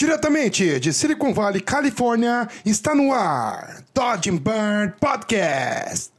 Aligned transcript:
Diretamente 0.00 0.80
de 0.80 0.94
Silicon 0.94 1.34
Valley, 1.34 1.60
Califórnia, 1.60 2.48
está 2.64 2.94
no 2.94 3.12
ar 3.12 3.84
Dodge 3.94 4.30
Burn 4.30 4.94
Podcast. 4.98 6.10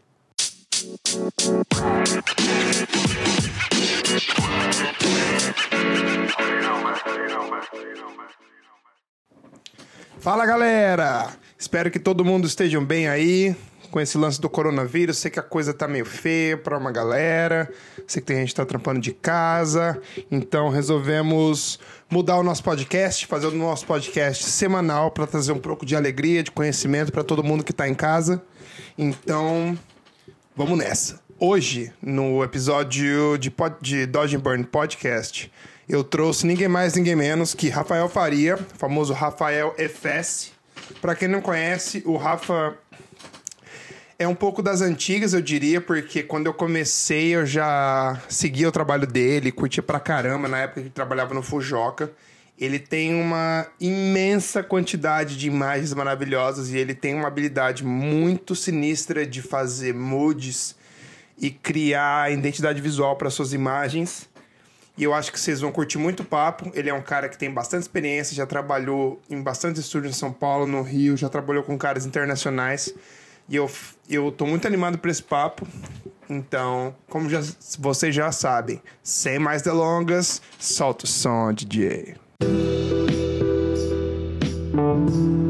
Fala 10.19 10.45
galera! 10.45 11.29
Espero 11.57 11.89
que 11.89 11.97
todo 11.97 12.23
mundo 12.23 12.45
esteja 12.45 12.79
bem 12.81 13.07
aí 13.07 13.55
com 13.91 13.99
esse 13.99 14.17
lance 14.17 14.39
do 14.39 14.49
coronavírus. 14.49 15.17
Sei 15.17 15.29
que 15.29 15.39
a 15.39 15.43
coisa 15.43 15.73
tá 15.73 15.87
meio 15.87 16.05
feia 16.05 16.57
para 16.57 16.77
uma 16.77 16.91
galera. 16.91 17.69
Sei 18.07 18.21
que 18.21 18.27
tem 18.27 18.37
gente 18.37 18.49
que 18.49 18.55
tá 18.55 18.65
trampando 18.65 18.99
de 18.99 19.11
casa. 19.11 20.01
Então 20.31 20.69
resolvemos 20.69 21.79
mudar 22.11 22.37
o 22.37 22.43
nosso 22.43 22.61
podcast, 22.61 23.25
fazer 23.25 23.47
o 23.47 23.51
nosso 23.51 23.85
podcast 23.85 24.43
semanal 24.43 25.09
para 25.11 25.25
trazer 25.25 25.53
um 25.53 25.59
pouco 25.59 25.85
de 25.85 25.95
alegria, 25.95 26.43
de 26.43 26.51
conhecimento 26.51 27.09
para 27.09 27.23
todo 27.23 27.41
mundo 27.41 27.63
que 27.63 27.71
tá 27.71 27.87
em 27.87 27.95
casa. 27.95 28.43
Então, 28.97 29.79
vamos 30.53 30.77
nessa. 30.77 31.21
Hoje, 31.39 31.91
no 32.01 32.43
episódio 32.43 33.37
de, 33.37 33.49
pod, 33.49 33.77
de 33.79 34.05
Dodge 34.05 34.37
Burn 34.37 34.65
Podcast, 34.65 35.49
eu 35.87 36.03
trouxe 36.03 36.45
ninguém 36.45 36.67
mais, 36.67 36.95
ninguém 36.95 37.15
menos 37.15 37.53
que 37.55 37.69
Rafael 37.69 38.09
Faria, 38.09 38.57
famoso 38.77 39.13
Rafael 39.13 39.73
FS. 39.77 40.51
Para 41.01 41.15
quem 41.15 41.29
não 41.29 41.41
conhece, 41.41 42.03
o 42.05 42.17
Rafa 42.17 42.77
é 44.21 44.27
um 44.27 44.35
pouco 44.35 44.61
das 44.61 44.81
antigas, 44.81 45.33
eu 45.33 45.41
diria, 45.41 45.81
porque 45.81 46.21
quando 46.21 46.45
eu 46.45 46.53
comecei 46.53 47.35
eu 47.35 47.43
já 47.43 48.21
seguia 48.29 48.69
o 48.69 48.71
trabalho 48.71 49.07
dele, 49.07 49.51
curtia 49.51 49.81
pra 49.81 49.99
caramba 49.99 50.47
na 50.47 50.59
época 50.59 50.83
que 50.83 50.89
trabalhava 50.89 51.33
no 51.33 51.41
Fujoca. 51.41 52.11
Ele 52.57 52.77
tem 52.77 53.19
uma 53.19 53.65
imensa 53.79 54.61
quantidade 54.61 55.35
de 55.35 55.47
imagens 55.47 55.91
maravilhosas 55.95 56.69
e 56.69 56.77
ele 56.77 56.93
tem 56.93 57.15
uma 57.15 57.27
habilidade 57.27 57.83
muito 57.83 58.55
sinistra 58.55 59.25
de 59.25 59.41
fazer 59.41 59.95
moods 59.95 60.75
e 61.35 61.49
criar 61.49 62.31
identidade 62.31 62.79
visual 62.79 63.15
para 63.15 63.31
suas 63.31 63.53
imagens. 63.53 64.29
E 64.95 65.03
eu 65.03 65.15
acho 65.15 65.31
que 65.31 65.39
vocês 65.39 65.61
vão 65.61 65.71
curtir 65.71 65.97
muito 65.97 66.19
o 66.19 66.25
papo. 66.25 66.71
Ele 66.75 66.91
é 66.91 66.93
um 66.93 67.01
cara 67.01 67.27
que 67.27 67.39
tem 67.39 67.51
bastante 67.51 67.81
experiência, 67.81 68.35
já 68.35 68.45
trabalhou 68.45 69.19
em 69.27 69.41
bastante 69.41 69.79
estúdios 69.79 70.15
em 70.15 70.19
São 70.19 70.31
Paulo, 70.31 70.67
no 70.67 70.83
Rio, 70.83 71.17
já 71.17 71.27
trabalhou 71.27 71.63
com 71.63 71.75
caras 71.75 72.05
internacionais. 72.05 72.93
E 73.51 73.57
eu, 73.57 73.69
eu 74.09 74.31
tô 74.31 74.45
muito 74.45 74.65
animado 74.65 74.97
para 74.97 75.11
esse 75.11 75.21
papo. 75.21 75.67
Então, 76.29 76.95
como 77.09 77.29
já, 77.29 77.41
vocês 77.77 78.15
já 78.15 78.31
sabem, 78.31 78.81
sem 79.03 79.37
mais 79.37 79.61
delongas, 79.61 80.41
solta 80.57 81.03
o 81.03 81.07
som, 81.07 81.51
DJ. 81.51 82.15
Fala 84.71 85.40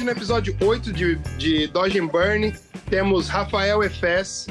Hoje 0.00 0.06
no 0.06 0.12
episódio 0.12 0.56
8 0.62 0.94
de, 0.94 1.16
de 1.36 1.66
Dodge 1.66 2.00
and 2.00 2.06
Burn 2.06 2.54
temos 2.88 3.28
Rafael 3.28 3.82
Efes, 3.82 4.46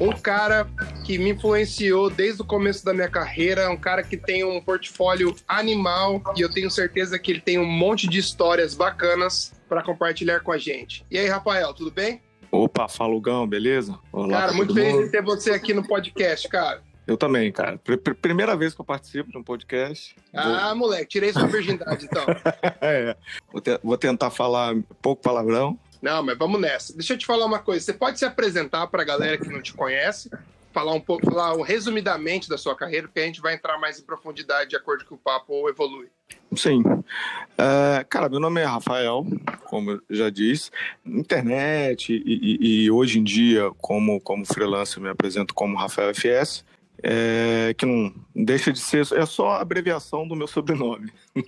um 0.00 0.10
cara 0.12 0.66
que 1.04 1.18
me 1.18 1.32
influenciou 1.32 2.08
desde 2.08 2.40
o 2.40 2.44
começo 2.44 2.82
da 2.82 2.94
minha 2.94 3.10
carreira, 3.10 3.68
um 3.68 3.76
cara 3.76 4.02
que 4.02 4.16
tem 4.16 4.42
um 4.44 4.62
portfólio 4.62 5.36
animal 5.46 6.22
e 6.34 6.40
eu 6.40 6.50
tenho 6.50 6.70
certeza 6.70 7.18
que 7.18 7.32
ele 7.32 7.42
tem 7.42 7.58
um 7.58 7.66
monte 7.66 8.08
de 8.08 8.18
histórias 8.18 8.74
bacanas 8.74 9.52
para 9.68 9.82
compartilhar 9.82 10.40
com 10.40 10.52
a 10.52 10.56
gente. 10.56 11.04
E 11.10 11.18
aí, 11.18 11.28
Rafael, 11.28 11.74
tudo 11.74 11.90
bem? 11.90 12.22
Opa, 12.50 12.88
fala 12.88 13.20
Gão, 13.20 13.46
beleza? 13.46 13.98
Olá, 14.10 14.40
cara, 14.40 14.52
muito 14.54 14.72
feliz 14.72 14.94
mundo. 14.94 15.04
de 15.04 15.10
ter 15.10 15.22
você 15.22 15.50
aqui 15.50 15.74
no 15.74 15.86
podcast, 15.86 16.48
cara. 16.48 16.82
Eu 17.06 17.16
também, 17.16 17.52
cara. 17.52 17.78
Pr 17.78 18.14
primeira 18.20 18.56
vez 18.56 18.74
que 18.74 18.80
eu 18.80 18.84
participo 18.84 19.30
de 19.30 19.36
um 19.36 19.42
podcast. 19.42 20.16
Ah, 20.32 20.68
vou... 20.68 20.76
moleque, 20.76 21.06
tirei 21.06 21.32
sua 21.32 21.46
virgindade, 21.46 22.06
então. 22.06 22.24
é. 22.80 23.16
Vou, 23.52 23.60
te 23.60 23.78
vou, 23.82 23.98
tentar 23.98 24.30
falar 24.30 24.74
pouco 25.02 25.22
palavrão. 25.22 25.78
Não, 26.00 26.22
mas 26.22 26.36
vamos 26.38 26.60
nessa. 26.60 26.94
Deixa 26.94 27.14
eu 27.14 27.18
te 27.18 27.26
falar 27.26 27.46
uma 27.46 27.58
coisa. 27.58 27.84
Você 27.84 27.92
pode 27.92 28.18
se 28.18 28.24
apresentar 28.24 28.86
para 28.86 29.02
a 29.02 29.04
galera 29.04 29.38
que 29.38 29.48
não 29.48 29.60
te 29.60 29.72
conhece, 29.74 30.30
falar 30.72 30.92
um 30.92 31.00
pouco, 31.00 31.24
falar 31.24 31.56
resumidamente 31.64 32.48
da 32.48 32.58
sua 32.58 32.74
carreira, 32.74 33.06
porque 33.06 33.20
a 33.20 33.26
gente 33.26 33.40
vai 33.40 33.54
entrar 33.54 33.78
mais 33.78 33.98
em 33.98 34.02
profundidade 34.02 34.70
de 34.70 34.76
acordo 34.76 35.04
com 35.04 35.14
o 35.14 35.18
papo 35.18 35.68
evolui. 35.68 36.08
Sim. 36.56 36.80
Uh, 36.80 38.04
cara, 38.08 38.28
meu 38.28 38.40
nome 38.40 38.60
é 38.60 38.64
Rafael, 38.64 39.26
como 39.64 39.92
eu 39.92 40.00
já 40.10 40.30
disse. 40.30 40.70
Internet 41.04 42.12
e, 42.12 42.22
e, 42.26 42.84
e, 42.84 42.90
hoje 42.90 43.18
em 43.18 43.24
dia, 43.24 43.70
como, 43.78 44.20
como 44.20 44.44
freelancer, 44.44 45.02
me 45.02 45.08
apresento 45.08 45.54
como 45.54 45.76
Rafael 45.76 46.14
FS 46.14 46.64
é, 47.02 47.74
que 47.76 47.84
não 47.84 48.12
deixa 48.34 48.72
de 48.72 48.78
ser, 48.78 49.06
é 49.12 49.26
só 49.26 49.50
a 49.50 49.60
abreviação 49.60 50.26
do 50.26 50.36
meu 50.36 50.46
sobrenome. 50.46 51.12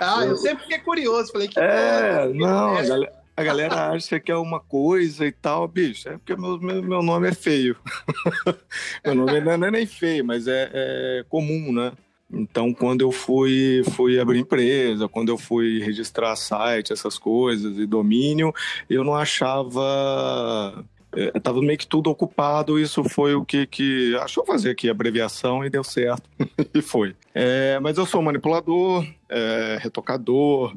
Ah, 0.00 0.24
eu 0.24 0.36
sempre 0.36 0.62
fiquei 0.62 0.78
curioso, 0.78 1.32
falei 1.32 1.48
que. 1.48 1.58
É, 1.58 2.28
não, 2.32 2.76
a 2.76 2.82
galera, 2.82 3.12
a 3.36 3.42
galera 3.42 3.90
acha 3.90 4.18
que 4.18 4.30
é 4.30 4.36
uma 4.36 4.60
coisa 4.60 5.26
e 5.26 5.32
tal, 5.32 5.66
bicho, 5.66 6.08
é 6.08 6.12
porque 6.12 6.36
meu, 6.36 6.58
meu, 6.58 6.82
meu 6.82 7.02
nome 7.02 7.28
é 7.28 7.34
feio. 7.34 7.76
meu 9.04 9.14
nome 9.14 9.40
não 9.40 9.66
é 9.66 9.70
nem 9.70 9.86
feio, 9.86 10.24
mas 10.24 10.46
é, 10.46 10.70
é 10.72 11.24
comum, 11.28 11.72
né? 11.72 11.92
Então, 12.30 12.74
quando 12.74 13.00
eu 13.00 13.10
fui, 13.10 13.82
fui 13.92 14.20
abrir 14.20 14.40
empresa, 14.40 15.08
quando 15.08 15.30
eu 15.30 15.38
fui 15.38 15.80
registrar 15.80 16.36
site, 16.36 16.92
essas 16.92 17.18
coisas 17.18 17.78
e 17.78 17.86
domínio, 17.86 18.52
eu 18.88 19.02
não 19.02 19.14
achava 19.14 20.84
estava 21.34 21.58
é, 21.58 21.62
meio 21.62 21.78
que 21.78 21.86
tudo 21.86 22.10
ocupado, 22.10 22.78
isso 22.78 23.04
foi 23.04 23.34
o 23.34 23.44
que, 23.44 23.66
que 23.66 24.16
achou 24.16 24.44
fazer 24.44 24.70
aqui 24.70 24.88
a 24.88 24.92
abreviação 24.92 25.64
e 25.64 25.70
deu 25.70 25.84
certo, 25.84 26.28
e 26.74 26.82
foi. 26.82 27.14
É, 27.34 27.78
mas 27.80 27.98
eu 27.98 28.06
sou 28.06 28.22
manipulador, 28.22 29.06
é, 29.28 29.78
retocador, 29.80 30.74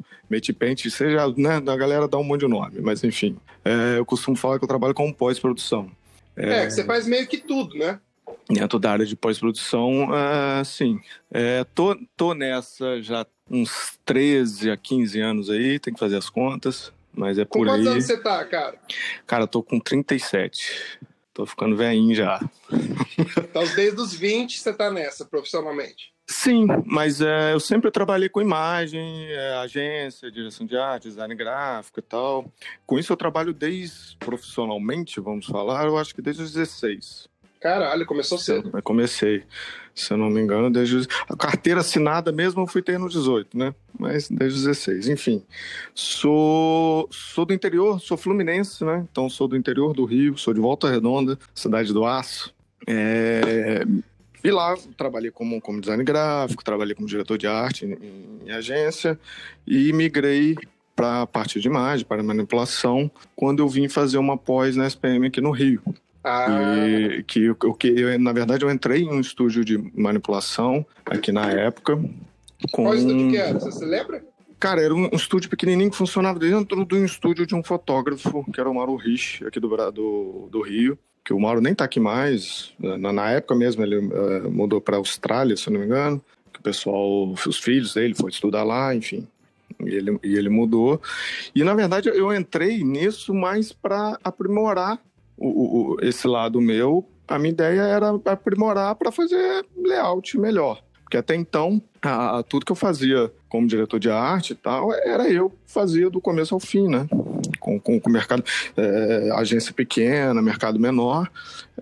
paint, 0.58 0.88
seja, 0.88 1.28
né, 1.36 1.56
a 1.56 1.76
galera 1.76 2.08
dá 2.08 2.18
um 2.18 2.24
monte 2.24 2.40
de 2.40 2.48
nome, 2.48 2.80
mas 2.80 3.04
enfim, 3.04 3.36
é, 3.64 3.98
eu 3.98 4.04
costumo 4.04 4.36
falar 4.36 4.58
que 4.58 4.64
eu 4.64 4.68
trabalho 4.68 4.94
com 4.94 5.12
pós-produção. 5.12 5.90
É, 6.36 6.68
você 6.68 6.84
faz 6.84 7.06
meio 7.06 7.26
que 7.26 7.38
tudo, 7.38 7.76
né? 7.76 8.00
Dentro 8.48 8.78
da 8.78 8.92
área 8.92 9.06
de 9.06 9.14
pós-produção, 9.14 10.08
uh, 10.10 10.64
sim. 10.64 11.00
É, 11.30 11.64
tô, 11.74 11.96
tô 12.16 12.34
nessa 12.34 13.00
já 13.02 13.26
uns 13.50 13.98
13 14.04 14.70
a 14.70 14.76
15 14.76 15.20
anos 15.20 15.50
aí, 15.50 15.78
tem 15.78 15.92
que 15.92 16.00
fazer 16.00 16.16
as 16.16 16.30
contas. 16.30 16.92
Mas 17.14 17.38
é 17.38 17.44
por 17.44 17.52
com 17.52 17.62
aí. 17.64 17.68
quantos 17.70 17.86
anos 17.86 18.04
você 18.04 18.16
tá, 18.16 18.44
cara? 18.44 18.78
Cara, 19.26 19.44
eu 19.44 19.48
tô 19.48 19.62
com 19.62 19.78
37. 19.78 20.98
Tô 21.34 21.46
ficando 21.46 21.76
velhinho 21.76 22.14
já. 22.14 22.40
Então, 23.38 23.64
desde 23.74 24.00
os 24.00 24.14
20 24.14 24.58
você 24.58 24.72
tá 24.72 24.90
nessa, 24.90 25.26
profissionalmente? 25.26 26.12
Sim, 26.26 26.66
mas 26.86 27.20
é, 27.20 27.52
eu 27.52 27.60
sempre 27.60 27.90
trabalhei 27.90 28.28
com 28.28 28.40
imagem, 28.40 29.26
é, 29.30 29.54
agência, 29.56 30.30
direção 30.30 30.66
de 30.66 30.76
arte, 30.76 31.08
design 31.08 31.34
gráfico 31.34 31.98
e 31.98 32.02
tal. 32.02 32.50
Com 32.86 32.98
isso 32.98 33.12
eu 33.12 33.16
trabalho 33.16 33.52
desde, 33.52 34.16
profissionalmente, 34.16 35.20
vamos 35.20 35.46
falar, 35.46 35.84
eu 35.84 35.98
acho 35.98 36.14
que 36.14 36.22
desde 36.22 36.42
os 36.42 36.52
16. 36.52 37.28
Caralho, 37.60 38.06
começou 38.06 38.38
cedo. 38.38 38.70
Eu 38.72 38.82
comecei, 38.82 39.44
se 39.94 40.12
eu 40.12 40.16
não 40.16 40.30
me 40.30 40.40
engano, 40.40 40.70
desde 40.70 41.06
a 41.28 41.36
carteira 41.36 41.80
assinada 41.80 42.32
mesmo 42.32 42.62
eu 42.62 42.66
fui 42.66 42.82
ter 42.82 42.98
no 42.98 43.08
18, 43.08 43.56
né? 43.56 43.74
Mas 43.98 44.28
desde 44.28 44.58
os 44.58 44.64
16, 44.64 45.08
enfim. 45.08 45.42
Sou 45.94 47.08
sou 47.10 47.44
do 47.44 47.52
interior, 47.52 48.00
sou 48.00 48.16
fluminense, 48.16 48.84
né? 48.84 49.06
Então 49.10 49.28
sou 49.28 49.46
do 49.46 49.56
interior 49.56 49.92
do 49.92 50.04
Rio, 50.04 50.36
sou 50.36 50.54
de 50.54 50.60
Volta 50.60 50.90
Redonda, 50.90 51.38
cidade 51.54 51.92
do 51.92 52.04
Aço. 52.04 52.54
É... 52.86 53.84
E 54.44 54.50
lá 54.50 54.74
trabalhei 54.96 55.30
como, 55.30 55.60
como 55.60 55.80
design 55.80 56.02
gráfico, 56.02 56.64
trabalhei 56.64 56.94
como 56.94 57.06
diretor 57.06 57.38
de 57.38 57.46
arte 57.46 57.86
em, 57.86 58.48
em 58.48 58.50
agência 58.50 59.18
e 59.66 59.92
migrei 59.92 60.56
para 60.96 61.22
a 61.22 61.26
parte 61.26 61.60
de 61.60 61.68
imagem, 61.68 62.04
para 62.04 62.22
manipulação, 62.22 63.10
quando 63.36 63.62
eu 63.62 63.68
vim 63.68 63.88
fazer 63.88 64.18
uma 64.18 64.36
pós 64.36 64.76
na 64.76 64.86
SPM 64.86 65.26
aqui 65.26 65.40
no 65.40 65.50
Rio. 65.50 65.82
Ah. 66.24 66.86
E 66.86 67.22
que, 67.24 67.44
eu, 67.44 67.54
que 67.74 67.88
eu, 67.88 68.18
na 68.18 68.32
verdade, 68.32 68.64
eu 68.64 68.70
entrei 68.70 69.02
em 69.02 69.10
um 69.10 69.20
estúdio 69.20 69.64
de 69.64 69.78
manipulação 69.94 70.86
aqui 71.04 71.32
na 71.32 71.50
época. 71.50 71.96
Com... 72.70 72.84
Qual 72.84 72.94
estúdio 72.94 73.30
que 73.30 73.36
era? 73.36 73.58
Você 73.58 73.72
se 73.72 73.84
lembra? 73.84 74.24
Cara, 74.60 74.80
era 74.80 74.94
um, 74.94 75.06
um, 75.06 75.16
estúdio 75.16 75.50
pequenininho 75.50 75.90
que 75.90 75.96
funcionava 75.96 76.38
dentro 76.38 76.84
de 76.84 76.94
um 76.94 77.04
estúdio 77.04 77.44
de 77.44 77.54
um 77.54 77.64
fotógrafo, 77.64 78.44
que 78.52 78.60
era 78.60 78.70
o 78.70 78.74
Mauro 78.74 78.94
Rich, 78.94 79.44
aqui 79.44 79.58
do, 79.58 79.68
do, 79.90 80.48
do 80.48 80.62
Rio. 80.62 80.96
Que 81.24 81.32
o 81.32 81.40
Mauro 81.40 81.60
nem 81.60 81.74
tá 81.74 81.84
aqui 81.84 81.98
mais. 81.98 82.72
Na, 82.78 83.12
na 83.12 83.30
época 83.30 83.56
mesmo, 83.56 83.82
ele 83.82 83.98
uh, 83.98 84.50
mudou 84.50 84.80
para 84.80 84.96
Austrália, 84.96 85.56
se 85.56 85.68
não 85.68 85.80
me 85.80 85.86
engano. 85.86 86.22
Que 86.52 86.60
o 86.60 86.62
pessoal, 86.62 87.32
os 87.32 87.58
filhos 87.58 87.94
dele, 87.94 88.14
foi 88.14 88.30
estudar 88.30 88.62
lá, 88.62 88.94
enfim. 88.94 89.26
E 89.80 89.88
ele, 89.88 90.18
e 90.22 90.36
ele 90.36 90.48
mudou. 90.48 91.00
E, 91.54 91.64
na 91.64 91.74
verdade, 91.74 92.08
eu 92.08 92.32
entrei 92.32 92.84
nisso 92.84 93.34
mais 93.34 93.72
para 93.72 94.16
aprimorar 94.22 95.00
o, 95.36 95.94
o, 95.94 95.96
esse 96.00 96.26
lado 96.26 96.60
meu, 96.60 97.06
a 97.26 97.38
minha 97.38 97.52
ideia 97.52 97.82
era 97.82 98.10
aprimorar 98.26 98.94
para 98.94 99.10
fazer 99.10 99.64
layout 99.76 100.38
melhor. 100.38 100.82
Porque 101.02 101.16
até 101.18 101.34
então, 101.34 101.82
a, 102.00 102.42
tudo 102.42 102.64
que 102.64 102.72
eu 102.72 102.76
fazia 102.76 103.30
como 103.46 103.66
diretor 103.66 104.00
de 104.00 104.08
arte 104.08 104.54
e 104.54 104.56
tal, 104.56 104.94
era 104.94 105.28
eu 105.28 105.50
que 105.50 105.56
fazia 105.66 106.08
do 106.08 106.22
começo 106.22 106.54
ao 106.54 106.60
fim, 106.60 106.88
né? 106.88 107.06
Com, 107.60 107.78
com, 107.78 108.00
com 108.00 108.08
o 108.08 108.12
mercado, 108.12 108.42
é, 108.74 109.30
agência 109.34 109.74
pequena, 109.74 110.40
mercado 110.40 110.80
menor, 110.80 111.30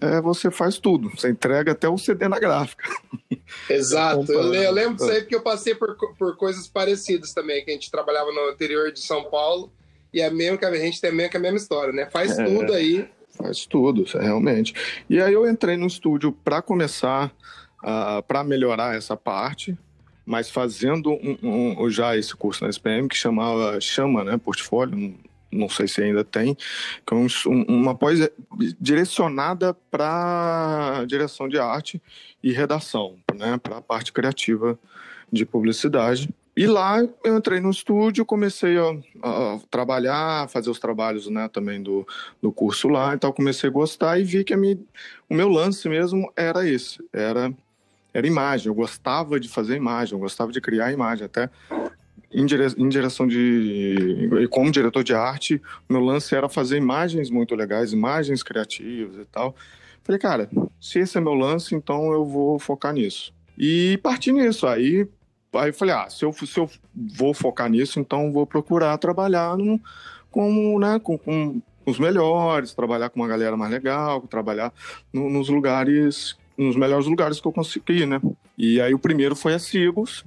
é, 0.00 0.20
você 0.20 0.50
faz 0.50 0.78
tudo. 0.78 1.10
Você 1.10 1.30
entrega 1.30 1.70
até 1.70 1.88
o 1.88 1.96
CD 1.96 2.26
na 2.26 2.40
gráfica. 2.40 2.90
Exato. 3.70 4.32
eu, 4.32 4.52
eu, 4.52 4.72
lembro 4.72 4.96
disso 4.96 5.10
aí 5.10 5.20
porque 5.20 5.36
eu 5.36 5.42
passei 5.42 5.76
por, 5.76 5.96
por 6.18 6.36
coisas 6.36 6.66
parecidas 6.66 7.32
também, 7.32 7.64
que 7.64 7.70
a 7.70 7.74
gente 7.74 7.88
trabalhava 7.88 8.32
no 8.32 8.50
interior 8.50 8.90
de 8.90 8.98
São 8.98 9.22
Paulo 9.30 9.72
e 10.12 10.20
é 10.20 10.28
mesmo 10.28 10.58
que 10.58 10.64
a 10.64 10.74
gente 10.74 11.00
tem 11.00 11.12
meio 11.12 11.30
que 11.30 11.36
a 11.36 11.40
mesma 11.40 11.56
história, 11.56 11.92
né? 11.92 12.08
Faz 12.10 12.36
é, 12.36 12.44
tudo 12.44 12.72
aí. 12.72 13.08
Faz 13.42 13.64
tudo, 13.64 14.04
realmente. 14.04 14.74
E 15.08 15.20
aí 15.20 15.32
eu 15.32 15.48
entrei 15.48 15.76
no 15.76 15.86
estúdio 15.86 16.32
para 16.32 16.60
começar 16.60 17.28
uh, 17.28 17.30
ah, 17.82 18.24
para 18.26 18.44
melhorar 18.44 18.94
essa 18.94 19.16
parte, 19.16 19.76
mas 20.26 20.50
fazendo 20.50 21.12
um, 21.12 21.84
um, 21.84 21.90
já 21.90 22.16
esse 22.16 22.36
curso 22.36 22.62
na 22.62 22.70
SPM 22.70 23.08
que 23.08 23.16
chamava 23.16 23.80
chama, 23.80 24.22
né, 24.22 24.36
portfólio, 24.36 25.14
não, 25.50 25.68
sei 25.68 25.88
se 25.88 26.02
ainda 26.02 26.22
tem, 26.22 26.54
que 26.54 27.14
é 27.14 27.16
um, 27.16 27.26
uma 27.66 27.94
pós 27.94 28.30
direcionada 28.78 29.74
para 29.90 31.04
direção 31.06 31.48
de 31.48 31.58
arte 31.58 32.00
e 32.42 32.52
redação, 32.52 33.16
né, 33.34 33.58
para 33.58 33.78
a 33.78 33.82
parte 33.82 34.12
criativa 34.12 34.78
de 35.32 35.46
publicidade. 35.46 36.28
E 36.56 36.66
lá 36.66 36.98
eu 37.24 37.36
entrei 37.36 37.60
no 37.60 37.70
estúdio, 37.70 38.26
comecei 38.26 38.76
a, 38.76 38.90
a, 39.22 39.58
trabalhar, 39.70 40.48
fazer 40.48 40.68
os 40.68 40.78
trabalhos 40.78 41.28
né, 41.28 41.48
também 41.48 41.82
do, 41.82 42.06
do 42.42 42.52
curso 42.52 42.88
lá, 42.88 43.14
então 43.14 43.32
comecei 43.32 43.70
a 43.70 43.72
gostar 43.72 44.18
e 44.18 44.24
vi 44.24 44.42
que 44.44 44.54
minha, 44.56 44.78
o 45.28 45.34
meu 45.34 45.48
lance 45.48 45.88
mesmo 45.88 46.30
era 46.36 46.68
esse, 46.68 46.98
era 47.12 47.54
era 48.12 48.26
imagem. 48.26 48.68
Eu 48.68 48.74
gostava 48.74 49.38
de 49.38 49.48
fazer 49.48 49.76
imagem, 49.76 50.14
eu 50.14 50.20
gostava 50.20 50.52
de 50.52 50.60
criar 50.60 50.92
imagem. 50.92 51.24
Até 51.24 51.48
em, 52.32 52.44
dire... 52.44 52.66
em 52.76 52.88
direção 52.88 53.26
de. 53.26 54.28
E 54.42 54.48
como 54.48 54.70
diretor 54.70 55.02
de 55.02 55.14
arte, 55.14 55.60
meu 55.88 56.00
lance 56.00 56.34
era 56.34 56.48
fazer 56.48 56.76
imagens 56.76 57.30
muito 57.30 57.54
legais, 57.54 57.92
imagens 57.92 58.42
criativas 58.42 59.16
e 59.16 59.24
tal. 59.26 59.54
Falei, 60.02 60.18
cara, 60.18 60.50
se 60.80 60.98
esse 60.98 61.18
é 61.18 61.20
meu 61.20 61.34
lance, 61.34 61.74
então 61.74 62.12
eu 62.12 62.24
vou 62.24 62.58
focar 62.58 62.92
nisso. 62.92 63.32
E 63.56 63.98
parti 64.02 64.32
nisso. 64.32 64.66
Aí, 64.66 65.06
aí 65.54 65.72
falei, 65.72 65.94
ah, 65.94 66.08
se 66.08 66.24
eu, 66.24 66.32
se 66.32 66.58
eu 66.58 66.68
vou 66.94 67.34
focar 67.34 67.68
nisso, 67.68 67.98
então 68.00 68.32
vou 68.32 68.46
procurar 68.46 68.96
trabalhar 68.98 69.56
num, 69.56 69.78
com, 70.30 70.78
né, 70.78 70.98
com, 70.98 71.18
com 71.18 71.60
os 71.84 71.98
melhores, 71.98 72.74
trabalhar 72.74 73.10
com 73.10 73.20
uma 73.20 73.28
galera 73.28 73.56
mais 73.56 73.70
legal, 73.70 74.20
trabalhar 74.22 74.72
no, 75.12 75.28
nos 75.28 75.48
lugares 75.48 76.38
nos 76.56 76.76
melhores 76.76 77.06
lugares 77.06 77.40
que 77.40 77.48
eu 77.48 77.52
consegui, 77.52 78.04
né? 78.04 78.20
E 78.56 78.80
aí 78.82 78.92
o 78.92 78.98
primeiro 78.98 79.34
foi 79.34 79.54
a 79.54 79.58
Sigos, 79.58 80.22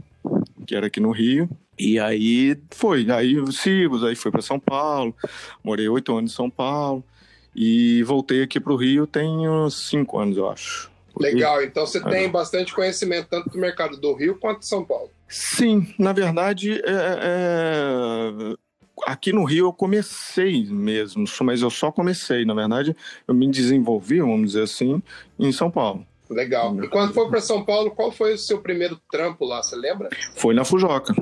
que 0.66 0.76
era 0.76 0.88
aqui 0.88 1.00
no 1.00 1.12
Rio. 1.12 1.48
E 1.78 2.00
aí 2.00 2.58
foi, 2.72 3.10
aí 3.12 3.36
Sigos, 3.52 4.04
aí 4.04 4.16
fui 4.16 4.32
para 4.32 4.42
São 4.42 4.60
Paulo, 4.60 5.16
morei 5.64 5.88
oito 5.88 6.16
anos 6.16 6.32
em 6.32 6.36
São 6.36 6.50
Paulo 6.50 7.04
e 7.56 8.02
voltei 8.04 8.42
aqui 8.42 8.60
para 8.60 8.74
o 8.74 8.76
Rio 8.76 9.06
tem 9.06 9.48
uns 9.48 9.90
cinco 9.90 10.20
anos, 10.20 10.38
eu 10.38 10.50
acho. 10.50 10.93
Legal, 11.20 11.64
então 11.64 11.86
você 11.86 12.00
é. 12.00 12.10
tem 12.10 12.30
bastante 12.30 12.74
conhecimento 12.74 13.28
tanto 13.30 13.50
do 13.50 13.58
mercado 13.58 13.98
do 13.98 14.14
Rio 14.14 14.38
quanto 14.40 14.60
de 14.60 14.68
São 14.68 14.84
Paulo. 14.84 15.10
Sim, 15.28 15.94
na 15.98 16.12
verdade, 16.12 16.74
é, 16.74 16.82
é... 16.86 18.56
aqui 19.06 19.32
no 19.32 19.44
Rio 19.44 19.68
eu 19.68 19.74
comecei 19.74 20.66
mesmo, 20.66 21.26
mas 21.42 21.62
eu 21.62 21.70
só 21.70 21.92
comecei, 21.92 22.46
na 22.46 22.54
verdade, 22.54 22.96
eu 23.28 23.34
me 23.34 23.50
desenvolvi, 23.50 24.20
vamos 24.20 24.52
dizer 24.52 24.64
assim, 24.64 25.02
em 25.40 25.52
São 25.52 25.70
Paulo. 25.70 26.06
Legal. 26.30 26.84
E 26.84 26.88
quando 26.88 27.14
foi 27.14 27.28
para 27.30 27.42
São 27.42 27.64
Paulo, 27.64 27.92
qual 27.92 28.12
foi 28.12 28.34
o 28.34 28.38
seu 28.38 28.60
primeiro 28.60 29.00
trampo 29.12 29.46
lá? 29.46 29.62
Você 29.62 29.76
lembra? 29.76 30.10
Foi 30.36 30.54
na 30.54 30.66
Fujoca. 30.66 31.14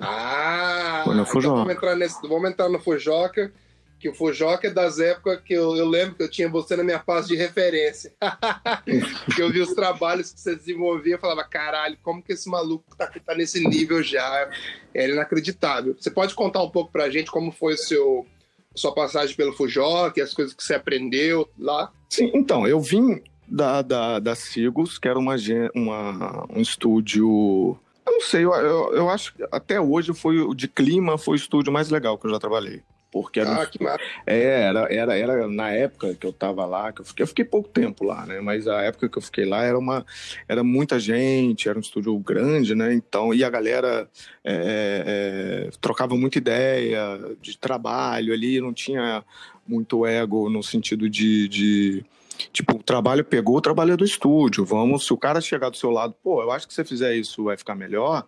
Ah! 0.00 1.02
Foi 1.04 1.14
na 1.14 1.24
Fujoca. 1.24 1.46
Então 1.46 1.56
vamos, 1.56 1.74
entrar 1.74 1.96
nesse, 1.96 2.28
vamos 2.28 2.50
entrar 2.50 2.68
no 2.68 2.78
Fujoca, 2.78 3.52
que 3.98 4.08
o 4.08 4.14
Fujoca 4.14 4.68
é 4.68 4.70
das 4.70 4.98
épocas 5.00 5.40
que 5.40 5.52
eu, 5.52 5.76
eu 5.76 5.86
lembro 5.86 6.14
que 6.14 6.22
eu 6.22 6.30
tinha 6.30 6.48
você 6.48 6.76
na 6.76 6.84
minha 6.84 6.98
pasta 6.98 7.28
de 7.28 7.36
referência. 7.36 8.12
que 9.34 9.42
eu 9.42 9.50
vi 9.50 9.60
os 9.60 9.74
trabalhos 9.74 10.32
que 10.32 10.40
você 10.40 10.54
desenvolvia 10.54 11.16
e 11.16 11.18
falava, 11.18 11.42
caralho, 11.44 11.98
como 12.02 12.22
que 12.22 12.32
esse 12.32 12.48
maluco 12.48 12.84
tá, 12.96 13.10
tá 13.24 13.34
nesse 13.34 13.60
nível 13.66 14.02
já? 14.02 14.48
É 14.94 15.08
inacreditável. 15.08 15.96
Você 15.98 16.10
pode 16.10 16.34
contar 16.34 16.62
um 16.62 16.70
pouco 16.70 16.92
pra 16.92 17.10
gente 17.10 17.30
como 17.30 17.50
foi 17.50 17.74
o 17.74 17.78
seu 17.78 18.26
sua 18.74 18.94
passagem 18.94 19.34
pelo 19.34 19.52
Fujoca, 19.52 20.22
as 20.22 20.32
coisas 20.32 20.54
que 20.54 20.62
você 20.62 20.74
aprendeu 20.74 21.48
lá? 21.58 21.90
Sim, 22.08 22.30
então, 22.32 22.64
eu 22.64 22.80
vim 22.80 23.20
da, 23.46 23.82
da, 23.82 24.18
da 24.20 24.34
que 24.34 25.08
era 25.08 25.18
uma, 25.18 25.34
uma, 25.74 26.46
um 26.48 26.60
estúdio. 26.60 27.76
Eu 28.06 28.12
não 28.12 28.20
sei, 28.20 28.44
eu, 28.44 28.54
eu, 28.54 28.94
eu 28.94 29.10
acho 29.10 29.34
que 29.34 29.44
até 29.50 29.80
hoje 29.80 30.14
foi 30.14 30.38
o 30.40 30.54
de 30.54 30.68
clima 30.68 31.18
foi 31.18 31.34
o 31.34 31.36
estúdio 31.36 31.72
mais 31.72 31.90
legal 31.90 32.16
que 32.16 32.26
eu 32.26 32.30
já 32.30 32.38
trabalhei. 32.38 32.82
Porque 33.10 33.40
era, 33.40 33.62
ah, 33.62 33.66
que 33.66 33.78
é, 34.26 34.62
era, 34.62 34.92
era, 34.92 35.16
era 35.16 35.48
na 35.48 35.70
época 35.70 36.14
que 36.14 36.26
eu 36.26 36.32
tava 36.32 36.66
lá, 36.66 36.92
que 36.92 37.00
eu 37.00 37.04
fiquei, 37.06 37.22
eu 37.22 37.26
fiquei 37.26 37.44
pouco 37.44 37.68
tempo 37.68 38.04
lá, 38.04 38.26
né? 38.26 38.38
Mas 38.40 38.68
a 38.68 38.82
época 38.82 39.08
que 39.08 39.16
eu 39.16 39.22
fiquei 39.22 39.46
lá 39.46 39.64
era 39.64 39.78
uma 39.78 40.04
era 40.46 40.62
muita 40.62 41.00
gente, 41.00 41.68
era 41.68 41.78
um 41.78 41.80
estúdio 41.80 42.16
grande, 42.18 42.74
né? 42.74 42.92
Então, 42.92 43.32
e 43.32 43.42
a 43.42 43.48
galera 43.48 44.08
é, 44.44 45.68
é, 45.68 45.70
trocava 45.80 46.16
muita 46.16 46.36
ideia 46.36 47.18
de 47.40 47.56
trabalho 47.56 48.34
ali, 48.34 48.60
não 48.60 48.74
tinha 48.74 49.24
muito 49.66 50.04
ego 50.04 50.50
no 50.50 50.62
sentido 50.62 51.08
de, 51.08 51.48
de 51.48 52.04
Tipo, 52.52 52.76
o 52.76 52.82
trabalho 52.82 53.24
pegou, 53.24 53.56
o 53.56 53.60
trabalho 53.60 53.94
é 53.94 53.96
do 53.96 54.04
estúdio. 54.04 54.64
Vamos, 54.64 55.04
se 55.04 55.12
o 55.12 55.16
cara 55.16 55.40
chegar 55.40 55.70
do 55.70 55.76
seu 55.76 55.90
lado, 55.90 56.14
pô, 56.22 56.40
eu 56.42 56.52
acho 56.52 56.68
que 56.68 56.72
se 56.72 56.76
você 56.76 56.84
fizer 56.84 57.16
isso 57.16 57.44
vai 57.44 57.56
ficar 57.56 57.74
melhor. 57.74 58.26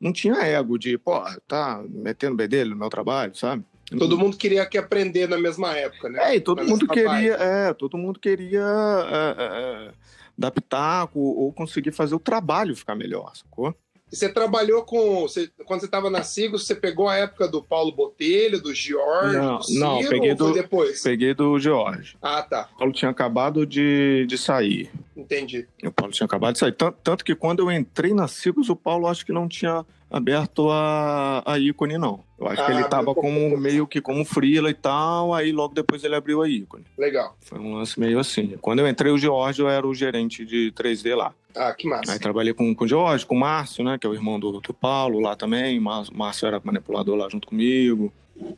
Não 0.00 0.12
tinha 0.12 0.34
ego 0.34 0.78
de, 0.78 0.96
pô, 0.98 1.20
tá 1.48 1.82
metendo 1.88 2.36
bedelho 2.36 2.70
no 2.70 2.76
meu 2.76 2.88
trabalho, 2.88 3.34
sabe? 3.34 3.64
Todo 3.98 4.18
mundo 4.18 4.36
queria 4.36 4.64
que 4.66 4.78
aprender 4.78 5.28
na 5.28 5.38
mesma 5.38 5.76
época, 5.76 6.08
né? 6.08 6.30
É, 6.30 6.36
e 6.36 6.40
todo 6.40 6.64
mundo 6.64 6.86
queria, 6.88 7.34
é, 7.34 7.74
todo 7.74 7.98
mundo 7.98 8.18
queria 8.18 8.62
é, 8.62 9.42
é, 9.42 9.88
é, 9.88 9.92
dar 10.36 10.50
pitaco 10.50 11.20
ou 11.20 11.52
conseguir 11.52 11.92
fazer 11.92 12.14
o 12.14 12.18
trabalho 12.18 12.74
ficar 12.74 12.94
melhor, 12.94 13.32
sacou? 13.36 13.74
você 14.14 14.28
trabalhou 14.28 14.82
com. 14.82 15.22
Você, 15.22 15.50
quando 15.64 15.80
você 15.80 15.86
estava 15.86 16.08
na 16.08 16.22
Sigos, 16.22 16.66
você 16.66 16.74
pegou 16.74 17.08
a 17.08 17.16
época 17.16 17.48
do 17.48 17.62
Paulo 17.62 17.92
Botelho, 17.92 18.60
do 18.60 18.74
George? 18.74 19.36
Não, 19.36 19.58
do 19.58 19.64
Ciro, 19.64 19.80
não 19.80 20.08
peguei 20.08 20.34
do, 20.34 20.52
depois? 20.52 21.02
Peguei 21.02 21.34
do 21.34 21.58
George. 21.58 22.16
Ah, 22.22 22.42
tá. 22.42 22.68
O 22.74 22.78
Paulo 22.78 22.92
tinha 22.92 23.10
acabado 23.10 23.66
de, 23.66 24.24
de 24.26 24.38
sair. 24.38 24.90
Entendi. 25.16 25.66
O 25.82 25.90
Paulo 25.90 26.12
tinha 26.12 26.26
acabado 26.26 26.54
de 26.54 26.60
sair. 26.60 26.72
Tanto, 26.72 26.98
tanto 27.02 27.24
que 27.24 27.34
quando 27.34 27.60
eu 27.60 27.72
entrei 27.72 28.14
na 28.14 28.28
Sigos, 28.28 28.68
o 28.68 28.76
Paulo 28.76 29.06
acho 29.06 29.26
que 29.26 29.32
não 29.32 29.48
tinha 29.48 29.84
aberto 30.14 30.70
a, 30.70 31.42
a 31.44 31.58
ícone, 31.58 31.98
não. 31.98 32.20
Eu 32.38 32.46
acho 32.46 32.62
ah, 32.62 32.66
que 32.66 32.72
ele 32.72 32.82
estava 32.82 33.12
como, 33.12 33.56
meio 33.58 33.84
que 33.84 34.00
como 34.00 34.24
freela 34.24 34.70
e 34.70 34.74
tal, 34.74 35.34
aí 35.34 35.50
logo 35.50 35.74
depois 35.74 36.04
ele 36.04 36.14
abriu 36.14 36.40
a 36.40 36.48
ícone. 36.48 36.84
Legal. 36.96 37.36
Foi 37.40 37.58
um 37.58 37.74
lance 37.74 37.98
meio 37.98 38.20
assim. 38.20 38.56
Quando 38.60 38.78
eu 38.78 38.88
entrei, 38.88 39.10
o 39.10 39.18
George 39.18 39.60
eu 39.60 39.68
era 39.68 39.84
o 39.84 39.92
gerente 39.92 40.44
de 40.44 40.72
3D 40.76 41.16
lá. 41.16 41.34
Ah, 41.56 41.72
que 41.72 41.88
massa. 41.88 42.12
Aí 42.12 42.18
trabalhei 42.18 42.52
com, 42.52 42.74
com 42.74 42.84
o 42.84 42.88
Jorge, 42.88 43.24
com 43.24 43.36
o 43.36 43.40
Márcio, 43.40 43.84
né? 43.84 43.96
Que 43.98 44.06
é 44.06 44.10
o 44.10 44.14
irmão 44.14 44.38
do, 44.40 44.60
do 44.60 44.74
Paulo 44.74 45.20
lá 45.20 45.36
também. 45.36 45.78
O 45.78 45.82
Márcio 45.82 46.46
era 46.46 46.60
manipulador 46.62 47.16
lá 47.16 47.28
junto 47.28 47.46
comigo. 47.46 48.12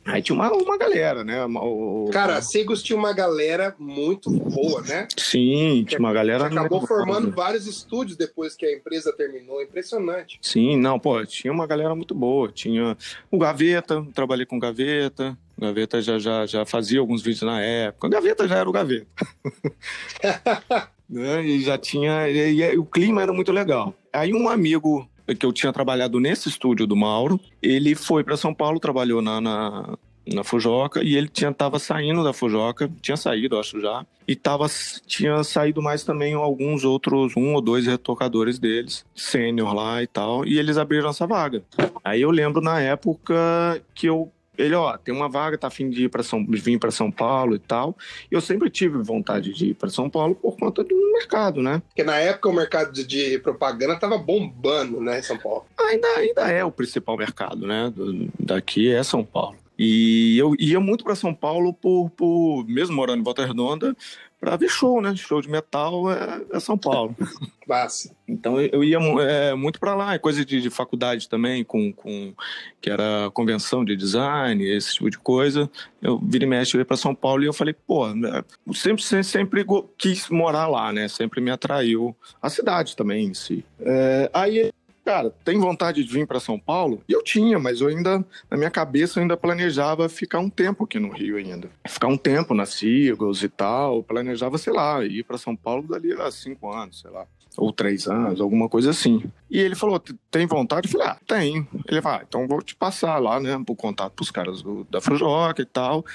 Aí 0.05 0.21
tinha 0.21 0.35
uma, 0.35 0.51
uma 0.51 0.77
galera, 0.77 1.23
né? 1.23 1.45
O, 1.45 2.09
Cara, 2.11 2.37
a 2.37 2.41
Sigos 2.41 2.81
tinha 2.81 2.97
uma 2.97 3.13
galera 3.13 3.75
muito 3.77 4.31
boa, 4.31 4.81
né? 4.81 5.07
Sim, 5.15 5.85
tinha 5.87 5.99
uma 5.99 6.11
galera. 6.11 6.47
acabou 6.47 6.85
formando 6.87 7.31
vários 7.31 7.67
estúdios 7.67 8.17
depois 8.17 8.55
que 8.55 8.65
a 8.65 8.73
empresa 8.73 9.13
terminou. 9.13 9.61
Impressionante. 9.61 10.39
Sim, 10.41 10.77
não, 10.77 10.99
pô, 10.99 11.23
tinha 11.25 11.53
uma 11.53 11.67
galera 11.67 11.93
muito 11.93 12.15
boa. 12.15 12.51
Tinha 12.51 12.97
o 13.29 13.37
Gaveta, 13.37 14.05
trabalhei 14.13 14.45
com 14.45 14.57
o 14.57 14.59
Gaveta. 14.59 15.37
O 15.55 15.61
Gaveta 15.61 16.01
já, 16.01 16.17
já, 16.17 16.45
já 16.45 16.65
fazia 16.65 16.99
alguns 16.99 17.21
vídeos 17.21 17.43
na 17.43 17.61
época. 17.61 18.07
O 18.07 18.09
Gaveta 18.09 18.47
já 18.47 18.57
era 18.57 18.69
o 18.69 18.73
Gaveta. 18.73 19.07
né? 21.09 21.45
E 21.45 21.61
já 21.61 21.77
tinha. 21.77 22.29
E, 22.29 22.61
e, 22.61 22.77
o 22.77 22.85
clima 22.85 23.21
era 23.21 23.33
muito 23.33 23.51
legal. 23.51 23.93
Aí 24.11 24.33
um 24.33 24.49
amigo 24.49 25.07
que 25.39 25.45
eu 25.45 25.51
tinha 25.51 25.73
trabalhado 25.73 26.19
nesse 26.19 26.49
estúdio 26.49 26.87
do 26.87 26.95
Mauro, 26.95 27.39
ele 27.61 27.95
foi 27.95 28.23
para 28.23 28.37
São 28.37 28.53
Paulo, 28.53 28.79
trabalhou 28.79 29.21
na, 29.21 29.41
na, 29.41 29.97
na 30.33 30.43
Fujoca 30.43 31.03
e 31.03 31.15
ele 31.15 31.27
tinha 31.27 31.51
tava 31.51 31.79
saindo 31.79 32.23
da 32.23 32.33
Fujoca, 32.33 32.89
tinha 33.01 33.17
saído, 33.17 33.59
acho 33.59 33.79
já, 33.79 34.05
e 34.27 34.35
tava 34.35 34.67
tinha 35.05 35.43
saído 35.43 35.81
mais 35.81 36.03
também 36.03 36.33
alguns 36.33 36.83
outros, 36.83 37.33
um 37.35 37.53
ou 37.53 37.61
dois 37.61 37.85
retocadores 37.85 38.59
deles, 38.59 39.05
sênior 39.15 39.73
lá 39.73 40.01
e 40.01 40.07
tal, 40.07 40.45
e 40.45 40.57
eles 40.57 40.77
abriram 40.77 41.09
essa 41.09 41.27
vaga. 41.27 41.63
Aí 42.03 42.21
eu 42.21 42.31
lembro 42.31 42.61
na 42.61 42.79
época 42.79 43.81
que 43.93 44.07
eu 44.07 44.31
ele, 44.57 44.75
ó, 44.75 44.97
tem 44.97 45.13
uma 45.13 45.29
vaga, 45.29 45.57
tá 45.57 45.67
afim 45.67 45.89
de 45.89 46.05
ir 46.05 46.09
para 46.09 46.23
São, 46.23 46.45
vir 46.47 46.79
para 46.79 46.91
São 46.91 47.11
Paulo 47.11 47.55
e 47.55 47.59
tal. 47.59 47.95
E 48.31 48.35
eu 48.35 48.41
sempre 48.41 48.69
tive 48.69 48.97
vontade 48.97 49.53
de 49.53 49.67
ir 49.67 49.73
para 49.73 49.89
São 49.89 50.09
Paulo 50.09 50.35
por 50.35 50.57
conta 50.57 50.83
do 50.83 50.95
mercado, 51.13 51.61
né? 51.61 51.81
Porque 51.87 52.03
na 52.03 52.17
época 52.17 52.49
o 52.49 52.53
mercado 52.53 52.91
de 52.91 53.39
propaganda 53.39 53.95
tava 53.95 54.17
bombando, 54.17 54.99
né, 54.99 55.19
em 55.19 55.23
São 55.23 55.37
Paulo. 55.37 55.65
Ainda, 55.77 56.07
ainda 56.07 56.51
é 56.51 56.63
o 56.63 56.71
principal 56.71 57.17
mercado, 57.17 57.67
né? 57.67 57.91
Do, 57.95 58.29
daqui 58.39 58.91
é 58.91 59.03
São 59.03 59.23
Paulo. 59.23 59.57
E 59.77 60.37
eu 60.37 60.55
ia 60.57 60.79
muito 60.79 61.03
para 61.03 61.15
São 61.15 61.33
Paulo 61.33 61.73
por, 61.73 62.09
por, 62.11 62.65
mesmo 62.67 62.95
morando 62.95 63.19
em 63.19 63.23
Volta 63.23 63.45
Redonda, 63.45 63.95
para 64.39 64.55
ver 64.55 64.69
show, 64.69 65.01
né? 65.01 65.15
Show 65.15 65.41
de 65.41 65.49
metal 65.49 66.11
é, 66.11 66.41
é 66.51 66.59
São 66.59 66.77
Paulo. 66.77 67.15
Massa. 67.67 68.15
Então 68.27 68.61
eu 68.61 68.83
ia 68.83 68.97
é, 68.97 69.53
muito 69.53 69.79
para 69.79 69.93
lá, 69.93 70.17
coisa 70.17 70.45
de, 70.45 70.61
de, 70.61 70.69
faculdade 70.69 71.27
também, 71.27 71.63
com, 71.63 71.91
com 71.91 72.33
que 72.79 72.89
era 72.89 73.29
convenção 73.33 73.83
de 73.83 73.95
design, 73.95 74.63
esse 74.63 74.93
tipo 74.93 75.09
de 75.09 75.17
coisa. 75.17 75.69
Eu 76.01 76.17
vira 76.19 76.45
e 76.45 76.47
mexe, 76.47 76.75
eu 76.75 76.79
ia 76.79 76.85
para 76.85 76.95
São 76.95 77.13
Paulo 77.13 77.43
e 77.43 77.47
eu 77.47 77.53
falei, 77.53 77.73
pô, 77.73 78.07
né, 78.13 78.43
sempre, 78.73 79.03
sempre, 79.03 79.23
sempre 79.23 79.65
quis 79.97 80.29
morar 80.29 80.67
lá, 80.67 80.93
né? 80.93 81.07
Sempre 81.07 81.41
me 81.41 81.51
atraiu 81.51 82.15
a 82.41 82.49
cidade 82.49 82.95
também 82.95 83.25
em 83.25 83.33
si. 83.33 83.65
É, 83.81 84.29
aí 84.33 84.71
cara, 85.07 85.33
tem 85.45 85.57
vontade 85.57 86.03
de 86.03 86.11
vir 86.11 86.27
para 86.27 86.37
São 86.37 86.59
Paulo? 86.59 87.01
E 87.07 87.13
eu 87.13 87.23
tinha, 87.23 87.57
mas 87.57 87.79
eu 87.79 87.87
ainda, 87.87 88.25
na 88.51 88.57
minha 88.57 88.69
cabeça, 88.69 89.17
eu 89.17 89.21
ainda 89.21 89.37
planejava 89.37 90.09
ficar 90.09 90.39
um 90.39 90.49
tempo 90.49 90.83
aqui 90.83 90.99
no 90.99 91.09
Rio 91.09 91.37
ainda. 91.37 91.69
Ficar 91.87 92.07
um 92.07 92.17
tempo 92.17 92.53
na 92.53 92.65
Seagulls 92.65 93.41
e 93.41 93.47
tal, 93.47 94.03
planejava, 94.03 94.57
sei 94.57 94.73
lá, 94.73 95.01
ir 95.05 95.23
para 95.23 95.37
São 95.37 95.55
Paulo 95.55 95.87
dali 95.87 96.11
a 96.11 96.29
cinco 96.29 96.69
anos, 96.69 96.99
sei 96.99 97.09
lá 97.09 97.25
ou 97.57 97.73
três 97.73 98.07
anos, 98.07 98.39
alguma 98.39 98.69
coisa 98.69 98.91
assim. 98.91 99.23
E 99.49 99.59
ele 99.59 99.75
falou: 99.75 100.01
tem 100.29 100.45
vontade? 100.45 100.87
Eu 100.87 100.91
falei: 100.91 101.07
ah, 101.07 101.17
tem. 101.25 101.67
Ele 101.87 102.01
falou: 102.01 102.19
ah, 102.19 102.25
então 102.27 102.47
vou 102.47 102.61
te 102.61 102.75
passar 102.75 103.17
lá, 103.17 103.39
né, 103.39 103.61
por 103.65 103.75
contato 103.75 104.13
pros 104.13 104.29
caras 104.29 104.61
do, 104.61 104.85
da 104.89 105.01
Fujoca 105.01 105.61
e 105.61 105.65
tal, 105.65 106.05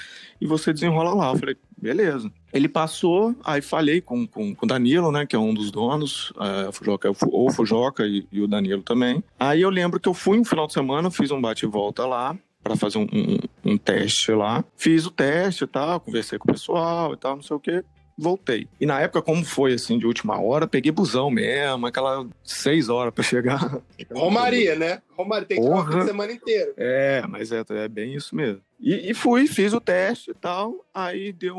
e 0.41 0.47
você 0.47 0.73
desenrola 0.73 1.13
lá. 1.13 1.33
Eu 1.33 1.39
falei: 1.39 1.57
beleza. 1.77 2.31
Ele 2.53 2.69
passou, 2.69 3.35
aí 3.43 3.61
falei 3.61 4.01
com, 4.01 4.27
com, 4.27 4.55
com 4.55 4.67
o 4.67 4.69
Danilo, 4.69 5.11
né, 5.11 5.27
que 5.27 5.35
é 5.35 5.39
um 5.39 5.53
dos 5.53 5.71
donos, 5.71 6.33
é, 6.39 6.69
a 6.69 6.73
Fujoca, 6.73 7.11
ou 7.27 7.51
Fujoca 7.51 8.07
e, 8.07 8.27
e 8.31 8.41
o 8.41 8.47
Danilo 8.47 8.83
também. 8.83 9.25
Aí 9.41 9.63
eu 9.63 9.71
lembro 9.71 9.99
que 9.99 10.09
eu 10.09 10.15
fui 10.15 10.39
um 10.39 10.45
final 10.45 10.67
de 10.67 10.75
semana, 10.75 11.11
fiz 11.11 11.31
um 11.31 11.41
bate 11.41 11.65
e 11.65 11.69
volta 11.69 12.07
lá, 12.07 12.37
para 12.63 12.77
fazer 12.77 12.99
um, 12.99 13.09
um, 13.13 13.73
um, 13.73 13.77
teste 13.77 14.31
lá. 14.31 14.65
Fiz 14.77 15.07
o 15.07 15.11
teste 15.11 15.65
e 15.65 15.67
tal, 15.67 15.99
conversei 15.99 16.39
com 16.39 16.49
o 16.49 16.53
pessoal 16.53 17.15
e 17.15 17.17
tal, 17.17 17.37
não 17.37 17.43
sei 17.43 17.57
o 17.57 17.61
quê 17.61 17.83
voltei. 18.23 18.67
E 18.81 18.87
na 18.87 19.01
época, 19.01 19.21
como 19.21 19.45
foi 19.45 19.75
assim, 19.75 19.99
de 19.99 20.07
última 20.07 20.41
hora, 20.41 20.67
peguei 20.67 20.93
busão 20.93 21.31
mesmo, 21.31 21.87
aquela 21.87 22.27
seis 22.45 22.89
horas 22.89 23.13
para 23.13 23.25
chegar. 23.25 23.81
Romaria, 24.13 24.77
né? 24.77 25.03
Romaria, 25.17 25.47
tem 25.47 25.61
que 25.61 25.67
Porra. 25.67 26.03
a 26.03 26.07
semana 26.07 26.33
inteira. 26.33 26.73
É, 26.77 27.23
mas 27.29 27.53
é, 27.53 27.63
é 27.69 27.89
bem 27.89 28.15
isso 28.15 28.35
mesmo. 28.35 28.61
E, 28.83 29.11
e, 29.11 29.15
fui, 29.15 29.47
fiz 29.47 29.73
o 29.73 29.81
teste 29.81 30.33
e 30.33 30.35
tal, 30.35 30.85
aí 30.93 31.33
deu. 31.33 31.57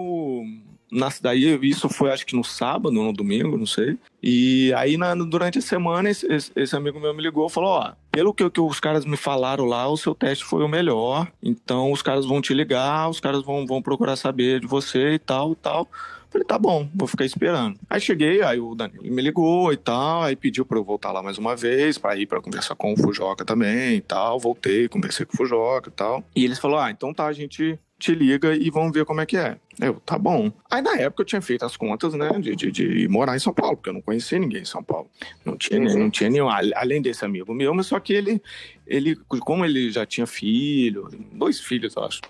Na, 0.92 1.10
daí, 1.22 1.58
isso 1.64 1.88
foi 1.88 2.12
acho 2.12 2.26
que 2.26 2.36
no 2.36 2.44
sábado 2.44 2.96
ou 3.00 3.06
no 3.06 3.14
domingo, 3.14 3.58
não 3.58 3.66
sei. 3.66 3.98
E 4.22 4.74
aí, 4.76 4.98
na, 4.98 5.16
durante 5.16 5.58
a 5.58 5.62
semana, 5.62 6.10
esse, 6.10 6.28
esse, 6.54 6.76
amigo 6.76 7.00
meu 7.00 7.14
me 7.14 7.24
ligou 7.24 7.48
e 7.48 7.50
falou: 7.50 7.70
Ó, 7.70 7.94
pelo 8.12 8.34
que, 8.34 8.48
que 8.50 8.60
os 8.60 8.80
caras 8.80 9.06
me 9.06 9.16
falaram 9.16 9.64
lá, 9.64 9.88
o 9.88 9.98
seu 9.98 10.14
teste 10.14 10.44
foi 10.44 10.64
o 10.64 10.68
melhor. 10.68 11.32
Então, 11.42 11.94
os 11.94 12.02
caras 12.02 12.26
vão 12.26 12.42
te 12.42 12.54
ligar, 12.54 13.10
os 13.10 13.22
caras 13.22 13.42
vão, 13.42 13.66
vão 13.66 13.82
procurar 13.82 14.18
saber 14.18 14.60
de 14.60 14.68
você 14.68 15.14
e 15.14 15.20
tal, 15.20 15.54
e 15.54 15.56
tal. 15.56 15.88
Falei, 16.34 16.48
tá 16.48 16.58
bom, 16.58 16.90
vou 16.96 17.08
ficar 17.08 17.26
esperando. 17.26 17.80
Aí 17.88 18.02
cheguei, 18.02 18.42
aí 18.42 18.60
o 18.60 18.74
Danilo 18.74 19.04
me 19.04 19.22
ligou 19.22 19.72
e 19.72 19.78
tal, 19.78 20.24
aí 20.24 20.36
pediu 20.36 20.66
pra 20.66 20.80
eu 20.80 20.84
voltar 20.84 21.12
lá 21.12 21.22
mais 21.22 21.38
uma 21.38 21.56
vez, 21.56 22.00
pra 22.00 22.18
ir 22.18 22.26
pra 22.26 22.42
conversar 22.42 22.74
com 22.74 22.92
o 22.92 22.98
Fujoca 22.98 23.46
também 23.46 23.98
e 23.98 24.02
tal. 24.02 24.40
Voltei, 24.40 24.90
conversei 24.90 25.28
com 25.28 25.34
o 25.36 25.38
Fujoca 25.38 25.90
e 25.90 25.94
tal. 25.94 26.24
E 26.36 26.44
eles 26.44 26.58
falaram, 26.58 26.86
ah, 26.86 26.90
então 26.90 27.14
tá, 27.14 27.28
a 27.28 27.34
gente 27.34 27.78
te 28.04 28.14
liga 28.14 28.54
e 28.54 28.70
vamos 28.70 28.92
ver 28.92 29.06
como 29.06 29.22
é 29.22 29.26
que 29.26 29.38
é. 29.38 29.58
Eu, 29.80 29.96
tá 30.06 30.18
bom. 30.18 30.52
Aí 30.70 30.82
na 30.82 30.96
época 30.98 31.22
eu 31.22 31.26
tinha 31.26 31.42
feito 31.42 31.66
as 31.66 31.78
contas, 31.78 32.14
né, 32.14 32.30
de, 32.40 32.54
de, 32.54 32.70
de 32.70 33.08
morar 33.08 33.36
em 33.36 33.40
São 33.40 33.54
Paulo, 33.54 33.78
porque 33.78 33.90
eu 33.90 33.94
não 33.94 34.02
conhecia 34.02 34.38
ninguém 34.38 34.62
em 34.62 34.66
São 34.66 34.84
Paulo. 34.84 35.10
Não 35.46 35.56
tinha, 35.56 35.80
uhum. 35.80 36.00
não 36.00 36.10
tinha 36.10 36.30
nenhum, 36.30 36.50
além 36.50 37.02
desse 37.02 37.24
amigo 37.24 37.54
meu, 37.54 37.74
mas 37.74 37.88
só 37.88 38.00
que 38.00 38.12
ele, 38.14 38.42
ele, 38.86 39.16
como 39.16 39.64
ele 39.64 39.90
já 39.90 40.06
tinha 40.06 40.28
filho, 40.28 41.10
dois 41.32 41.62
filhos, 41.62 41.96
eu 41.96 42.04
acho. 42.04 42.22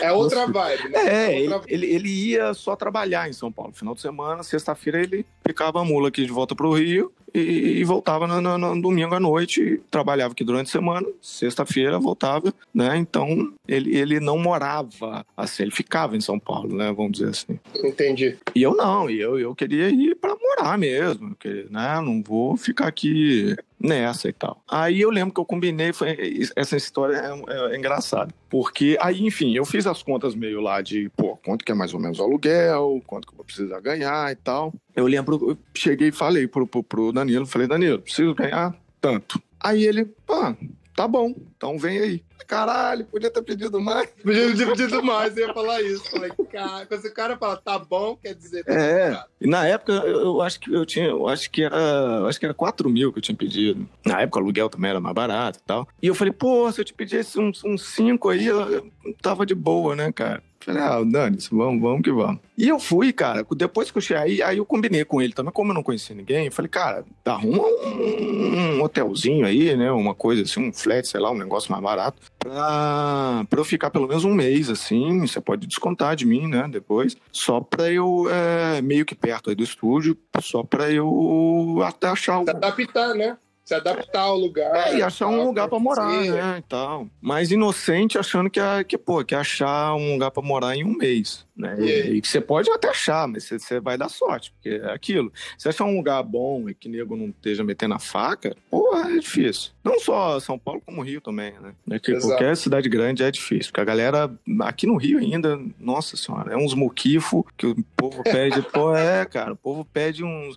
É 0.00 0.10
outra 0.12 0.46
vibe, 0.46 0.88
né? 0.88 0.98
É, 0.98 1.44
é 1.44 1.50
outra... 1.50 1.72
ele, 1.72 1.86
ele, 1.86 2.08
ia 2.08 2.54
só 2.54 2.76
trabalhar 2.76 3.28
em 3.28 3.32
São 3.32 3.50
Paulo. 3.50 3.72
Final 3.74 3.94
de 3.94 4.00
semana, 4.00 4.42
sexta-feira, 4.44 5.02
ele 5.02 5.26
picava 5.42 5.80
a 5.80 5.84
mula 5.84 6.08
aqui 6.08 6.24
de 6.24 6.32
volta 6.32 6.54
pro 6.54 6.72
Rio 6.72 7.12
e, 7.38 7.78
e 7.80 7.84
voltava 7.84 8.26
no, 8.26 8.40
no, 8.40 8.58
no, 8.58 8.82
domingo 8.82 9.14
à 9.14 9.20
noite, 9.20 9.80
trabalhava 9.90 10.32
aqui 10.32 10.44
durante 10.44 10.68
a 10.68 10.72
semana, 10.72 11.06
sexta-feira 11.20 11.98
voltava, 11.98 12.52
né? 12.74 12.96
Então 12.96 13.52
ele, 13.66 13.96
ele 13.96 14.20
não 14.20 14.38
morava 14.38 15.24
assim, 15.36 15.64
ele 15.64 15.72
ficava 15.72 16.16
em 16.16 16.20
São 16.20 16.38
Paulo, 16.38 16.74
né? 16.76 16.92
Vamos 16.92 17.12
dizer 17.12 17.30
assim. 17.30 17.58
Entendi. 17.84 18.36
E 18.54 18.62
eu 18.62 18.74
não, 18.74 19.08
eu, 19.10 19.38
eu 19.38 19.54
queria 19.54 19.88
ir 19.88 20.16
para 20.16 20.36
morar 20.36 20.78
mesmo, 20.78 21.28
porque, 21.30 21.66
né? 21.70 22.00
Não 22.00 22.22
vou 22.22 22.56
ficar 22.56 22.86
aqui 22.86 23.56
nessa 23.78 24.28
e 24.28 24.32
tal. 24.32 24.62
Aí 24.68 25.00
eu 25.00 25.10
lembro 25.10 25.34
que 25.34 25.40
eu 25.40 25.44
combinei, 25.44 25.92
foi, 25.92 26.16
essa 26.56 26.76
história 26.76 27.16
é, 27.16 27.52
é, 27.52 27.74
é 27.74 27.76
engraçada, 27.76 28.32
porque 28.48 28.96
aí, 29.00 29.24
enfim, 29.24 29.54
eu 29.54 29.64
fiz 29.64 29.86
as 29.86 30.02
contas 30.02 30.34
meio 30.34 30.60
lá 30.60 30.80
de, 30.80 31.10
pô, 31.16 31.36
quanto 31.36 31.64
que 31.64 31.72
é 31.72 31.74
mais 31.74 31.92
ou 31.94 32.00
menos 32.00 32.18
o 32.18 32.22
aluguel, 32.22 33.02
quanto 33.06 33.26
que 33.26 33.32
eu 33.32 33.36
vou 33.36 33.44
precisar 33.44 33.80
ganhar 33.80 34.32
e 34.32 34.36
tal. 34.36 34.72
Eu 34.94 35.06
lembro, 35.06 35.50
eu 35.50 35.58
cheguei 35.74 36.08
e 36.08 36.12
falei 36.12 36.46
pro, 36.46 36.66
pro, 36.66 36.82
pro 36.82 37.12
Danilo, 37.12 37.46
falei, 37.46 37.66
Danilo, 37.66 38.00
preciso 38.00 38.34
ganhar 38.34 38.74
tanto. 39.00 39.40
Aí 39.60 39.84
ele, 39.84 40.04
pá, 40.04 40.56
tá 40.96 41.06
bom, 41.06 41.34
então 41.56 41.78
vem 41.78 41.98
aí. 41.98 42.24
Caralho, 42.46 43.04
podia 43.04 43.30
ter 43.30 43.42
pedido 43.42 43.80
mais. 43.80 44.08
Podia 44.22 44.56
ter 44.56 44.66
pedido 44.66 45.02
mais, 45.02 45.36
eu 45.36 45.48
ia 45.48 45.54
falar 45.54 45.82
isso. 45.82 46.08
Falei, 46.10 46.30
cara, 46.50 46.86
quando 46.86 47.04
o 47.04 47.14
cara 47.14 47.36
fala 47.36 47.56
tá 47.56 47.78
bom, 47.78 48.16
quer 48.16 48.34
dizer. 48.34 48.64
Tá 48.64 48.72
é. 48.72 49.24
E 49.40 49.48
na 49.48 49.66
época 49.66 49.92
eu, 49.92 50.20
eu, 50.20 50.42
acho 50.42 50.60
que 50.60 50.72
eu 50.72 50.86
tinha, 50.86 51.06
eu 51.06 51.28
acho 51.28 51.50
que 51.50 51.64
era, 51.64 52.24
acho 52.26 52.38
que 52.38 52.46
era 52.46 52.54
4 52.54 52.88
mil 52.88 53.12
que 53.12 53.18
eu 53.18 53.22
tinha 53.22 53.36
pedido. 53.36 53.88
Na 54.04 54.20
época 54.20 54.38
o 54.38 54.42
aluguel 54.42 54.68
também 54.68 54.90
era 54.90 55.00
mais 55.00 55.14
barato 55.14 55.58
e 55.58 55.62
tal. 55.62 55.88
E 56.00 56.06
eu 56.06 56.14
falei, 56.14 56.32
pô, 56.32 56.70
se 56.70 56.80
eu 56.80 56.84
te 56.84 56.94
pedisse 56.94 57.38
uns 57.38 57.62
5 57.82 58.28
aí, 58.28 58.46
eu, 58.46 58.60
eu 58.60 58.92
tava 59.20 59.44
de 59.44 59.54
boa, 59.54 59.96
né, 59.96 60.12
cara? 60.12 60.42
Falei, 60.66 60.82
ah, 60.82 61.00
Dani, 61.04 61.38
vamos, 61.52 61.80
vamos 61.80 62.02
que 62.02 62.10
vamos. 62.10 62.40
E 62.58 62.68
eu 62.68 62.80
fui, 62.80 63.12
cara, 63.12 63.46
depois 63.52 63.88
que 63.88 63.98
eu 63.98 64.02
cheguei, 64.02 64.22
aí, 64.22 64.42
aí 64.42 64.56
eu 64.56 64.66
combinei 64.66 65.04
com 65.04 65.22
ele 65.22 65.32
também, 65.32 65.52
como 65.52 65.70
eu 65.70 65.74
não 65.74 65.82
conhecia 65.82 66.16
ninguém, 66.16 66.50
falei, 66.50 66.68
cara, 66.68 67.04
arruma 67.24 67.62
um, 67.62 68.78
um, 68.78 68.82
hotelzinho 68.82 69.46
aí, 69.46 69.76
né, 69.76 69.92
uma 69.92 70.12
coisa 70.12 70.42
assim, 70.42 70.68
um 70.68 70.72
flat, 70.72 71.06
sei 71.06 71.20
lá, 71.20 71.30
um 71.30 71.38
negócio 71.38 71.70
mais 71.70 71.84
barato, 71.84 72.20
pra, 72.36 73.46
pra 73.48 73.60
eu 73.60 73.64
ficar 73.64 73.90
pelo 73.90 74.08
menos 74.08 74.24
um 74.24 74.34
mês, 74.34 74.68
assim, 74.68 75.20
você 75.20 75.40
pode 75.40 75.68
descontar 75.68 76.16
de 76.16 76.26
mim, 76.26 76.48
né, 76.48 76.66
depois, 76.68 77.16
só 77.30 77.60
pra 77.60 77.88
eu, 77.92 78.26
é, 78.28 78.82
meio 78.82 79.06
que 79.06 79.14
perto 79.14 79.50
aí 79.50 79.54
do 79.54 79.62
estúdio, 79.62 80.18
só 80.40 80.64
pra 80.64 80.90
eu 80.90 81.78
até 81.84 82.08
achar 82.08 82.40
o... 82.40 82.50
Adaptar, 82.50 83.14
né? 83.14 83.36
Se 83.66 83.74
adaptar 83.74 84.20
ao 84.20 84.38
lugar. 84.38 84.92
É, 84.92 84.98
e 84.98 85.02
achar 85.02 85.26
um 85.26 85.44
lugar 85.44 85.68
para 85.68 85.78
morar, 85.80 86.08
né, 86.08 86.58
e 86.58 86.62
tal. 86.62 87.08
Mas 87.20 87.50
inocente 87.50 88.16
achando 88.16 88.48
que, 88.48 88.60
é, 88.60 88.84
que, 88.84 88.96
pô, 88.96 89.24
que 89.24 89.34
é 89.34 89.38
achar 89.38 89.92
um 89.96 90.12
lugar 90.12 90.30
para 90.30 90.42
morar 90.42 90.76
em 90.76 90.84
um 90.84 90.96
mês, 90.96 91.44
né? 91.56 91.76
E, 91.80 92.20
que 92.20 92.28
você 92.28 92.40
pode 92.40 92.70
até 92.70 92.88
achar, 92.88 93.26
mas 93.26 93.42
você, 93.42 93.58
você, 93.58 93.80
vai 93.80 93.98
dar 93.98 94.08
sorte, 94.08 94.52
porque 94.52 94.68
é 94.68 94.92
aquilo. 94.92 95.32
Se 95.58 95.68
achar 95.68 95.84
um 95.84 95.96
lugar 95.96 96.22
bom 96.22 96.68
e 96.68 96.74
que 96.74 96.88
nego 96.88 97.16
não 97.16 97.30
esteja 97.30 97.64
metendo 97.64 97.94
a 97.94 97.98
faca, 97.98 98.54
porra, 98.70 99.10
é 99.10 99.18
difícil. 99.18 99.72
Não 99.82 99.98
só 99.98 100.38
São 100.38 100.56
Paulo, 100.56 100.80
como 100.86 101.02
Rio 101.02 101.20
também, 101.20 101.52
né? 101.60 101.74
É 101.90 101.98
que 101.98 102.16
qualquer 102.20 102.56
cidade 102.56 102.88
grande 102.88 103.24
é 103.24 103.30
difícil, 103.32 103.72
porque 103.72 103.80
a 103.80 103.84
galera, 103.84 104.32
aqui 104.60 104.86
no 104.86 104.96
Rio 104.96 105.18
ainda, 105.18 105.58
nossa 105.80 106.16
senhora, 106.16 106.52
é 106.52 106.56
uns 106.56 106.72
muquifo 106.72 107.44
que 107.56 107.66
o 107.66 107.74
povo 107.96 108.22
pede, 108.22 108.62
pô, 108.62 108.94
é, 108.94 109.24
cara, 109.24 109.54
o 109.54 109.56
povo 109.56 109.84
pede 109.84 110.22
uns 110.22 110.56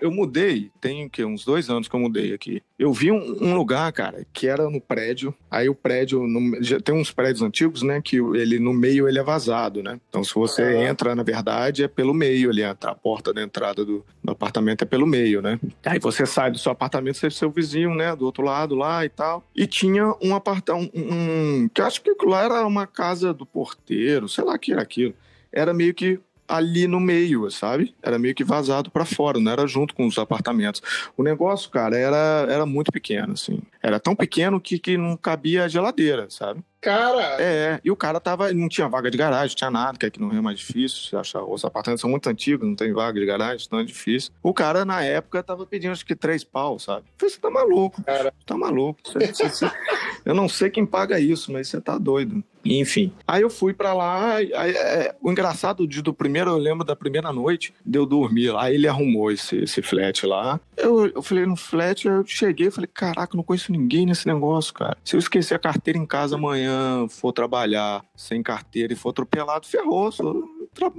eu 0.00 0.10
mudei, 0.10 0.70
tem 0.80 1.08
que 1.08 1.24
uns 1.24 1.44
dois 1.44 1.68
anos 1.68 1.88
que 1.88 1.94
eu 1.94 2.00
mudei 2.00 2.32
aqui. 2.32 2.62
Eu 2.78 2.92
vi 2.92 3.10
um, 3.12 3.36
um, 3.40 3.54
lugar, 3.54 3.92
cara, 3.92 4.26
que 4.32 4.46
era 4.46 4.68
no 4.70 4.80
prédio. 4.80 5.34
Aí 5.50 5.68
o 5.68 5.74
prédio, 5.74 6.26
no, 6.26 6.62
já 6.62 6.80
tem 6.80 6.94
uns 6.94 7.10
prédios 7.10 7.42
antigos, 7.42 7.82
né, 7.82 8.00
que 8.02 8.16
ele 8.16 8.58
no 8.58 8.72
meio 8.72 9.08
ele 9.08 9.18
é 9.18 9.22
vazado, 9.22 9.82
né? 9.82 10.00
Então 10.08 10.24
se 10.24 10.34
você 10.34 10.62
ah. 10.62 10.90
entra, 10.90 11.14
na 11.14 11.22
verdade, 11.22 11.84
é 11.84 11.88
pelo 11.88 12.14
meio 12.14 12.50
ali, 12.50 12.64
a, 12.64 12.70
a 12.70 12.94
porta 12.94 13.32
da 13.32 13.42
entrada 13.42 13.84
do, 13.84 14.04
do, 14.22 14.32
apartamento 14.32 14.82
é 14.82 14.86
pelo 14.86 15.06
meio, 15.06 15.42
né? 15.42 15.58
Aí 15.84 15.98
você 15.98 16.24
sai 16.24 16.50
do 16.50 16.58
seu 16.58 16.72
apartamento, 16.72 17.18
você 17.18 17.26
é 17.26 17.30
seu 17.30 17.50
vizinho, 17.50 17.94
né, 17.94 18.14
do 18.16 18.24
outro 18.24 18.44
lado 18.44 18.74
lá 18.74 19.04
e 19.04 19.08
tal. 19.08 19.44
E 19.54 19.66
tinha 19.66 20.14
um 20.22 20.34
apartamento, 20.34 20.90
um, 20.94 21.64
um, 21.64 21.68
que 21.68 21.82
acho 21.82 22.02
que 22.02 22.14
lá 22.24 22.44
era 22.44 22.66
uma 22.66 22.86
casa 22.86 23.34
do 23.34 23.44
porteiro, 23.44 24.28
sei 24.28 24.44
lá 24.44 24.54
o 24.54 24.58
que 24.58 24.72
era 24.72 24.82
aquilo. 24.82 25.14
Era 25.52 25.74
meio 25.74 25.92
que 25.92 26.20
ali 26.50 26.86
no 26.86 26.98
meio, 26.98 27.50
sabe? 27.50 27.94
Era 28.02 28.18
meio 28.18 28.34
que 28.34 28.44
vazado 28.44 28.90
para 28.90 29.04
fora, 29.04 29.38
não 29.38 29.52
era 29.52 29.66
junto 29.66 29.94
com 29.94 30.06
os 30.06 30.18
apartamentos. 30.18 30.82
O 31.16 31.22
negócio, 31.22 31.70
cara, 31.70 31.96
era, 31.96 32.46
era 32.48 32.66
muito 32.66 32.90
pequeno, 32.90 33.32
assim. 33.34 33.60
Era 33.82 34.00
tão 34.00 34.14
pequeno 34.14 34.60
que, 34.60 34.78
que 34.78 34.96
não 34.96 35.16
cabia 35.16 35.64
a 35.64 35.68
geladeira, 35.68 36.28
sabe? 36.28 36.62
Cara! 36.80 37.36
É, 37.38 37.80
e 37.84 37.90
o 37.90 37.96
cara 37.96 38.18
tava. 38.18 38.52
Não 38.52 38.68
tinha 38.68 38.88
vaga 38.88 39.10
de 39.10 39.18
garagem, 39.18 39.54
tinha 39.54 39.70
nada, 39.70 39.98
que 39.98 40.06
aqui 40.06 40.20
no 40.20 40.28
Rio 40.28 40.38
é 40.38 40.42
mais 40.42 40.58
difícil. 40.58 41.02
Você 41.02 41.16
acha, 41.16 41.42
os 41.42 41.64
apartamentos 41.64 42.00
são 42.00 42.10
muito 42.10 42.28
antigos, 42.28 42.66
não 42.66 42.74
tem 42.74 42.92
vaga 42.92 43.20
de 43.20 43.26
garagem, 43.26 43.64
então 43.66 43.78
é 43.78 43.84
difícil. 43.84 44.32
O 44.42 44.54
cara, 44.54 44.84
na 44.84 45.02
época, 45.02 45.42
tava 45.42 45.66
pedindo 45.66 45.92
acho 45.92 46.06
que 46.06 46.16
três 46.16 46.42
pau, 46.42 46.78
sabe? 46.78 47.00
Eu 47.00 47.12
falei, 47.18 47.34
você 47.34 47.40
tá 47.40 47.50
maluco, 47.50 48.02
cara. 48.02 48.32
Tá 48.46 48.56
maluco. 48.56 49.00
Você, 49.04 49.18
você, 49.26 49.48
você... 49.48 49.70
eu 50.24 50.34
não 50.34 50.48
sei 50.48 50.70
quem 50.70 50.86
paga 50.86 51.20
isso, 51.20 51.52
mas 51.52 51.68
você 51.68 51.80
tá 51.80 51.98
doido. 51.98 52.42
Enfim. 52.64 53.12
Aí 53.26 53.42
eu 53.42 53.50
fui 53.50 53.72
para 53.72 53.92
lá. 53.92 54.36
Aí, 54.36 54.50
é, 54.52 55.14
o 55.20 55.30
engraçado 55.30 55.86
de, 55.86 56.02
do 56.02 56.12
primeiro, 56.12 56.50
eu 56.50 56.58
lembro 56.58 56.84
da 56.84 56.94
primeira 56.94 57.32
noite, 57.32 57.72
de 57.84 57.98
eu 57.98 58.06
dormir 58.06 58.50
lá. 58.50 58.70
Ele 58.70 58.86
arrumou 58.86 59.30
esse, 59.30 59.56
esse 59.56 59.82
flat 59.82 60.26
lá. 60.26 60.60
Eu, 60.76 61.06
eu 61.06 61.22
falei, 61.22 61.46
no 61.46 61.56
flat, 61.56 62.06
eu 62.06 62.24
cheguei 62.26 62.70
falei, 62.70 62.88
caraca, 62.92 63.36
não 63.36 63.42
conheço 63.42 63.72
ninguém 63.72 64.06
nesse 64.06 64.26
negócio, 64.26 64.72
cara. 64.74 64.96
Se 65.04 65.16
eu 65.16 65.18
esquecer 65.18 65.54
a 65.54 65.58
carteira 65.58 65.98
em 65.98 66.06
casa 66.06 66.36
amanhã, 66.36 66.69
amanhã 66.70 67.08
for 67.08 67.32
trabalhar 67.32 68.04
sem 68.14 68.42
carteira 68.42 68.92
e 68.92 68.96
for 68.96 69.10
atropelado, 69.10 69.66
ferrou. 69.66 70.10
Sou 70.12 70.44
tra... 70.72 70.90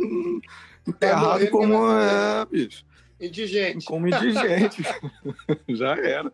enterrado 0.87 1.49
como 1.49 1.89
é, 1.91 2.45
bicho. 2.45 2.85
Indigente. 3.21 3.85
Como 3.85 4.07
indigente. 4.07 4.83
Já 5.69 5.95
era. 5.95 6.31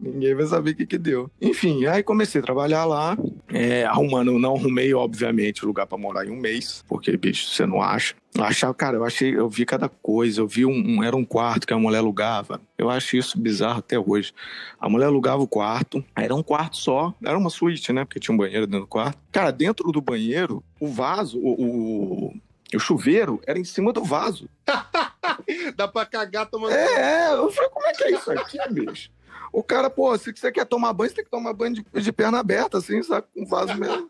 Ninguém 0.00 0.34
vai 0.34 0.46
saber 0.46 0.70
o 0.70 0.74
que, 0.76 0.86
que 0.86 0.96
deu. 0.96 1.30
Enfim, 1.42 1.84
aí 1.84 2.02
comecei 2.02 2.40
a 2.40 2.44
trabalhar 2.44 2.86
lá, 2.86 3.18
é, 3.48 3.84
arrumando, 3.84 4.38
não 4.38 4.56
arrumei, 4.56 4.94
obviamente, 4.94 5.66
lugar 5.66 5.86
para 5.86 5.98
morar 5.98 6.26
em 6.26 6.30
um 6.30 6.40
mês, 6.40 6.82
porque, 6.88 7.14
bicho, 7.18 7.50
você 7.50 7.66
não 7.66 7.82
acha. 7.82 8.14
Achava, 8.38 8.72
cara, 8.72 8.96
eu 8.96 9.04
achei, 9.04 9.36
eu 9.36 9.48
vi 9.48 9.66
cada 9.66 9.90
coisa, 9.90 10.40
eu 10.40 10.46
vi 10.46 10.64
um, 10.64 10.72
um, 10.72 11.04
era 11.04 11.14
um 11.14 11.24
quarto 11.24 11.66
que 11.66 11.74
a 11.74 11.78
mulher 11.78 11.98
alugava. 11.98 12.60
Eu 12.78 12.88
acho 12.88 13.16
isso 13.16 13.38
bizarro 13.38 13.80
até 13.80 13.98
hoje. 13.98 14.32
A 14.80 14.88
mulher 14.88 15.06
alugava 15.06 15.42
o 15.42 15.48
quarto, 15.48 16.02
era 16.16 16.34
um 16.34 16.42
quarto 16.42 16.78
só, 16.78 17.12
era 17.22 17.36
uma 17.36 17.50
suíte, 17.50 17.92
né? 17.92 18.04
Porque 18.04 18.20
tinha 18.20 18.34
um 18.34 18.38
banheiro 18.38 18.66
dentro 18.66 18.86
do 18.86 18.86
quarto. 18.86 19.18
Cara, 19.30 19.50
dentro 19.50 19.92
do 19.92 20.00
banheiro, 20.00 20.64
o 20.78 20.88
vaso, 20.88 21.38
o, 21.38 22.28
o, 22.28 22.34
o 22.76 22.80
chuveiro 22.80 23.40
era 23.46 23.58
em 23.58 23.64
cima 23.64 23.92
do 23.92 24.04
vaso. 24.04 24.48
Dá 25.76 25.88
pra 25.88 26.06
cagar 26.06 26.46
tomando. 26.46 26.72
É, 26.72 27.32
eu 27.32 27.50
falei, 27.50 27.70
como 27.70 27.86
é 27.86 27.92
que 27.92 28.04
é 28.04 28.10
isso 28.12 28.30
aqui, 28.30 28.58
bicho? 28.70 29.10
O 29.52 29.62
cara, 29.62 29.90
pô, 29.90 30.16
se 30.16 30.32
você 30.32 30.52
quer 30.52 30.64
tomar 30.64 30.92
banho, 30.92 31.10
você 31.10 31.16
tem 31.16 31.24
que 31.24 31.30
tomar 31.30 31.52
banho 31.52 31.74
de, 31.74 31.84
de 32.00 32.12
perna 32.12 32.38
aberta, 32.38 32.78
assim, 32.78 33.02
sabe? 33.02 33.26
Com 33.34 33.44
vaso 33.44 33.74
mesmo. 33.76 34.08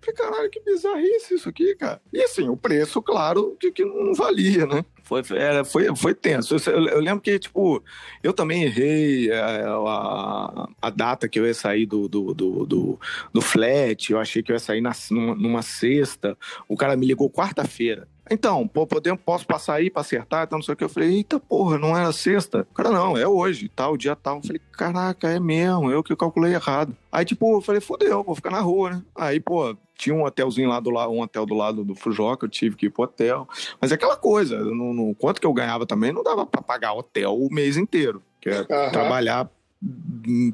Falei, 0.00 0.14
caralho, 0.16 0.50
que 0.50 0.60
bizarrice 0.60 1.34
isso 1.34 1.48
aqui, 1.48 1.74
cara. 1.74 2.00
E 2.12 2.22
assim, 2.22 2.48
o 2.48 2.56
preço, 2.56 3.02
claro, 3.02 3.56
de 3.60 3.70
que 3.70 3.84
não 3.84 4.14
valia, 4.14 4.64
né? 4.66 4.84
Foi, 5.08 5.22
era, 5.30 5.64
foi, 5.64 5.96
foi 5.96 6.14
tenso. 6.14 6.54
Eu, 6.66 6.86
eu, 6.86 7.00
lembro 7.00 7.22
que, 7.22 7.38
tipo, 7.38 7.82
eu 8.22 8.30
também 8.34 8.64
errei 8.64 9.32
a, 9.32 9.34
é, 9.34 9.64
a, 9.64 10.68
a 10.82 10.90
data 10.90 11.26
que 11.26 11.40
eu 11.40 11.46
ia 11.46 11.54
sair 11.54 11.86
do, 11.86 12.06
do, 12.06 12.34
do, 12.34 12.66
do, 12.66 13.00
do 13.32 13.40
flat. 13.40 14.12
Eu 14.12 14.20
achei 14.20 14.42
que 14.42 14.52
eu 14.52 14.54
ia 14.54 14.60
sair 14.60 14.82
na, 14.82 14.92
numa, 15.10 15.34
numa 15.34 15.62
sexta. 15.62 16.36
O 16.68 16.76
cara 16.76 16.94
me 16.94 17.06
ligou 17.06 17.30
quarta-feira. 17.30 18.06
Então, 18.30 18.66
pô, 18.66 18.86
podemos, 18.86 19.20
posso 19.24 19.46
passar 19.46 19.74
aí 19.74 19.90
pra 19.90 20.02
acertar? 20.02 20.44
Então, 20.44 20.58
não 20.58 20.62
sei 20.64 20.74
o 20.74 20.76
que. 20.76 20.84
Eu 20.84 20.88
falei, 20.88 21.16
eita 21.16 21.40
porra, 21.40 21.78
não 21.78 21.96
era 21.96 22.12
sexta? 22.12 22.66
O 22.70 22.74
cara, 22.74 22.90
não, 22.90 23.16
é 23.16 23.26
hoje, 23.26 23.68
tal, 23.68 23.96
dia 23.96 24.14
tal. 24.16 24.36
Eu 24.36 24.42
falei, 24.42 24.60
caraca, 24.72 25.28
é 25.28 25.40
mesmo, 25.40 25.90
eu 25.90 26.02
que 26.02 26.14
calculei 26.16 26.54
errado. 26.54 26.96
Aí, 27.10 27.24
tipo, 27.24 27.56
eu 27.56 27.60
falei, 27.60 27.80
fodeu, 27.80 28.22
vou 28.22 28.34
ficar 28.34 28.50
na 28.50 28.60
rua, 28.60 28.90
né? 28.90 29.02
Aí, 29.14 29.40
pô, 29.40 29.76
tinha 29.94 30.14
um 30.14 30.24
hotelzinho 30.24 30.68
lá 30.68 30.80
do 30.80 30.90
lado, 30.90 31.12
um 31.12 31.20
hotel 31.20 31.44
do 31.44 31.54
lado 31.54 31.84
do 31.84 31.94
Fujoca, 31.94 32.46
eu 32.46 32.50
tive 32.50 32.76
que 32.76 32.86
ir 32.86 32.90
pro 32.90 33.04
hotel. 33.04 33.48
Mas 33.80 33.90
é 33.90 33.94
aquela 33.94 34.16
coisa, 34.16 34.58
no, 34.58 34.94
no 34.94 35.14
quanto 35.14 35.40
que 35.40 35.46
eu 35.46 35.52
ganhava 35.52 35.86
também, 35.86 36.12
não 36.12 36.22
dava 36.22 36.46
para 36.46 36.62
pagar 36.62 36.94
hotel 36.94 37.36
o 37.36 37.52
mês 37.52 37.76
inteiro. 37.76 38.22
Que 38.40 38.50
é 38.50 38.60
uhum. 38.60 38.92
trabalhar 38.92 39.50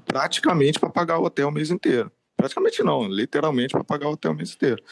praticamente 0.06 0.78
para 0.78 0.90
pagar 0.90 1.18
o 1.18 1.24
hotel 1.24 1.48
o 1.48 1.52
mês 1.52 1.70
inteiro. 1.70 2.10
Praticamente 2.44 2.82
não, 2.82 3.08
literalmente 3.08 3.72
para 3.72 3.82
pagar 3.82 4.08
o 4.08 4.12
hotel 4.12 4.34
mês 4.34 4.52
inteiro. 4.52 4.82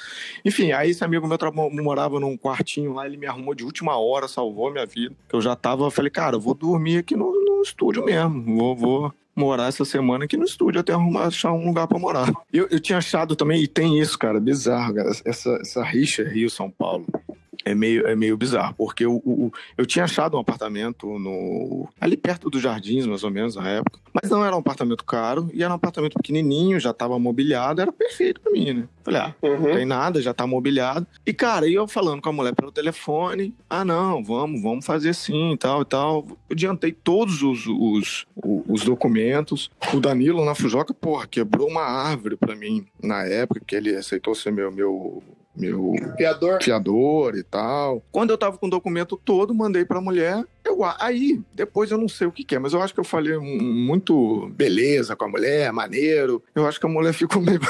Enfim, 0.42 0.73
aí 0.73 0.88
esse 0.88 1.04
amigo 1.04 1.28
meu 1.28 1.37
morava 1.82 2.18
num 2.18 2.35
quartinho 2.35 2.94
lá, 2.94 3.04
ele 3.04 3.18
me 3.18 3.26
arrumou 3.26 3.54
de 3.54 3.62
última 3.62 3.94
hora, 3.99 4.26
salvou 4.26 4.73
minha 4.73 4.87
vida. 4.87 5.14
Eu 5.30 5.38
já 5.42 5.54
tava, 5.54 5.90
falei, 5.90 6.11
cara, 6.11 6.38
vou 6.38 6.54
dormir 6.54 6.97
aqui 6.97 7.14
no, 7.14 7.30
no 7.30 7.61
estúdio 7.61 8.02
mesmo, 8.06 8.56
vou, 8.56 8.75
vou 8.75 9.14
morar 9.37 9.68
essa 9.68 9.85
semana 9.85 10.25
aqui 10.25 10.35
no 10.35 10.47
estúdio 10.47 10.80
até 10.80 10.94
arrumar, 10.94 11.26
achar 11.26 11.52
um 11.52 11.66
lugar 11.66 11.87
para 11.87 11.99
morar. 11.99 12.32
Eu, 12.50 12.68
eu 12.71 12.80
tinha 12.80 12.97
achado 12.97 13.37
também, 13.37 13.62
e 13.62 13.68
tem 13.68 14.00
isso, 14.00 14.18
cara, 14.18 14.40
bizarro, 14.40 14.94
cara, 14.94 15.11
essa, 15.26 15.50
essa 15.61 15.85
rixa 15.85 16.25
Rio-São 16.25 16.71
Paulo 16.71 17.04
é 17.64 17.75
meio, 17.75 18.07
é 18.07 18.14
meio 18.14 18.37
bizarro, 18.37 18.75
porque 18.76 19.04
eu, 19.04 19.23
eu, 19.26 19.52
eu, 19.78 19.87
tinha 19.87 20.04
achado 20.04 20.37
um 20.37 20.40
apartamento 20.40 21.19
no 21.19 21.88
ali 22.00 22.16
perto 22.16 22.50
dos 22.50 22.62
jardins, 22.62 23.07
mais 23.07 23.25
ou 23.25 23.31
menos, 23.31 23.57
na 23.57 23.69
época. 23.69 24.00
Mas 24.12 24.31
não 24.31 24.45
era 24.45 24.54
um 24.54 24.59
apartamento 24.61 25.04
caro 25.04 25.50
e 25.52 25.62
era 25.62 25.73
um 25.73 25.76
apartamento 25.76 26.14
pequenininho, 26.14 26.81
já 26.81 26.90
estava 26.90 27.19
mobiliado, 27.19 27.81
era 27.81 27.92
perfeito 27.92 28.40
para 28.40 28.52
mim, 28.52 28.73
né? 28.73 28.88
Falei, 29.02 29.21
ah, 29.21 29.35
uhum. 29.42 29.61
não 29.61 29.73
tem 29.73 29.85
nada, 29.85 30.23
já 30.23 30.33
tá 30.33 30.47
mobiliado. 30.47 31.07
E, 31.26 31.33
cara, 31.33 31.69
eu 31.69 31.88
falando 31.88 32.21
com 32.21 32.28
a 32.28 32.33
mulher 32.33 32.54
pelo 32.54 32.71
telefone, 32.71 33.54
ah, 33.69 33.85
não, 33.85 34.23
vamos, 34.23 34.62
vamos 34.62 34.87
fazer 34.87 35.12
e 35.28 35.57
tal 35.57 35.83
e 35.83 35.85
tal. 35.85 36.26
Eu 36.28 36.37
adiantei 36.52 36.93
todos 36.93 37.43
os, 37.43 37.67
os, 37.67 38.26
os 38.37 38.82
documentos. 38.82 39.71
O 39.93 40.00
Danilo 40.00 40.45
na 40.45 40.54
Fujoca, 40.54 40.95
porra, 40.95 41.26
quebrou 41.26 41.69
uma 41.69 41.82
árvore 41.82 42.37
para 42.37 42.54
mim 42.54 42.87
na 43.02 43.25
época 43.25 43.60
que 43.67 43.75
ele 43.75 43.95
aceitou 43.95 44.34
ser 44.34 44.52
meu, 44.52 44.71
meu 44.71 45.23
meu 45.54 45.95
fiador. 46.17 46.62
fiador 46.62 47.36
e 47.36 47.43
tal. 47.43 48.02
Quando 48.10 48.30
eu 48.30 48.38
tava 48.38 48.56
com 48.56 48.67
o 48.67 48.71
documento 48.71 49.21
todo, 49.23 49.54
mandei 49.54 49.84
pra 49.84 50.00
mulher. 50.00 50.45
Eu, 50.65 50.78
aí, 50.99 51.41
depois 51.54 51.91
eu 51.91 51.99
não 51.99 52.08
sei 52.08 52.26
o 52.26 52.32
que, 52.32 52.45
que 52.45 52.54
é, 52.54 52.58
mas 52.58 52.73
eu 52.73 52.80
acho 52.80 52.95
que 52.95 53.00
eu 53.00 53.04
falei 53.04 53.36
muito 53.38 54.49
beleza 54.54 55.15
com 55.15 55.25
a 55.25 55.28
mulher, 55.28 55.73
maneiro. 55.73 56.43
Eu 56.54 56.67
acho 56.67 56.80
que 56.80 56.86
a 56.86 56.88
mulher 56.88 57.12
ficou 57.15 57.43
meio, 57.43 57.60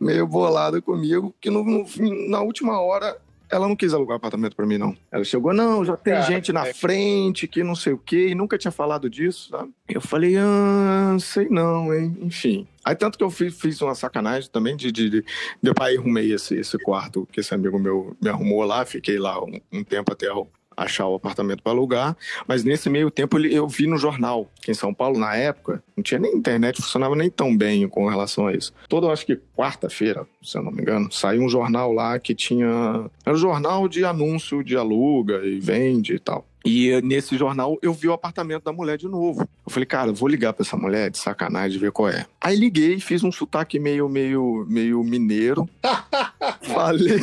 meio 0.00 0.26
bolada 0.26 0.80
comigo, 0.80 1.34
que 1.40 1.50
no, 1.50 1.64
no, 1.64 1.84
na 2.28 2.40
última 2.40 2.80
hora 2.80 3.16
ela 3.50 3.68
não 3.68 3.76
quis 3.76 3.92
alugar 3.94 4.16
apartamento 4.16 4.56
para 4.56 4.66
mim, 4.66 4.78
não. 4.78 4.96
Ela 5.12 5.22
chegou, 5.22 5.52
não, 5.52 5.84
já 5.84 5.96
tem 5.96 6.14
Cara, 6.14 6.26
gente 6.26 6.52
na 6.52 6.66
é. 6.66 6.72
frente 6.72 7.46
que 7.46 7.62
não 7.62 7.76
sei 7.76 7.92
o 7.92 7.98
quê, 7.98 8.28
e 8.28 8.34
nunca 8.34 8.58
tinha 8.58 8.72
falado 8.72 9.08
disso, 9.08 9.50
sabe? 9.50 9.70
Eu 9.88 10.00
falei, 10.00 10.36
ah, 10.36 11.16
sei 11.20 11.48
não, 11.48 11.94
hein? 11.94 12.16
Enfim. 12.20 12.66
Aí 12.84 12.94
tanto 12.94 13.16
que 13.16 13.24
eu 13.24 13.30
fiz, 13.30 13.58
fiz 13.58 13.80
uma 13.80 13.94
sacanagem 13.94 14.50
também 14.50 14.76
de, 14.76 14.92
de, 14.92 15.08
de, 15.08 15.24
de 15.62 15.74
pai 15.74 15.96
arrumei 15.96 16.32
esse, 16.32 16.54
esse 16.56 16.78
quarto 16.78 17.26
que 17.32 17.40
esse 17.40 17.54
amigo 17.54 17.78
meu 17.78 18.16
me 18.20 18.28
arrumou 18.28 18.62
lá, 18.64 18.84
fiquei 18.84 19.18
lá 19.18 19.42
um, 19.42 19.60
um 19.72 19.82
tempo 19.82 20.12
até 20.12 20.28
achar 20.76 21.06
o 21.06 21.14
apartamento 21.14 21.62
para 21.62 21.72
alugar, 21.72 22.16
mas 22.46 22.64
nesse 22.64 22.90
meio 22.90 23.10
tempo 23.10 23.38
eu 23.38 23.66
vi 23.68 23.86
no 23.86 23.96
jornal, 23.96 24.50
que 24.60 24.70
em 24.70 24.74
São 24.74 24.92
Paulo, 24.92 25.18
na 25.18 25.34
época, 25.36 25.82
não 25.96 26.02
tinha 26.02 26.18
nem 26.18 26.34
internet, 26.34 26.80
funcionava 26.80 27.14
nem 27.14 27.30
tão 27.30 27.56
bem 27.56 27.88
com 27.88 28.08
relação 28.08 28.46
a 28.46 28.52
isso. 28.52 28.72
Toda, 28.88 29.08
acho 29.08 29.26
que 29.26 29.38
quarta-feira, 29.56 30.26
se 30.42 30.58
eu 30.58 30.62
não 30.62 30.72
me 30.72 30.82
engano, 30.82 31.10
saiu 31.12 31.42
um 31.42 31.48
jornal 31.48 31.92
lá 31.92 32.18
que 32.18 32.34
tinha. 32.34 33.08
Era 33.24 33.34
um 33.34 33.38
jornal 33.38 33.88
de 33.88 34.04
anúncio 34.04 34.62
de 34.62 34.76
aluga 34.76 35.44
e 35.44 35.58
vende 35.60 36.14
e 36.14 36.18
tal. 36.18 36.46
E 36.64 37.00
nesse 37.02 37.36
jornal 37.36 37.78
eu 37.82 37.92
vi 37.92 38.08
o 38.08 38.12
apartamento 38.12 38.64
da 38.64 38.72
mulher 38.72 38.96
de 38.96 39.06
novo. 39.06 39.46
Eu 39.66 39.70
falei, 39.70 39.86
cara, 39.86 40.12
vou 40.12 40.28
ligar 40.28 40.52
pra 40.52 40.64
essa 40.64 40.76
mulher 40.76 41.10
de 41.10 41.18
sacanagem, 41.18 41.78
ver 41.78 41.92
qual 41.92 42.08
é. 42.08 42.26
Aí 42.40 42.56
liguei, 42.56 42.98
fiz 43.00 43.22
um 43.22 43.30
sotaque 43.30 43.78
meio, 43.78 44.08
meio, 44.08 44.64
meio 44.68 45.04
mineiro. 45.04 45.68
falei 46.62 47.20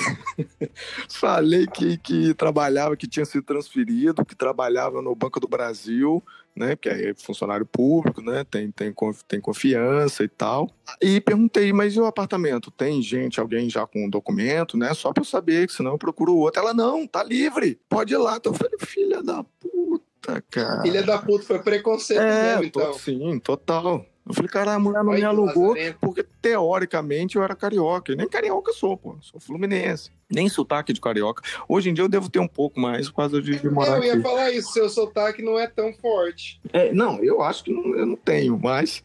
falei 1.10 1.68
que, 1.68 1.98
que 1.98 2.34
trabalhava, 2.36 2.96
que 2.96 3.08
tinha 3.08 3.26
sido 3.26 3.44
transferido, 3.44 4.24
que 4.24 4.36
trabalhava 4.36 5.02
no 5.02 5.16
Banco 5.16 5.40
do 5.40 5.48
Brasil 5.48 6.24
né? 6.56 6.76
Que 6.76 6.90
é 6.90 7.14
funcionário 7.16 7.66
público, 7.66 8.22
né? 8.22 8.44
Tem, 8.44 8.72
tem, 8.72 8.94
tem 9.28 9.42
confiança 9.42 10.24
e 10.24 10.28
tal. 10.28 10.70
E 11.02 11.22
perguntei, 11.22 11.72
mas 11.74 11.96
e 11.96 12.00
o 12.00 12.06
apartamento? 12.06 12.72
Tem 12.72 13.02
gente, 13.02 13.40
alguém 13.40 13.70
já 13.70 13.86
com 13.86 14.10
documento, 14.10 14.78
né? 14.78 14.94
Só 14.94 15.12
para 15.12 15.22
eu 15.22 15.26
saber, 15.26 15.68
que 15.68 15.74
senão 15.74 15.92
eu 15.92 15.98
procuro 15.98 16.36
outro. 16.36 16.62
Ela, 16.62 16.74
não, 16.74 17.08
tá 17.08 17.24
livre, 17.24 17.80
pode 17.90 18.14
ir 18.14 18.18
lá. 18.18 18.38
Então 18.38 18.52
eu 18.52 18.58
falei, 18.58 18.78
filha 18.80 19.24
da 19.24 19.44
puta, 19.44 20.44
cara. 20.50 20.82
Filha 20.82 21.04
da 21.04 21.18
puta, 21.18 21.44
foi 21.46 21.60
preconceito 21.60 22.22
é, 22.22 22.52
mesmo, 22.52 22.66
então. 22.66 22.94
Sim, 22.94 23.40
total. 23.40 24.06
Eu 24.26 24.34
falei, 24.34 24.50
cara, 24.50 24.74
a 24.76 24.80
mulher 24.80 25.04
não 25.04 25.14
me 25.14 25.24
alugou 25.24 25.76
porque 26.00 26.24
teoricamente 26.42 27.36
eu 27.36 27.44
era 27.44 27.56
carioca. 27.56 28.12
E 28.12 28.16
nem 28.16 28.28
carioca 28.28 28.72
sou, 28.72 28.96
pô. 28.96 29.18
Sou 29.20 29.40
fluminense. 29.40 30.12
Nem 30.32 30.50
sotaque 30.50 30.94
de 30.94 31.02
carioca. 31.02 31.44
Hoje 31.68 31.90
em 31.90 31.94
dia 31.94 32.04
eu 32.04 32.10
devo 32.10 32.30
ter 32.30 32.40
um 32.40 32.48
pouco 32.48 32.80
mais 32.80 33.10
por 33.10 33.18
causa 33.18 33.42
de, 33.42 33.60
de 33.60 33.70
morar 33.70 33.98
Eu 33.98 34.04
ia 34.04 34.14
aqui. 34.14 34.22
falar 34.22 34.52
isso, 34.52 34.72
seu 34.72 34.90
sotaque 34.90 35.42
não 35.42 35.60
é 35.60 35.68
tão 35.68 35.94
forte. 35.94 36.60
É, 36.72 36.94
não, 36.94 37.24
eu 37.24 37.42
acho 37.42 37.64
que 37.64 37.74
não, 37.74 37.96
eu 37.96 38.06
não 38.06 38.16
tenho, 38.16 38.58
mas 38.62 39.04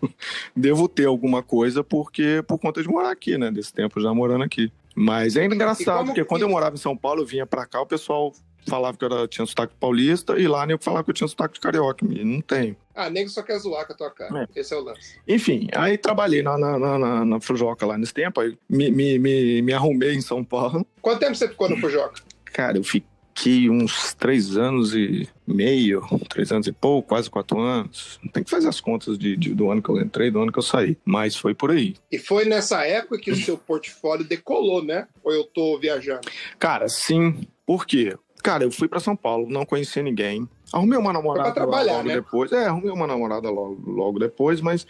devo 0.54 0.88
ter 0.88 1.06
alguma 1.06 1.42
coisa 1.42 1.82
porque 1.82 2.42
por 2.46 2.58
conta 2.58 2.82
de 2.82 2.88
morar 2.88 3.10
aqui, 3.10 3.36
né? 3.36 3.50
Desse 3.50 3.72
tempo 3.72 4.00
já 4.00 4.12
morando 4.14 4.44
aqui. 4.44 4.72
Mas 4.94 5.36
é 5.36 5.44
engraçado, 5.44 6.06
porque 6.06 6.22
que... 6.22 6.26
quando 6.26 6.42
eu 6.42 6.48
morava 6.48 6.74
em 6.74 6.78
São 6.78 6.96
Paulo, 6.96 7.22
eu 7.22 7.26
vinha 7.26 7.46
pra 7.46 7.64
cá, 7.64 7.80
o 7.80 7.86
pessoal 7.86 8.32
falava 8.68 8.96
que 8.96 9.04
eu 9.04 9.28
tinha 9.28 9.46
sotaque 9.46 9.74
paulista, 9.78 10.38
e 10.38 10.46
lá 10.46 10.66
nego 10.66 10.82
falava 10.82 11.04
que 11.04 11.10
eu 11.10 11.14
tinha 11.14 11.28
sotaque 11.28 11.54
de 11.54 11.60
carioca. 11.60 12.04
E 12.04 12.24
não 12.24 12.40
tenho. 12.40 12.76
Ah, 12.94 13.08
nego 13.08 13.28
só 13.30 13.42
quer 13.42 13.58
zoar 13.58 13.86
com 13.86 13.92
a 13.92 13.96
tua 13.96 14.10
cara. 14.10 14.48
É. 14.54 14.60
Esse 14.60 14.74
é 14.74 14.76
o 14.76 14.80
lance. 14.80 15.18
Enfim, 15.26 15.68
aí 15.72 15.96
trabalhei 15.96 16.42
na, 16.42 16.58
na, 16.58 16.78
na, 16.78 17.24
na 17.24 17.40
Fujoca 17.40 17.86
lá 17.86 17.96
nesse 17.96 18.12
tempo, 18.12 18.40
aí 18.40 18.58
me, 18.68 18.90
me, 18.90 19.18
me, 19.18 19.62
me 19.62 19.72
arrumei 19.72 20.14
em 20.14 20.20
São 20.20 20.44
Paulo. 20.44 20.84
Quanto 21.00 21.20
tempo 21.20 21.34
você 21.34 21.48
ficou 21.48 21.68
no 21.68 21.76
Fujoca? 21.76 22.20
Cara, 22.44 22.76
eu 22.76 22.82
fiquei 22.82 23.70
uns 23.70 24.14
três 24.14 24.56
anos 24.56 24.94
e 24.96 25.28
meio, 25.46 26.02
três 26.28 26.50
anos 26.50 26.66
e 26.66 26.72
pouco, 26.72 27.10
quase 27.10 27.30
quatro 27.30 27.60
anos. 27.60 28.18
Tem 28.32 28.42
que 28.42 28.50
fazer 28.50 28.68
as 28.68 28.80
contas 28.80 29.16
de, 29.16 29.36
de, 29.36 29.54
do 29.54 29.70
ano 29.70 29.80
que 29.80 29.88
eu 29.88 30.00
entrei, 30.00 30.30
do 30.30 30.40
ano 30.40 30.50
que 30.50 30.58
eu 30.58 30.62
saí. 30.62 30.96
Mas 31.04 31.36
foi 31.36 31.54
por 31.54 31.70
aí. 31.70 31.94
E 32.10 32.18
foi 32.18 32.44
nessa 32.46 32.84
época 32.84 33.18
que 33.18 33.30
o 33.30 33.36
seu 33.36 33.56
portfólio 33.56 34.24
decolou, 34.24 34.82
né? 34.82 35.06
Ou 35.22 35.32
eu 35.32 35.44
tô 35.44 35.78
viajando? 35.78 36.28
Cara, 36.58 36.88
sim. 36.88 37.46
Por 37.64 37.86
quê? 37.86 38.16
Cara, 38.48 38.64
eu 38.64 38.70
fui 38.70 38.88
para 38.88 38.98
São 38.98 39.14
Paulo, 39.14 39.46
não 39.46 39.66
conhecia 39.66 40.02
ninguém. 40.02 40.48
Arrumei 40.72 40.98
uma 40.98 41.12
namorada 41.12 41.52
trabalhar, 41.52 41.96
logo 41.96 42.08
né? 42.08 42.14
depois. 42.14 42.50
É, 42.50 42.64
arrumei 42.64 42.90
uma 42.90 43.06
namorada 43.06 43.50
logo, 43.50 43.78
logo 43.90 44.18
depois, 44.18 44.62
mas 44.62 44.86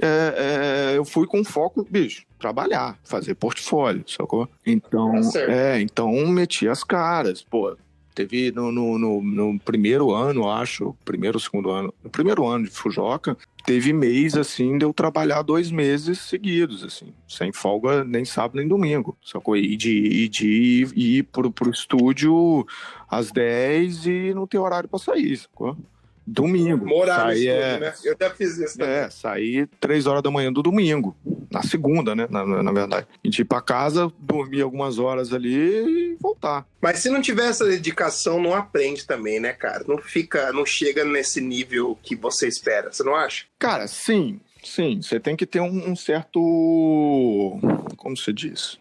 é, 0.00 0.92
é, 0.94 0.96
eu 0.96 1.04
fui 1.04 1.26
com 1.26 1.44
foco, 1.44 1.86
bicho, 1.90 2.24
trabalhar, 2.38 2.98
fazer 3.04 3.34
portfólio, 3.34 4.02
sacou? 4.08 4.48
Então, 4.64 5.20
tá 5.20 5.40
é, 5.52 5.82
então 5.82 6.10
meti 6.28 6.66
as 6.66 6.82
caras. 6.82 7.42
Pô, 7.42 7.76
teve 8.14 8.50
no, 8.52 8.72
no, 8.72 8.98
no, 8.98 9.22
no 9.22 9.60
primeiro 9.60 10.10
ano, 10.10 10.50
acho, 10.50 10.96
primeiro 11.04 11.36
ou 11.36 11.40
segundo 11.40 11.68
ano, 11.68 11.92
no 12.02 12.08
primeiro 12.08 12.46
ano 12.46 12.64
de 12.64 12.70
Fujoca, 12.70 13.36
teve 13.64 13.92
mês, 13.92 14.36
assim, 14.36 14.76
de 14.78 14.84
eu 14.84 14.92
trabalhar 14.92 15.42
dois 15.42 15.70
meses 15.70 16.20
seguidos, 16.20 16.84
assim, 16.84 17.14
sem 17.26 17.52
folga 17.52 18.04
nem 18.04 18.24
sábado 18.24 18.56
nem 18.56 18.68
domingo, 18.68 19.16
sacou? 19.24 19.56
E 19.56 19.76
de, 19.76 20.28
de 20.28 20.86
ir 20.94 21.22
pro, 21.24 21.50
pro 21.50 21.70
estúdio 21.70 22.66
às 23.08 23.32
10 23.32 24.06
e 24.06 24.34
não 24.34 24.46
ter 24.46 24.58
horário 24.58 24.88
para 24.88 24.98
sair, 24.98 25.36
sacou? 25.36 25.76
Domingo. 26.26 26.86
Morar 26.86 27.16
saí, 27.16 27.48
é, 27.48 27.78
né? 27.78 27.94
Eu 28.02 28.14
até 28.14 28.30
fiz 28.30 28.56
isso 28.56 28.78
também. 28.78 28.94
É, 28.94 29.10
saí 29.10 29.66
três 29.78 30.06
horas 30.06 30.22
da 30.22 30.30
manhã 30.30 30.52
do 30.52 30.62
domingo. 30.62 31.14
Na 31.50 31.62
segunda, 31.62 32.14
né? 32.14 32.26
Na, 32.30 32.44
na 32.62 32.72
verdade. 32.72 33.06
A 33.22 33.26
gente 33.26 33.40
ir 33.40 33.44
pra 33.44 33.60
casa, 33.60 34.10
dormir 34.18 34.62
algumas 34.62 34.98
horas 34.98 35.32
ali 35.32 35.54
e 35.54 36.16
voltar. 36.18 36.66
Mas 36.80 37.00
se 37.00 37.10
não 37.10 37.20
tiver 37.20 37.48
essa 37.48 37.66
dedicação, 37.66 38.40
não 38.40 38.54
aprende 38.54 39.06
também, 39.06 39.38
né, 39.38 39.52
cara? 39.52 39.84
Não 39.86 39.98
fica, 39.98 40.52
não 40.52 40.64
chega 40.64 41.04
nesse 41.04 41.40
nível 41.40 41.98
que 42.02 42.16
você 42.16 42.48
espera, 42.48 42.90
você 42.90 43.04
não 43.04 43.14
acha? 43.14 43.44
Cara, 43.58 43.86
sim. 43.86 44.40
Sim, 44.62 45.02
você 45.02 45.20
tem 45.20 45.36
que 45.36 45.44
ter 45.44 45.60
um, 45.60 45.90
um 45.90 45.94
certo. 45.94 46.40
Como 47.98 48.16
se 48.16 48.32
diz? 48.32 48.78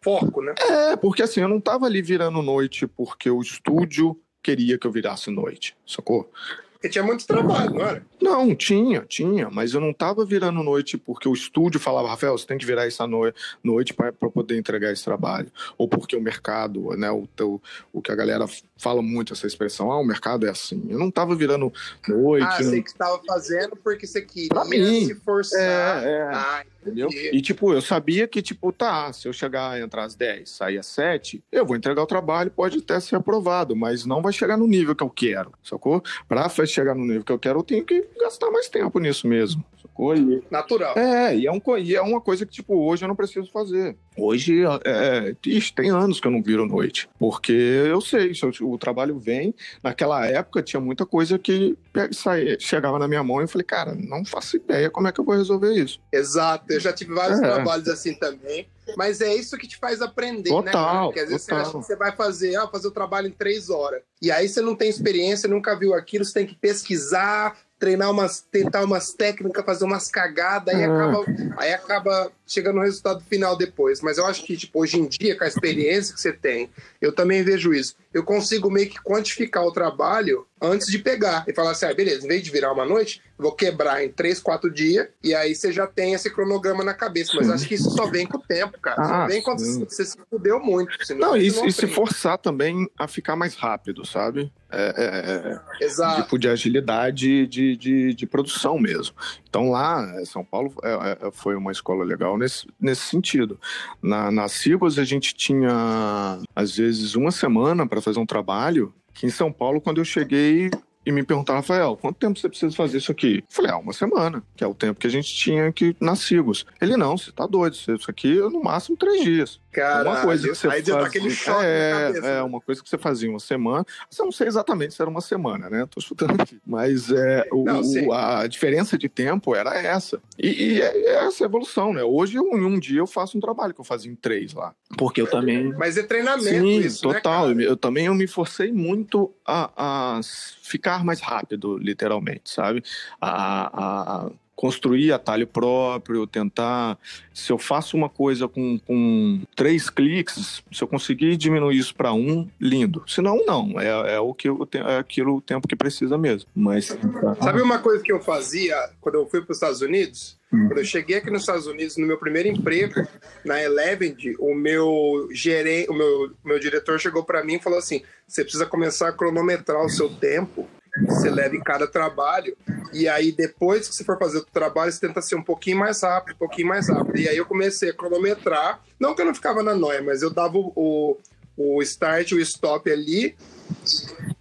Foco, 0.00 0.40
né? 0.42 0.54
É, 0.58 0.96
porque 0.96 1.22
assim, 1.22 1.40
eu 1.40 1.48
não 1.48 1.60
tava 1.60 1.86
ali 1.86 2.00
virando 2.00 2.42
noite 2.42 2.86
porque 2.86 3.28
o 3.28 3.40
estúdio 3.40 4.16
queria 4.44 4.78
que 4.78 4.86
eu 4.86 4.92
virasse 4.92 5.30
noite, 5.30 5.74
sacou? 5.86 6.30
Porque 6.74 6.90
tinha 6.90 7.02
muito 7.02 7.26
trabalho, 7.26 7.70
não 7.72 7.80
era? 7.80 8.06
Não, 8.20 8.54
tinha, 8.54 9.00
tinha, 9.08 9.48
mas 9.48 9.72
eu 9.72 9.80
não 9.80 9.88
estava 9.88 10.22
virando 10.22 10.62
noite 10.62 10.98
porque 10.98 11.26
o 11.26 11.32
estúdio 11.32 11.80
falava, 11.80 12.08
Rafael, 12.08 12.36
você 12.36 12.46
tem 12.46 12.58
que 12.58 12.66
virar 12.66 12.86
essa 12.86 13.06
no 13.06 13.32
noite 13.62 13.94
para 13.94 14.12
poder 14.12 14.58
entregar 14.58 14.92
esse 14.92 15.02
trabalho. 15.02 15.50
Ou 15.78 15.88
porque 15.88 16.14
o 16.14 16.20
mercado, 16.20 16.90
né, 16.90 17.10
o, 17.10 17.26
teu, 17.26 17.58
o 17.90 18.02
que 18.02 18.12
a 18.12 18.14
galera 18.14 18.44
fala 18.76 19.00
muito 19.00 19.32
essa 19.32 19.46
expressão, 19.46 19.90
ah, 19.90 19.98
o 19.98 20.04
mercado 20.04 20.46
é 20.46 20.50
assim. 20.50 20.84
Eu 20.88 20.98
não 20.98 21.08
estava 21.08 21.34
virando 21.34 21.72
noite. 22.08 22.46
Ah, 22.46 22.62
não... 22.62 22.70
sei 22.70 22.82
que 22.82 22.90
estava 22.90 23.20
fazendo 23.24 23.76
porque 23.76 24.06
você 24.06 24.20
queria 24.20 24.48
pra 24.48 24.64
mim, 24.64 25.06
se 25.06 25.14
forçar. 25.14 26.04
É, 26.04 26.10
é. 26.10 26.22
Ah, 26.32 26.64
entendeu? 26.82 27.08
E 27.10 27.40
tipo, 27.40 27.72
eu 27.72 27.80
sabia 27.80 28.26
que, 28.26 28.42
tipo, 28.42 28.72
tá, 28.72 29.12
se 29.12 29.28
eu 29.28 29.32
chegar 29.32 29.80
entrar 29.80 30.04
às 30.04 30.14
10, 30.14 30.50
sair 30.50 30.78
às 30.78 30.86
7, 30.86 31.42
eu 31.52 31.64
vou 31.64 31.76
entregar 31.76 32.02
o 32.02 32.06
trabalho, 32.06 32.50
pode 32.50 32.78
até 32.78 32.98
ser 33.00 33.16
aprovado, 33.16 33.76
mas 33.76 34.04
não 34.04 34.20
vai 34.20 34.32
chegar 34.32 34.56
no 34.56 34.66
nível 34.66 34.94
que 34.94 35.02
eu 35.02 35.10
quero, 35.10 35.52
sacou? 35.62 36.02
Para 36.28 36.48
chegar 36.66 36.94
no 36.94 37.04
nível 37.04 37.24
que 37.24 37.32
eu 37.32 37.38
quero, 37.38 37.60
eu 37.60 37.64
tenho 37.64 37.84
que 37.84 38.06
gastar 38.20 38.50
mais 38.50 38.68
tempo 38.68 38.98
nisso 38.98 39.26
mesmo. 39.26 39.64
E... 39.96 40.42
Natural. 40.50 40.96
É, 40.96 41.36
e 41.36 41.46
é, 41.46 41.52
um, 41.52 41.60
e 41.78 41.94
é 41.94 42.02
uma 42.02 42.20
coisa 42.20 42.44
que, 42.44 42.52
tipo, 42.52 42.74
hoje 42.76 43.04
eu 43.04 43.08
não 43.08 43.16
preciso 43.16 43.50
fazer. 43.50 43.96
Hoje, 44.16 44.62
é, 44.84 45.34
ixi, 45.46 45.72
tem 45.72 45.90
anos 45.90 46.20
que 46.20 46.26
eu 46.26 46.30
não 46.30 46.42
viro 46.42 46.66
noite. 46.66 47.08
Porque 47.18 47.52
eu 47.52 48.00
sei, 48.00 48.34
se 48.34 48.44
o 48.62 48.78
trabalho 48.78 49.18
vem. 49.18 49.54
Naquela 49.82 50.26
época 50.26 50.62
tinha 50.62 50.80
muita 50.80 51.06
coisa 51.06 51.38
que 51.38 51.76
saía, 52.12 52.58
chegava 52.58 52.98
na 52.98 53.08
minha 53.08 53.22
mão 53.22 53.40
e 53.40 53.44
eu 53.44 53.48
falei, 53.48 53.64
cara, 53.64 53.94
não 53.94 54.24
faço 54.24 54.56
ideia 54.56 54.90
como 54.90 55.08
é 55.08 55.12
que 55.12 55.20
eu 55.20 55.24
vou 55.24 55.36
resolver 55.36 55.72
isso. 55.72 56.00
Exato, 56.12 56.72
eu 56.72 56.80
já 56.80 56.92
tive 56.92 57.14
vários 57.14 57.38
é. 57.38 57.42
trabalhos 57.42 57.88
assim 57.88 58.14
também. 58.14 58.66
Mas 58.96 59.20
é 59.20 59.34
isso 59.34 59.56
que 59.56 59.66
te 59.66 59.76
faz 59.76 60.00
aprender, 60.02 60.50
total, 60.50 60.62
né? 60.64 60.72
Total. 60.72 61.06
Porque 61.06 61.20
às 61.20 61.28
vezes 61.28 61.46
total. 61.46 61.58
você 61.58 61.68
acha 61.68 61.78
que 61.78 61.84
você 61.84 61.96
vai 61.96 62.12
fazer, 62.12 62.56
ah, 62.56 62.68
fazer 62.68 62.88
o 62.88 62.92
trabalho 62.92 63.28
em 63.28 63.32
três 63.32 63.70
horas. 63.70 64.02
E 64.20 64.30
aí 64.30 64.48
você 64.48 64.60
não 64.60 64.74
tem 64.74 64.88
experiência, 64.88 65.48
nunca 65.48 65.78
viu 65.78 65.94
aquilo, 65.94 66.24
você 66.24 66.34
tem 66.34 66.46
que 66.46 66.54
pesquisar, 66.54 67.56
treinar 67.78 68.10
umas, 68.10 68.40
tentar 68.40 68.84
umas 68.84 69.12
técnicas, 69.12 69.64
fazer 69.64 69.84
umas 69.84 70.08
cagadas, 70.08 70.74
aí, 70.74 70.84
acaba, 70.84 71.24
aí 71.58 71.72
acaba 71.74 72.32
chegando 72.46 72.76
no 72.76 72.82
resultado 72.82 73.22
final 73.24 73.56
depois. 73.56 74.00
Mas 74.00 74.18
eu 74.18 74.26
acho 74.26 74.44
que, 74.44 74.56
tipo, 74.56 74.80
hoje 74.80 74.98
em 74.98 75.06
dia, 75.06 75.36
com 75.36 75.44
a 75.44 75.48
experiência 75.48 76.14
que 76.14 76.20
você 76.20 76.32
tem, 76.32 76.70
eu 77.00 77.12
também 77.12 77.42
vejo 77.42 77.72
isso. 77.72 77.96
Eu 78.12 78.22
consigo 78.22 78.70
meio 78.70 78.88
que 78.88 79.02
quantificar 79.02 79.64
o 79.64 79.72
trabalho 79.72 80.46
antes 80.60 80.86
de 80.86 80.98
pegar 80.98 81.44
e 81.46 81.54
falar 81.54 81.72
assim: 81.72 81.86
ah, 81.86 81.94
beleza, 81.94 82.24
em 82.24 82.28
vez 82.28 82.42
de 82.42 82.50
virar 82.50 82.72
uma 82.72 82.84
noite, 82.84 83.20
vou 83.38 83.52
quebrar 83.52 84.04
em 84.04 84.08
três, 84.08 84.40
quatro 84.40 84.70
dias, 84.70 85.08
e 85.22 85.34
aí 85.34 85.54
você 85.54 85.72
já 85.72 85.86
tem 85.86 86.14
esse 86.14 86.30
cronograma 86.30 86.84
na 86.84 86.94
cabeça. 86.94 87.32
Mas 87.36 87.50
acho 87.50 87.66
que 87.66 87.74
isso 87.74 87.90
só 87.90 88.06
vem 88.06 88.26
com 88.26 88.38
o 88.38 88.42
tempo, 88.42 88.78
cara. 88.80 89.00
Ah, 89.00 89.06
só 89.06 89.26
vem 89.26 89.42
quando 89.42 89.60
sim. 89.60 89.84
você 89.84 90.04
se 90.04 90.16
fudeu 90.30 90.60
muito. 90.60 90.96
não, 91.16 91.36
e, 91.36 91.50
não 91.50 91.66
e 91.66 91.72
se 91.72 91.86
forçar 91.86 92.38
também 92.38 92.88
a 92.98 93.08
ficar 93.08 93.36
mais 93.36 93.54
rápido, 93.54 94.06
sabe? 94.06 94.52
É, 94.74 94.94
é, 94.96 95.80
é, 95.80 95.84
Exato. 95.84 96.22
Tipo 96.22 96.38
de 96.38 96.48
agilidade 96.48 97.46
de, 97.46 97.76
de, 97.76 98.14
de, 98.14 98.26
produção 98.26 98.78
mesmo. 98.78 99.14
Então 99.48 99.70
lá, 99.70 100.04
São 100.24 100.44
Paulo 100.44 100.74
é, 100.82 101.18
é, 101.26 101.30
foi 101.32 101.54
uma 101.54 101.70
escola 101.70 102.04
legal 102.04 102.36
nesse, 102.36 102.66
nesse 102.80 103.02
sentido. 103.02 103.58
Na, 104.02 104.30
na 104.30 104.48
Cigos 104.48 104.98
a 104.98 105.04
gente 105.04 105.34
tinha, 105.34 106.40
às 106.54 106.76
vezes, 106.76 107.14
uma 107.14 107.30
semana 107.30 107.86
para 107.86 108.00
fazer 108.00 108.18
um 108.18 108.26
trabalho 108.26 108.92
que 109.12 109.26
em 109.26 109.30
São 109.30 109.52
Paulo, 109.52 109.80
quando 109.80 109.98
eu 109.98 110.04
cheguei, 110.04 110.70
e 111.04 111.12
me 111.12 111.22
perguntaram, 111.22 111.60
Rafael, 111.60 111.96
quanto 111.96 112.18
tempo 112.18 112.38
você 112.38 112.48
precisa 112.48 112.74
fazer 112.74 112.98
isso 112.98 113.12
aqui? 113.12 113.36
Eu 113.38 113.44
falei, 113.48 113.70
ah, 113.70 113.78
uma 113.78 113.92
semana, 113.92 114.42
que 114.56 114.64
é 114.64 114.66
o 114.66 114.74
tempo 114.74 115.00
que 115.00 115.06
a 115.06 115.10
gente 115.10 115.34
tinha 115.34 115.68
aqui 115.68 115.96
na 116.00 116.16
Cigos. 116.16 116.64
Ele, 116.80 116.96
não, 116.96 117.16
você 117.16 117.30
tá 117.32 117.46
doido, 117.46 117.74
isso 117.74 118.10
aqui 118.10 118.34
no 118.36 118.62
máximo 118.62 118.96
três 118.96 119.22
dias. 119.22 119.60
Cara, 119.74 120.08
uma 120.08 120.22
coisa 120.22 120.48
que 120.48 120.54
você 120.54 120.68
aí 120.68 120.78
fazia, 120.78 121.00
aquele 121.00 121.30
choque 121.30 121.64
é, 121.64 122.12
é, 122.22 122.42
uma 122.42 122.60
coisa 122.60 122.80
que 122.80 122.88
você 122.88 122.96
fazia 122.96 123.28
uma 123.28 123.40
semana. 123.40 123.84
Eu 124.16 124.24
não 124.24 124.32
sei 124.32 124.46
exatamente 124.46 124.94
se 124.94 125.02
era 125.02 125.10
uma 125.10 125.20
semana, 125.20 125.68
né? 125.68 125.84
Tô 125.90 126.00
chutando 126.00 126.40
aqui. 126.40 126.60
Mas 126.64 127.10
é, 127.10 127.44
o, 127.50 127.64
não, 127.64 128.12
a 128.12 128.46
diferença 128.46 128.96
de 128.96 129.08
tempo 129.08 129.54
era 129.54 129.74
essa. 129.76 130.20
E, 130.38 130.74
e 130.74 130.80
é, 130.80 130.96
é 130.96 131.26
essa 131.26 131.44
evolução, 131.44 131.92
né? 131.92 132.04
Hoje, 132.04 132.38
em 132.38 132.64
um 132.64 132.78
dia, 132.78 133.00
eu 133.00 133.06
faço 133.06 133.36
um 133.36 133.40
trabalho 133.40 133.74
que 133.74 133.80
eu 133.80 133.84
fazia 133.84 134.10
em 134.10 134.14
três 134.14 134.54
lá. 134.54 134.72
Porque 134.96 135.20
eu 135.20 135.26
também. 135.26 135.72
Mas 135.76 135.96
é 135.96 136.04
treinamento, 136.04 136.66
Sim, 136.66 136.78
isso, 136.78 137.08
né, 137.08 137.14
total. 137.14 137.48
Né, 137.48 137.64
eu 137.66 137.76
também 137.76 138.06
eu 138.06 138.14
me 138.14 138.28
forcei 138.28 138.72
muito 138.72 139.34
a, 139.44 139.70
a 139.76 140.20
ficar 140.64 141.04
mais 141.04 141.20
rápido, 141.20 141.76
literalmente, 141.76 142.50
sabe? 142.50 142.82
A, 143.20 144.24
a 144.26 144.30
construir 144.54 145.12
atalho 145.12 145.46
próprio, 145.46 146.26
tentar. 146.26 146.98
Se 147.32 147.50
eu 147.50 147.58
faço 147.58 147.96
uma 147.96 148.08
coisa 148.08 148.48
com, 148.48 148.78
com 148.78 149.40
três 149.54 149.90
cliques, 149.90 150.62
se 150.72 150.82
eu 150.82 150.88
conseguir 150.88 151.36
diminuir 151.36 151.78
isso 151.78 151.94
para 151.94 152.12
um, 152.12 152.48
lindo. 152.60 153.02
Se 153.06 153.20
não, 153.20 153.44
não. 153.44 153.80
É, 153.80 154.14
é 154.14 154.20
o 154.20 154.32
que 154.32 154.48
eu 154.48 154.66
é 154.74 154.96
aquilo 154.96 155.36
o 155.36 155.40
tempo 155.40 155.68
que 155.68 155.76
precisa 155.76 156.16
mesmo. 156.16 156.48
Mas 156.54 156.96
sabe 157.42 157.62
uma 157.62 157.78
coisa 157.78 158.02
que 158.02 158.12
eu 158.12 158.20
fazia 158.20 158.76
quando 159.00 159.16
eu 159.16 159.26
fui 159.26 159.40
para 159.42 159.52
os 159.52 159.56
Estados 159.56 159.80
Unidos? 159.80 160.38
Hum. 160.52 160.68
Quando 160.68 160.78
eu 160.78 160.84
cheguei 160.84 161.16
aqui 161.16 161.30
nos 161.30 161.42
Estados 161.42 161.66
Unidos, 161.66 161.96
no 161.96 162.06
meu 162.06 162.18
primeiro 162.18 162.48
emprego, 162.48 163.06
na 163.44 163.60
Eleven, 163.60 164.16
o 164.38 164.54
meu 164.54 165.28
gerente, 165.32 165.90
o 165.90 165.94
meu, 165.94 166.30
meu 166.44 166.58
diretor 166.60 167.00
chegou 167.00 167.24
para 167.24 167.42
mim 167.42 167.54
e 167.54 167.62
falou 167.62 167.78
assim: 167.78 168.02
você 168.26 168.42
precisa 168.42 168.66
começar 168.66 169.08
a 169.08 169.12
cronometrar 169.12 169.84
o 169.84 169.88
seu 169.88 170.08
tempo 170.08 170.68
você 171.02 171.30
leva 171.30 171.56
em 171.56 171.60
cada 171.60 171.86
trabalho. 171.86 172.56
E 172.92 173.08
aí, 173.08 173.32
depois 173.32 173.88
que 173.88 173.94
você 173.94 174.04
for 174.04 174.18
fazer 174.18 174.38
o 174.38 174.44
trabalho, 174.44 174.92
você 174.92 175.06
tenta 175.06 175.20
ser 175.20 175.34
um 175.34 175.42
pouquinho 175.42 175.78
mais 175.78 176.02
rápido, 176.02 176.34
um 176.34 176.38
pouquinho 176.38 176.68
mais 176.68 176.88
rápido. 176.88 177.18
E 177.18 177.28
aí 177.28 177.36
eu 177.36 177.46
comecei 177.46 177.90
a 177.90 177.94
cronometrar. 177.94 178.80
Não 178.98 179.14
que 179.14 179.22
eu 179.22 179.26
não 179.26 179.34
ficava 179.34 179.62
na 179.62 179.74
noia, 179.74 180.02
mas 180.02 180.22
eu 180.22 180.30
dava 180.30 180.56
o, 180.56 181.18
o 181.56 181.82
start 181.82 182.30
e 182.30 182.34
o 182.36 182.40
stop 182.40 182.90
ali. 182.90 183.36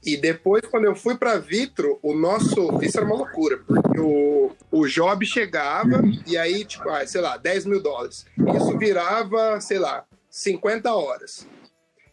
E 0.05 0.17
depois, 0.17 0.63
quando 0.65 0.85
eu 0.85 0.95
fui 0.95 1.15
para 1.15 1.39
Vitro, 1.39 1.97
o 2.03 2.13
nosso. 2.13 2.79
Isso 2.81 2.97
era 2.97 3.05
uma 3.05 3.15
loucura, 3.15 3.57
porque 3.65 3.99
o, 3.99 4.51
o 4.71 4.87
job 4.87 5.25
chegava 5.25 6.01
e 6.27 6.37
aí, 6.37 6.65
tipo, 6.65 6.87
ah, 6.89 7.05
sei 7.07 7.21
lá, 7.21 7.37
10 7.37 7.65
mil 7.65 7.81
dólares. 7.81 8.25
Isso 8.37 8.77
virava, 8.77 9.59
sei 9.61 9.79
lá, 9.79 10.05
50 10.29 10.93
horas. 10.93 11.47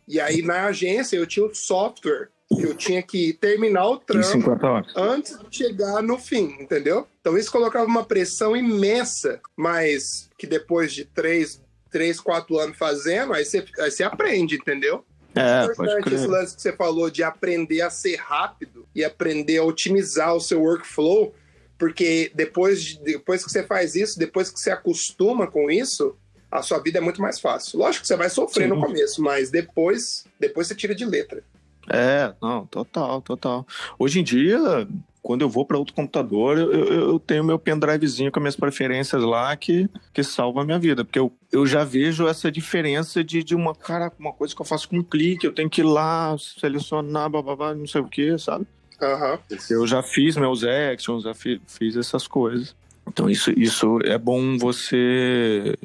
E 0.07 0.21
aí 0.21 0.43
na 0.43 0.67
agência 0.67 1.17
eu 1.17 1.27
tinha 1.27 1.47
o 1.47 1.55
software 1.55 2.31
eu 2.59 2.75
tinha 2.75 3.03
que 3.03 3.33
terminar 3.35 3.87
o 3.87 3.97
trampo 3.97 4.51
antes 4.97 5.39
de 5.39 5.57
chegar 5.57 6.03
no 6.03 6.19
fim, 6.19 6.57
entendeu? 6.61 7.07
Então 7.21 7.39
isso 7.39 7.53
colocava 7.53 7.87
uma 7.87 8.05
pressão 8.05 8.57
imensa, 8.57 9.41
mas 9.57 10.29
que 10.37 10.47
depois 10.47 10.93
de 10.93 11.05
três, 11.05 11.63
três 11.91 12.19
quatro 12.19 12.59
anos 12.59 12.77
fazendo, 12.77 13.33
aí 13.33 13.45
você, 13.45 13.65
aí 13.79 13.91
você 13.91 14.03
aprende, 14.03 14.57
entendeu? 14.57 15.05
É, 15.35 15.65
importante 15.65 16.13
esse 16.13 16.27
lance 16.27 16.57
que 16.57 16.63
você 16.63 16.73
falou 16.73 17.09
de 17.09 17.23
aprender 17.23 17.83
a 17.83 17.91
ser 17.91 18.17
rápido 18.17 18.85
e 18.93 19.05
aprender 19.05 19.59
a 19.59 19.65
otimizar 19.65 20.35
o 20.35 20.41
seu 20.41 20.61
workflow, 20.61 21.33
porque 21.79 22.33
depois, 22.35 22.83
de, 22.83 23.01
depois 23.01 23.45
que 23.45 23.51
você 23.51 23.63
faz 23.63 23.95
isso, 23.95 24.19
depois 24.19 24.51
que 24.51 24.59
você 24.59 24.73
acostuma 24.73 25.47
com 25.47 25.71
isso, 25.71 26.17
a 26.51 26.63
sua 26.63 26.81
vida 26.81 26.99
é 26.99 27.01
muito 27.01 27.23
mais 27.23 27.39
fácil. 27.39 27.79
Lógico 27.79 28.03
que 28.03 28.09
você 28.09 28.17
vai 28.17 28.29
sofrer 28.29 28.65
Sim. 28.65 28.71
no 28.71 28.81
começo, 28.81 29.23
mas 29.23 29.51
depois, 29.51 30.25
depois 30.39 30.67
você 30.67 30.75
tira 30.75 30.97
de 30.97 31.05
letra. 31.05 31.45
É, 31.93 32.33
não, 32.41 32.67
total, 32.67 33.21
total. 33.21 33.67
Hoje 33.99 34.21
em 34.21 34.23
dia, 34.23 34.87
quando 35.21 35.43
eu 35.43 35.49
vou 35.49 35.67
para 35.67 35.77
outro 35.77 35.95
computador, 35.95 36.57
eu, 36.57 36.73
eu, 36.73 37.19
tenho 37.19 37.43
meu 37.43 37.59
pendrivezinho 37.59 38.31
com 38.31 38.39
minhas 38.39 38.55
preferências 38.55 39.23
lá 39.23 39.57
que, 39.57 39.89
que 40.13 40.23
salva 40.23 40.63
a 40.63 40.65
minha 40.65 40.79
vida. 40.79 41.05
Porque 41.05 41.19
eu, 41.19 41.33
eu 41.51 41.67
já 41.67 41.83
vejo 41.83 42.29
essa 42.29 42.51
diferença 42.51 43.25
de, 43.25 43.43
de 43.43 43.57
uma, 43.57 43.75
cara, 43.75 44.13
uma 44.19 44.33
coisa 44.33 44.55
que 44.55 44.63
eu 44.63 44.67
faço 44.67 44.89
com 44.89 44.99
um 44.99 45.03
clique, 45.03 45.47
eu 45.47 45.53
tenho 45.53 45.69
que 45.69 45.81
ir 45.81 45.85
lá, 45.85 46.37
selecionar, 46.39 47.29
bababá, 47.29 47.75
não 47.75 47.87
sei 47.87 48.01
o 48.01 48.09
que, 48.09 48.39
sabe? 48.39 48.67
Uhum. 49.03 49.39
Eu 49.71 49.87
já 49.87 50.03
fiz 50.03 50.37
meus 50.37 50.63
actions, 50.63 51.25
já 51.25 51.35
fiz, 51.35 51.59
fiz 51.67 51.97
essas 51.97 52.29
coisas. 52.29 52.75
Então 53.09 53.29
isso, 53.29 53.51
isso 53.59 53.99
é 54.05 54.17
bom 54.17 54.57
você 54.57 55.77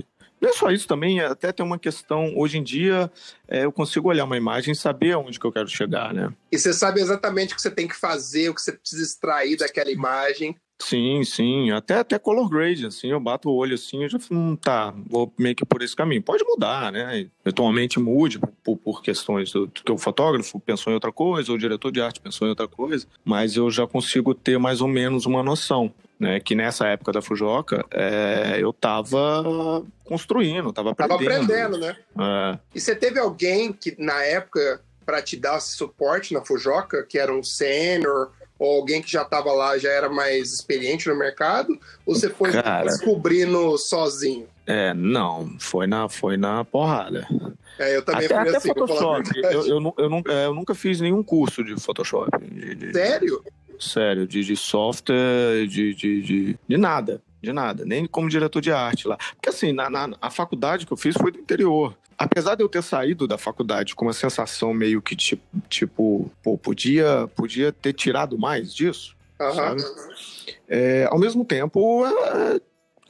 não 0.45 0.51
é 0.51 0.53
só 0.53 0.69
isso 0.71 0.87
também, 0.87 1.19
até 1.19 1.51
tem 1.51 1.65
uma 1.65 1.79
questão, 1.79 2.33
hoje 2.37 2.57
em 2.57 2.63
dia 2.63 3.11
é, 3.47 3.65
eu 3.65 3.71
consigo 3.71 4.09
olhar 4.09 4.25
uma 4.25 4.37
imagem 4.37 4.71
e 4.71 4.75
saber 4.75 5.13
aonde 5.13 5.39
que 5.39 5.45
eu 5.45 5.51
quero 5.51 5.67
chegar, 5.67 6.13
né? 6.13 6.31
E 6.51 6.57
você 6.57 6.71
sabe 6.71 7.01
exatamente 7.01 7.53
o 7.53 7.55
que 7.55 7.61
você 7.61 7.71
tem 7.71 7.87
que 7.87 7.95
fazer, 7.95 8.49
o 8.49 8.55
que 8.55 8.61
você 8.61 8.71
precisa 8.71 9.03
extrair 9.03 9.57
daquela 9.57 9.91
imagem. 9.91 10.55
Sim, 10.77 11.23
sim, 11.23 11.71
até, 11.71 11.95
até 11.95 12.19
color 12.19 12.49
grade, 12.49 12.85
assim, 12.85 13.07
eu 13.07 13.19
bato 13.19 13.49
o 13.49 13.55
olho 13.55 13.75
assim, 13.75 14.03
eu 14.03 14.09
já 14.09 14.19
falo, 14.19 14.39
hum, 14.39 14.55
tá, 14.57 14.93
vou 15.07 15.33
meio 15.37 15.55
que 15.55 15.65
por 15.65 15.81
esse 15.81 15.95
caminho. 15.95 16.21
Pode 16.21 16.43
mudar, 16.43 16.91
né? 16.91 17.27
Eventualmente 17.43 17.97
mude 17.97 18.39
por, 18.63 18.77
por 18.77 19.01
questões 19.01 19.51
do 19.53 19.69
que 19.69 19.91
o 19.91 19.97
fotógrafo 19.97 20.59
pensou 20.59 20.91
em 20.91 20.95
outra 20.95 21.13
coisa, 21.13 21.51
ou 21.51 21.55
o 21.55 21.59
diretor 21.59 21.91
de 21.91 22.01
arte 22.01 22.19
pensou 22.19 22.45
em 22.45 22.49
outra 22.49 22.67
coisa, 22.67 23.07
mas 23.23 23.55
eu 23.55 23.71
já 23.71 23.87
consigo 23.87 24.35
ter 24.35 24.59
mais 24.59 24.81
ou 24.81 24.87
menos 24.87 25.25
uma 25.25 25.41
noção. 25.41 25.91
Né, 26.17 26.39
que 26.39 26.55
nessa 26.55 26.87
época 26.87 27.11
da 27.11 27.21
Fujoca, 27.21 27.85
é, 27.91 28.55
eu 28.57 28.71
tava 28.71 29.83
construindo, 30.05 30.71
tava 30.71 30.91
aprendendo. 30.91 31.17
Tava 31.19 31.29
aprendendo, 31.29 31.77
né? 31.77 31.97
É. 32.17 32.59
E 32.73 32.79
você 32.79 32.95
teve 32.95 33.19
alguém 33.19 33.73
que, 33.73 33.93
na 33.99 34.23
época, 34.23 34.79
para 35.05 35.21
te 35.21 35.35
dar 35.35 35.59
suporte 35.59 36.33
na 36.33 36.43
Fujoca, 36.43 37.03
que 37.03 37.19
era 37.19 37.33
um 37.33 37.43
sênior, 37.43 38.31
ou 38.57 38.77
alguém 38.77 39.01
que 39.01 39.11
já 39.11 39.21
estava 39.21 39.51
lá 39.51 39.77
já 39.77 39.89
era 39.89 40.09
mais 40.09 40.53
experiente 40.53 41.07
no 41.09 41.15
mercado? 41.15 41.77
Ou 42.05 42.15
você 42.15 42.29
foi 42.29 42.51
Cara, 42.51 42.85
descobrindo 42.85 43.77
sozinho? 43.77 44.47
É, 44.65 44.93
não, 44.93 45.55
foi 45.59 45.85
na, 45.85 46.09
foi 46.09 46.37
na 46.37 46.63
porrada. 46.63 47.27
É, 47.77 47.95
eu 47.95 48.03
também 48.03 48.25
até, 48.25 48.35
fui 48.35 48.47
até 48.49 48.57
assim, 48.57 48.67
Photoshop. 48.69 49.29
Eu, 49.35 49.51
eu, 49.51 49.67
eu, 49.67 49.93
eu, 49.97 50.23
eu, 50.31 50.53
nunca 50.53 50.73
fiz 50.73 50.99
nenhum 51.01 51.21
curso 51.21 51.63
de 51.63 51.79
Photoshop. 51.79 52.31
De, 52.41 52.73
de, 52.73 52.93
Sério? 52.93 53.43
Sério, 53.79 54.27
de, 54.27 54.43
de 54.43 54.55
software, 54.55 55.67
de, 55.67 55.93
de, 55.93 56.21
de, 56.21 56.59
de 56.67 56.77
nada 56.77 57.21
de 57.45 57.53
nada, 57.53 57.85
nem 57.85 58.05
como 58.05 58.27
diretor 58.27 58.59
de 58.59 58.71
arte 58.71 59.07
lá. 59.07 59.17
Porque 59.35 59.49
assim, 59.49 59.71
na, 59.71 59.89
na, 59.89 60.09
a 60.19 60.29
faculdade 60.29 60.85
que 60.85 60.91
eu 60.91 60.97
fiz 60.97 61.15
foi 61.15 61.31
do 61.31 61.39
interior. 61.39 61.95
Apesar 62.17 62.55
de 62.55 62.63
eu 62.63 62.69
ter 62.69 62.81
saído 62.81 63.27
da 63.27 63.37
faculdade 63.37 63.93
com 63.93 64.05
uma 64.05 64.13
sensação 64.13 64.73
meio 64.73 65.01
que 65.01 65.15
tipo, 65.15 65.43
tipo 65.69 66.31
pô, 66.41 66.57
podia, 66.57 67.29
podia 67.35 67.71
ter 67.71 67.93
tirado 67.93 68.37
mais 68.37 68.73
disso, 68.73 69.15
uhum. 69.39 69.53
sabe? 69.53 69.83
É, 70.67 71.07
ao 71.11 71.19
mesmo 71.19 71.45
tempo, 71.45 72.05
é, 72.05 72.59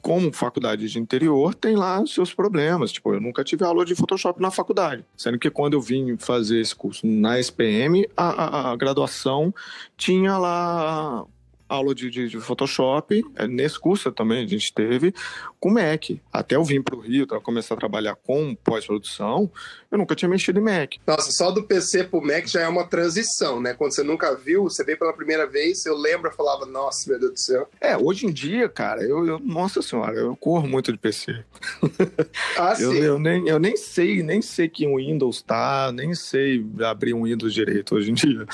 como 0.06 0.32
faculdade 0.32 0.88
de 0.88 1.00
interior, 1.00 1.52
tem 1.52 1.74
lá 1.74 2.06
seus 2.06 2.32
problemas. 2.32 2.92
Tipo, 2.92 3.12
eu 3.12 3.20
nunca 3.20 3.42
tive 3.42 3.64
aula 3.64 3.84
de 3.84 3.92
Photoshop 3.96 4.40
na 4.40 4.52
faculdade. 4.52 5.04
Sendo 5.16 5.36
que 5.36 5.50
quando 5.50 5.72
eu 5.72 5.80
vim 5.80 6.16
fazer 6.16 6.60
esse 6.60 6.76
curso 6.76 7.04
na 7.04 7.40
SPM, 7.40 8.08
a, 8.16 8.28
a, 8.28 8.70
a 8.70 8.76
graduação 8.76 9.52
tinha 9.96 10.38
lá 10.38 11.24
aula 11.68 11.94
de, 11.94 12.10
de, 12.10 12.28
de, 12.28 12.40
Photoshop, 12.40 13.24
é, 13.34 13.46
nesse 13.46 13.78
curso 13.78 14.10
também 14.12 14.44
a 14.44 14.46
gente 14.46 14.72
teve, 14.72 15.12
com 15.58 15.70
Mac. 15.70 16.10
Até 16.32 16.56
eu 16.56 16.64
vim 16.64 16.82
para 16.82 16.96
o 16.96 17.00
Rio 17.00 17.26
para 17.26 17.40
começar 17.40 17.74
a 17.74 17.76
trabalhar 17.76 18.14
com 18.14 18.54
pós-produção, 18.54 19.50
eu 19.90 19.98
nunca 19.98 20.14
tinha 20.14 20.28
mexido 20.28 20.58
em 20.60 20.62
Mac. 20.62 20.94
Nossa, 21.06 21.30
só 21.32 21.50
do 21.50 21.62
PC 21.62 22.04
para 22.04 22.18
o 22.18 22.24
Mac 22.24 22.46
já 22.46 22.62
é 22.62 22.68
uma 22.68 22.86
transição, 22.86 23.60
né? 23.60 23.74
Quando 23.74 23.94
você 23.94 24.02
nunca 24.02 24.34
viu, 24.34 24.64
você 24.64 24.84
veio 24.84 24.98
pela 24.98 25.12
primeira 25.12 25.46
vez, 25.46 25.84
eu 25.86 25.96
lembro, 25.96 26.28
eu 26.28 26.34
falava, 26.34 26.66
nossa, 26.66 27.08
meu 27.10 27.18
Deus 27.18 27.32
do 27.32 27.38
céu. 27.38 27.68
É, 27.80 27.96
hoje 27.96 28.26
em 28.26 28.32
dia, 28.32 28.68
cara, 28.68 29.02
eu, 29.02 29.26
eu 29.26 29.38
nossa 29.38 29.82
senhora, 29.82 30.16
eu 30.16 30.36
corro 30.36 30.68
muito 30.68 30.92
de 30.92 30.98
PC. 30.98 31.44
Ah, 32.58 32.74
eu, 32.78 32.92
sim. 32.92 32.98
Eu 32.98 33.18
nem, 33.18 33.48
eu 33.48 33.58
nem 33.58 33.76
sei, 33.76 34.22
nem 34.22 34.40
sei 34.40 34.68
que 34.68 34.86
um 34.86 34.96
Windows 34.96 35.42
tá, 35.42 35.92
nem 35.92 36.14
sei 36.14 36.64
abrir 36.82 37.12
um 37.12 37.24
Windows 37.24 37.52
direito 37.52 37.94
hoje 37.94 38.10
em 38.10 38.14
dia, 38.14 38.46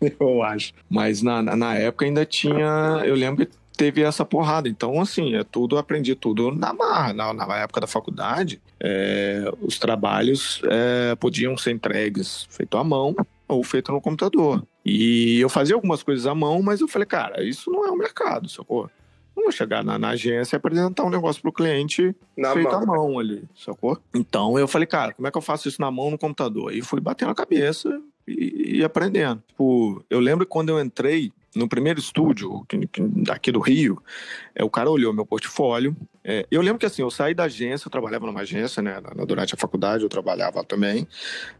eu 0.20 0.42
acho. 0.42 0.72
Mas 0.88 1.20
na, 1.22 1.42
na 1.42 1.74
época 1.74 2.04
ainda 2.04 2.24
tinha 2.24 2.49
tinha, 2.52 3.02
eu 3.04 3.14
lembro 3.14 3.46
que 3.46 3.52
teve 3.76 4.02
essa 4.02 4.24
porrada. 4.24 4.68
Então, 4.68 5.00
assim, 5.00 5.34
é 5.34 5.42
tudo, 5.42 5.78
aprendi 5.78 6.14
tudo 6.14 6.52
na 6.52 6.72
marra. 6.72 7.12
Na, 7.12 7.32
na 7.32 7.56
época 7.56 7.80
da 7.80 7.86
faculdade, 7.86 8.60
é, 8.78 9.50
os 9.62 9.78
trabalhos 9.78 10.60
é, 10.64 11.14
podiam 11.16 11.56
ser 11.56 11.70
entregues 11.72 12.46
feito 12.50 12.76
à 12.76 12.84
mão 12.84 13.16
ou 13.48 13.64
feito 13.64 13.90
no 13.90 14.00
computador. 14.00 14.62
E 14.84 15.40
eu 15.40 15.48
fazia 15.48 15.74
algumas 15.74 16.02
coisas 16.02 16.26
à 16.26 16.34
mão, 16.34 16.62
mas 16.62 16.80
eu 16.80 16.88
falei, 16.88 17.06
cara, 17.06 17.42
isso 17.42 17.70
não 17.70 17.86
é 17.86 17.90
o 17.90 17.96
mercado, 17.96 18.48
sacou? 18.48 18.90
Não 19.34 19.44
vou 19.44 19.52
chegar 19.52 19.82
na, 19.82 19.98
na 19.98 20.10
agência 20.10 20.56
e 20.56 20.58
apresentar 20.58 21.04
um 21.04 21.10
negócio 21.10 21.40
pro 21.40 21.52
cliente 21.52 22.14
na 22.36 22.52
feito 22.52 22.70
mão. 22.70 22.82
à 22.82 22.86
mão 22.86 23.18
ali, 23.18 23.44
sacou? 23.56 23.98
Então 24.14 24.58
eu 24.58 24.68
falei, 24.68 24.86
cara, 24.86 25.14
como 25.14 25.26
é 25.26 25.30
que 25.30 25.38
eu 25.38 25.42
faço 25.42 25.68
isso 25.68 25.80
na 25.80 25.90
mão 25.90 26.10
no 26.10 26.18
computador? 26.18 26.74
E 26.74 26.82
fui 26.82 27.00
batendo 27.00 27.30
a 27.30 27.34
cabeça 27.34 28.00
e, 28.26 28.78
e 28.78 28.84
aprendendo. 28.84 29.42
Tipo, 29.48 30.04
eu 30.10 30.20
lembro 30.20 30.44
que 30.44 30.50
quando 30.50 30.68
eu 30.68 30.80
entrei 30.80 31.32
no 31.54 31.68
primeiro 31.68 31.98
estúdio 31.98 32.64
daqui 33.24 33.50
do 33.50 33.60
Rio, 33.60 34.00
é, 34.54 34.62
o 34.62 34.70
cara 34.70 34.90
olhou 34.90 35.12
meu 35.12 35.26
portfólio. 35.26 35.96
É, 36.22 36.46
eu 36.50 36.60
lembro 36.62 36.78
que 36.78 36.86
assim, 36.86 37.02
eu 37.02 37.10
saí 37.10 37.34
da 37.34 37.44
agência, 37.44 37.86
eu 37.86 37.90
trabalhava 37.90 38.26
numa 38.26 38.40
agência, 38.40 38.82
né? 38.82 39.00
Durante 39.26 39.54
a 39.54 39.58
faculdade 39.58 40.02
eu 40.02 40.08
trabalhava 40.08 40.62
também, 40.62 41.06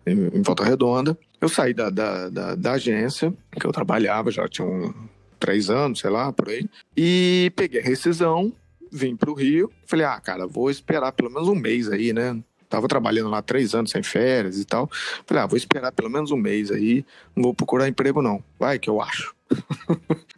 em, 0.07 0.39
em 0.39 0.43
Volta 0.43 0.65
Redonda. 0.65 1.19
Eu 1.41 1.49
saí 1.49 1.75
da, 1.75 1.91
da, 1.91 2.29
da, 2.29 2.55
da, 2.55 2.73
agência, 2.73 3.33
que 3.59 3.67
eu 3.67 3.73
trabalhava, 3.73 4.31
já 4.31 4.47
tinha 4.49 4.67
um, 4.67 4.93
três 5.39 5.71
anos, 5.71 6.01
sei 6.01 6.11
lá, 6.11 6.33
por 6.33 6.49
aí. 6.49 6.69
E 6.97 7.53
peguei 7.57 7.81
a 7.81 7.85
rescisão, 7.85 8.53
vim 8.93 9.17
pro 9.17 9.35
Rio. 9.35 9.71
Falei, 9.87 10.07
ah, 10.07 10.21
cara, 10.21 10.47
vou 10.47 10.71
esperar 10.71 11.13
pelo 11.13 11.31
menos 11.31 11.49
um 11.49 11.55
mês 11.55 11.89
aí, 11.89 12.13
né? 12.13 12.39
Tava 12.69 12.87
trabalhando 12.87 13.31
lá 13.31 13.43
três 13.43 13.75
anos 13.75 13.91
sem 13.91 14.03
férias 14.03 14.57
e 14.57 14.65
tal. 14.65 14.89
Falei, 15.27 15.43
ah, 15.43 15.47
vou 15.47 15.57
esperar 15.57 15.91
pelo 15.91 16.09
menos 16.09 16.31
um 16.31 16.37
mês 16.37 16.71
aí, 16.71 17.05
não 17.35 17.43
vou 17.43 17.55
procurar 17.55 17.89
emprego 17.89 18.23
não. 18.23 18.45
Vai 18.57 18.79
que 18.79 18.89
eu 18.89 19.03
acho. 19.03 19.35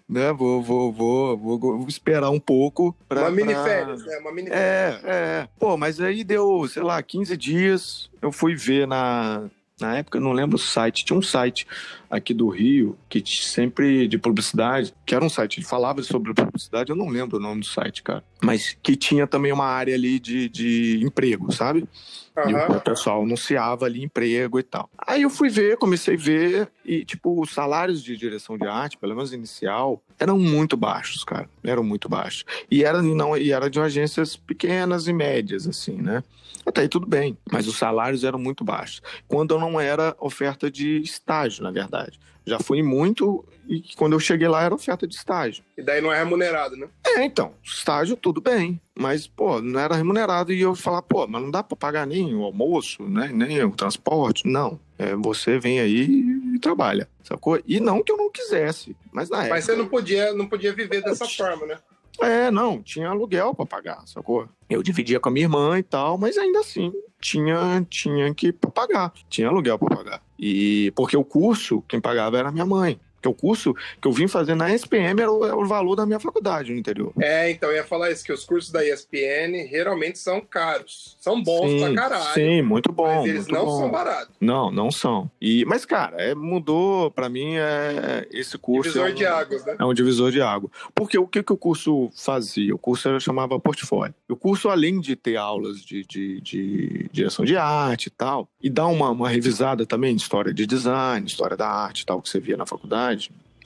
Né? 0.08 0.32
Vou, 0.32 0.62
vou, 0.62 0.92
vou, 0.92 1.36
vou, 1.38 1.86
esperar 1.88 2.30
um 2.30 2.40
pouco. 2.40 2.96
Uma 3.10 3.30
mini 3.30 3.54
férias, 3.54 4.04
né? 4.04 4.18
Uma 4.18 4.32
mini 4.32 4.48
é, 4.48 4.52
férias. 4.52 5.04
É, 5.04 5.40
é. 5.42 5.48
Pô, 5.58 5.76
mas 5.76 6.00
aí 6.00 6.24
deu, 6.24 6.66
sei 6.68 6.82
lá, 6.82 7.02
15 7.02 7.36
dias, 7.36 8.10
eu 8.20 8.32
fui 8.32 8.54
ver 8.54 8.86
na... 8.86 9.48
Na 9.80 9.96
época, 9.96 10.20
não 10.20 10.32
lembro 10.32 10.54
o 10.54 10.60
site, 10.60 11.04
tinha 11.04 11.18
um 11.18 11.22
site 11.22 11.66
aqui 12.12 12.34
do 12.34 12.50
Rio, 12.50 12.94
que 13.08 13.22
sempre 13.26 14.06
de 14.06 14.18
publicidade, 14.18 14.92
que 15.06 15.14
era 15.14 15.24
um 15.24 15.30
site 15.30 15.62
que 15.62 15.66
falava 15.66 16.02
sobre 16.02 16.34
publicidade, 16.34 16.90
eu 16.90 16.96
não 16.96 17.08
lembro 17.08 17.38
o 17.38 17.40
nome 17.40 17.62
do 17.62 17.66
site, 17.66 18.02
cara, 18.02 18.22
mas 18.42 18.76
que 18.82 18.94
tinha 18.94 19.26
também 19.26 19.50
uma 19.50 19.64
área 19.64 19.94
ali 19.94 20.20
de, 20.20 20.46
de 20.50 21.00
emprego, 21.02 21.50
sabe? 21.50 21.88
Uhum. 22.36 22.50
E 22.50 22.76
o 22.76 22.80
pessoal 22.82 23.22
anunciava 23.22 23.86
ali 23.86 24.04
emprego 24.04 24.58
e 24.58 24.62
tal. 24.62 24.90
Aí 25.06 25.22
eu 25.22 25.30
fui 25.30 25.48
ver, 25.48 25.78
comecei 25.78 26.14
a 26.14 26.18
ver, 26.18 26.68
e, 26.84 27.02
tipo, 27.02 27.40
os 27.40 27.50
salários 27.50 28.02
de 28.02 28.14
direção 28.14 28.58
de 28.58 28.66
arte, 28.66 28.98
pelo 28.98 29.14
menos 29.14 29.32
inicial, 29.32 30.02
eram 30.18 30.38
muito 30.38 30.76
baixos, 30.76 31.24
cara. 31.24 31.48
Eram 31.64 31.82
muito 31.82 32.08
baixos. 32.08 32.44
E 32.70 32.84
era, 32.84 33.00
não, 33.00 33.36
e 33.36 33.52
era 33.52 33.70
de 33.70 33.80
agências 33.80 34.36
pequenas 34.36 35.06
e 35.08 35.12
médias, 35.12 35.66
assim, 35.66 35.96
né? 35.96 36.22
Até 36.64 36.82
aí 36.82 36.88
tudo 36.88 37.06
bem, 37.06 37.36
mas 37.50 37.66
os 37.66 37.76
salários 37.76 38.22
eram 38.22 38.38
muito 38.38 38.64
baixos. 38.64 39.02
Quando 39.26 39.58
não 39.58 39.80
era 39.80 40.16
oferta 40.20 40.70
de 40.70 41.00
estágio, 41.02 41.62
na 41.62 41.70
verdade. 41.70 42.01
Já 42.44 42.58
fui 42.58 42.82
muito 42.82 43.44
e 43.68 43.82
quando 43.96 44.14
eu 44.14 44.20
cheguei 44.20 44.48
lá 44.48 44.62
era 44.62 44.74
oferta 44.74 45.06
de 45.06 45.14
estágio. 45.14 45.62
E 45.76 45.82
daí 45.82 46.00
não 46.00 46.12
é 46.12 46.18
remunerado, 46.18 46.76
né? 46.76 46.88
É, 47.06 47.24
então, 47.24 47.54
estágio 47.62 48.16
tudo 48.16 48.40
bem, 48.40 48.80
mas 48.98 49.26
pô, 49.26 49.60
não 49.60 49.78
era 49.78 49.94
remunerado 49.94 50.52
e 50.52 50.60
eu 50.60 50.74
falar, 50.74 51.02
pô, 51.02 51.26
mas 51.26 51.40
não 51.40 51.50
dá 51.50 51.62
para 51.62 51.76
pagar 51.76 52.06
nem 52.06 52.34
o 52.34 52.42
almoço, 52.42 53.04
né, 53.04 53.30
nem 53.32 53.62
o 53.62 53.70
transporte, 53.70 54.46
não. 54.46 54.80
É, 54.98 55.14
você 55.14 55.58
vem 55.58 55.80
aí 55.80 56.24
e 56.54 56.58
trabalha, 56.58 57.08
sacou? 57.22 57.60
E 57.66 57.78
não 57.80 58.02
que 58.02 58.10
eu 58.10 58.16
não 58.16 58.30
quisesse, 58.30 58.96
mas 59.12 59.30
na 59.30 59.38
época... 59.38 59.54
Mas 59.54 59.64
você 59.64 59.76
não 59.76 59.86
podia, 59.86 60.34
não 60.34 60.46
podia 60.46 60.72
viver 60.72 61.02
dessa 61.02 61.28
forma, 61.28 61.66
né? 61.66 61.78
É, 62.20 62.50
não, 62.50 62.82
tinha 62.82 63.08
aluguel 63.08 63.54
para 63.54 63.66
pagar, 63.66 64.02
sacou? 64.06 64.48
Eu 64.68 64.82
dividia 64.82 65.18
com 65.18 65.28
a 65.28 65.32
minha 65.32 65.46
irmã 65.46 65.78
e 65.78 65.82
tal, 65.82 66.18
mas 66.18 66.36
ainda 66.36 66.60
assim 66.60 66.92
tinha, 67.20 67.86
tinha 67.88 68.34
que 68.34 68.52
pagar, 68.52 69.12
tinha 69.28 69.48
aluguel 69.48 69.78
para 69.78 69.96
pagar. 69.96 70.22
E 70.38 70.92
porque 70.94 71.16
o 71.16 71.24
curso, 71.24 71.82
quem 71.88 72.00
pagava 72.00 72.38
era 72.38 72.52
minha 72.52 72.66
mãe. 72.66 73.00
Porque 73.22 73.28
o 73.28 73.34
curso 73.34 73.74
que 74.00 74.08
eu 74.08 74.12
vim 74.12 74.26
fazer 74.26 74.56
na 74.56 74.74
ESPM 74.74 75.20
era 75.20 75.30
o, 75.30 75.44
era 75.44 75.56
o, 75.56 75.64
valor 75.64 75.94
da 75.94 76.04
minha 76.04 76.18
faculdade 76.18 76.72
no 76.72 76.78
interior. 76.78 77.12
É, 77.20 77.50
então 77.50 77.70
eu 77.70 77.76
ia 77.76 77.84
falar 77.84 78.10
isso, 78.10 78.24
que 78.24 78.32
os 78.32 78.44
cursos 78.44 78.72
da 78.72 78.84
ESPN 78.84 79.68
geralmente 79.70 80.18
são 80.18 80.40
caros. 80.40 81.16
São 81.20 81.40
bons 81.40 81.70
sim, 81.70 81.78
pra 81.78 81.94
caralho. 81.94 82.34
Sim, 82.34 82.62
muito 82.62 82.90
bom. 82.90 83.20
Mas 83.20 83.26
eles 83.26 83.46
não 83.46 83.64
bom. 83.64 83.78
são 83.78 83.90
baratos. 83.90 84.34
Não, 84.40 84.70
não 84.72 84.90
são. 84.90 85.30
E, 85.40 85.64
mas, 85.66 85.84
cara, 85.84 86.16
é, 86.20 86.34
mudou, 86.34 87.12
para 87.12 87.28
mim, 87.28 87.54
é, 87.54 88.26
esse 88.32 88.58
curso. 88.58 88.90
Divisor 88.90 89.08
é 89.08 89.12
um, 89.12 89.14
de 89.14 89.26
águas, 89.26 89.64
né? 89.64 89.76
É 89.78 89.84
um 89.84 89.94
divisor 89.94 90.32
de 90.32 90.42
água. 90.42 90.68
Porque 90.94 91.16
o 91.16 91.26
que, 91.26 91.42
que 91.42 91.52
o 91.52 91.56
curso 91.56 92.10
fazia? 92.16 92.74
O 92.74 92.78
curso 92.78 93.08
era, 93.08 93.20
chamava 93.20 93.58
portfólio. 93.60 94.14
O 94.28 94.34
curso, 94.34 94.68
além 94.68 95.00
de 95.00 95.14
ter 95.14 95.36
aulas 95.36 95.80
de, 95.80 96.04
de, 96.04 96.40
de 96.40 97.08
direção 97.12 97.44
de 97.44 97.56
arte 97.56 98.06
e 98.06 98.10
tal, 98.10 98.48
e 98.60 98.68
dar 98.68 98.88
uma, 98.88 99.10
uma 99.10 99.28
revisada 99.28 99.86
também 99.86 100.16
de 100.16 100.22
história 100.22 100.52
de 100.52 100.66
design, 100.66 101.24
história 101.24 101.56
da 101.56 101.68
arte 101.68 102.00
e 102.00 102.06
tal, 102.06 102.20
que 102.20 102.28
você 102.28 102.40
via 102.40 102.56
na 102.56 102.66
faculdade, 102.66 103.11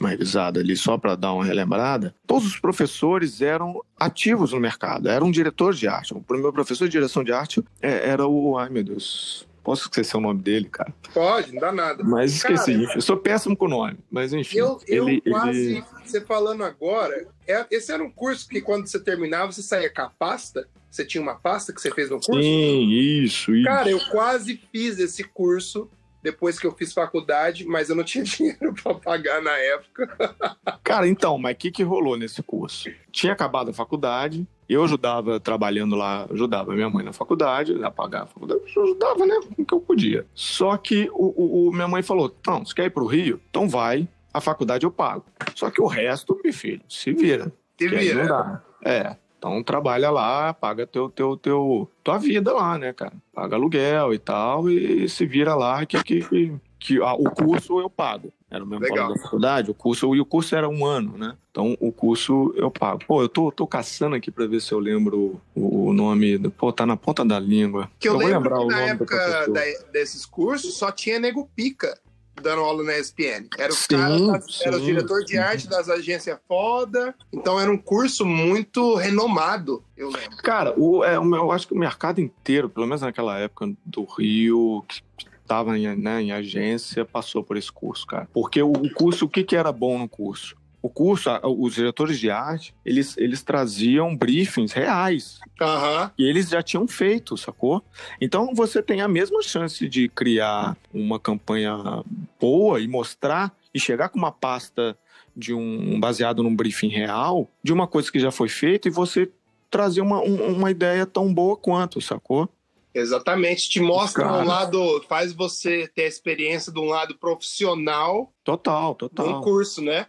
uma 0.01 0.11
revisada 0.11 0.61
ali 0.61 0.77
só 0.77 0.99
para 0.99 1.15
dar 1.15 1.33
uma 1.33 1.45
relembrada, 1.45 2.15
todos 2.27 2.47
os 2.47 2.59
professores 2.59 3.41
eram 3.41 3.83
ativos 3.99 4.53
no 4.53 4.61
mercado, 4.61 5.09
eram 5.09 5.31
diretores 5.31 5.79
de 5.79 5.89
arte. 5.89 6.13
O 6.13 6.25
meu 6.29 6.53
professor 6.53 6.85
de 6.85 6.93
direção 6.93 7.25
de 7.25 7.33
arte 7.33 7.65
é, 7.81 8.09
era 8.09 8.27
o. 8.27 8.59
Ai, 8.59 8.69
meu 8.69 8.85
Deus. 8.85 9.47
Posso 9.65 9.83
esquecer 9.83 10.17
o 10.17 10.21
nome 10.21 10.41
dele, 10.41 10.69
cara? 10.69 10.95
Pode, 11.13 11.53
não 11.53 11.61
dá 11.61 11.73
nada. 11.73 12.05
Mas 12.05 12.37
esqueci. 12.37 12.85
Cara, 12.85 12.99
eu 12.99 13.03
sou 13.03 13.17
péssimo 13.17 13.57
com 13.57 13.65
o 13.65 13.69
nome, 13.69 13.99
mas 14.09 14.33
enfim. 14.33 14.59
Eu, 14.59 14.81
eu 14.87 15.09
ele, 15.09 15.21
quase, 15.23 15.59
ele... 15.59 15.85
você 16.05 16.21
falando 16.21 16.63
agora, 16.63 17.27
é, 17.49 17.67
esse 17.69 17.91
era 17.91 18.01
um 18.01 18.11
curso 18.11 18.49
que 18.49 18.61
quando 18.61 18.87
você 18.87 19.01
terminava, 19.01 19.51
você 19.51 19.63
saía 19.63 19.93
com 19.93 20.03
a 20.03 20.11
pasta? 20.11 20.69
Você 20.89 21.05
tinha 21.05 21.21
uma 21.21 21.35
pasta 21.35 21.73
que 21.73 21.81
você 21.81 21.91
fez 21.91 22.09
no 22.09 22.21
curso? 22.21 22.41
Sim, 22.41 22.89
isso, 22.91 23.53
isso. 23.57 23.65
Cara, 23.65 23.91
eu 23.91 23.99
quase 24.13 24.61
fiz 24.73 25.01
esse 25.01 25.25
curso 25.25 25.91
depois 26.27 26.59
que 26.59 26.67
eu 26.67 26.73
fiz 26.73 26.93
faculdade, 26.93 27.65
mas 27.65 27.89
eu 27.89 27.95
não 27.95 28.03
tinha 28.03 28.25
dinheiro 28.27 28.75
para 28.83 28.95
pagar 28.95 29.41
na 29.41 29.57
época. 29.57 30.37
Cara, 30.83 31.07
então, 31.07 31.39
mas 31.39 31.55
o 31.55 31.57
que, 31.57 31.71
que 31.71 31.85
rolou 31.85 32.19
nesse 32.19 32.43
curso? 32.43 32.91
Tinha 33.13 33.33
acabado 33.33 33.71
a 33.71 33.73
faculdade, 33.73 34.45
eu 34.69 34.83
ajudava 34.83 35.39
trabalhando 35.39 35.95
lá, 35.95 36.27
ajudava 36.29 36.75
minha 36.75 36.91
mãe 36.91 37.05
na 37.05 37.13
faculdade, 37.13 37.81
a 37.81 37.91
pagar 37.93 38.25
a 38.25 38.27
faculdade, 38.27 38.61
eu 38.75 38.83
ajudava, 38.83 39.25
né, 39.25 39.39
com 39.55 39.63
o 39.63 39.65
que 39.65 39.75
eu 39.75 39.81
podia. 39.81 40.27
Só 40.35 40.77
que 40.77 41.09
o, 41.13 41.69
o, 41.69 41.73
minha 41.73 41.87
mãe 41.87 42.03
falou: 42.03 42.35
não, 42.45 42.65
você 42.65 42.75
quer 42.75 42.87
ir 42.87 42.91
pro 42.91 43.07
Rio? 43.07 43.41
Então 43.49 43.69
vai, 43.69 44.09
a 44.35 44.41
faculdade 44.41 44.85
eu 44.85 44.91
pago. 44.91 45.25
Só 45.55 45.71
que 45.71 45.81
o 45.81 45.87
resto, 45.87 46.39
meu 46.43 46.53
filho, 46.53 46.83
se 46.89 47.13
vira. 47.13 47.53
Se 47.79 47.87
vira. 47.87 48.23
Não 48.23 48.27
dá. 48.27 48.63
É. 48.85 49.17
Então 49.47 49.63
trabalha 49.63 50.11
lá, 50.11 50.53
paga 50.53 50.87
teu, 50.87 51.09
teu, 51.09 51.37
teu, 51.37 51.89
tua 52.03 52.19
vida 52.19 52.53
lá, 52.53 52.77
né, 52.77 52.93
cara? 52.93 53.13
Paga 53.33 53.55
aluguel 53.55 54.13
e 54.13 54.19
tal, 54.19 54.69
e 54.69 55.09
se 55.09 55.25
vira 55.25 55.55
lá 55.55 55.87
que, 55.87 56.03
que, 56.03 56.53
que 56.81 57.01
ah, 57.01 57.15
o 57.15 57.31
curso 57.31 57.79
eu 57.79 57.89
pago. 57.89 58.33
Era 58.51 58.65
o 58.65 58.67
mesmo 58.67 58.85
Legal. 58.85 59.15
da 59.15 59.21
faculdade, 59.21 59.71
o 59.71 59.75
curso, 59.75 60.15
e 60.17 60.21
o 60.21 60.25
curso 60.25 60.57
era 60.57 60.69
um 60.69 60.85
ano, 60.85 61.17
né? 61.17 61.37
Então 61.51 61.77
o 61.81 61.93
curso 61.93 62.53
eu 62.57 62.71
pago. 62.73 63.05
Pô, 63.07 63.23
eu 63.23 63.29
tô, 63.29 63.53
tô 63.53 63.67
caçando 63.67 64.17
aqui 64.17 64.33
pra 64.33 64.47
ver 64.47 64.61
se 64.61 64.73
eu 64.73 64.81
lembro 64.81 65.41
o, 65.55 65.89
o 65.89 65.93
nome. 65.93 66.39
Pô, 66.51 66.73
tá 66.73 66.85
na 66.85 66.97
ponta 66.97 67.25
da 67.25 67.39
língua. 67.39 67.89
Que 68.01 68.09
eu, 68.09 68.21
eu 68.21 68.27
lembro 68.29 68.59
que 68.59 68.67
na 68.67 68.81
época 68.81 69.47
da, 69.49 69.61
desses 69.93 70.27
cursos 70.27 70.77
só 70.77 70.91
tinha 70.91 71.21
nego 71.21 71.49
pica 71.55 71.97
dando 72.43 72.61
aula 72.61 72.83
na 72.85 72.99
ESPN. 72.99 73.49
Era 73.59 73.73
os 73.73 73.87
caras, 73.87 74.61
era 74.63 74.77
o 74.77 74.81
diretor 74.81 75.25
de 75.25 75.39
arte 75.39 75.69
das 75.69 75.89
agências 75.89 76.39
foda. 76.47 77.15
Então 77.33 77.59
era 77.59 77.71
um 77.71 77.79
curso 77.79 78.25
muito 78.25 78.95
renomado, 78.97 79.83
eu 79.97 80.09
lembro. 80.11 80.37
Cara, 80.39 80.75
o, 80.79 81.05
é, 81.05 81.17
eu 81.17 81.53
acho 81.53 81.67
que 81.69 81.75
o 81.75 81.79
mercado 81.79 82.21
inteiro, 82.21 82.69
pelo 82.69 82.87
menos 82.87 83.03
naquela 83.03 83.39
época 83.39 83.73
do 83.85 84.05
Rio, 84.05 84.85
que 84.87 85.03
estava 85.41 85.79
em, 85.79 85.97
né, 85.97 86.23
em 86.23 86.33
agência, 86.33 87.05
passou 87.05 87.43
por 87.43 87.57
esse 87.57 87.71
curso, 87.71 88.07
cara. 88.07 88.29
Porque 88.33 88.63
o, 88.63 88.73
o 88.73 88.93
curso, 88.93 89.27
o 89.27 89.29
que, 89.29 89.45
que 89.45 89.57
era 89.57 89.73
bom 89.73 89.99
no 89.99 90.09
curso? 90.09 90.57
O 90.87 90.89
curso, 90.89 91.29
os 91.43 91.75
diretores 91.75 92.19
de 92.19 92.31
arte, 92.31 92.73
eles, 92.85 93.17
eles 93.19 93.43
traziam 93.43 94.17
briefings 94.17 94.73
reais. 94.73 95.41
Uhum. 95.61 96.11
E 96.17 96.25
eles 96.25 96.49
já 96.49 96.63
tinham 96.63 96.87
feito, 96.87 97.37
sacou? 97.37 97.83
Então 98.21 98.55
você 98.55 98.81
tem 98.81 99.01
a 99.01 99.09
mesma 99.09 99.43
chance 99.43 99.89
de 99.89 100.09
criar 100.09 100.77
uma 100.95 101.19
campanha 101.19 102.05
boa 102.41 102.81
e 102.81 102.87
mostrar 102.87 103.53
e 103.75 103.81
chegar 103.81 104.11
com 104.11 104.19
uma 104.19 104.31
pasta 104.31 104.97
de 105.37 105.53
um 105.53 105.99
baseado 105.99 106.43
num 106.43 106.55
briefing 106.55 106.89
real, 106.89 107.51
de 107.63 107.73
uma 107.73 107.89
coisa 107.89 108.11
que 108.11 108.21
já 108.21 108.31
foi 108.31 108.49
feita 108.49 108.87
e 108.87 108.91
você 108.91 109.29
trazer 109.69 110.01
uma, 110.01 110.21
uma 110.21 110.71
ideia 110.71 111.05
tão 111.05 111.35
boa 111.35 111.57
quanto, 111.57 112.01
sacou? 112.01 112.49
Exatamente, 112.95 113.69
te 113.69 113.81
mostra 113.81 114.27
um 114.27 114.47
lado, 114.47 115.05
faz 115.07 115.33
você 115.33 115.87
ter 115.95 116.05
a 116.05 116.09
experiência 116.09 116.73
de 116.73 116.79
um 116.79 116.87
lado 116.87 117.19
profissional. 117.19 118.33
Total, 118.43 118.95
total. 118.95 119.27
Um 119.27 119.43
curso, 119.43 119.83
né? 119.83 120.07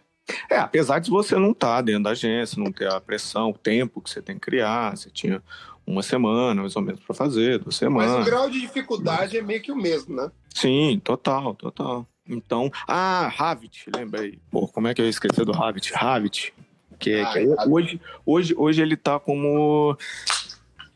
É, 0.50 0.58
apesar 0.58 0.98
de 0.98 1.10
você 1.10 1.36
não 1.36 1.52
estar 1.52 1.76
tá 1.76 1.80
dentro 1.80 2.04
da 2.04 2.10
agência, 2.10 2.62
não 2.62 2.72
ter 2.72 2.88
a 2.88 3.00
pressão, 3.00 3.50
o 3.50 3.54
tempo 3.58 4.00
que 4.00 4.10
você 4.10 4.20
tem 4.20 4.36
que 4.36 4.42
criar, 4.42 4.96
você 4.96 5.10
tinha 5.10 5.42
uma 5.86 6.02
semana 6.02 6.60
mais 6.60 6.76
ou 6.76 6.82
menos 6.82 7.00
para 7.00 7.14
fazer, 7.14 7.58
duas 7.58 7.76
semanas. 7.76 8.12
Mas 8.12 8.26
o 8.26 8.30
grau 8.30 8.50
de 8.50 8.60
dificuldade 8.60 9.38
é 9.38 9.42
meio 9.42 9.62
que 9.62 9.72
o 9.72 9.76
mesmo, 9.76 10.14
né? 10.14 10.30
Sim, 10.54 11.00
total, 11.02 11.54
total. 11.54 12.06
Então, 12.28 12.70
ah, 12.86 13.32
Havit, 13.38 13.86
lembrei. 13.94 14.38
Pô, 14.50 14.68
como 14.68 14.86
é 14.86 14.94
que 14.94 15.00
eu 15.00 15.06
ia 15.06 15.10
esquecer 15.10 15.46
do 15.46 15.52
Havit? 15.52 15.92
Havit, 15.94 16.52
que, 16.98 17.12
é, 17.12 17.22
ah, 17.22 17.32
que 17.32 17.38
é, 17.38 17.66
hoje, 17.66 18.00
hoje, 18.26 18.54
hoje 18.56 18.82
ele 18.82 18.96
tá 18.96 19.18
como 19.18 19.96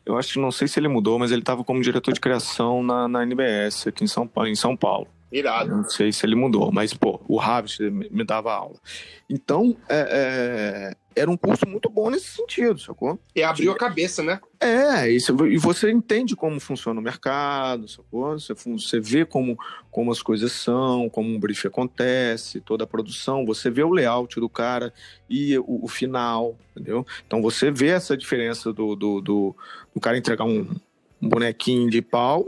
eu 0.05 0.17
acho 0.17 0.33
que 0.33 0.39
não 0.39 0.51
sei 0.51 0.67
se 0.67 0.79
ele 0.79 0.87
mudou, 0.87 1.17
mas 1.17 1.31
ele 1.31 1.41
estava 1.41 1.63
como 1.63 1.81
diretor 1.81 2.13
de 2.13 2.19
criação 2.19 2.83
na, 2.83 3.07
na 3.07 3.23
NBS 3.23 3.87
aqui 3.87 4.03
em 4.03 4.07
São 4.07 4.27
Paulo. 4.27 4.49
Em 4.49 4.55
São 4.55 4.75
Paulo. 4.75 5.07
Irado. 5.33 5.69
Não 5.69 5.89
sei 5.89 6.11
se 6.11 6.25
ele 6.25 6.35
mudou, 6.35 6.71
mas, 6.71 6.93
pô, 6.93 7.19
o 7.27 7.37
Rabbit 7.37 7.81
me 7.89 8.23
dava 8.23 8.53
aula. 8.53 8.75
Então, 9.27 9.75
é, 9.89 10.07
é, 10.09 10.95
era 11.15 11.29
um 11.29 11.35
curso 11.35 11.67
muito 11.67 11.89
bom 11.89 12.09
nesse 12.09 12.27
sentido, 12.27 12.79
sacou? 12.79 13.19
E 13.35 13.41
abriu 13.41 13.71
a 13.71 13.77
cabeça, 13.77 14.21
né? 14.21 14.39
É, 14.59 15.11
e 15.11 15.57
você 15.57 15.91
entende 15.91 16.35
como 16.35 16.59
funciona 16.59 16.99
o 16.99 17.03
mercado, 17.03 17.87
sacou? 17.87 18.37
Você, 18.39 18.53
você 18.53 18.99
vê 18.99 19.25
como, 19.25 19.57
como 19.89 20.11
as 20.11 20.21
coisas 20.21 20.51
são, 20.51 21.09
como 21.09 21.29
um 21.29 21.39
brief 21.39 21.65
acontece, 21.65 22.61
toda 22.61 22.83
a 22.83 22.87
produção, 22.87 23.45
você 23.45 23.69
vê 23.69 23.83
o 23.83 23.91
layout 23.91 24.39
do 24.39 24.49
cara 24.49 24.93
e 25.29 25.57
o, 25.57 25.85
o 25.85 25.87
final, 25.87 26.55
entendeu? 26.71 27.05
Então 27.25 27.41
você 27.41 27.71
vê 27.71 27.87
essa 27.87 28.15
diferença 28.15 28.71
do, 28.71 28.95
do, 28.95 29.21
do, 29.21 29.55
do 29.93 29.99
cara 29.99 30.17
entregar 30.17 30.45
um, 30.45 30.67
um 31.21 31.29
bonequinho 31.29 31.89
de 31.89 32.01
pau 32.01 32.45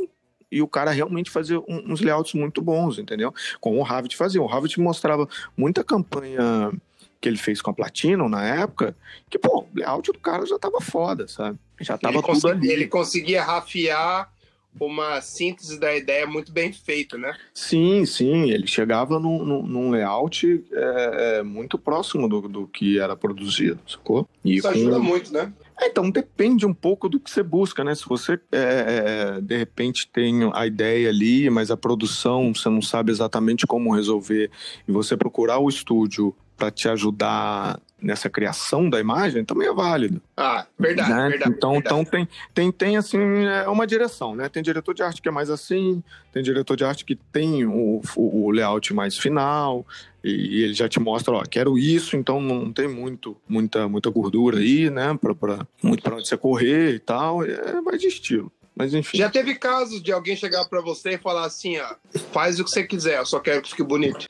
e 0.55 0.61
o 0.61 0.67
cara 0.69 0.91
realmente 0.91 1.29
fazia 1.29 1.61
uns 1.67 1.99
layouts 1.99 2.33
muito 2.33 2.61
bons, 2.61 2.97
entendeu? 2.97 3.33
Como 3.59 3.77
o 3.77 3.83
Ravid 3.83 4.15
fazia. 4.15 4.41
O 4.41 4.45
Ravid 4.45 4.79
mostrava 4.79 5.27
muita 5.57 5.83
campanha 5.83 6.71
que 7.19 7.27
ele 7.27 7.37
fez 7.37 7.61
com 7.61 7.71
a 7.71 7.73
Platinum 7.73 8.29
na 8.29 8.45
época, 8.45 8.95
que, 9.29 9.37
pô, 9.37 9.59
o 9.59 9.67
layout 9.77 10.13
do 10.13 10.19
cara 10.19 10.45
já 10.45 10.57
tava 10.57 10.79
foda, 10.79 11.27
sabe? 11.27 11.59
Já 11.81 11.97
tava 11.97 12.19
ele 12.19 12.23
tudo 12.23 12.47
ali. 12.47 12.71
Ele 12.71 12.87
conseguia 12.87 13.43
rafiar 13.43 14.31
uma 14.79 15.19
síntese 15.19 15.77
da 15.77 15.93
ideia 15.93 16.25
muito 16.25 16.53
bem 16.53 16.71
feita, 16.71 17.17
né? 17.17 17.35
Sim, 17.53 18.05
sim. 18.05 18.49
Ele 18.49 18.65
chegava 18.65 19.19
num, 19.19 19.43
num 19.61 19.89
layout 19.89 20.63
é, 20.71 21.39
é, 21.39 21.43
muito 21.43 21.77
próximo 21.77 22.29
do, 22.29 22.47
do 22.47 22.67
que 22.67 22.97
era 22.97 23.13
produzido, 23.13 23.79
sacou? 23.85 24.25
E 24.43 24.55
Isso 24.55 24.63
com... 24.69 24.73
ajuda 24.73 24.99
muito, 24.99 25.33
né? 25.33 25.51
É, 25.79 25.87
então 25.87 26.09
depende 26.09 26.65
um 26.65 26.73
pouco 26.73 27.09
do 27.09 27.19
que 27.19 27.29
você 27.29 27.43
busca, 27.43 27.83
né? 27.83 27.93
Se 27.95 28.05
você 28.07 28.39
é, 28.51 29.37
é, 29.37 29.41
de 29.41 29.57
repente 29.57 30.07
tem 30.07 30.49
a 30.53 30.65
ideia 30.65 31.09
ali, 31.09 31.49
mas 31.49 31.69
a 31.69 31.77
produção 31.77 32.53
você 32.53 32.69
não 32.69 32.81
sabe 32.81 33.11
exatamente 33.11 33.67
como 33.67 33.93
resolver, 33.93 34.49
e 34.87 34.91
você 34.91 35.17
procurar 35.17 35.59
o 35.59 35.67
estúdio 35.67 36.35
para 36.57 36.71
te 36.71 36.87
ajudar 36.87 37.79
nessa 38.01 38.29
criação 38.29 38.89
da 38.89 38.99
imagem 38.99 39.43
também 39.43 39.67
é 39.67 39.73
válido. 39.73 40.21
Ah, 40.37 40.65
verdade, 40.77 41.09
né? 41.09 41.29
verdade. 41.29 41.51
Então, 41.51 41.73
verdade. 41.73 42.01
então 42.01 42.05
tem, 42.05 42.27
tem, 42.53 42.71
tem 42.71 42.97
assim, 42.97 43.17
é 43.45 43.67
uma 43.67 43.87
direção, 43.87 44.35
né? 44.35 44.47
Tem 44.47 44.61
diretor 44.61 44.93
de 44.93 45.01
arte 45.01 45.21
que 45.21 45.27
é 45.27 45.31
mais 45.31 45.49
assim, 45.49 46.03
tem 46.31 46.43
diretor 46.43 46.75
de 46.75 46.85
arte 46.85 47.03
que 47.03 47.15
tem 47.15 47.65
o, 47.65 48.01
o, 48.15 48.45
o 48.45 48.51
layout 48.51 48.93
mais 48.93 49.17
final, 49.17 49.85
e, 50.25 50.63
ele 50.63 50.73
já 50.73 50.89
te 50.89 50.99
mostra, 50.99 51.33
ó, 51.33 51.43
quero 51.43 51.77
isso, 51.77 52.15
então 52.15 52.41
não 52.41 52.71
tem 52.73 52.87
muito, 52.87 53.37
muita, 53.47 53.87
muita 53.87 54.09
gordura 54.09 54.57
aí, 54.57 54.89
né? 54.89 55.17
Pra, 55.19 55.35
pra, 55.35 55.67
muito 55.83 56.01
para 56.01 56.15
onde 56.15 56.27
você 56.27 56.35
correr 56.35 56.95
e 56.95 56.99
tal, 56.99 57.43
é 57.43 57.79
mais 57.81 58.01
de 58.01 58.07
estilo. 58.07 58.51
Mas 58.75 58.93
enfim. 58.93 59.17
Já 59.17 59.29
teve 59.29 59.55
casos 59.55 60.01
de 60.01 60.11
alguém 60.11 60.35
chegar 60.35 60.65
para 60.65 60.81
você 60.81 61.11
e 61.11 61.17
falar 61.17 61.45
assim, 61.45 61.77
ó, 61.77 61.95
faz 62.33 62.59
o 62.59 62.65
que 62.65 62.71
você 62.71 62.83
quiser, 62.83 63.19
eu 63.19 63.25
só 63.25 63.39
quero 63.39 63.61
que 63.61 63.69
fique 63.69 63.83
bonito. 63.83 64.25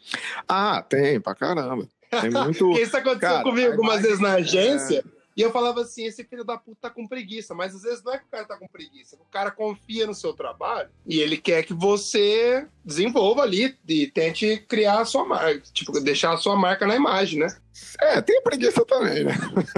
Ah, 0.47 0.83
tem, 0.87 1.19
pra 1.19 1.33
caramba. 1.33 1.87
Tem 2.21 2.29
muito. 2.29 2.71
Isso 2.77 2.95
aconteceu 2.95 3.29
cara, 3.29 3.43
comigo 3.43 3.71
algumas 3.71 4.01
vezes 4.01 4.19
na 4.19 4.33
agência. 4.33 5.03
É... 5.11 5.14
E 5.35 5.41
eu 5.41 5.51
falava 5.51 5.81
assim: 5.81 6.05
esse 6.05 6.23
filho 6.23 6.43
da 6.43 6.57
puta 6.57 6.77
tá 6.81 6.89
com 6.89 7.07
preguiça. 7.07 7.53
Mas 7.53 7.75
às 7.75 7.81
vezes 7.81 8.03
não 8.03 8.13
é 8.13 8.17
que 8.17 8.25
o 8.25 8.29
cara 8.29 8.45
tá 8.45 8.57
com 8.57 8.67
preguiça. 8.67 9.17
O 9.17 9.31
cara 9.31 9.51
confia 9.51 10.07
no 10.07 10.13
seu 10.13 10.33
trabalho 10.33 10.89
e 11.05 11.19
ele 11.19 11.37
quer 11.37 11.63
que 11.63 11.73
você 11.73 12.67
desenvolva 12.83 13.41
ali 13.41 13.77
e 13.87 14.07
tente 14.07 14.57
criar 14.67 15.01
a 15.01 15.05
sua 15.05 15.25
marca. 15.25 15.63
Tipo, 15.73 15.99
deixar 15.99 16.33
a 16.33 16.37
sua 16.37 16.55
marca 16.55 16.87
na 16.87 16.95
imagem, 16.95 17.39
né? 17.39 17.47
É, 17.99 18.21
tem 18.21 18.41
preguiça 18.41 18.85
também, 18.85 19.25
né? 19.25 19.33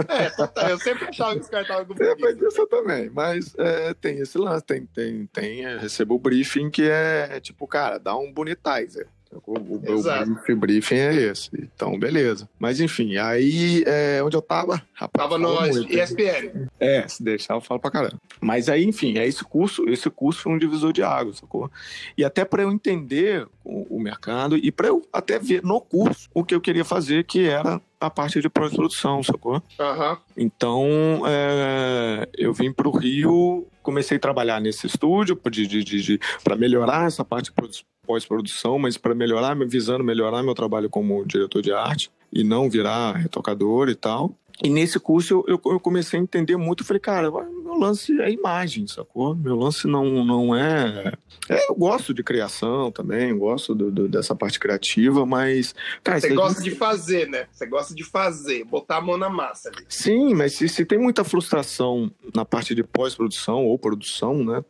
É, 0.07 0.71
eu 0.71 0.77
sempre 0.77 1.05
achava 1.05 1.33
que 1.33 1.41
os 1.41 1.49
caras 1.49 1.67
estavam 1.67 1.85
com 1.85 1.95
preguiça. 1.95 2.15
Tem 2.15 2.25
preguiça 2.25 2.67
também, 2.67 3.09
mas 3.09 3.55
é, 3.57 3.93
tem 3.95 4.19
esse 4.19 4.37
lance, 4.37 4.63
tem, 4.63 4.85
tem, 4.85 5.25
tem, 5.27 5.77
recebo 5.77 6.15
o 6.15 6.19
briefing 6.19 6.69
que 6.69 6.83
é 6.83 7.39
tipo, 7.39 7.65
cara, 7.65 7.97
dá 7.97 8.15
um 8.15 8.31
bonitizer. 8.31 9.07
O, 9.45 9.79
meu 9.79 10.01
briefing, 10.01 10.55
briefing 10.55 10.95
é 10.95 11.15
esse. 11.15 11.49
Então, 11.53 11.97
beleza. 11.97 12.49
Mas 12.59 12.79
enfim, 12.79 13.17
aí 13.17 13.83
é, 13.85 14.21
onde 14.23 14.35
eu 14.35 14.41
tava? 14.41 14.81
Rapaz, 14.93 15.29
tava 15.29 15.37
no 15.37 15.65
ESPN. 15.65 16.67
É, 16.79 17.07
se 17.07 17.23
deixar, 17.23 17.55
eu 17.55 17.61
falo 17.61 17.79
pra 17.79 17.91
caramba. 17.91 18.19
Mas 18.41 18.69
aí, 18.69 18.83
enfim, 18.83 19.17
é 19.17 19.27
esse 19.27 19.43
curso, 19.43 19.87
esse 19.89 20.09
curso 20.09 20.41
foi 20.41 20.51
um 20.53 20.57
divisor 20.57 20.91
de 20.91 21.03
águas, 21.03 21.37
sacou? 21.37 21.69
E 22.17 22.23
até 22.23 22.43
para 22.43 22.63
eu 22.63 22.71
entender 22.71 23.47
o, 23.63 23.97
o 23.97 23.99
mercado 23.99 24.57
e 24.57 24.71
para 24.71 24.87
eu 24.87 25.01
até 25.11 25.37
ver 25.37 25.63
no 25.63 25.79
curso 25.81 26.29
o 26.33 26.43
que 26.43 26.55
eu 26.55 26.61
queria 26.61 26.85
fazer, 26.85 27.23
que 27.25 27.47
era 27.47 27.81
a 27.99 28.09
parte 28.09 28.39
de 28.41 28.49
pós-produção, 28.49 29.23
sacou? 29.23 29.55
Uhum. 29.55 30.17
Então, 30.35 31.23
é, 31.27 32.29
eu 32.37 32.53
vim 32.53 32.71
para 32.71 32.87
o 32.87 32.91
Rio, 32.91 33.67
comecei 33.81 34.17
a 34.17 34.19
trabalhar 34.19 34.59
nesse 34.59 34.85
estúdio 34.87 35.39
de, 35.49 35.67
de, 35.67 35.83
de, 35.83 36.01
de 36.01 36.19
para 36.43 36.55
melhorar 36.55 37.07
essa 37.07 37.25
parte 37.25 37.45
de 37.45 37.53
pós-produção, 38.07 38.79
mas 38.79 38.97
para 38.97 39.13
melhorar, 39.13 39.53
visando 39.67 40.03
melhorar 40.03 40.41
meu 40.41 40.55
trabalho 40.55 40.89
como 40.89 41.25
diretor 41.25 41.61
de 41.61 41.73
arte 41.73 42.09
e 42.31 42.43
não 42.43 42.69
virar 42.69 43.17
retocador 43.17 43.89
e 43.89 43.95
tal. 43.95 44.33
E 44.63 44.69
nesse 44.69 44.99
curso 44.99 45.45
eu, 45.47 45.61
eu, 45.65 45.79
comecei 45.79 46.19
a 46.19 46.23
entender 46.23 46.57
muito. 46.57 46.83
Falei, 46.83 46.99
cara, 46.99 47.29
meu 47.29 47.77
lance 47.77 48.19
é 48.19 48.31
imagem, 48.31 48.87
sacou? 48.87 49.35
Meu 49.35 49.55
lance 49.55 49.85
não, 49.85 50.25
não 50.25 50.55
é... 50.55 51.13
é 51.47 51.69
eu 51.69 51.75
gosto 51.75 52.11
de 52.11 52.23
criação 52.23 52.91
também, 52.91 53.37
gosto 53.37 53.75
do, 53.75 53.91
do, 53.91 54.07
dessa 54.07 54.33
parte 54.33 54.59
criativa, 54.59 55.27
mas. 55.27 55.75
Cara, 56.03 56.19
Você 56.19 56.33
gosta 56.33 56.63
gente... 56.63 56.71
de 56.71 56.75
fazer, 56.75 57.29
né? 57.29 57.45
Você 57.51 57.67
gosta 57.67 57.93
de 57.93 58.03
fazer, 58.03 58.63
botar 58.63 58.97
a 58.97 59.01
mão 59.01 59.15
na 59.15 59.29
massa 59.29 59.69
ali. 59.69 59.85
Sim, 59.87 60.33
mas 60.33 60.53
se, 60.53 60.67
se 60.67 60.83
tem 60.85 60.97
muita 60.97 61.23
frustração 61.23 62.11
na 62.33 62.43
parte 62.43 62.73
de 62.73 62.83
pós-produção 62.83 63.63
ou 63.63 63.77
produção, 63.77 64.43
né? 64.43 64.65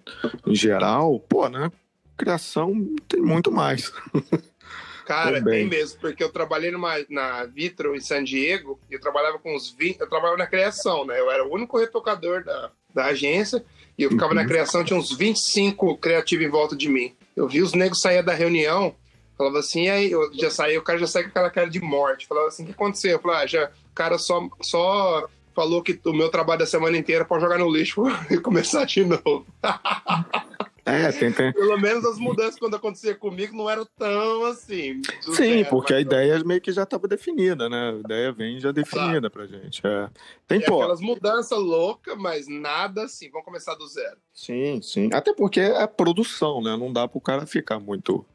Em 0.45 0.55
geral, 0.55 1.17
pô, 1.29 1.47
né? 1.47 1.71
Criação 2.17 2.73
tem 3.07 3.21
muito 3.21 3.51
mais. 3.51 3.91
Cara, 5.05 5.39
Também. 5.39 5.69
tem 5.69 5.79
mesmo, 5.79 6.01
porque 6.01 6.21
eu 6.21 6.29
trabalhei 6.29 6.69
numa, 6.69 6.93
na 7.09 7.45
Vitro 7.45 7.95
em 7.95 8.01
San 8.01 8.25
Diego, 8.25 8.77
e 8.91 8.95
eu 8.95 8.99
trabalhava 8.99 9.39
com 9.39 9.55
uns 9.55 9.71
20, 9.71 10.01
eu 10.01 10.09
trabalhava 10.09 10.37
na 10.37 10.47
criação, 10.47 11.05
né? 11.05 11.17
Eu 11.17 11.31
era 11.31 11.45
o 11.45 11.53
único 11.53 11.77
retocador 11.77 12.43
da, 12.43 12.71
da 12.93 13.05
agência, 13.05 13.63
e 13.97 14.03
eu 14.03 14.09
ficava 14.09 14.33
uhum. 14.33 14.35
na 14.35 14.45
criação, 14.45 14.83
tinha 14.83 14.99
uns 14.99 15.15
25 15.15 15.97
criativos 15.97 16.45
em 16.45 16.49
volta 16.49 16.75
de 16.75 16.89
mim. 16.89 17.15
Eu 17.37 17.47
vi 17.47 17.61
os 17.61 17.73
negros 17.73 18.01
sair 18.01 18.21
da 18.21 18.33
reunião, 18.33 18.93
falava 19.37 19.59
assim, 19.59 19.87
aí 19.87 20.11
eu 20.11 20.29
já 20.33 20.51
saí, 20.51 20.77
o 20.77 20.81
cara 20.81 20.99
já 20.99 21.07
sai 21.07 21.23
com 21.23 21.29
aquela 21.29 21.49
cara 21.49 21.69
de 21.69 21.79
morte. 21.79 22.27
Falava 22.27 22.47
assim, 22.47 22.63
o 22.63 22.65
que 22.65 22.73
aconteceu? 22.73 23.11
Eu 23.11 23.19
falava, 23.21 23.43
ah, 23.43 23.47
já, 23.47 23.65
o 23.65 23.95
cara 23.95 24.17
só, 24.17 24.45
só 24.61 25.29
falou 25.55 25.81
que 25.81 25.99
o 26.05 26.13
meu 26.13 26.29
trabalho 26.29 26.59
da 26.59 26.65
semana 26.65 26.97
inteira 26.97 27.23
pode 27.23 27.43
jogar 27.43 27.57
no 27.57 27.71
lixo 27.71 28.03
e 28.29 28.37
começar 28.37 28.83
de 28.85 29.05
novo. 29.05 29.45
É, 30.87 31.11
tem, 31.11 31.31
tem. 31.33 31.51
Pelo 31.51 31.77
menos 31.77 32.05
as 32.05 32.17
mudanças 32.17 32.57
quando 32.57 32.75
acontecia 32.75 33.13
comigo 33.13 33.55
não 33.55 33.69
eram 33.69 33.85
tão 33.97 34.45
assim. 34.45 35.01
Sim, 35.21 35.33
zero, 35.33 35.69
porque 35.69 35.93
a 35.93 35.99
ideia 35.99 36.41
meio 36.45 36.61
que 36.61 36.71
já 36.71 36.83
estava 36.83 37.07
definida, 37.07 37.67
né? 37.67 37.89
A 37.89 37.99
ideia 37.99 38.31
vem 38.31 38.57
já 38.59 38.71
definida 38.71 39.29
pra 39.29 39.45
gente. 39.45 39.85
É. 39.85 40.09
Tem, 40.47 40.61
pô. 40.61 40.75
Aquelas 40.81 41.01
mudanças 41.01 41.59
loucas, 41.59 42.17
mas 42.17 42.47
nada 42.47 43.03
assim, 43.03 43.29
vamos 43.29 43.43
começar 43.43 43.75
do 43.75 43.85
zero. 43.87 44.17
Sim, 44.33 44.81
sim. 44.81 45.09
Até 45.11 45.33
porque 45.33 45.59
é 45.59 45.85
produção, 45.85 46.61
né? 46.61 46.77
Não 46.77 46.91
dá 46.91 47.07
pro 47.07 47.19
cara 47.19 47.45
ficar 47.45 47.79
muito. 47.79 48.25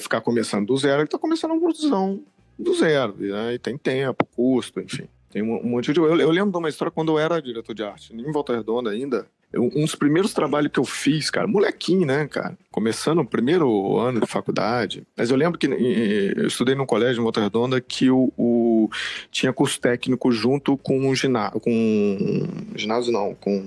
Ficar 0.00 0.22
começando 0.22 0.66
do 0.66 0.76
zero, 0.76 1.02
ele 1.02 1.08
tá 1.08 1.18
começando 1.18 1.50
uma 1.50 1.60
produção 1.60 2.22
do 2.58 2.74
zero, 2.74 3.14
né? 3.18 3.54
E 3.54 3.58
tem 3.58 3.76
tempo, 3.76 4.24
custo, 4.34 4.80
enfim. 4.80 5.06
Tem 5.28 5.42
um, 5.42 5.62
monte 5.64 5.92
de. 5.92 6.00
Eu, 6.00 6.18
eu, 6.18 6.30
lembro 6.30 6.50
de 6.52 6.56
uma 6.56 6.68
história 6.68 6.90
quando 6.90 7.12
eu 7.12 7.18
era 7.18 7.42
diretor 7.42 7.74
de 7.74 7.82
arte, 7.82 8.14
em 8.14 8.32
Volta 8.32 8.56
Redonda 8.56 8.90
ainda. 8.90 9.26
Um 9.54 9.82
dos 9.82 9.94
primeiros 9.94 10.34
trabalhos 10.34 10.70
que 10.72 10.78
eu 10.78 10.84
fiz, 10.84 11.30
cara, 11.30 11.46
molequinho, 11.46 12.06
né, 12.06 12.26
cara? 12.26 12.58
Começando 12.70 13.20
o 13.20 13.24
primeiro 13.24 13.96
ano 13.96 14.20
de 14.20 14.26
faculdade. 14.26 15.06
Mas 15.16 15.30
eu 15.30 15.36
lembro 15.36 15.58
que 15.58 15.66
eu 15.66 16.46
estudei 16.46 16.74
num 16.74 16.84
colégio 16.84 17.20
em 17.20 17.22
Volta 17.22 17.40
Redonda 17.40 17.80
que 17.80 18.10
o, 18.10 18.32
o 18.36 18.90
tinha 19.30 19.52
curso 19.52 19.80
técnico 19.80 20.30
junto 20.32 20.76
com 20.76 21.08
o 21.08 21.14
ginásio. 21.14 21.60
Com. 21.60 22.48
Ginásio 22.74 23.12
não, 23.12 23.34
com. 23.34 23.64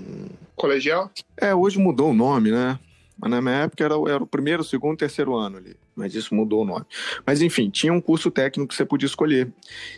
Colegial? 0.55 1.09
É, 1.37 1.55
hoje 1.55 1.79
mudou 1.79 2.11
o 2.11 2.13
nome, 2.13 2.51
né? 2.51 2.77
Mas 3.17 3.31
na 3.31 3.41
minha 3.41 3.55
época 3.55 3.83
era, 3.83 3.95
era 4.07 4.23
o 4.23 4.27
primeiro, 4.27 4.63
segundo, 4.63 4.97
terceiro 4.97 5.35
ano 5.35 5.57
ali. 5.57 5.75
Mas 5.95 6.15
isso 6.15 6.33
mudou 6.33 6.61
o 6.61 6.65
nome. 6.65 6.85
Mas 7.25 7.41
enfim, 7.41 7.69
tinha 7.69 7.91
um 7.91 7.99
curso 7.99 8.31
técnico 8.31 8.69
que 8.69 8.75
você 8.75 8.85
podia 8.85 9.07
escolher. 9.07 9.51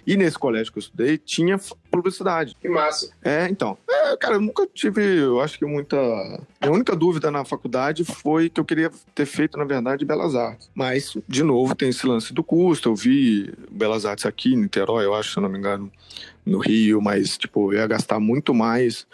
E 0.05 0.17
nesse 0.17 0.39
colégio 0.39 0.71
que 0.71 0.79
eu 0.79 0.81
estudei, 0.81 1.17
tinha 1.19 1.59
publicidade. 1.91 2.55
Que 2.59 2.69
massa. 2.69 3.11
É, 3.21 3.47
então. 3.47 3.77
É, 3.89 4.17
cara, 4.17 4.35
eu 4.35 4.41
nunca 4.41 4.65
tive, 4.73 5.01
eu 5.19 5.41
acho 5.41 5.59
que 5.59 5.65
muita. 5.65 5.97
A 6.59 6.69
única 6.69 6.95
dúvida 6.95 7.29
na 7.29 7.43
faculdade 7.45 8.03
foi 8.03 8.49
que 8.49 8.59
eu 8.59 8.65
queria 8.65 8.89
ter 9.13 9.25
feito, 9.25 9.57
na 9.57 9.65
verdade, 9.65 10.05
Belas 10.05 10.33
Artes. 10.33 10.69
Mas, 10.73 11.15
de 11.27 11.43
novo, 11.43 11.75
tem 11.75 11.89
esse 11.89 12.07
lance 12.07 12.33
do 12.33 12.43
custo. 12.43 12.89
Eu 12.89 12.95
vi 12.95 13.53
Belas 13.69 14.05
Artes 14.05 14.25
aqui 14.25 14.53
em 14.53 14.57
Niterói, 14.57 15.05
eu 15.05 15.13
acho, 15.13 15.33
se 15.33 15.37
eu 15.37 15.43
não 15.43 15.49
me 15.49 15.57
engano, 15.57 15.91
no 16.45 16.59
Rio, 16.59 17.01
mas, 17.01 17.37
tipo, 17.37 17.73
eu 17.73 17.79
ia 17.79 17.87
gastar 17.87 18.19
muito 18.19 18.53
mais 18.53 19.05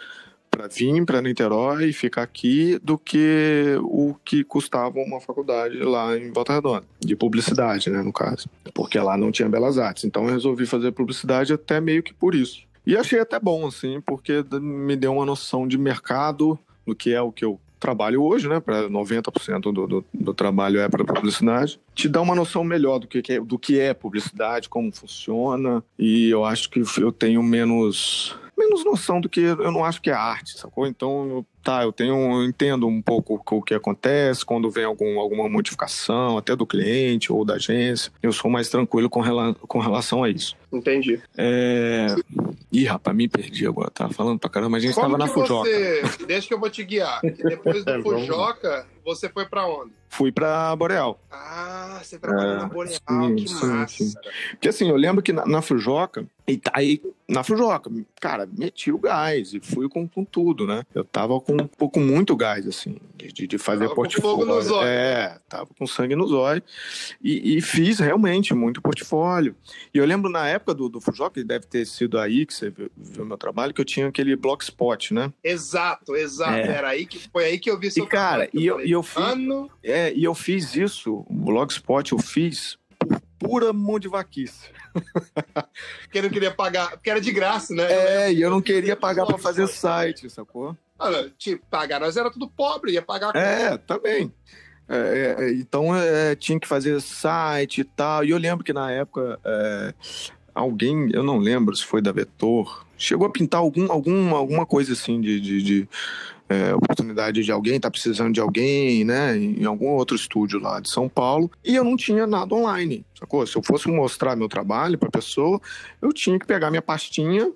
para 0.50 0.66
vir 0.66 1.04
para 1.04 1.22
Niterói 1.22 1.90
e 1.90 1.92
ficar 1.92 2.22
aqui 2.22 2.78
do 2.82 2.98
que 2.98 3.76
o 3.82 4.14
que 4.24 4.42
custava 4.42 4.98
uma 4.98 5.20
faculdade 5.20 5.78
lá 5.78 6.16
em 6.16 6.32
Volta 6.32 6.54
Redonda, 6.54 6.84
de 6.98 7.14
publicidade, 7.14 7.90
né, 7.90 8.02
no 8.02 8.12
caso, 8.12 8.48
porque 8.74 8.98
lá 8.98 9.16
não 9.16 9.30
tinha 9.30 9.48
belas 9.48 9.78
artes. 9.78 10.04
Então 10.04 10.24
eu 10.24 10.32
resolvi 10.32 10.66
fazer 10.66 10.92
publicidade 10.92 11.52
até 11.52 11.80
meio 11.80 12.02
que 12.02 12.14
por 12.14 12.34
isso. 12.34 12.66
E 12.88 12.96
achei 12.96 13.20
até 13.20 13.38
bom, 13.38 13.66
assim, 13.66 14.00
porque 14.00 14.42
me 14.62 14.96
deu 14.96 15.12
uma 15.12 15.26
noção 15.26 15.68
de 15.68 15.76
mercado, 15.76 16.58
do 16.86 16.94
que 16.94 17.12
é 17.12 17.20
o 17.20 17.30
que 17.30 17.44
eu 17.44 17.60
trabalho 17.78 18.22
hoje, 18.22 18.48
né? 18.48 18.60
Para 18.60 18.88
90% 18.88 19.60
do, 19.60 19.86
do, 19.86 20.04
do, 20.14 20.32
trabalho 20.32 20.80
é 20.80 20.88
para 20.88 21.04
publicidade. 21.04 21.78
Te 21.94 22.08
dá 22.08 22.22
uma 22.22 22.34
noção 22.34 22.64
melhor 22.64 22.98
do 22.98 23.06
que, 23.06 23.22
é, 23.30 23.40
do 23.40 23.58
que 23.58 23.78
é 23.78 23.92
publicidade, 23.92 24.70
como 24.70 24.90
funciona. 24.90 25.84
E 25.98 26.30
eu 26.30 26.46
acho 26.46 26.70
que 26.70 26.82
eu 26.98 27.12
tenho 27.12 27.42
menos 27.42 28.34
menos 28.58 28.84
noção 28.84 29.20
do 29.20 29.28
que 29.28 29.40
eu 29.40 29.70
não 29.70 29.84
acho 29.84 30.02
que 30.02 30.10
é 30.10 30.14
arte, 30.14 30.58
sacou? 30.58 30.86
Então, 30.86 31.46
tá, 31.62 31.84
eu 31.84 31.92
tenho, 31.92 32.14
eu 32.14 32.44
entendo 32.44 32.88
um 32.88 33.00
pouco 33.00 33.40
o 33.50 33.62
que 33.62 33.72
acontece 33.72 34.44
quando 34.44 34.68
vem 34.68 34.84
algum, 34.84 35.20
alguma 35.20 35.48
modificação, 35.48 36.36
até 36.36 36.56
do 36.56 36.66
cliente 36.66 37.32
ou 37.32 37.44
da 37.44 37.54
agência. 37.54 38.10
Eu 38.20 38.32
sou 38.32 38.50
mais 38.50 38.68
tranquilo 38.68 39.08
com, 39.08 39.20
rela, 39.20 39.54
com 39.54 39.78
relação 39.78 40.24
a 40.24 40.28
isso. 40.28 40.56
Entendi. 40.72 41.20
É... 41.36 42.14
Ih, 42.70 42.84
rapaz, 42.84 43.16
me 43.16 43.28
perdi 43.28 43.66
agora. 43.66 43.90
Tava 43.90 44.12
falando 44.12 44.38
pra 44.38 44.50
caramba, 44.50 44.76
a 44.76 44.80
gente 44.80 44.94
Como 44.94 45.06
tava 45.06 45.18
na 45.18 45.26
Fujoca. 45.26 45.68
Você... 45.68 46.26
Deixa 46.26 46.48
que 46.48 46.54
eu 46.54 46.60
vou 46.60 46.68
te 46.68 46.84
guiar. 46.84 47.20
Depois 47.22 47.84
do 47.84 47.90
é, 47.92 48.02
Fujoca, 48.02 48.86
você 49.04 49.28
foi 49.28 49.46
pra 49.46 49.66
onde? 49.66 49.92
Fui 50.10 50.30
pra 50.32 50.74
Boreal. 50.76 51.18
Ah, 51.30 52.00
você 52.02 52.18
trabalhou 52.18 52.52
é, 52.52 52.56
na 52.56 52.66
Boreal, 52.66 52.94
sim, 52.94 53.36
que 53.36 53.48
sim, 53.48 53.66
massa. 53.66 54.04
Sim. 54.04 54.12
Porque 54.50 54.68
assim, 54.68 54.88
eu 54.88 54.96
lembro 54.96 55.22
que 55.22 55.32
na, 55.32 55.46
na 55.46 55.62
Fujoca, 55.62 56.26
e 56.46 56.56
tá 56.56 56.72
aí 56.74 57.00
na 57.28 57.42
Fujoca, 57.42 57.90
cara, 58.20 58.48
meti 58.56 58.90
o 58.90 58.98
gás 58.98 59.52
e 59.52 59.60
fui 59.60 59.88
com, 59.88 60.08
com 60.08 60.24
tudo, 60.24 60.66
né? 60.66 60.82
Eu 60.94 61.04
tava 61.04 61.38
com, 61.40 61.56
com 61.68 62.00
muito 62.00 62.34
gás, 62.34 62.66
assim, 62.66 62.96
de, 63.16 63.46
de 63.46 63.58
fazer 63.58 63.84
tava 63.84 63.94
portfólio. 63.94 64.36
Com 64.36 64.40
fogo 64.40 64.54
no 64.54 64.62
zóio. 64.62 64.88
É, 64.88 65.38
tava 65.46 65.66
com 65.78 65.86
sangue 65.86 66.16
no 66.16 66.26
zóio. 66.26 66.62
E, 67.22 67.58
e, 67.58 67.60
fiz 67.60 67.98
realmente 67.98 68.54
muito 68.54 68.80
portfólio. 68.80 69.54
E 69.92 69.98
eu 69.98 70.06
lembro 70.06 70.30
na 70.30 70.48
época 70.48 70.57
do, 70.58 70.88
do 70.88 71.00
Fujoca, 71.00 71.40
que 71.40 71.44
deve 71.44 71.66
ter 71.66 71.86
sido 71.86 72.18
aí 72.18 72.46
que 72.46 72.54
você 72.54 72.70
viu, 72.70 72.90
viu 72.96 73.24
meu 73.24 73.36
trabalho, 73.36 73.72
que 73.72 73.80
eu 73.80 73.84
tinha 73.84 74.08
aquele 74.08 74.36
Blogspot, 74.36 75.14
né? 75.14 75.32
Exato, 75.42 76.16
exato. 76.16 76.52
É. 76.52 76.68
Era 76.68 76.88
aí 76.88 77.06
que 77.06 77.18
foi 77.18 77.44
aí 77.44 77.58
que 77.58 77.70
eu 77.70 77.78
vi 77.78 77.90
seu 77.90 78.04
e, 78.04 78.08
cara, 78.08 78.48
e 78.52 78.66
eu, 78.66 78.80
e 78.84 78.90
eu 78.90 79.02
fiz, 79.02 79.16
ano... 79.22 79.70
é, 79.82 80.12
e 80.12 80.24
eu 80.24 80.34
fiz 80.34 80.74
isso, 80.74 81.24
o 81.28 81.34
Blogspot 81.34 82.12
eu 82.12 82.18
fiz 82.18 82.78
por 82.98 83.20
pura 83.38 83.72
mão 83.72 83.98
de 83.98 84.08
vaquice. 84.08 84.70
porque 86.02 86.22
não 86.22 86.28
queria 86.28 86.50
pagar, 86.50 86.90
porque 86.92 87.10
era 87.10 87.20
de 87.20 87.32
graça, 87.32 87.74
né? 87.74 87.86
É, 87.90 88.32
e 88.32 88.40
eu 88.40 88.50
não 88.50 88.60
queria 88.60 88.96
pagar 88.96 89.26
para 89.26 89.38
fazer 89.38 89.66
site, 89.68 90.28
sacou? 90.28 90.76
Ah, 90.98 91.10
tipo, 91.38 91.64
pagar, 91.70 92.00
nós 92.00 92.16
era 92.16 92.30
tudo 92.30 92.48
pobre, 92.48 92.92
ia 92.92 93.02
pagar. 93.02 93.34
É, 93.36 93.76
também. 93.78 94.32
É, 94.88 94.96
é, 94.96 95.44
é, 95.44 95.52
então 95.52 95.94
é, 95.94 96.34
tinha 96.34 96.58
que 96.58 96.66
fazer 96.66 97.00
site 97.00 97.82
e 97.82 97.84
tal. 97.84 98.24
E 98.24 98.30
eu 98.30 98.38
lembro 98.38 98.64
que 98.64 98.72
na 98.72 98.90
época 98.90 99.38
é, 99.44 99.94
alguém, 100.58 101.08
eu 101.12 101.22
não 101.22 101.38
lembro 101.38 101.74
se 101.76 101.84
foi 101.84 102.02
da 102.02 102.12
Vetor, 102.12 102.86
chegou 102.96 103.26
a 103.26 103.30
pintar 103.30 103.60
algum, 103.60 103.90
algum, 103.90 104.34
alguma 104.34 104.66
coisa 104.66 104.92
assim 104.92 105.20
de, 105.20 105.40
de, 105.40 105.62
de 105.62 105.88
é, 106.48 106.74
oportunidade 106.74 107.42
de 107.42 107.52
alguém, 107.52 107.78
tá 107.78 107.90
precisando 107.90 108.32
de 108.32 108.40
alguém, 108.40 109.04
né, 109.04 109.36
em 109.36 109.64
algum 109.64 109.88
outro 109.88 110.16
estúdio 110.16 110.58
lá 110.58 110.80
de 110.80 110.90
São 110.90 111.08
Paulo, 111.08 111.50
e 111.64 111.76
eu 111.76 111.84
não 111.84 111.96
tinha 111.96 112.26
nada 112.26 112.54
online, 112.54 113.04
sacou? 113.18 113.46
Se 113.46 113.56
eu 113.56 113.62
fosse 113.62 113.88
mostrar 113.88 114.34
meu 114.34 114.48
trabalho 114.48 114.98
pra 114.98 115.10
pessoa, 115.10 115.60
eu 116.00 116.12
tinha 116.12 116.38
que 116.38 116.46
pegar 116.46 116.70
minha 116.70 116.82
pastinha, 116.82 117.52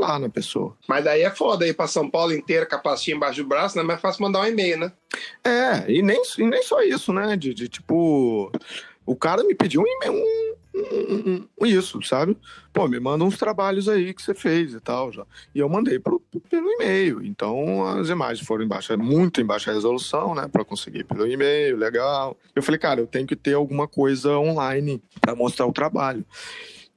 lá 0.00 0.18
na 0.18 0.28
pessoa. 0.28 0.76
Mas 0.88 1.04
daí 1.04 1.22
é 1.22 1.30
foda 1.30 1.64
ir 1.64 1.74
pra 1.74 1.86
São 1.86 2.10
Paulo 2.10 2.32
inteira 2.32 2.66
com 2.66 2.74
a 2.74 2.78
pastinha 2.78 3.16
embaixo 3.16 3.40
do 3.40 3.48
braço, 3.48 3.76
não 3.76 3.84
é 3.84 3.86
mais 3.86 4.00
fácil 4.00 4.22
mandar 4.22 4.40
um 4.40 4.46
e-mail, 4.46 4.78
né? 4.78 4.92
É, 5.44 5.88
e 5.88 6.02
nem, 6.02 6.20
e 6.38 6.44
nem 6.44 6.62
só 6.64 6.82
isso, 6.82 7.12
né, 7.12 7.36
de, 7.36 7.54
de 7.54 7.68
tipo... 7.68 8.50
O 9.06 9.16
cara 9.16 9.42
me 9.42 9.54
pediu 9.54 9.82
um 9.82 9.86
isso, 11.62 12.02
sabe? 12.02 12.36
Pô, 12.72 12.86
me 12.86 13.00
manda 13.00 13.24
uns 13.24 13.36
trabalhos 13.36 13.88
aí 13.88 14.14
que 14.14 14.22
você 14.22 14.34
fez 14.34 14.74
e 14.74 14.80
tal. 14.80 15.12
Já. 15.12 15.26
E 15.54 15.58
eu 15.58 15.68
mandei 15.68 15.98
pro, 15.98 16.20
pelo 16.48 16.70
e-mail. 16.70 17.24
Então 17.24 17.86
as 17.86 18.08
imagens 18.08 18.46
foram 18.46 18.64
em 18.64 18.68
baixa, 18.68 18.96
muito 18.96 19.40
em 19.40 19.44
baixa 19.44 19.72
resolução, 19.72 20.34
né? 20.34 20.48
Para 20.48 20.64
conseguir 20.64 21.04
pelo 21.04 21.26
e-mail, 21.26 21.76
legal. 21.76 22.36
Eu 22.54 22.62
falei, 22.62 22.78
cara, 22.78 23.00
eu 23.00 23.06
tenho 23.06 23.26
que 23.26 23.36
ter 23.36 23.54
alguma 23.54 23.88
coisa 23.88 24.38
online 24.38 25.02
para 25.20 25.34
mostrar 25.34 25.66
o 25.66 25.72
trabalho. 25.72 26.24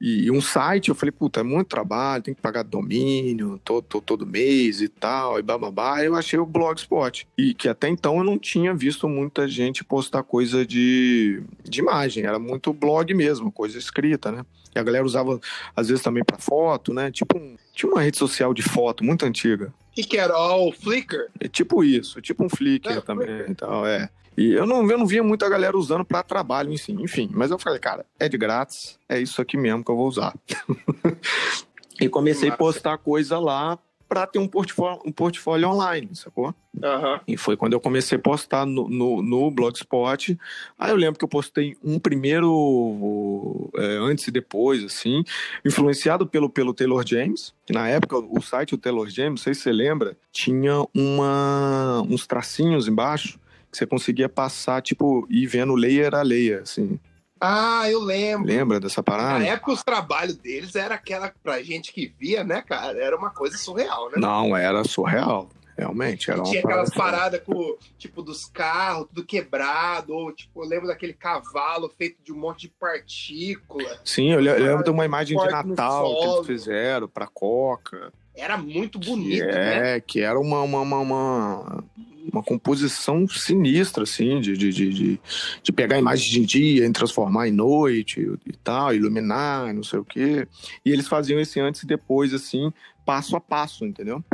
E, 0.00 0.30
um 0.30 0.40
site, 0.40 0.88
eu 0.88 0.94
falei, 0.94 1.12
puta, 1.12 1.40
é 1.40 1.42
muito 1.42 1.68
trabalho, 1.68 2.22
tem 2.22 2.34
que 2.34 2.40
pagar 2.40 2.62
domínio 2.62 3.60
todo, 3.64 3.82
todo, 3.82 4.02
todo 4.02 4.26
mês 4.26 4.80
e 4.80 4.88
tal, 4.88 5.38
e 5.38 5.42
bababá. 5.42 6.04
Eu 6.04 6.14
achei 6.14 6.38
o 6.38 6.46
Blogspot. 6.46 7.26
E 7.38 7.54
que 7.54 7.68
até 7.68 7.88
então 7.88 8.18
eu 8.18 8.24
não 8.24 8.38
tinha 8.38 8.74
visto 8.74 9.08
muita 9.08 9.48
gente 9.48 9.84
postar 9.84 10.22
coisa 10.22 10.66
de, 10.66 11.42
de 11.62 11.80
imagem, 11.80 12.24
era 12.24 12.38
muito 12.38 12.72
blog 12.72 13.12
mesmo, 13.14 13.50
coisa 13.50 13.78
escrita, 13.78 14.30
né? 14.30 14.44
E 14.74 14.78
a 14.78 14.82
galera 14.82 15.04
usava, 15.04 15.40
às 15.76 15.88
vezes, 15.88 16.02
também 16.02 16.24
para 16.24 16.36
foto, 16.36 16.92
né? 16.92 17.10
Tipo, 17.10 17.38
um, 17.38 17.56
tinha 17.72 17.90
uma 17.90 18.02
rede 18.02 18.18
social 18.18 18.52
de 18.52 18.62
foto 18.62 19.04
muito 19.04 19.24
antiga. 19.24 19.72
O 19.92 19.94
que, 19.94 20.02
que 20.02 20.18
era? 20.18 20.36
o 20.36 20.72
Flickr? 20.72 21.28
É 21.38 21.46
tipo 21.46 21.84
isso, 21.84 22.20
tipo 22.20 22.44
um 22.44 22.48
Flickr 22.48 22.90
é, 22.90 23.00
também 23.00 23.44
e 23.48 23.54
tal, 23.54 23.86
é. 23.86 24.10
E 24.36 24.52
eu 24.52 24.66
não, 24.66 24.88
eu 24.90 24.98
não 24.98 25.06
via 25.06 25.22
muita 25.22 25.48
galera 25.48 25.76
usando 25.76 26.04
para 26.04 26.22
trabalho 26.22 26.72
em 26.72 26.76
si, 26.76 26.92
enfim. 26.92 27.30
Mas 27.32 27.50
eu 27.50 27.58
falei, 27.58 27.78
cara, 27.78 28.04
é 28.18 28.28
de 28.28 28.36
grátis, 28.36 28.98
é 29.08 29.20
isso 29.20 29.40
aqui 29.40 29.56
mesmo 29.56 29.84
que 29.84 29.90
eu 29.90 29.96
vou 29.96 30.08
usar. 30.08 30.34
e 32.00 32.08
comecei 32.08 32.48
a 32.48 32.56
postar 32.56 32.98
coisa 32.98 33.38
lá 33.38 33.78
para 34.08 34.26
ter 34.26 34.38
um 34.38 34.46
portfólio, 34.46 35.00
um 35.04 35.10
portfólio 35.10 35.68
online, 35.68 36.10
sacou? 36.12 36.54
Uhum. 36.74 37.20
E 37.26 37.36
foi 37.36 37.56
quando 37.56 37.72
eu 37.72 37.80
comecei 37.80 38.16
a 38.18 38.20
postar 38.20 38.66
no, 38.66 38.88
no, 38.88 39.22
no 39.22 39.50
Blogspot. 39.50 40.38
Aí 40.78 40.90
eu 40.90 40.96
lembro 40.96 41.18
que 41.18 41.24
eu 41.24 41.28
postei 41.28 41.76
um 41.82 41.98
primeiro 41.98 43.70
é, 43.76 43.96
antes 43.98 44.28
e 44.28 44.30
depois, 44.30 44.84
assim, 44.84 45.24
influenciado 45.64 46.26
pelo, 46.26 46.50
pelo 46.50 46.74
Taylor 46.74 47.04
James. 47.06 47.54
Que 47.66 47.72
na 47.72 47.88
época, 47.88 48.18
o 48.18 48.40
site 48.40 48.72
do 48.72 48.78
Taylor 48.78 49.08
James, 49.08 49.40
não 49.40 49.44
sei 49.44 49.54
se 49.54 49.62
você 49.62 49.72
lembra, 49.72 50.16
tinha 50.30 50.84
uma, 50.94 52.02
uns 52.08 52.26
tracinhos 52.26 52.86
embaixo 52.86 53.38
que 53.74 53.78
você 53.78 53.86
conseguia 53.86 54.28
passar, 54.28 54.80
tipo, 54.80 55.26
ir 55.28 55.46
vendo 55.46 55.74
layer 55.74 56.14
a 56.14 56.22
layer, 56.22 56.62
assim. 56.62 56.98
Ah, 57.40 57.90
eu 57.90 58.00
lembro. 58.00 58.46
Lembra 58.46 58.78
dessa 58.78 59.02
parada? 59.02 59.40
Na 59.40 59.46
época, 59.46 59.72
os 59.72 59.82
trabalhos 59.82 60.36
deles 60.36 60.76
era 60.76 60.94
aquela, 60.94 61.32
pra 61.42 61.60
gente 61.60 61.92
que 61.92 62.14
via, 62.18 62.44
né, 62.44 62.62
cara? 62.62 62.96
Era 62.98 63.16
uma 63.16 63.30
coisa 63.30 63.58
surreal, 63.58 64.10
né? 64.10 64.16
Não, 64.16 64.56
era 64.56 64.84
surreal. 64.84 65.50
Realmente, 65.76 66.30
era 66.30 66.38
e 66.38 66.44
Tinha 66.44 66.60
aquelas 66.60 66.90
paradas 66.90 67.42
com, 67.44 67.76
tipo, 67.98 68.22
dos 68.22 68.46
carros, 68.46 69.08
tudo 69.08 69.26
quebrado, 69.26 70.14
ou, 70.14 70.32
tipo, 70.32 70.62
eu 70.62 70.68
lembro 70.68 70.86
daquele 70.86 71.12
cavalo 71.12 71.92
feito 71.98 72.22
de 72.22 72.32
um 72.32 72.36
monte 72.36 72.62
de 72.62 72.68
partícula. 72.68 73.98
Sim, 74.04 74.30
eu 74.30 74.40
lembro 74.40 74.84
de 74.84 74.90
uma 74.90 75.04
imagem 75.04 75.36
de 75.36 75.46
Natal 75.50 76.16
que 76.16 76.26
eles 76.26 76.46
fizeram 76.46 77.08
pra 77.08 77.26
Coca. 77.26 78.12
Era 78.36 78.56
muito 78.56 79.00
bonito, 79.00 79.42
é, 79.42 79.94
né? 79.94 80.00
que 80.00 80.20
era 80.20 80.38
uma, 80.38 80.60
uma, 80.62 80.80
uma, 80.80 80.98
uma 80.98 81.84
uma 82.32 82.42
composição 82.42 83.26
sinistra, 83.28 84.04
assim, 84.04 84.40
de, 84.40 84.56
de, 84.56 84.72
de, 84.72 85.20
de, 85.62 85.72
pegar 85.72 85.98
imagens 85.98 86.28
de 86.28 86.44
dia 86.44 86.86
e 86.86 86.92
transformar 86.92 87.48
em 87.48 87.52
noite 87.52 88.20
e 88.46 88.52
tal, 88.52 88.94
iluminar, 88.94 89.72
não 89.74 89.82
sei 89.82 89.98
o 89.98 90.04
quê. 90.04 90.46
E 90.84 90.90
eles 90.90 91.08
faziam 91.08 91.40
esse 91.40 91.60
antes 91.60 91.82
e 91.82 91.86
depois, 91.86 92.32
assim, 92.32 92.72
passo 93.04 93.36
a 93.36 93.40
passo, 93.40 93.84
entendeu? 93.84 94.24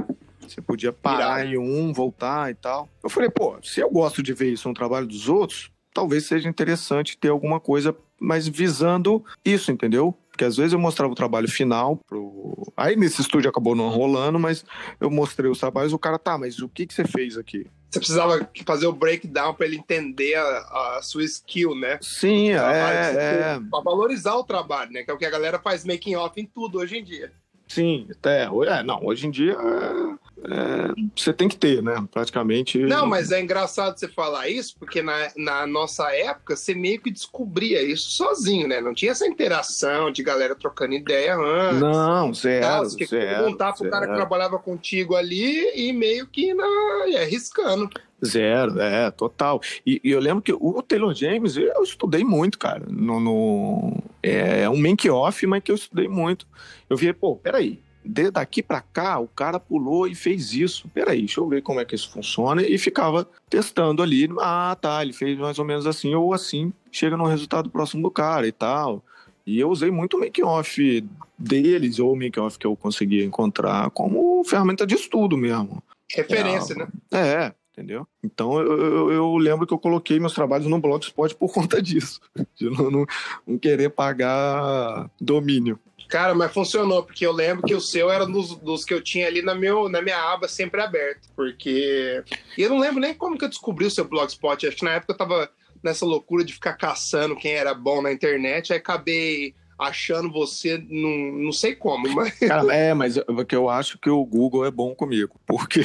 Você 0.41 0.61
podia 0.61 0.93
parar 0.93 1.47
em 1.47 1.57
um, 1.57 1.93
voltar 1.93 2.51
e 2.51 2.55
tal. 2.55 2.88
Eu 3.03 3.11
falei, 3.11 3.30
pô, 3.30 3.57
se 3.62 3.80
eu 3.80 3.91
gosto 3.91 4.22
de 4.22 4.32
ver 4.32 4.53
isso 4.53 4.68
no 4.68 4.74
trabalho 4.74 5.07
dos 5.07 5.28
outros, 5.28 5.70
talvez 5.93 6.26
seja 6.26 6.49
interessante 6.49 7.16
ter 7.16 7.28
alguma 7.28 7.61
coisa, 7.61 7.95
mas 8.20 8.46
visando 8.46 9.24
isso, 9.44 9.72
entendeu? 9.72 10.14
Porque 10.30 10.44
às 10.44 10.56
vezes 10.56 10.72
eu 10.72 10.78
mostrava 10.78 11.12
o 11.12 11.16
trabalho 11.16 11.50
final 11.50 11.96
pro. 12.08 12.72
Aí 12.76 12.96
nesse 12.96 13.20
estúdio 13.20 13.50
acabou 13.50 13.74
não 13.74 13.88
rolando, 13.88 14.38
mas 14.38 14.64
eu 15.00 15.10
mostrei 15.10 15.50
os 15.50 15.58
trabalhos, 15.58 15.92
o 15.92 15.98
cara, 15.98 16.18
tá, 16.18 16.38
mas 16.38 16.60
o 16.60 16.68
que, 16.68 16.86
que 16.86 16.94
você 16.94 17.04
fez 17.04 17.36
aqui? 17.36 17.66
Você 17.90 17.98
precisava 17.98 18.48
fazer 18.64 18.86
o 18.86 18.92
breakdown 18.92 19.52
para 19.52 19.66
ele 19.66 19.76
entender 19.76 20.36
a, 20.36 20.96
a, 20.98 21.00
sua 21.02 21.24
skill, 21.24 21.74
né? 21.74 21.98
Sim, 22.00 22.50
é, 22.50 22.54
é. 22.54 23.60
Pra 23.68 23.80
valorizar 23.80 24.36
o 24.36 24.44
trabalho, 24.44 24.92
né? 24.92 25.02
Que 25.02 25.10
é 25.10 25.14
o 25.14 25.18
que 25.18 25.26
a 25.26 25.30
galera 25.30 25.58
faz 25.58 25.84
making 25.84 26.14
off 26.14 26.40
em 26.40 26.46
tudo 26.46 26.78
hoje 26.78 26.98
em 26.98 27.04
dia. 27.04 27.32
Sim, 27.70 28.08
até. 28.10 28.42
É, 28.44 28.82
não, 28.82 29.04
hoje 29.04 29.28
em 29.28 29.30
dia 29.30 29.52
é 29.52 30.30
é, 30.44 30.94
você 31.14 31.32
tem 31.32 31.48
que 31.48 31.56
ter, 31.56 31.82
né? 31.82 32.02
Praticamente. 32.10 32.78
Não, 32.78 33.06
mas 33.06 33.30
é 33.30 33.40
engraçado 33.40 33.98
você 33.98 34.08
falar 34.08 34.48
isso, 34.48 34.74
porque 34.78 35.02
na, 35.02 35.28
na 35.36 35.66
nossa 35.66 36.10
época 36.14 36.56
você 36.56 36.74
meio 36.74 37.00
que 37.00 37.10
descobria 37.10 37.82
isso 37.82 38.10
sozinho, 38.10 38.66
né? 38.66 38.80
Não 38.80 38.94
tinha 38.94 39.12
essa 39.12 39.26
interação 39.26 40.10
de 40.10 40.22
galera 40.22 40.54
trocando 40.54 40.94
ideia 40.94 41.36
antes. 41.36 41.80
Não, 41.80 42.32
zero. 42.32 42.66
Tá? 42.66 42.80
Você 42.80 43.04
zero, 43.04 43.44
perguntar 43.44 43.72
pro 43.74 43.90
cara 43.90 44.06
que 44.06 44.14
trabalhava 44.14 44.58
contigo 44.58 45.14
ali 45.14 45.70
e 45.74 45.92
meio 45.92 46.26
que 46.26 46.54
na, 46.54 46.64
é, 47.08 47.22
arriscando. 47.22 47.90
Zero, 48.24 48.80
é, 48.80 49.10
total. 49.10 49.60
E, 49.86 50.00
e, 50.04 50.10
eu 50.10 50.20
lembro 50.20 50.42
que 50.42 50.52
o 50.52 50.82
Taylor 50.82 51.14
James, 51.14 51.56
eu 51.56 51.82
estudei 51.82 52.24
muito, 52.24 52.58
cara. 52.58 52.84
No, 52.88 53.20
no 53.20 54.02
é, 54.22 54.62
é 54.62 54.70
um 54.70 54.76
make-off, 54.76 55.46
mas 55.46 55.62
que 55.62 55.70
eu 55.70 55.76
estudei 55.76 56.08
muito. 56.08 56.46
Eu 56.88 56.96
vi, 56.96 57.12
pô, 57.12 57.36
peraí, 57.36 57.80
de 58.04 58.30
daqui 58.30 58.62
para 58.62 58.80
cá, 58.80 59.18
o 59.18 59.28
cara 59.28 59.60
pulou 59.60 60.06
e 60.06 60.14
fez 60.14 60.52
isso. 60.52 60.88
Peraí, 60.88 61.20
deixa 61.20 61.40
eu 61.40 61.48
ver 61.48 61.62
como 61.62 61.80
é 61.80 61.84
que 61.84 61.94
isso 61.94 62.10
funciona. 62.10 62.62
E 62.62 62.78
ficava 62.78 63.28
testando 63.48 64.02
ali. 64.02 64.28
Ah, 64.40 64.76
tá, 64.80 65.02
ele 65.02 65.12
fez 65.12 65.38
mais 65.38 65.58
ou 65.58 65.64
menos 65.64 65.86
assim 65.86 66.14
ou 66.14 66.32
assim. 66.32 66.72
Chega 66.90 67.16
no 67.16 67.26
resultado 67.26 67.70
próximo 67.70 68.02
do 68.02 68.10
cara 68.10 68.46
e 68.46 68.52
tal. 68.52 69.04
E 69.46 69.58
eu 69.58 69.70
usei 69.70 69.90
muito 69.90 70.16
o 70.16 70.20
make-off 70.20 71.04
deles, 71.38 71.98
ou 71.98 72.12
o 72.12 72.16
make-off 72.16 72.58
que 72.58 72.66
eu 72.66 72.76
conseguia 72.76 73.24
encontrar, 73.24 73.90
como 73.90 74.44
ferramenta 74.44 74.86
de 74.86 74.94
estudo 74.94 75.36
mesmo. 75.36 75.82
Referência, 76.14 76.74
é, 76.74 76.76
né? 76.76 76.88
É, 77.12 77.54
entendeu? 77.81 78.07
Então 78.22 78.61
eu, 78.61 78.78
eu, 78.78 79.12
eu, 79.12 79.37
lembro 79.37 79.66
que 79.66 79.72
eu 79.72 79.78
coloquei 79.78 80.20
meus 80.20 80.35
trabalhos 80.35 80.66
no 80.66 80.81
Blogspot 80.81 81.35
por 81.35 81.51
conta 81.53 81.81
disso, 81.81 82.20
de 82.55 82.68
não, 82.68 82.91
não, 82.91 83.07
não 83.47 83.59
querer 83.59 83.91
pagar 83.91 85.11
domínio. 85.20 85.78
Cara, 86.09 86.35
mas 86.35 86.53
funcionou, 86.53 87.05
porque 87.05 87.24
eu 87.24 87.33
lembro 87.33 87.64
que 87.64 87.74
o 87.74 87.81
seu 87.81 88.11
era 88.11 88.26
dos, 88.26 88.57
dos 88.57 88.85
que 88.85 88.93
eu 88.93 89.01
tinha 89.01 89.28
ali 89.28 89.43
na, 89.43 89.55
meu, 89.55 89.89
na 89.89 90.03
minha 90.03 90.18
aba 90.18 90.49
sempre 90.49 90.83
aberto. 90.83 91.28
Porque. 91.37 92.24
E 92.59 92.62
eu 92.62 92.68
não 92.68 92.81
lembro 92.81 93.01
nem 93.01 93.14
como 93.14 93.39
que 93.39 93.45
eu 93.45 93.49
descobri 93.49 93.87
o 93.87 93.91
seu 93.91 94.05
blogspot. 94.05 94.66
Acho 94.66 94.76
que 94.76 94.85
na 94.85 94.95
época 94.95 95.12
eu 95.12 95.16
tava 95.16 95.49
nessa 95.81 96.05
loucura 96.05 96.45
de 96.45 96.53
ficar 96.53 96.72
caçando 96.74 97.37
quem 97.37 97.53
era 97.53 97.72
bom 97.72 98.03
na 98.03 98.12
internet, 98.12 98.72
aí 98.72 98.78
acabei 98.81 99.55
achando 99.81 100.31
você, 100.31 100.78
não, 100.89 101.33
não 101.45 101.53
sei 101.53 101.74
como, 101.74 102.09
mas... 102.14 102.39
Cara, 102.41 102.74
é, 102.74 102.93
mas 102.93 103.16
eu, 103.16 103.47
que 103.47 103.57
eu 103.57 103.68
acho 103.68 103.99
que 103.99 104.11
o 104.11 104.24
Google 104.24 104.64
é 104.66 104.70
bom 104.70 104.95
comigo, 104.95 105.41
porque, 105.47 105.81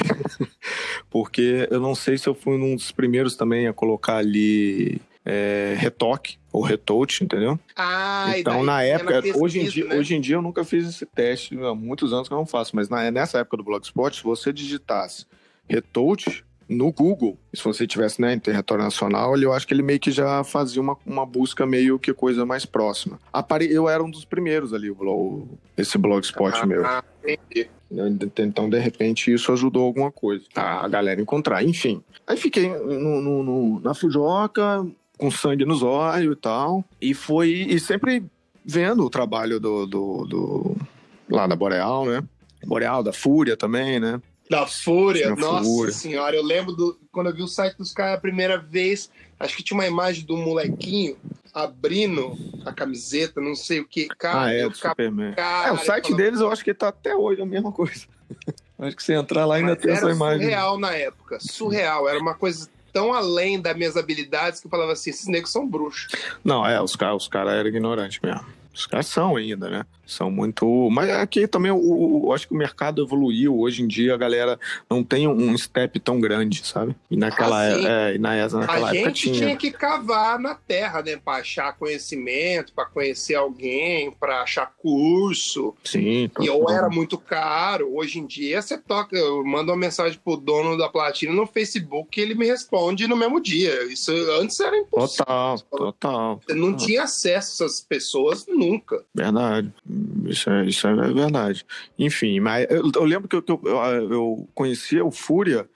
porque 1.10 1.66
eu 1.70 1.80
não 1.80 1.94
sei 1.94 2.18
se 2.18 2.28
eu 2.28 2.34
fui 2.34 2.56
um 2.56 2.76
dos 2.76 2.92
primeiros 2.92 3.36
também 3.36 3.66
a 3.66 3.72
colocar 3.72 4.18
ali 4.18 5.00
é, 5.24 5.74
retoque 5.78 6.38
ou 6.52 6.62
retouch, 6.62 7.24
entendeu? 7.24 7.58
Ah, 7.74 8.34
então 8.36 8.62
na 8.62 8.82
época, 8.82 9.22
pesquisa, 9.22 9.42
hoje 9.42 9.60
em 9.60 9.64
dia, 9.68 9.84
né? 9.86 9.96
hoje 9.96 10.14
em 10.14 10.20
dia 10.20 10.36
eu 10.36 10.42
nunca 10.42 10.64
fiz 10.64 10.88
esse 10.88 11.04
teste, 11.04 11.58
há 11.58 11.74
muitos 11.74 12.12
anos 12.12 12.28
que 12.28 12.34
eu 12.34 12.38
não 12.38 12.46
faço, 12.46 12.76
mas 12.76 12.88
na, 12.88 13.10
nessa 13.10 13.38
época 13.38 13.56
do 13.56 13.64
Blogspot, 13.64 14.16
se 14.16 14.22
você 14.22 14.52
digitasse 14.52 15.26
retouch 15.68 16.44
no 16.68 16.92
Google, 16.92 17.38
se 17.54 17.62
você 17.62 17.86
tivesse 17.86 18.20
né, 18.20 18.34
em 18.34 18.38
território 18.38 18.82
nacional, 18.82 19.36
eu 19.38 19.52
acho 19.52 19.66
que 19.66 19.72
ele 19.72 19.82
meio 19.82 20.00
que 20.00 20.10
já 20.10 20.42
fazia 20.42 20.82
uma, 20.82 20.96
uma 21.06 21.24
busca 21.24 21.64
meio 21.64 21.98
que 21.98 22.12
coisa 22.12 22.44
mais 22.44 22.66
próxima. 22.66 23.18
Apare... 23.32 23.72
Eu 23.72 23.88
era 23.88 24.02
um 24.02 24.10
dos 24.10 24.24
primeiros 24.24 24.74
ali, 24.74 24.90
o, 24.90 25.46
esse 25.76 25.96
blogspot 25.96 26.58
ah, 26.60 26.66
meu. 26.66 26.82
Entendi. 27.22 27.68
Então, 28.38 28.68
de 28.68 28.78
repente, 28.78 29.32
isso 29.32 29.52
ajudou 29.52 29.84
alguma 29.84 30.10
coisa. 30.10 30.44
A 30.56 30.88
galera 30.88 31.20
encontrar. 31.20 31.62
Enfim. 31.62 32.02
Aí 32.26 32.36
fiquei 32.36 32.68
no, 32.68 33.20
no, 33.20 33.42
no 33.42 33.80
na 33.80 33.94
Fujoca, 33.94 34.84
com 35.16 35.30
sangue 35.30 35.64
nos 35.64 35.82
olhos 35.82 36.32
e 36.32 36.40
tal. 36.40 36.84
E 37.00 37.14
foi. 37.14 37.50
E 37.50 37.78
sempre 37.78 38.24
vendo 38.64 39.04
o 39.04 39.10
trabalho 39.10 39.60
do, 39.60 39.86
do, 39.86 40.24
do 40.24 40.76
lá 41.30 41.46
da 41.46 41.54
Boreal, 41.54 42.04
né? 42.04 42.24
Boreal, 42.64 43.02
da 43.02 43.12
Fúria 43.12 43.56
também, 43.56 44.00
né? 44.00 44.20
Da 44.48 44.66
Fúria, 44.66 45.34
nossa 45.34 45.64
Fúria. 45.64 45.92
senhora. 45.92 46.36
Eu 46.36 46.42
lembro 46.42 46.72
do, 46.72 46.98
quando 47.10 47.28
eu 47.28 47.34
vi 47.34 47.42
o 47.42 47.48
site 47.48 47.76
dos 47.76 47.92
caras 47.92 48.18
a 48.18 48.20
primeira 48.20 48.58
vez, 48.58 49.10
acho 49.40 49.56
que 49.56 49.62
tinha 49.62 49.76
uma 49.76 49.86
imagem 49.86 50.24
do 50.24 50.36
molequinho 50.36 51.16
abrindo 51.52 52.36
a 52.64 52.72
camiseta, 52.72 53.40
não 53.40 53.54
sei 53.54 53.80
o 53.80 53.88
que. 53.88 54.06
Cara, 54.08 54.44
ah, 54.44 54.52
é, 54.52 54.68
do 54.68 54.76
Superman. 54.76 55.32
Cara, 55.34 55.68
é, 55.68 55.72
o 55.72 55.78
site 55.78 56.04
falando... 56.04 56.22
deles 56.22 56.40
eu 56.40 56.50
acho 56.50 56.62
que 56.62 56.74
tá 56.74 56.88
até 56.88 57.14
hoje 57.16 57.40
a 57.40 57.46
mesma 57.46 57.72
coisa. 57.72 58.06
acho 58.78 58.96
que 58.96 59.02
você 59.02 59.14
entrar 59.14 59.46
lá 59.46 59.56
ainda 59.56 59.72
Mas 59.72 59.82
tem 59.82 59.92
essa 59.92 60.10
imagem. 60.10 60.42
surreal 60.42 60.78
na 60.78 60.92
época, 60.92 61.38
surreal. 61.40 62.08
Era 62.08 62.18
uma 62.18 62.34
coisa 62.34 62.68
tão 62.92 63.12
além 63.12 63.60
das 63.60 63.76
minhas 63.76 63.96
habilidades 63.96 64.60
que 64.60 64.66
eu 64.66 64.70
falava 64.70 64.92
assim, 64.92 65.10
esses 65.10 65.26
negros 65.26 65.50
são 65.50 65.68
bruxos. 65.68 66.12
Não, 66.44 66.66
é, 66.66 66.80
os 66.80 66.94
caras 66.94 67.22
os 67.22 67.28
cara 67.28 67.52
eram 67.52 67.68
ignorantes 67.68 68.20
mesmo. 68.22 68.44
Os 68.76 68.86
caras 68.86 69.06
são 69.06 69.36
ainda, 69.36 69.70
né? 69.70 69.86
São 70.06 70.30
muito. 70.30 70.88
Mas 70.90 71.10
aqui 71.10 71.48
também 71.48 71.70
eu, 71.70 72.30
acho 72.32 72.46
que 72.46 72.54
o 72.54 72.56
mercado 72.56 73.02
evoluiu. 73.02 73.58
Hoje 73.58 73.82
em 73.82 73.86
dia 73.86 74.14
a 74.14 74.16
galera 74.16 74.60
não 74.88 75.02
tem 75.02 75.26
um 75.26 75.56
step 75.56 75.98
tão 75.98 76.20
grande, 76.20 76.64
sabe? 76.64 76.94
E 77.10 77.16
naquela, 77.16 77.60
ah, 77.60 78.10
é, 78.10 78.14
e 78.14 78.18
na 78.18 78.36
naquela 78.36 78.90
a 78.90 78.94
época 78.94 79.08
gente 79.08 79.22
tinha. 79.22 79.34
tinha 79.34 79.56
que 79.56 79.70
cavar 79.72 80.38
na 80.38 80.54
terra, 80.54 81.02
né? 81.02 81.16
Pra 81.16 81.36
achar 81.36 81.72
conhecimento, 81.72 82.72
para 82.74 82.84
conhecer 82.84 83.34
alguém, 83.34 84.10
para 84.10 84.42
achar 84.42 84.72
curso. 84.78 85.74
Sim. 85.82 86.30
E 86.38 86.50
ou 86.50 86.70
era 86.70 86.90
muito 86.90 87.16
caro. 87.16 87.96
Hoje 87.96 88.18
em 88.18 88.26
dia 88.26 88.60
você 88.60 88.76
toca, 88.76 89.16
eu 89.16 89.42
mando 89.44 89.72
uma 89.72 89.78
mensagem 89.78 90.20
pro 90.22 90.36
dono 90.36 90.76
da 90.76 90.88
platina 90.88 91.32
no 91.32 91.46
Facebook 91.46 92.20
e 92.20 92.22
ele 92.22 92.34
me 92.34 92.46
responde 92.46 93.08
no 93.08 93.16
mesmo 93.16 93.40
dia. 93.40 93.84
Isso 93.90 94.12
antes 94.38 94.60
era 94.60 94.76
impossível. 94.76 95.24
Total, 95.24 95.60
total. 95.62 96.40
Você 96.46 96.54
não 96.54 96.76
tinha 96.76 97.04
acesso 97.04 97.62
a 97.62 97.66
essas 97.66 97.80
pessoas 97.80 98.46
nunca. 98.46 98.65
Verdade. 99.14 99.72
Isso 100.26 100.50
é, 100.50 100.64
isso 100.66 100.86
é 100.86 100.94
verdade. 101.12 101.64
Enfim, 101.98 102.40
mas 102.40 102.66
eu, 102.70 102.90
eu 102.94 103.04
lembro 103.04 103.28
que 103.28 103.36
eu, 103.36 103.44
eu, 103.64 104.12
eu 104.12 104.48
conhecia 104.54 105.04
o 105.04 105.10
Fúria 105.10 105.68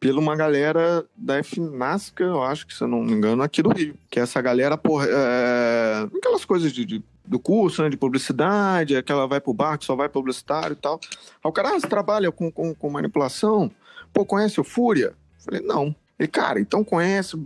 pela 0.00 0.20
uma 0.20 0.36
galera 0.36 1.04
da 1.16 1.42
FNASCA, 1.42 2.22
eu 2.22 2.42
acho 2.42 2.66
que, 2.66 2.74
se 2.74 2.82
eu 2.82 2.88
não 2.88 3.02
me 3.02 3.12
engano, 3.12 3.42
aqui 3.42 3.62
do 3.62 3.70
Rio. 3.70 3.96
Que 4.08 4.20
é 4.20 4.22
essa 4.22 4.40
galera, 4.40 4.76
porra, 4.76 5.06
é, 5.08 6.08
aquelas 6.16 6.44
coisas 6.44 6.72
de, 6.72 6.84
de, 6.84 7.02
do 7.24 7.38
curso, 7.38 7.82
né, 7.82 7.88
de 7.88 7.96
publicidade, 7.96 8.96
aquela 8.96 9.26
vai 9.26 9.40
pro 9.40 9.52
bar 9.52 9.76
que 9.76 9.84
só 9.84 9.96
vai 9.96 10.08
publicitário 10.08 10.74
e 10.74 10.76
tal. 10.76 11.00
Aí 11.02 11.48
o 11.48 11.52
cara, 11.52 11.70
ah, 11.70 11.80
você 11.80 11.88
trabalha 11.88 12.30
com, 12.30 12.50
com, 12.50 12.74
com 12.74 12.90
manipulação? 12.90 13.70
Pô, 14.12 14.24
conhece 14.24 14.60
o 14.60 14.64
Fúria? 14.64 15.14
falei, 15.44 15.60
não. 15.62 15.94
E, 16.18 16.26
cara, 16.26 16.60
então 16.60 16.82
conhece, 16.82 17.36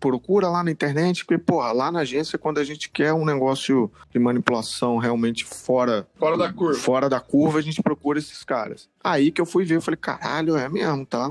procura 0.00 0.48
lá 0.48 0.64
na 0.64 0.70
internet, 0.70 1.24
porque, 1.24 1.36
porra, 1.36 1.70
lá 1.72 1.92
na 1.92 2.00
agência, 2.00 2.38
quando 2.38 2.58
a 2.58 2.64
gente 2.64 2.88
quer 2.88 3.12
um 3.12 3.26
negócio 3.26 3.90
de 4.10 4.18
manipulação 4.18 4.96
realmente 4.96 5.44
fora... 5.44 6.06
Fora 6.16 6.38
da 6.38 6.50
curva. 6.50 6.78
Fora 6.78 7.08
da 7.10 7.20
curva, 7.20 7.58
a 7.58 7.62
gente 7.62 7.82
procura 7.82 8.18
esses 8.18 8.42
caras. 8.42 8.88
Aí 9.04 9.30
que 9.30 9.40
eu 9.40 9.44
fui 9.44 9.64
ver, 9.64 9.76
eu 9.76 9.82
falei, 9.82 9.98
caralho, 9.98 10.56
é 10.56 10.66
mesmo, 10.66 11.04
tá? 11.04 11.28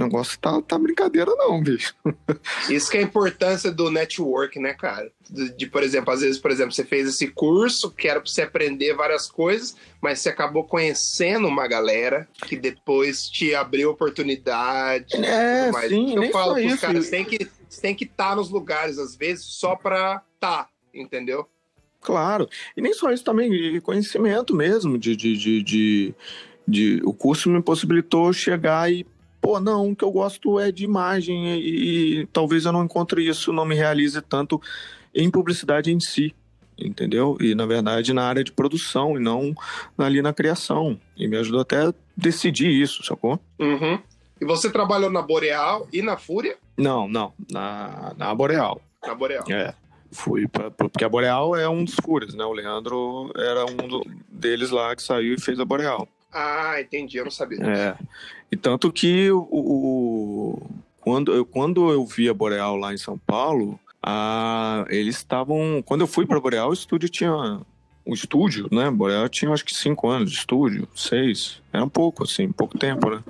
Uns 0.00 0.10
negócio 0.10 0.38
tá, 0.38 0.60
tá 0.62 0.78
brincadeira, 0.78 1.30
não, 1.36 1.62
bicho. 1.62 1.94
Isso 2.70 2.90
que 2.90 2.96
é 2.96 3.00
a 3.00 3.04
importância 3.04 3.70
do 3.70 3.90
network, 3.90 4.58
né, 4.58 4.72
cara? 4.72 5.12
De, 5.28 5.56
de, 5.56 5.66
por 5.66 5.82
exemplo, 5.82 6.12
às 6.12 6.20
vezes, 6.20 6.38
por 6.38 6.50
exemplo, 6.50 6.72
você 6.72 6.84
fez 6.84 7.08
esse 7.08 7.28
curso 7.28 7.90
que 7.90 8.08
era 8.08 8.20
pra 8.20 8.30
você 8.30 8.42
aprender 8.42 8.94
várias 8.94 9.30
coisas, 9.30 9.76
mas 10.00 10.20
você 10.20 10.30
acabou 10.30 10.64
conhecendo 10.64 11.46
uma 11.46 11.68
galera 11.68 12.28
que 12.46 12.56
depois 12.56 13.28
te 13.28 13.54
abriu 13.54 13.90
oportunidade. 13.90 15.16
É, 15.16 15.70
sim, 15.88 16.16
eu 16.16 16.30
falo 16.30 16.54
pros 16.54 16.72
isso. 16.72 16.80
caras, 16.80 17.10
tem 17.10 17.24
que, 17.24 17.48
tem 17.80 17.94
que 17.94 18.04
estar 18.04 18.30
tá 18.30 18.36
nos 18.36 18.50
lugares, 18.50 18.98
às 18.98 19.14
vezes, 19.14 19.44
só 19.44 19.76
pra 19.76 20.22
tá, 20.38 20.68
entendeu? 20.94 21.46
Claro. 22.00 22.48
E 22.74 22.80
nem 22.80 22.94
só 22.94 23.12
isso 23.12 23.22
também, 23.22 23.78
conhecimento 23.82 24.56
mesmo, 24.56 24.96
de, 24.96 25.14
de, 25.14 25.36
de, 25.36 25.62
de, 25.62 26.14
de 26.66 27.02
o 27.04 27.12
curso 27.12 27.50
me 27.50 27.62
possibilitou 27.62 28.32
chegar 28.32 28.90
e 28.90 29.06
pô, 29.40 29.58
não, 29.58 29.90
o 29.90 29.96
que 29.96 30.04
eu 30.04 30.10
gosto 30.10 30.58
é 30.58 30.70
de 30.70 30.84
imagem 30.84 31.54
e, 31.54 32.20
e, 32.20 32.26
talvez 32.26 32.64
eu 32.64 32.72
não 32.72 32.84
encontre 32.84 33.26
isso, 33.26 33.52
não 33.52 33.64
me 33.64 33.74
realize 33.74 34.20
tanto 34.22 34.60
em 35.14 35.30
publicidade 35.30 35.92
em 35.92 35.98
si, 35.98 36.34
entendeu? 36.78 37.36
E 37.40 37.54
na 37.54 37.66
verdade 37.66 38.12
na 38.12 38.24
área 38.24 38.44
de 38.44 38.52
produção 38.52 39.16
e 39.16 39.20
não 39.20 39.54
ali 39.98 40.22
na 40.22 40.32
criação. 40.32 40.98
E 41.16 41.26
me 41.26 41.36
ajudou 41.36 41.60
até 41.60 41.86
a 41.86 41.94
decidir 42.16 42.70
isso, 42.70 43.04
sacou? 43.04 43.40
Uhum. 43.58 43.98
E 44.40 44.44
você 44.44 44.70
trabalhou 44.70 45.10
na 45.10 45.20
Boreal 45.20 45.86
e 45.92 46.00
na 46.00 46.16
Fúria? 46.16 46.56
Não, 46.76 47.06
não, 47.06 47.32
na, 47.50 48.14
na 48.16 48.34
Boreal. 48.34 48.80
Na 49.06 49.14
Boreal. 49.14 49.44
É. 49.50 49.74
Fui 50.12 50.48
pra, 50.48 50.70
porque 50.70 51.04
a 51.04 51.08
Boreal 51.08 51.54
é 51.54 51.68
um 51.68 51.84
dos 51.84 51.94
Fúrias, 51.94 52.34
né? 52.34 52.44
O 52.44 52.52
Leandro 52.52 53.30
era 53.36 53.64
um 53.64 53.76
do, 53.88 54.04
deles 54.28 54.70
lá 54.70 54.96
que 54.96 55.02
saiu 55.02 55.34
e 55.34 55.40
fez 55.40 55.60
a 55.60 55.64
Boreal. 55.64 56.08
Ah, 56.32 56.80
entendi, 56.80 57.16
eu 57.16 57.24
não 57.24 57.30
sabia. 57.30 57.58
É. 57.64 57.96
E 58.50 58.56
tanto 58.56 58.92
que 58.92 59.30
o, 59.30 59.46
o, 59.50 60.70
quando, 61.00 61.32
eu, 61.32 61.44
quando 61.44 61.90
eu 61.90 62.04
vi 62.04 62.28
a 62.28 62.34
Boreal 62.34 62.76
lá 62.76 62.92
em 62.92 62.98
São 62.98 63.18
Paulo, 63.18 63.78
a, 64.02 64.84
eles 64.88 65.16
estavam. 65.16 65.82
Quando 65.84 66.02
eu 66.02 66.06
fui 66.06 66.26
para 66.26 66.40
Boreal, 66.40 66.70
o 66.70 66.74
estúdio 66.74 67.08
tinha. 67.08 67.60
O 68.04 68.14
estúdio, 68.14 68.66
né? 68.72 68.90
Boreal 68.90 69.28
tinha 69.28 69.52
acho 69.52 69.64
que 69.64 69.74
cinco 69.74 70.08
anos 70.08 70.30
de 70.30 70.38
estúdio, 70.38 70.88
seis. 70.94 71.62
Era 71.72 71.84
um 71.84 71.88
pouco, 71.88 72.24
assim, 72.24 72.50
pouco 72.50 72.78
tempo, 72.78 73.10
né? 73.10 73.22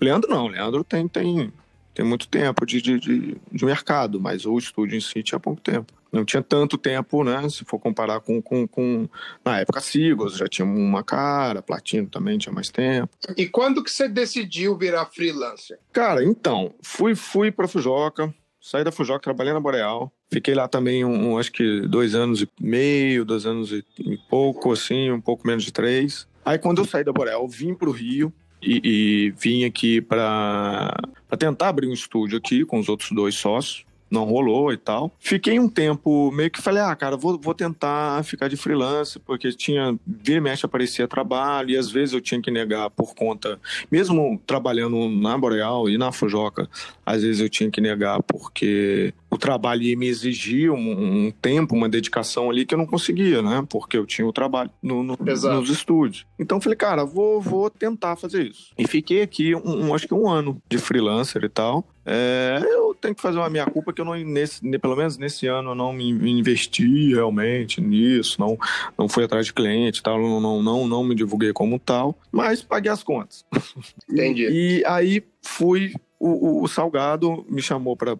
O 0.00 0.04
Leandro 0.04 0.30
não, 0.30 0.46
o 0.46 0.48
Leandro 0.48 0.82
tem, 0.82 1.06
tem, 1.06 1.52
tem 1.98 2.06
muito 2.06 2.28
tempo 2.28 2.64
de, 2.64 2.80
de, 2.80 3.00
de, 3.00 3.36
de 3.50 3.64
mercado, 3.64 4.20
mas 4.20 4.46
o 4.46 4.56
estúdio 4.56 4.96
em 4.96 5.00
si 5.00 5.20
tinha 5.20 5.40
pouco 5.40 5.60
tempo 5.60 5.92
não 6.12 6.24
tinha 6.24 6.40
tanto 6.40 6.78
tempo, 6.78 7.24
né? 7.24 7.46
Se 7.50 7.64
for 7.64 7.78
comparar 7.78 8.20
com, 8.20 8.40
com, 8.40 8.66
com 8.68 9.08
na 9.44 9.58
época 9.58 9.80
Sigos, 9.80 10.36
já 10.36 10.46
tinha 10.46 10.64
uma 10.64 11.02
cara, 11.02 11.60
Platino 11.60 12.08
também 12.08 12.38
tinha 12.38 12.52
mais 12.52 12.70
tempo. 12.70 13.10
E 13.36 13.46
quando 13.46 13.82
que 13.82 13.90
você 13.90 14.08
decidiu 14.08 14.74
virar 14.78 15.06
freelancer? 15.06 15.78
Cara, 15.92 16.24
então, 16.24 16.72
fui 16.80 17.14
fui 17.14 17.50
para 17.50 17.68
Fujoca, 17.68 18.32
saí 18.58 18.84
da 18.84 18.92
Fujoca, 18.92 19.20
trabalhei 19.20 19.52
na 19.52 19.60
Boreal, 19.60 20.10
fiquei 20.32 20.54
lá 20.54 20.66
também 20.66 21.04
um, 21.04 21.32
um, 21.32 21.38
acho 21.38 21.52
que 21.52 21.80
dois 21.82 22.14
anos 22.14 22.40
e 22.40 22.48
meio, 22.60 23.24
dois 23.24 23.44
anos 23.44 23.72
e, 23.72 23.84
e 23.98 24.16
pouco, 24.30 24.72
assim, 24.72 25.10
um 25.10 25.20
pouco 25.20 25.46
menos 25.46 25.64
de 25.64 25.72
três. 25.72 26.28
Aí 26.42 26.58
quando 26.58 26.78
eu 26.78 26.86
saí 26.86 27.04
da 27.04 27.12
Boreal, 27.12 27.46
vim 27.46 27.74
para 27.74 27.88
o 27.90 27.92
Rio, 27.92 28.32
e, 28.62 28.80
e, 28.84 29.30
vim 29.30 29.64
aqui 29.64 30.00
para 30.00 30.94
tentar 31.38 31.68
abrir 31.68 31.88
um 31.88 31.92
estúdio 31.92 32.38
aqui 32.38 32.64
com 32.64 32.78
os 32.78 32.88
outros 32.88 33.10
dois 33.12 33.34
sócios 33.34 33.86
não 34.10 34.24
rolou 34.24 34.72
e 34.72 34.76
tal. 34.76 35.12
Fiquei 35.18 35.58
um 35.58 35.68
tempo 35.68 36.30
meio 36.32 36.50
que 36.50 36.60
falei, 36.60 36.82
ah, 36.82 36.94
cara, 36.96 37.16
vou, 37.16 37.38
vou 37.38 37.54
tentar 37.54 38.22
ficar 38.24 38.48
de 38.48 38.56
freelance, 38.56 39.18
porque 39.18 39.52
tinha, 39.52 39.98
vira 40.06 40.38
e 40.38 40.40
mexe 40.40 40.64
aparecia 40.64 41.06
trabalho, 41.06 41.70
e 41.70 41.76
às 41.76 41.90
vezes 41.90 42.14
eu 42.14 42.20
tinha 42.20 42.40
que 42.40 42.50
negar 42.50 42.90
por 42.90 43.14
conta, 43.14 43.60
mesmo 43.90 44.40
trabalhando 44.46 45.08
na 45.08 45.36
Boreal 45.36 45.88
e 45.88 45.98
na 45.98 46.12
Fujoca, 46.12 46.68
às 47.04 47.22
vezes 47.22 47.40
eu 47.40 47.48
tinha 47.48 47.70
que 47.70 47.80
negar 47.80 48.22
porque 48.22 49.12
o 49.30 49.36
trabalho 49.36 49.82
ia 49.82 49.96
me 49.96 50.06
exigir 50.06 50.70
um, 50.70 51.26
um, 51.26 51.30
tempo, 51.30 51.74
uma 51.74 51.88
dedicação 51.88 52.50
ali 52.50 52.64
que 52.64 52.74
eu 52.74 52.78
não 52.78 52.86
conseguia, 52.86 53.42
né? 53.42 53.64
Porque 53.68 53.96
eu 53.96 54.06
tinha 54.06 54.26
o 54.26 54.32
trabalho 54.32 54.70
no, 54.82 55.02
no, 55.02 55.16
nos 55.16 55.70
estúdios. 55.70 56.26
Então 56.38 56.60
falei, 56.60 56.76
cara, 56.76 57.04
vou, 57.04 57.40
vou 57.40 57.68
tentar 57.68 58.16
fazer 58.16 58.46
isso. 58.46 58.72
E 58.78 58.86
fiquei 58.86 59.22
aqui, 59.22 59.54
um, 59.54 59.88
um 59.88 59.94
acho 59.94 60.06
que 60.06 60.14
um 60.14 60.28
ano 60.28 60.60
de 60.68 60.78
freelancer 60.78 61.44
e 61.44 61.48
tal. 61.48 61.86
É, 62.10 62.60
eu 62.62 62.94
tenho 62.94 63.14
que 63.14 63.20
fazer 63.20 63.36
uma 63.38 63.50
minha 63.50 63.66
culpa 63.66 63.92
que 63.92 64.00
eu 64.00 64.04
não, 64.04 64.14
nesse, 64.14 64.62
pelo 64.78 64.96
menos 64.96 65.18
nesse 65.18 65.46
ano, 65.46 65.72
eu 65.72 65.74
não 65.74 65.92
me 65.92 66.10
investi 66.10 67.12
realmente 67.12 67.82
nisso, 67.82 68.40
não, 68.40 68.56
não 68.96 69.06
fui 69.10 69.24
atrás 69.24 69.44
de 69.44 69.52
cliente 69.52 70.02
tal, 70.02 70.18
não, 70.18 70.40
não, 70.40 70.62
não, 70.62 70.88
não 70.88 71.04
me 71.04 71.14
divulguei 71.14 71.52
como 71.52 71.78
tal, 71.78 72.18
mas 72.32 72.62
paguei 72.62 72.90
as 72.90 73.02
contas. 73.02 73.44
Entendi. 74.10 74.48
E, 74.48 74.78
e 74.78 74.84
aí 74.86 75.22
fui 75.42 75.92
o, 76.18 76.62
o, 76.62 76.68
Salgado 76.68 77.44
me 77.48 77.62
chamou 77.62 77.96
para 77.96 78.16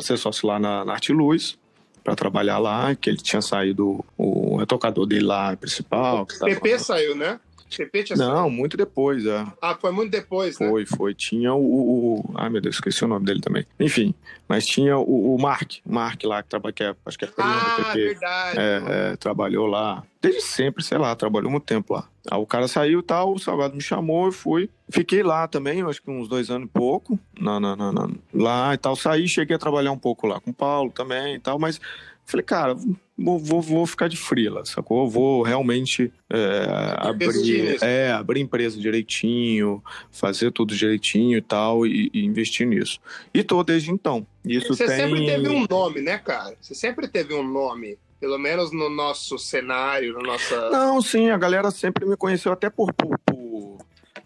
ser 0.00 0.16
sócio 0.16 0.46
lá 0.46 0.58
na, 0.58 0.84
na 0.84 0.92
Arte 0.92 1.12
Luz, 1.12 1.58
para 2.04 2.14
trabalhar 2.14 2.58
lá, 2.58 2.94
que 2.94 3.10
ele 3.10 3.18
tinha 3.18 3.42
saído 3.42 4.04
o 4.16 4.56
retocador 4.56 5.06
dele 5.06 5.24
lá, 5.24 5.56
principal. 5.56 6.22
O 6.22 6.44
PP 6.44 6.78
saiu, 6.78 7.16
né? 7.16 7.40
PP 7.76 8.04
tinha 8.04 8.16
Não, 8.16 8.48
muito 8.48 8.76
depois, 8.76 9.24
é. 9.26 9.46
Ah, 9.60 9.76
foi 9.80 9.92
muito 9.92 10.10
depois, 10.10 10.58
né? 10.58 10.68
Foi, 10.68 10.86
foi. 10.86 11.14
Tinha 11.14 11.52
o, 11.52 11.60
o, 11.60 12.32
Ai, 12.34 12.48
meu 12.48 12.60
Deus, 12.60 12.76
esqueci 12.76 13.04
o 13.04 13.08
nome 13.08 13.26
dele 13.26 13.40
também. 13.40 13.66
Enfim, 13.78 14.14
mas 14.48 14.64
tinha 14.66 14.96
o, 14.96 15.34
o 15.34 15.40
Mark, 15.40 15.76
Mark 15.84 16.22
lá, 16.24 16.42
que, 16.42 16.48
trabalha, 16.48 16.72
que 16.72 16.82
é, 16.82 16.94
acho 17.04 17.18
que 17.18 17.24
é 17.24 17.28
ah, 17.38 17.76
do 17.76 17.84
PP. 17.84 17.98
verdade. 17.98 18.58
É, 18.58 18.82
é, 19.12 19.16
trabalhou 19.16 19.66
lá. 19.66 20.02
Desde 20.20 20.40
sempre, 20.40 20.82
sei 20.82 20.98
lá, 20.98 21.14
trabalhou 21.14 21.50
muito 21.50 21.64
tempo 21.64 21.94
lá. 21.94 22.08
Aí 22.30 22.38
o 22.38 22.46
cara 22.46 22.66
saiu 22.66 23.00
e 23.00 23.02
tal, 23.02 23.34
o 23.34 23.38
Salgado 23.38 23.74
me 23.74 23.80
chamou, 23.80 24.26
eu 24.26 24.32
fui. 24.32 24.68
Fiquei 24.90 25.22
lá 25.22 25.46
também, 25.46 25.82
acho 25.82 26.02
que 26.02 26.10
uns 26.10 26.28
dois 26.28 26.50
anos 26.50 26.68
e 26.68 26.70
pouco, 26.72 27.18
na, 27.38 27.60
na, 27.60 27.76
na, 27.76 27.92
na, 27.92 28.08
lá 28.34 28.74
e 28.74 28.78
tal. 28.78 28.96
Saí, 28.96 29.28
cheguei 29.28 29.56
a 29.56 29.58
trabalhar 29.58 29.92
um 29.92 29.98
pouco 29.98 30.26
lá 30.26 30.40
com 30.40 30.50
o 30.50 30.54
Paulo 30.54 30.90
também 30.90 31.36
e 31.36 31.38
tal, 31.38 31.58
mas 31.58 31.80
falei, 32.24 32.44
cara, 32.44 32.76
vou, 33.18 33.38
vou, 33.38 33.60
vou 33.60 33.86
ficar 33.86 34.08
de 34.08 34.16
frila, 34.16 34.64
sacou? 34.64 35.08
Vou 35.10 35.42
realmente 35.42 36.12
é, 36.30 36.66
abrir, 36.98 37.82
é, 37.82 38.12
abrir 38.12 38.40
empresa 38.40 38.78
direitinho, 38.78 39.82
fazer 40.10 40.52
tudo 40.52 40.74
direitinho 40.74 41.36
e 41.36 41.42
tal, 41.42 41.84
e, 41.84 42.10
e 42.14 42.24
investir 42.24 42.66
nisso. 42.66 43.00
E 43.34 43.42
tô 43.42 43.64
desde 43.64 43.90
então. 43.90 44.26
Isso 44.44 44.68
Você 44.68 44.86
tem... 44.86 44.96
sempre 44.96 45.26
teve 45.26 45.48
um 45.48 45.66
nome, 45.68 46.00
né, 46.00 46.18
cara? 46.18 46.56
Você 46.60 46.74
sempre 46.74 47.08
teve 47.08 47.34
um 47.34 47.42
nome 47.42 47.98
pelo 48.20 48.38
menos 48.38 48.72
no 48.72 48.90
nosso 48.90 49.38
cenário, 49.38 50.12
na 50.14 50.22
nossa. 50.22 50.70
Não, 50.70 51.00
sim, 51.00 51.30
a 51.30 51.36
galera 51.36 51.70
sempre 51.70 52.04
me 52.04 52.16
conheceu 52.16 52.52
até 52.52 52.68
por, 52.68 52.92
por, 52.92 53.16
por, 53.20 53.78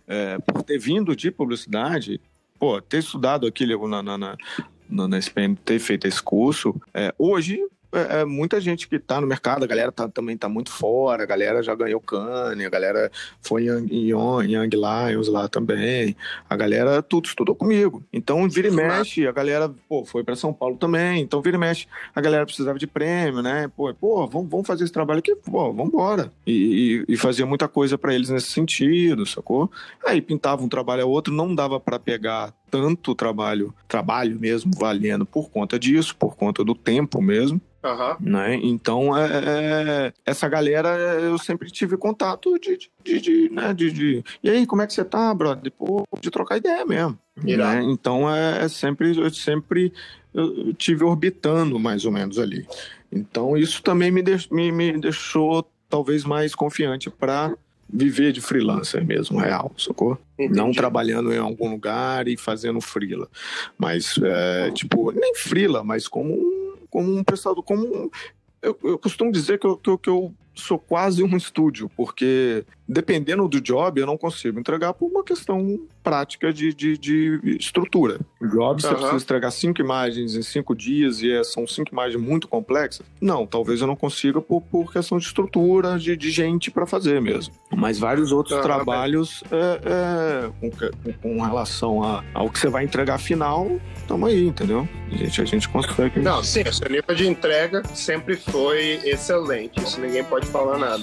é, 0.06 0.38
por 0.38 0.62
ter 0.62 0.78
vindo 0.78 1.14
de 1.14 1.30
publicidade, 1.30 2.18
pô, 2.58 2.80
ter 2.80 2.98
estudado 2.98 3.46
aqui 3.46 3.66
na, 3.66 4.02
na, 4.02 4.16
na, 4.16 4.36
na 4.88 5.18
SPM, 5.18 5.56
ter 5.56 5.78
feito 5.78 6.06
esse 6.06 6.22
curso. 6.22 6.74
É, 6.94 7.14
hoje 7.18 7.60
é, 7.92 8.20
é, 8.20 8.24
muita 8.24 8.60
gente 8.60 8.88
que 8.88 8.96
está 8.96 9.20
no 9.20 9.26
mercado, 9.26 9.64
a 9.64 9.66
galera 9.66 9.92
tá, 9.92 10.08
também 10.08 10.34
está 10.34 10.48
muito 10.48 10.70
fora, 10.70 11.22
a 11.22 11.26
galera 11.26 11.62
já 11.62 11.74
ganhou 11.74 12.00
Cane, 12.00 12.64
a 12.64 12.70
galera 12.70 13.10
foi 13.42 13.66
em 13.66 14.08
Young, 14.08 14.50
Young 14.50 14.70
Lions 14.72 15.28
lá 15.28 15.46
também, 15.46 16.16
a 16.48 16.56
galera 16.56 17.02
tudo 17.02 17.26
estudou 17.26 17.54
comigo. 17.54 18.02
Então, 18.12 18.48
vira 18.48 18.68
e 18.68 18.70
mexe, 18.70 19.26
a 19.26 19.32
galera 19.32 19.72
pô, 19.88 20.04
foi 20.04 20.24
para 20.24 20.34
São 20.34 20.52
Paulo 20.52 20.76
também, 20.76 21.20
então 21.20 21.42
vira 21.42 21.56
e 21.56 21.60
mexe, 21.60 21.86
a 22.14 22.20
galera 22.20 22.46
precisava 22.46 22.78
de 22.78 22.86
prêmio, 22.86 23.42
né? 23.42 23.70
Pô, 23.76 23.92
pô 23.94 24.26
vamos, 24.26 24.50
vamos 24.50 24.66
fazer 24.66 24.84
esse 24.84 24.92
trabalho 24.92 25.18
aqui, 25.18 25.36
pô, 25.36 25.72
vamos 25.72 25.92
embora. 25.92 26.32
E, 26.46 27.04
e, 27.08 27.12
e 27.12 27.16
fazia 27.16 27.44
muita 27.44 27.68
coisa 27.68 27.98
para 27.98 28.14
eles 28.14 28.30
nesse 28.30 28.50
sentido, 28.50 29.26
sacou? 29.26 29.70
Aí 30.06 30.22
pintava 30.22 30.62
um 30.62 30.68
trabalho 30.68 31.02
a 31.02 31.06
outro, 31.06 31.32
não 31.32 31.54
dava 31.54 31.78
para 31.78 31.98
pegar 31.98 32.54
tanto 32.72 33.14
trabalho, 33.14 33.74
trabalho 33.86 34.40
mesmo, 34.40 34.72
valendo 34.74 35.26
por 35.26 35.50
conta 35.50 35.78
disso, 35.78 36.16
por 36.16 36.34
conta 36.34 36.64
do 36.64 36.74
tempo 36.74 37.20
mesmo. 37.20 37.60
Uhum. 37.84 38.30
Né? 38.30 38.54
Então, 38.62 39.16
é, 39.16 39.26
é, 39.26 40.12
essa 40.24 40.48
galera 40.48 40.88
eu 41.20 41.36
sempre 41.36 41.70
tive 41.70 41.98
contato 41.98 42.58
de, 42.58 42.78
de, 43.04 43.20
de, 43.20 43.50
né? 43.50 43.74
de, 43.74 43.92
de, 43.92 44.24
E 44.42 44.48
aí, 44.48 44.66
como 44.66 44.80
é 44.80 44.86
que 44.86 44.94
você 44.94 45.04
tá, 45.04 45.34
brother? 45.34 45.64
Depois 45.64 46.04
de 46.18 46.30
trocar 46.30 46.56
ideia 46.56 46.86
mesmo. 46.86 47.18
Né? 47.36 47.82
Então, 47.82 48.34
é, 48.34 48.64
é, 48.64 48.68
sempre, 48.68 49.14
eu 49.18 49.30
sempre 49.30 49.92
eu 50.32 50.72
tive 50.72 51.04
orbitando 51.04 51.78
mais 51.78 52.06
ou 52.06 52.12
menos 52.12 52.38
ali. 52.38 52.66
Então, 53.10 53.54
isso 53.54 53.82
também 53.82 54.10
me, 54.10 54.22
me, 54.50 54.72
me 54.72 54.98
deixou 54.98 55.68
talvez 55.90 56.24
mais 56.24 56.54
confiante 56.54 57.10
para 57.10 57.54
viver 57.92 58.32
de 58.32 58.40
freelancer 58.40 59.04
mesmo, 59.04 59.38
real, 59.38 59.70
socorro? 59.76 60.18
Entendi. 60.38 60.56
Não 60.56 60.72
trabalhando 60.72 61.32
em 61.32 61.38
algum 61.38 61.70
lugar 61.70 62.26
e 62.26 62.36
fazendo 62.36 62.80
freela. 62.80 63.28
Mas, 63.76 64.14
é, 64.22 64.70
tipo, 64.70 65.12
nem 65.12 65.34
freela, 65.34 65.84
mas 65.84 66.08
como 66.08 66.32
um, 66.32 66.76
como 66.88 67.14
um 67.14 67.22
prestador, 67.22 67.62
como 67.62 67.84
um, 67.84 68.10
eu, 68.62 68.78
eu, 68.82 68.98
costumo 68.98 69.30
dizer 69.30 69.58
que 69.58 69.66
eu, 69.66 69.76
que 69.76 69.90
eu, 69.90 69.98
que 69.98 70.08
eu 70.08 70.34
sou 70.54 70.78
quase 70.78 71.22
um 71.22 71.36
estúdio, 71.36 71.90
porque 71.96 72.64
dependendo 72.92 73.48
do 73.48 73.60
job, 73.60 74.00
eu 74.00 74.06
não 74.06 74.18
consigo 74.18 74.60
entregar 74.60 74.92
por 74.92 75.06
uma 75.06 75.24
questão 75.24 75.80
prática 76.02 76.52
de, 76.52 76.74
de, 76.74 76.98
de 76.98 77.56
estrutura. 77.58 78.20
O 78.40 78.46
job, 78.46 78.82
você 78.82 78.88
precisa 78.88 79.16
entregar 79.24 79.50
cinco 79.50 79.80
imagens 79.80 80.34
em 80.34 80.42
cinco 80.42 80.74
dias 80.74 81.22
e 81.22 81.30
é, 81.30 81.44
são 81.44 81.66
cinco 81.66 81.92
imagens 81.92 82.20
muito 82.20 82.48
complexas. 82.48 83.06
Não, 83.20 83.46
talvez 83.46 83.80
eu 83.80 83.86
não 83.86 83.96
consiga 83.96 84.40
por, 84.40 84.60
por 84.62 84.92
questão 84.92 85.16
de 85.16 85.24
estrutura, 85.24 85.98
de, 85.98 86.16
de 86.16 86.30
gente 86.30 86.70
para 86.70 86.86
fazer 86.86 87.20
mesmo. 87.20 87.54
Mas 87.74 87.98
vários 87.98 88.32
outros 88.32 88.56
uhum. 88.56 88.62
trabalhos 88.62 89.42
é, 89.50 89.80
é, 89.84 90.50
com, 90.60 91.12
com, 91.22 91.40
relação 91.40 92.02
a, 92.02 92.22
ao 92.34 92.50
que 92.50 92.58
você 92.58 92.68
vai 92.68 92.84
entregar 92.84 93.18
final, 93.18 93.80
estamos 93.96 94.28
aí, 94.28 94.46
entendeu? 94.46 94.86
A 95.10 95.16
gente, 95.16 95.40
a 95.40 95.44
gente 95.44 95.68
consegue. 95.68 96.20
Não, 96.20 96.42
sim, 96.42 96.62
o 96.62 96.72
seu 96.72 96.90
nível 96.90 97.14
de 97.14 97.28
entrega 97.28 97.82
sempre 97.94 98.36
foi 98.36 99.00
excelente. 99.04 99.80
Isso 99.82 100.00
ninguém 100.00 100.24
pode 100.24 100.41
falar 100.46 100.78
nada. 100.78 101.02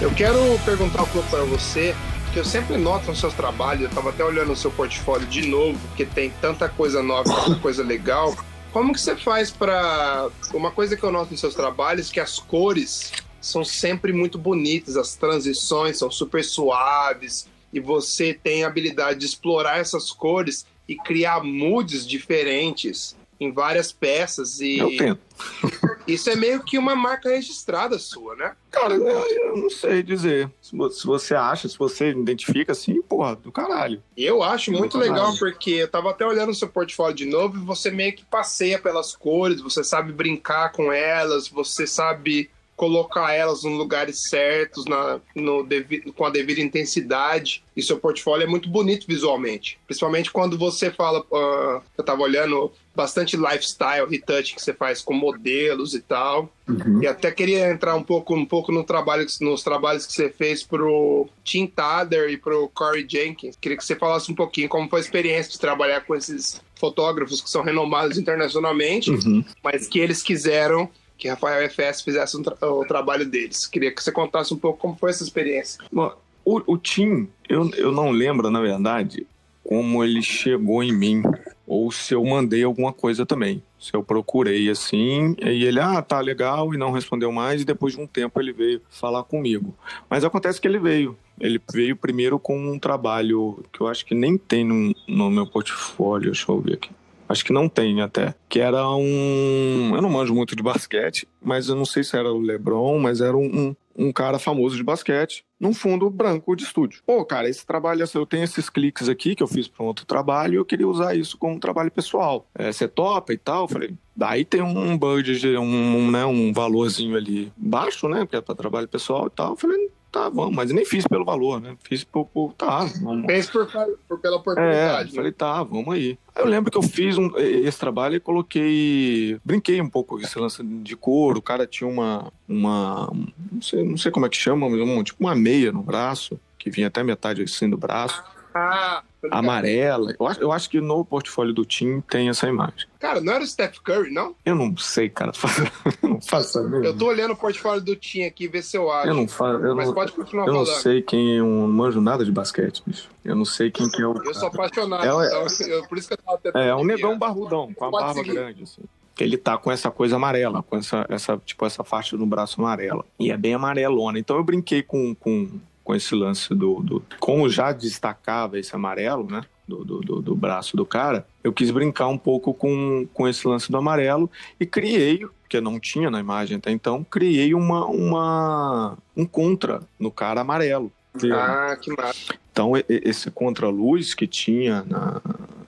Eu 0.00 0.12
quero 0.14 0.38
perguntar 0.64 1.02
um 1.02 1.06
pouco 1.06 1.28
para 1.30 1.44
você, 1.44 1.94
que 2.36 2.40
eu 2.40 2.44
sempre 2.44 2.76
noto 2.76 3.06
nos 3.06 3.18
seus 3.18 3.32
trabalhos, 3.32 3.84
eu 3.84 3.88
estava 3.88 4.10
até 4.10 4.22
olhando 4.22 4.52
o 4.52 4.56
seu 4.56 4.70
portfólio 4.70 5.26
de 5.26 5.48
novo, 5.48 5.78
porque 5.88 6.04
tem 6.04 6.28
tanta 6.38 6.68
coisa 6.68 7.02
nova, 7.02 7.34
tanta 7.34 7.58
coisa 7.58 7.82
legal. 7.82 8.36
Como 8.74 8.92
que 8.92 9.00
você 9.00 9.16
faz 9.16 9.50
para 9.50 10.28
uma 10.52 10.70
coisa 10.70 10.98
que 10.98 11.02
eu 11.02 11.10
noto 11.10 11.30
nos 11.30 11.40
seus 11.40 11.54
trabalhos 11.54 12.10
que 12.10 12.20
as 12.20 12.38
cores 12.38 13.10
são 13.40 13.64
sempre 13.64 14.12
muito 14.12 14.36
bonitas, 14.36 14.98
as 14.98 15.14
transições 15.14 15.96
são 15.96 16.10
super 16.10 16.44
suaves 16.44 17.48
e 17.72 17.80
você 17.80 18.34
tem 18.34 18.64
a 18.64 18.66
habilidade 18.66 19.20
de 19.20 19.24
explorar 19.24 19.78
essas 19.78 20.12
cores 20.12 20.66
e 20.86 20.94
criar 20.94 21.42
moods 21.42 22.06
diferentes 22.06 23.16
em 23.38 23.52
várias 23.52 23.92
peças 23.92 24.60
e 24.60 24.78
eu 24.78 24.96
tento. 24.96 25.20
isso 26.06 26.30
é 26.30 26.36
meio 26.36 26.62
que 26.62 26.78
uma 26.78 26.96
marca 26.96 27.28
registrada 27.28 27.98
sua, 27.98 28.34
né? 28.36 28.54
Cara, 28.70 28.94
eu 28.94 29.56
não 29.56 29.68
sei 29.68 30.02
dizer. 30.02 30.50
Se 30.60 31.06
você 31.06 31.34
acha, 31.34 31.68
se 31.68 31.78
você 31.78 32.10
identifica 32.10 32.72
assim, 32.72 33.00
porra, 33.02 33.36
do 33.36 33.52
caralho. 33.52 34.02
Eu 34.16 34.42
acho 34.42 34.72
muito 34.72 34.96
legal 34.96 35.36
porque 35.38 35.70
eu 35.70 35.88
tava 35.88 36.10
até 36.10 36.26
olhando 36.26 36.50
o 36.50 36.54
seu 36.54 36.68
portfólio 36.68 37.16
de 37.16 37.26
novo 37.26 37.56
e 37.56 37.64
você 37.64 37.90
meio 37.90 38.14
que 38.14 38.24
passeia 38.24 38.78
pelas 38.78 39.14
cores, 39.14 39.60
você 39.60 39.82
sabe 39.82 40.12
brincar 40.12 40.72
com 40.72 40.92
elas, 40.92 41.48
você 41.48 41.86
sabe 41.86 42.50
colocar 42.76 43.32
elas 43.32 43.64
nos 43.64 43.72
lugares 43.72 44.28
certos, 44.28 44.84
na, 44.84 45.18
no, 45.34 45.66
com 46.14 46.24
a 46.24 46.30
devida 46.30 46.60
intensidade. 46.60 47.64
E 47.74 47.82
seu 47.82 47.98
portfólio 47.98 48.44
é 48.44 48.46
muito 48.46 48.68
bonito 48.68 49.06
visualmente. 49.06 49.78
Principalmente 49.86 50.30
quando 50.30 50.58
você 50.58 50.90
fala. 50.90 51.20
Uh, 51.30 51.82
eu 51.96 52.00
estava 52.02 52.22
olhando 52.22 52.70
bastante 52.94 53.36
lifestyle, 53.36 54.08
retouch 54.08 54.54
que 54.54 54.62
você 54.62 54.72
faz 54.72 55.02
com 55.02 55.12
modelos 55.12 55.94
e 55.94 56.00
tal. 56.00 56.50
Uhum. 56.66 57.02
E 57.02 57.06
até 57.06 57.30
queria 57.30 57.70
entrar 57.70 57.94
um 57.94 58.02
pouco, 58.02 58.34
um 58.34 58.46
pouco 58.46 58.72
no 58.72 58.84
trabalho, 58.84 59.26
nos 59.40 59.62
trabalhos 59.62 60.06
que 60.06 60.12
você 60.12 60.30
fez 60.30 60.62
pro 60.62 61.28
Tim 61.44 61.66
Tader 61.66 62.30
e 62.30 62.38
pro 62.38 62.68
Corey 62.68 63.06
Jenkins. 63.08 63.56
Queria 63.60 63.76
que 63.76 63.84
você 63.84 63.94
falasse 63.94 64.32
um 64.32 64.34
pouquinho 64.34 64.68
como 64.68 64.88
foi 64.88 65.00
a 65.00 65.02
experiência 65.02 65.52
de 65.52 65.60
trabalhar 65.60 66.02
com 66.02 66.14
esses 66.14 66.60
fotógrafos 66.74 67.40
que 67.40 67.50
são 67.50 67.62
renomados 67.62 68.18
internacionalmente, 68.18 69.10
uhum. 69.10 69.44
mas 69.62 69.86
que 69.86 69.98
eles 69.98 70.22
quiseram 70.22 70.90
que 71.16 71.28
Rafael 71.28 71.68
FS 71.68 72.02
fizesse 72.02 72.36
um 72.36 72.42
tra 72.42 72.56
o 72.62 72.84
trabalho 72.84 73.24
deles. 73.24 73.66
Queria 73.66 73.92
que 73.92 74.02
você 74.02 74.12
contasse 74.12 74.52
um 74.52 74.58
pouco 74.58 74.78
como 74.78 74.96
foi 74.96 75.10
essa 75.10 75.22
experiência. 75.22 75.82
Bom, 75.92 76.12
o, 76.44 76.74
o 76.74 76.78
Tim, 76.78 77.28
eu, 77.48 77.70
eu 77.74 77.90
não 77.90 78.10
lembro, 78.10 78.50
na 78.50 78.60
verdade, 78.60 79.26
como 79.64 80.04
ele 80.04 80.22
chegou 80.22 80.82
em 80.82 80.92
mim, 80.92 81.22
ou 81.66 81.90
se 81.90 82.14
eu 82.14 82.24
mandei 82.24 82.62
alguma 82.62 82.92
coisa 82.92 83.26
também. 83.26 83.62
Se 83.78 83.92
eu 83.94 84.02
procurei 84.02 84.70
assim, 84.70 85.34
e 85.42 85.64
ele, 85.64 85.80
ah, 85.80 86.00
tá 86.00 86.20
legal, 86.20 86.72
e 86.72 86.78
não 86.78 86.92
respondeu 86.92 87.32
mais, 87.32 87.62
e 87.62 87.64
depois 87.64 87.94
de 87.94 88.00
um 88.00 88.06
tempo 88.06 88.40
ele 88.40 88.52
veio 88.52 88.80
falar 88.88 89.24
comigo. 89.24 89.74
Mas 90.08 90.24
acontece 90.24 90.60
que 90.60 90.68
ele 90.68 90.78
veio. 90.78 91.16
Ele 91.40 91.60
veio 91.72 91.96
primeiro 91.96 92.38
com 92.38 92.56
um 92.56 92.78
trabalho 92.78 93.62
que 93.72 93.80
eu 93.80 93.88
acho 93.88 94.06
que 94.06 94.14
nem 94.14 94.38
tem 94.38 94.64
no, 94.64 94.94
no 95.08 95.30
meu 95.30 95.46
portfólio, 95.46 96.30
deixa 96.30 96.50
eu 96.50 96.60
ver 96.60 96.74
aqui 96.74 96.90
acho 97.28 97.44
que 97.44 97.52
não 97.52 97.68
tem 97.68 98.00
até, 98.00 98.34
que 98.48 98.60
era 98.60 98.88
um, 98.88 99.92
eu 99.94 100.02
não 100.02 100.10
manjo 100.10 100.34
muito 100.34 100.54
de 100.54 100.62
basquete, 100.62 101.26
mas 101.42 101.68
eu 101.68 101.76
não 101.76 101.84
sei 101.84 102.02
se 102.04 102.16
era 102.16 102.32
o 102.32 102.40
LeBron, 102.40 102.98
mas 102.98 103.20
era 103.20 103.36
um, 103.36 103.44
um, 103.44 103.76
um 103.96 104.12
cara 104.12 104.38
famoso 104.38 104.76
de 104.76 104.82
basquete, 104.82 105.44
num 105.58 105.72
fundo 105.72 106.10
branco 106.10 106.54
de 106.54 106.64
estúdio. 106.64 107.02
Pô, 107.06 107.24
cara, 107.24 107.48
esse 107.48 107.66
trabalho, 107.66 108.04
eu 108.14 108.26
tenho 108.26 108.44
esses 108.44 108.68
cliques 108.68 109.08
aqui 109.08 109.34
que 109.34 109.42
eu 109.42 109.48
fiz 109.48 109.66
para 109.66 109.84
um 109.84 109.88
outro 109.88 110.04
trabalho 110.04 110.54
e 110.54 110.56
eu 110.56 110.64
queria 110.64 110.86
usar 110.86 111.14
isso 111.14 111.38
como 111.38 111.58
trabalho 111.58 111.90
pessoal. 111.90 112.46
É, 112.54 112.70
topa 112.86 113.32
e 113.32 113.38
tal? 113.38 113.64
Eu 113.64 113.68
falei, 113.68 113.94
daí 114.14 114.44
tem 114.44 114.62
um 114.62 114.96
budget, 114.96 115.46
um, 115.56 115.62
um, 115.62 116.10
né, 116.10 116.24
um 116.24 116.52
valorzinho 116.52 117.16
ali 117.16 117.52
baixo, 117.56 118.08
né, 118.08 118.20
porque 118.20 118.36
é 118.36 118.40
para 118.40 118.54
trabalho 118.54 118.88
pessoal 118.88 119.26
e 119.26 119.30
tal. 119.30 119.50
Eu 119.50 119.56
falei, 119.56 119.90
tá, 120.16 120.28
vamos, 120.30 120.56
mas 120.56 120.72
nem 120.72 120.84
fiz 120.84 121.06
pelo 121.06 121.24
valor, 121.24 121.60
né? 121.60 121.76
Fiz 121.82 122.02
por, 122.02 122.26
por 122.26 122.52
tá, 122.54 122.84
vamos. 123.02 123.26
Fez 123.26 123.50
por, 123.50 123.68
por, 124.08 124.18
pela 124.18 124.36
oportunidade. 124.36 125.10
É, 125.10 125.12
né? 125.12 125.16
falei, 125.16 125.32
tá, 125.32 125.62
vamos 125.62 125.94
aí. 125.94 126.18
Eu 126.34 126.46
lembro 126.46 126.70
que 126.70 126.78
eu 126.78 126.82
fiz 126.82 127.18
um, 127.18 127.30
esse 127.36 127.78
trabalho 127.78 128.16
e 128.16 128.20
coloquei. 128.20 129.38
Brinquei 129.44 129.80
um 129.80 129.88
pouco 129.88 130.16
com 130.16 130.22
esse 130.22 130.38
lance 130.38 130.62
de 130.62 130.96
couro. 130.96 131.38
O 131.38 131.42
cara 131.42 131.66
tinha 131.66 131.88
uma. 131.88 132.32
uma 132.48 133.10
não, 133.52 133.62
sei, 133.62 133.84
não 133.84 133.96
sei 133.96 134.10
como 134.10 134.26
é 134.26 134.28
que 134.28 134.36
chama, 134.36 134.68
mas 134.68 134.80
um, 134.80 135.02
tipo 135.02 135.22
uma 135.22 135.34
meia 135.34 135.70
no 135.70 135.82
braço, 135.82 136.40
que 136.58 136.70
vinha 136.70 136.86
até 136.88 137.02
metade 137.02 137.42
assim 137.42 137.68
do 137.68 137.76
braço. 137.76 138.22
Ah, 138.58 139.02
amarela. 139.30 140.14
Eu 140.18 140.26
acho, 140.26 140.40
eu 140.40 140.52
acho 140.52 140.70
que 140.70 140.80
no 140.80 141.04
portfólio 141.04 141.52
do 141.52 141.64
Tim 141.64 142.00
tem 142.00 142.30
essa 142.30 142.48
imagem. 142.48 142.88
Cara, 142.98 143.20
não 143.20 143.34
era 143.34 143.44
o 143.44 143.46
Steph 143.46 143.78
Curry, 143.80 144.10
não? 144.10 144.34
Eu 144.44 144.54
não 144.54 144.74
sei, 144.78 145.10
cara. 145.10 145.32
Eu 146.02 146.08
não 146.08 146.20
faço 146.20 146.58
Eu 146.58 146.96
tô 146.96 147.06
olhando 147.06 147.32
o 147.32 147.36
portfólio 147.36 147.82
do 147.82 147.94
Tim 147.94 148.22
aqui, 148.22 148.48
ver 148.48 148.62
se 148.62 148.76
eu 148.76 148.90
acho. 148.90 149.08
Eu 149.08 149.14
não 149.14 149.28
faço. 149.28 149.62
Eu 149.62 149.76
Mas 149.76 149.88
não, 149.88 149.94
pode 149.94 150.12
continuar 150.12 150.46
eu 150.46 150.52
falando. 150.52 150.68
Não 150.68 150.74
sei 150.74 151.02
quem. 151.02 151.36
Eu 151.36 151.44
não 151.44 151.68
manjo 151.68 152.00
nada 152.00 152.24
de 152.24 152.32
basquete, 152.32 152.82
bicho. 152.86 153.08
Eu 153.24 153.36
não 153.36 153.44
sei 153.44 153.70
quem 153.70 153.90
que 153.90 154.00
é 154.00 154.06
o. 154.06 154.14
Eu 154.24 154.34
sou 154.34 154.48
apaixonado, 154.48 155.04
é, 155.04 155.26
então, 155.26 155.46
eu, 155.68 155.86
por 155.86 155.98
isso 155.98 156.08
que 156.08 156.14
eu 156.14 156.18
tava 156.18 156.38
tentando. 156.38 156.62
É, 156.62 156.68
é 156.68 156.74
um 156.74 156.84
negão 156.84 157.18
barrudão, 157.18 157.72
com 157.74 157.84
a 157.84 157.90
barba 157.90 158.14
seguir. 158.14 158.32
grande, 158.32 158.62
assim 158.62 158.82
ele 159.18 159.38
tá 159.38 159.56
com 159.56 159.72
essa 159.72 159.90
coisa 159.90 160.16
amarela, 160.16 160.62
com 160.62 160.76
essa, 160.76 161.06
essa, 161.08 161.38
tipo, 161.38 161.64
essa 161.64 161.82
faixa 161.82 162.16
no 162.16 162.26
braço 162.26 162.60
amarela. 162.60 163.04
E 163.18 163.30
é 163.30 163.36
bem 163.36 163.54
amarelona. 163.54 164.18
Então 164.18 164.36
eu 164.36 164.44
brinquei 164.44 164.82
com, 164.82 165.14
com, 165.14 165.58
com 165.86 165.94
esse 165.94 166.16
lance 166.16 166.52
do, 166.52 166.82
do. 166.82 167.02
Como 167.20 167.48
já 167.48 167.70
destacava 167.70 168.58
esse 168.58 168.74
amarelo, 168.74 169.30
né? 169.30 169.42
Do, 169.68 169.84
do, 169.84 170.22
do, 170.22 170.34
braço 170.34 170.76
do 170.76 170.86
cara, 170.86 171.26
eu 171.42 171.52
quis 171.52 171.72
brincar 171.72 172.06
um 172.06 172.18
pouco 172.18 172.54
com, 172.54 173.06
com 173.12 173.26
esse 173.26 173.48
lance 173.48 173.70
do 173.70 173.76
amarelo 173.76 174.30
e 174.60 174.66
criei, 174.66 175.26
que 175.48 175.60
não 175.60 175.80
tinha 175.80 176.08
na 176.08 176.20
imagem 176.20 176.56
até 176.56 176.70
então, 176.70 177.02
criei 177.02 177.52
uma, 177.52 177.84
uma 177.84 178.96
um 179.16 179.24
contra 179.24 179.80
no 179.98 180.08
cara 180.10 180.42
amarelo. 180.42 180.92
Ah, 181.32 181.76
que 181.80 181.90
massa. 181.96 182.34
Então 182.52 182.72
esse 182.88 183.28
contra-luz 183.30 184.14
que 184.14 184.26
tinha 184.26 184.84
na, 184.86 185.20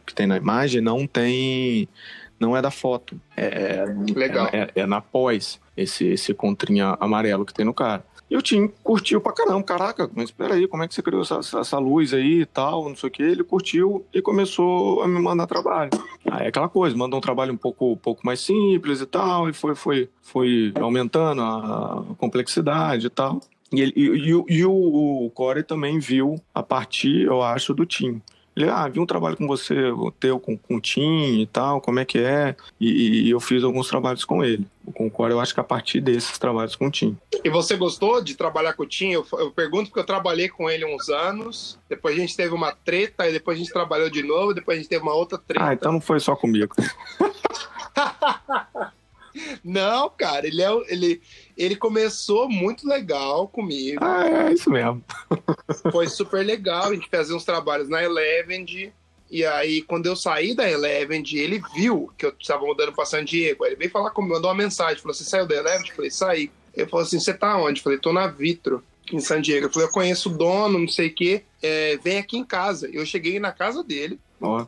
que 0.07 0.15
tem 0.15 0.27
na 0.27 0.37
imagem 0.37 0.81
não 0.81 1.05
tem 1.05 1.89
não 2.39 2.57
é 2.57 2.63
da 2.63 2.71
foto. 2.71 3.21
É, 3.37 3.85
Legal. 4.15 4.49
É, 4.53 4.71
é, 4.77 4.83
é 4.83 4.87
na 4.87 5.01
pós 5.01 5.61
esse 5.77 6.07
esse 6.07 6.33
contrinha 6.35 6.97
amarelo 7.01 7.45
que 7.45 7.55
tem 7.55 7.65
no 7.65 7.75
cara. 7.75 8.05
E 8.31 8.37
o 8.37 8.43
Tim 8.43 8.69
curtiu 8.83 9.21
pra 9.21 9.33
caramba. 9.33 9.63
Caraca, 9.63 10.11
mas 10.15 10.27
espera 10.27 10.55
aí, 10.55 10.69
como 10.69 10.83
é 10.83 10.89
que 10.89 10.95
você 10.95 11.03
criou 11.03 11.23
essa, 11.23 11.41
essa 11.59 11.79
luz 11.79 12.13
aí 12.13 12.43
e 12.43 12.47
tal, 12.47 12.89
não 12.89 12.97
sei 12.97 13.09
o 13.09 13.13
que. 13.13 13.23
Ele 13.23 13.43
curtiu 13.43 14.05
e 14.13 14.21
começou 14.21 15.03
a 15.03 15.09
me 15.09 15.21
mandar 15.21 15.47
trabalho. 15.47 15.91
Aí 16.31 16.47
é 16.47 16.49
aquela 16.49 16.69
coisa, 16.69 16.97
manda 16.97 17.17
um 17.17 17.21
trabalho 17.21 17.53
um 17.53 17.57
pouco, 17.57 17.93
um 17.93 17.97
pouco 17.97 18.25
mais 18.25 18.41
simples 18.41 19.01
e 19.01 19.07
tal, 19.07 19.49
e 19.49 19.53
foi, 19.53 19.75
foi, 19.75 20.09
foi 20.21 20.73
aumentando 20.79 21.41
a 21.43 22.05
complexidade 22.19 23.07
e 23.07 23.11
tal. 23.11 23.41
E, 23.73 23.81
ele, 23.81 23.93
e, 23.97 24.31
e, 24.31 24.59
e 24.59 24.65
o, 24.65 25.27
o 25.27 25.31
Corey 25.31 25.63
também 25.63 25.99
viu 25.99 26.37
a 26.55 26.63
partir, 26.63 27.27
eu 27.27 27.43
acho, 27.43 27.75
do 27.75 27.85
Tim. 27.85 28.21
Ele, 28.59 28.69
ah, 28.69 28.89
vi 28.89 28.99
um 28.99 29.07
trabalho 29.07 29.37
com 29.37 29.47
você, 29.47 29.77
teu, 30.19 30.41
com, 30.41 30.59
com 30.59 30.75
o 30.75 30.81
Tim 30.81 31.41
e 31.41 31.47
tal, 31.47 31.81
como 31.81 32.01
é 32.01 32.05
que 32.05 32.19
é? 32.19 32.57
E, 32.81 33.27
e 33.27 33.31
eu 33.31 33.39
fiz 33.39 33.63
alguns 33.63 33.87
trabalhos 33.89 34.25
com 34.25 34.45
ele. 34.45 34.67
Com 34.95 35.07
o 35.07 35.11
Core, 35.11 35.31
eu 35.31 35.39
acho 35.39 35.55
que 35.55 35.61
a 35.61 35.65
partir 35.65 36.01
desses 36.01 36.37
trabalhos 36.39 36.75
com 36.75 36.89
o 36.89 36.91
Tim. 36.91 37.17
E 37.45 37.49
você 37.49 37.77
gostou 37.77 38.21
de 38.21 38.35
trabalhar 38.35 38.73
com 38.73 38.83
o 38.83 38.87
Tim? 38.87 39.11
Eu, 39.11 39.25
eu, 39.35 39.53
pergunto 39.53 39.91
porque 39.91 40.01
eu 40.01 40.07
trabalhei 40.07 40.49
com 40.49 40.69
ele 40.69 40.85
uns 40.85 41.09
anos, 41.09 41.79
depois 41.89 42.17
a 42.17 42.21
gente 42.21 42.37
teve 42.37 42.53
uma 42.53 42.73
treta, 42.73 43.29
e 43.29 43.33
depois 43.33 43.57
a 43.57 43.61
gente 43.61 43.73
trabalhou 43.73 44.11
de 44.11 44.25
novo, 44.25 44.53
depois 44.53 44.77
a 44.77 44.81
gente 44.81 44.91
teve 44.91 45.03
uma 45.03 45.15
outra 45.15 45.39
treta. 45.39 45.65
Ah, 45.65 45.73
então 45.73 45.93
não 45.93 46.01
foi 46.01 46.19
só 46.19 46.35
comigo. 46.35 46.75
Não, 49.63 50.11
cara, 50.11 50.47
ele, 50.47 50.63
é, 50.63 50.71
ele, 50.89 51.21
ele 51.59 51.75
começou 51.75 52.49
muito 52.49 52.87
legal 52.87 53.49
comigo. 53.49 53.99
Ah, 54.01 54.49
é 54.49 54.53
isso 54.53 54.71
mesmo. 54.71 55.03
Foi 55.91 56.07
super 56.07 56.47
legal. 56.47 56.85
A 56.85 56.95
gente 56.95 57.09
fazia 57.11 57.35
uns 57.35 57.45
trabalhos 57.45 57.89
na 57.89 58.03
Eleven 58.03 58.65
E 59.29 59.45
aí, 59.45 59.83
quando 59.83 60.07
eu 60.07 60.15
saí 60.15 60.55
da 60.55 60.71
Eleven, 60.71 61.25
ele 61.33 61.61
viu 61.75 62.13
que 62.17 62.25
eu 62.25 62.33
estava 62.39 62.65
mudando 62.65 62.93
para 62.93 63.05
San 63.05 63.25
Diego. 63.25 63.65
Aí 63.65 63.71
ele 63.71 63.77
veio 63.77 63.91
falar 63.91 64.11
comigo, 64.11 64.35
mandou 64.35 64.49
uma 64.49 64.57
mensagem. 64.57 65.03
Falou: 65.03 65.13
Você 65.13 65.25
saiu 65.25 65.49
da 65.49 65.57
Eleven? 65.57 65.89
Eu 65.89 65.97
falei: 65.97 66.11
Saí. 66.13 66.51
Ele 66.73 66.87
falou 66.87 67.05
assim: 67.05 67.19
Você 67.19 67.35
tá 67.35 67.57
onde? 67.57 67.81
Eu 67.81 67.85
falei: 67.85 67.99
Tô 67.99 68.13
na 68.13 68.29
Vitro, 68.29 68.85
em 69.13 69.19
San 69.19 69.41
Diego. 69.41 69.67
Eu 69.67 69.73
falei: 69.73 69.89
Eu 69.89 69.93
conheço 69.93 70.31
o 70.31 70.39
dono, 70.39 70.79
não 70.79 70.89
sei 70.89 71.09
o 71.09 71.15
quê. 71.15 71.43
É, 71.61 71.97
vem 71.97 72.19
aqui 72.19 72.39
em 72.39 72.45
casa. 72.45 72.89
Eu 72.93 73.05
cheguei 73.05 73.41
na 73.41 73.51
casa 73.51 73.83
dele. 73.83 74.21
Ó. 74.41 74.65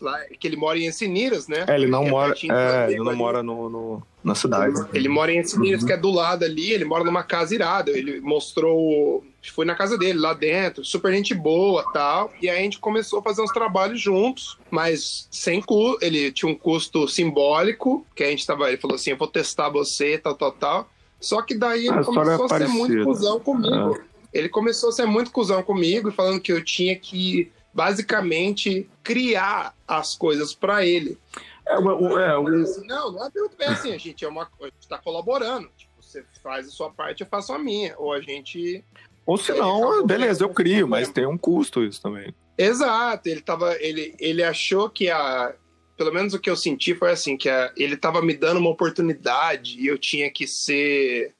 Lá, 0.00 0.18
que 0.38 0.46
ele 0.46 0.56
mora 0.56 0.78
em 0.78 0.86
Enciniras, 0.86 1.48
né? 1.48 1.64
É, 1.66 1.74
ele 1.74 1.86
não 1.86 2.04
Que 2.04 2.10
mora, 2.10 2.34
é, 2.50 2.86
ele 2.92 2.98
não 2.98 3.08
ali. 3.08 3.16
mora 3.18 3.42
no, 3.42 3.68
no- 3.70 4.02
na 4.22 4.34
cidade. 4.34 4.74
Ele 4.92 5.08
mora 5.08 5.32
em 5.32 5.38
Enciniras, 5.38 5.82
que 5.84 5.92
é 5.92 5.96
do 5.96 6.10
lado 6.10 6.44
ali. 6.44 6.70
Ele 6.72 6.84
mora 6.84 7.02
numa 7.04 7.22
casa 7.22 7.54
irada. 7.54 7.90
Ele 7.90 8.20
mostrou. 8.20 9.24
Foi 9.54 9.64
na 9.64 9.74
casa 9.76 9.96
dele, 9.96 10.18
lá 10.18 10.34
dentro. 10.34 10.84
Super 10.84 11.12
gente 11.12 11.32
boa 11.32 11.84
tal. 11.92 12.32
E 12.42 12.48
aí 12.50 12.58
a 12.58 12.62
gente 12.62 12.78
começou 12.78 13.20
a 13.20 13.22
fazer 13.22 13.40
uns 13.40 13.52
trabalhos 13.52 14.00
juntos, 14.00 14.58
mas 14.70 15.28
sem 15.30 15.62
custo. 15.62 16.04
Ele 16.04 16.30
tinha 16.32 16.50
um 16.50 16.54
custo 16.54 17.06
simbólico, 17.08 18.04
que 18.14 18.24
a 18.24 18.28
gente 18.30 18.46
tava. 18.46 18.68
Ele 18.68 18.76
falou 18.76 18.96
assim: 18.96 19.10
eu 19.10 19.16
vou 19.16 19.28
testar 19.28 19.68
você, 19.70 20.18
tal, 20.18 20.34
tal, 20.34 20.52
tal. 20.52 20.90
Só 21.20 21.40
que 21.42 21.54
daí 21.54 21.88
A 21.88 21.92
ele 21.92 22.00
história 22.00 22.32
é 22.32 22.36
começou 22.36 22.44
a 22.46 22.58
ser 22.58 22.68
muito 22.68 23.04
cuzão 23.04 23.40
comigo. 23.40 23.98
Ele 24.34 24.48
começou 24.50 24.88
a 24.90 24.92
ser 24.92 25.06
muito 25.06 25.30
cuzão 25.30 25.62
comigo, 25.62 26.12
falando 26.12 26.40
que 26.40 26.52
eu 26.52 26.62
tinha 26.62 26.94
que 26.96 27.50
basicamente 27.76 28.88
criar 29.02 29.74
as 29.86 30.16
coisas 30.16 30.54
pra 30.54 30.84
ele. 30.84 31.18
É, 31.66 31.78
o- 31.78 32.18
é, 32.18 32.38
o- 32.38 32.62
assim, 32.62 32.86
não, 32.86 33.12
não 33.12 33.26
é 33.26 33.30
muito 33.34 33.56
bem 33.56 33.68
assim, 33.68 33.92
a 33.92 33.98
gente 33.98 34.24
é 34.24 34.28
uma 34.28 34.42
a 34.60 34.64
gente 34.64 34.88
tá 34.88 34.98
colaborando. 34.98 35.68
Tipo, 35.76 35.92
você 36.00 36.24
faz 36.42 36.66
a 36.68 36.70
sua 36.70 36.90
parte, 36.90 37.20
eu 37.22 37.26
faço 37.26 37.52
a 37.52 37.58
minha. 37.58 37.94
Ou 37.98 38.12
a 38.12 38.20
gente. 38.20 38.82
ou 39.26 39.36
se 39.36 39.52
não, 39.52 40.06
beleza, 40.06 40.42
eu 40.44 40.48
crio, 40.48 40.88
mas 40.88 41.08
tem 41.10 41.26
um 41.26 41.36
custo 41.36 41.82
isso 41.84 42.00
também. 42.00 42.34
Exato, 42.56 43.28
ele 43.28 43.42
tava. 43.42 43.74
Ele, 43.80 44.14
ele 44.18 44.42
achou 44.42 44.88
que 44.88 45.10
a. 45.10 45.54
Pelo 45.96 46.12
menos 46.12 46.34
o 46.34 46.38
que 46.38 46.50
eu 46.50 46.56
senti 46.56 46.94
foi 46.94 47.10
assim, 47.10 47.38
que 47.38 47.48
a, 47.48 47.72
ele 47.76 47.96
tava 47.96 48.20
me 48.20 48.34
dando 48.34 48.58
uma 48.60 48.68
oportunidade 48.70 49.80
e 49.80 49.86
eu 49.86 49.96
tinha 49.98 50.30
que 50.30 50.46
ser 50.46 51.34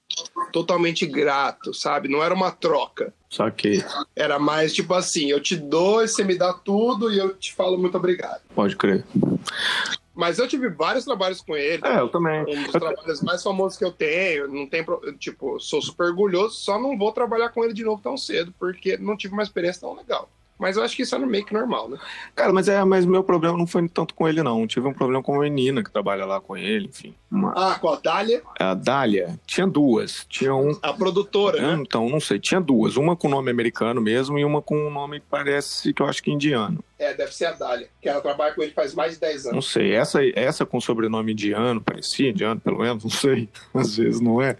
totalmente 0.50 1.04
grato, 1.06 1.74
sabe? 1.74 2.08
Não 2.08 2.22
era 2.22 2.34
uma 2.34 2.50
troca. 2.50 3.12
Só 3.36 3.50
que 3.50 3.84
Era 4.14 4.38
mais 4.38 4.72
tipo 4.72 4.94
assim, 4.94 5.30
eu 5.30 5.40
te 5.40 5.54
dou 5.56 6.02
e 6.02 6.08
você 6.08 6.24
me 6.24 6.36
dá 6.36 6.54
tudo 6.54 7.12
e 7.12 7.18
eu 7.18 7.34
te 7.34 7.52
falo 7.52 7.76
muito 7.76 7.96
obrigado. 7.96 8.40
pode 8.54 8.74
crer. 8.74 9.04
Mas 10.14 10.38
eu 10.38 10.48
tive 10.48 10.70
vários 10.70 11.04
trabalhos 11.04 11.42
com 11.42 11.54
ele. 11.54 11.82
É, 11.84 12.00
eu 12.00 12.08
também. 12.08 12.40
um 12.48 12.62
dos 12.62 12.72
trabalhos 12.72 13.20
mais 13.20 13.42
famosos 13.42 13.76
que 13.76 13.84
eu 13.84 13.92
tenho. 13.92 14.48
Não 14.48 14.66
tem, 14.66 14.82
tipo, 15.18 15.60
sou 15.60 15.82
super 15.82 16.06
orgulhoso, 16.06 16.54
só 16.54 16.80
não 16.80 16.96
vou 16.96 17.12
trabalhar 17.12 17.50
com 17.50 17.62
ele 17.62 17.74
de 17.74 17.84
novo 17.84 18.00
tão 18.02 18.16
cedo, 18.16 18.54
porque 18.58 18.96
não 18.96 19.14
tive 19.14 19.34
uma 19.34 19.42
experiência 19.42 19.82
tão 19.82 19.94
legal. 19.94 20.30
Mas 20.58 20.76
eu 20.76 20.82
acho 20.82 20.96
que 20.96 21.02
isso 21.02 21.14
é 21.14 21.18
meio 21.18 21.44
que 21.44 21.52
normal, 21.52 21.88
né? 21.90 21.98
Cara, 22.34 22.52
mas 22.52 22.66
é, 22.68 22.82
mas 22.84 23.04
meu 23.04 23.22
problema 23.22 23.58
não 23.58 23.66
foi 23.66 23.86
tanto 23.88 24.14
com 24.14 24.26
ele, 24.26 24.42
não. 24.42 24.66
Tive 24.66 24.88
um 24.88 24.92
problema 24.94 25.22
com 25.22 25.32
uma 25.34 25.42
menina 25.42 25.82
que 25.84 25.90
trabalha 25.90 26.24
lá 26.24 26.40
com 26.40 26.56
ele, 26.56 26.86
enfim. 26.86 27.14
Uma, 27.30 27.52
Ah, 27.54 27.78
com 27.78 27.88
a 27.90 27.96
Dália, 27.96 28.42
a 28.58 28.72
Dália, 28.72 29.38
tinha 29.46 29.66
duas. 29.66 30.24
Tinha 30.28 30.54
um. 30.54 30.76
a 30.82 30.92
produtora, 30.92 31.60
né? 31.60 31.82
Então, 31.82 32.08
não 32.08 32.20
sei, 32.20 32.38
tinha 32.38 32.60
duas. 32.60 32.96
Uma 32.96 33.14
com 33.14 33.28
nome 33.28 33.50
americano 33.50 34.00
mesmo 34.00 34.38
e 34.38 34.44
uma 34.44 34.62
com 34.62 34.76
um 34.78 34.90
nome 34.90 35.20
que 35.20 35.26
parece 35.28 35.92
que 35.92 36.00
eu 36.00 36.06
acho 36.06 36.22
que 36.22 36.30
indiano. 36.30 36.82
É, 36.98 37.12
deve 37.12 37.34
ser 37.34 37.46
a 37.46 37.52
Dália, 37.52 37.88
que 38.00 38.08
ela 38.08 38.22
trabalha 38.22 38.54
com 38.54 38.62
ele 38.62 38.72
faz 38.72 38.94
mais 38.94 39.12
de 39.14 39.20
10 39.20 39.44
Não 39.44 39.52
anos. 39.52 39.70
sei. 39.70 39.92
Essa, 39.94 40.20
essa 40.34 40.64
com 40.64 40.80
sobrenome 40.80 41.32
indiano, 41.32 41.80
parecia 41.82 42.30
indiano, 42.30 42.58
pelo 42.58 42.78
menos, 42.78 43.04
não 43.04 43.10
sei. 43.10 43.48
Às 43.74 43.96
vezes 43.98 44.20
não 44.20 44.40
é. 44.40 44.56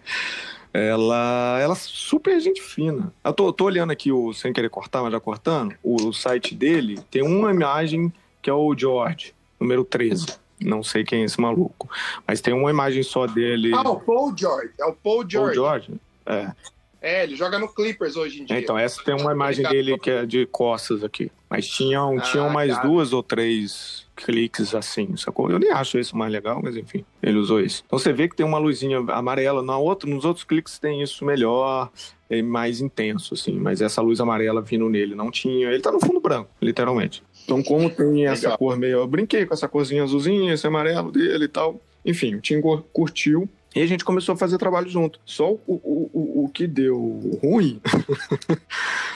Ela, 0.76 1.58
ela 1.60 1.72
é 1.72 1.76
super 1.76 2.38
gente 2.38 2.60
fina. 2.60 3.10
Eu 3.24 3.32
tô, 3.32 3.50
tô 3.52 3.64
olhando 3.64 3.90
aqui, 3.92 4.12
o, 4.12 4.34
sem 4.34 4.52
querer 4.52 4.68
cortar, 4.68 5.02
mas 5.02 5.10
já 5.10 5.18
cortando, 5.18 5.74
o, 5.82 6.08
o 6.08 6.12
site 6.12 6.54
dele 6.54 7.00
tem 7.10 7.22
uma 7.22 7.50
imagem 7.50 8.12
que 8.42 8.50
é 8.50 8.52
o 8.52 8.76
George, 8.76 9.34
número 9.58 9.84
13. 9.84 10.26
Não 10.60 10.82
sei 10.82 11.02
quem 11.02 11.22
é 11.22 11.24
esse 11.24 11.40
maluco. 11.40 11.88
Mas 12.26 12.40
tem 12.40 12.52
uma 12.52 12.70
imagem 12.70 13.02
só 13.02 13.26
dele. 13.26 13.72
Ah, 13.74 13.88
o 13.88 14.00
Paul 14.00 14.36
George. 14.36 14.70
É 14.78 14.84
o 14.84 14.92
Paul 14.92 15.24
George. 15.28 15.54
George? 15.54 15.94
É. 16.26 16.52
É, 17.00 17.22
ele 17.24 17.36
joga 17.36 17.58
no 17.58 17.68
Clippers 17.68 18.16
hoje 18.16 18.42
em 18.42 18.44
dia. 18.44 18.58
Então, 18.58 18.78
essa 18.78 19.02
tem 19.02 19.14
uma 19.14 19.32
imagem 19.32 19.66
dele 19.68 19.98
que 19.98 20.10
é 20.10 20.26
de 20.26 20.46
costas 20.46 21.04
aqui. 21.04 21.30
Mas 21.48 21.66
tinham, 21.66 22.18
Ah, 22.18 22.20
tinham 22.20 22.50
mais 22.50 22.74
cara. 22.74 22.86
duas 22.88 23.12
ou 23.12 23.22
três 23.22 24.05
cliques 24.16 24.74
assim, 24.74 25.16
sacou? 25.16 25.50
Eu 25.50 25.58
nem 25.58 25.70
acho 25.70 25.98
isso 25.98 26.16
mais 26.16 26.32
legal, 26.32 26.60
mas 26.62 26.76
enfim, 26.76 27.04
ele 27.22 27.38
usou 27.38 27.60
isso. 27.60 27.82
Então 27.86 27.98
você 27.98 28.12
vê 28.12 28.28
que 28.28 28.34
tem 28.36 28.44
uma 28.46 28.58
luzinha 28.58 28.98
amarela, 29.08 29.62
na 29.62 29.76
outra, 29.78 30.08
nos 30.08 30.24
outros 30.24 30.44
cliques 30.44 30.78
tem 30.78 31.02
isso 31.02 31.24
melhor, 31.24 31.90
é 32.28 32.42
mais 32.42 32.80
intenso, 32.80 33.34
assim, 33.34 33.52
mas 33.52 33.80
essa 33.80 34.00
luz 34.02 34.20
amarela 34.20 34.60
vindo 34.62 34.88
nele 34.88 35.14
não 35.14 35.30
tinha. 35.30 35.68
Ele 35.70 35.80
tá 35.82 35.92
no 35.92 36.00
fundo 36.00 36.18
branco, 36.20 36.50
literalmente. 36.60 37.22
Então, 37.44 37.62
como 37.62 37.88
tem 37.88 38.26
essa 38.26 38.46
Legal. 38.46 38.58
cor 38.58 38.76
meio. 38.76 38.98
Eu 38.98 39.06
brinquei 39.06 39.46
com 39.46 39.54
essa 39.54 39.68
corzinha 39.68 40.02
azulzinha, 40.02 40.52
esse 40.52 40.66
amarelo 40.66 41.12
dele 41.12 41.44
e 41.44 41.48
tal. 41.48 41.80
Enfim, 42.04 42.34
o 42.34 42.40
Tim 42.40 42.60
cur- 42.60 42.82
curtiu. 42.92 43.48
E 43.74 43.80
a 43.82 43.86
gente 43.86 44.04
começou 44.04 44.32
a 44.32 44.36
fazer 44.36 44.56
trabalho 44.58 44.88
junto. 44.88 45.20
Só 45.24 45.52
o, 45.52 45.60
o, 45.66 46.10
o, 46.12 46.44
o 46.44 46.48
que 46.48 46.66
deu 46.66 47.38
ruim 47.42 47.78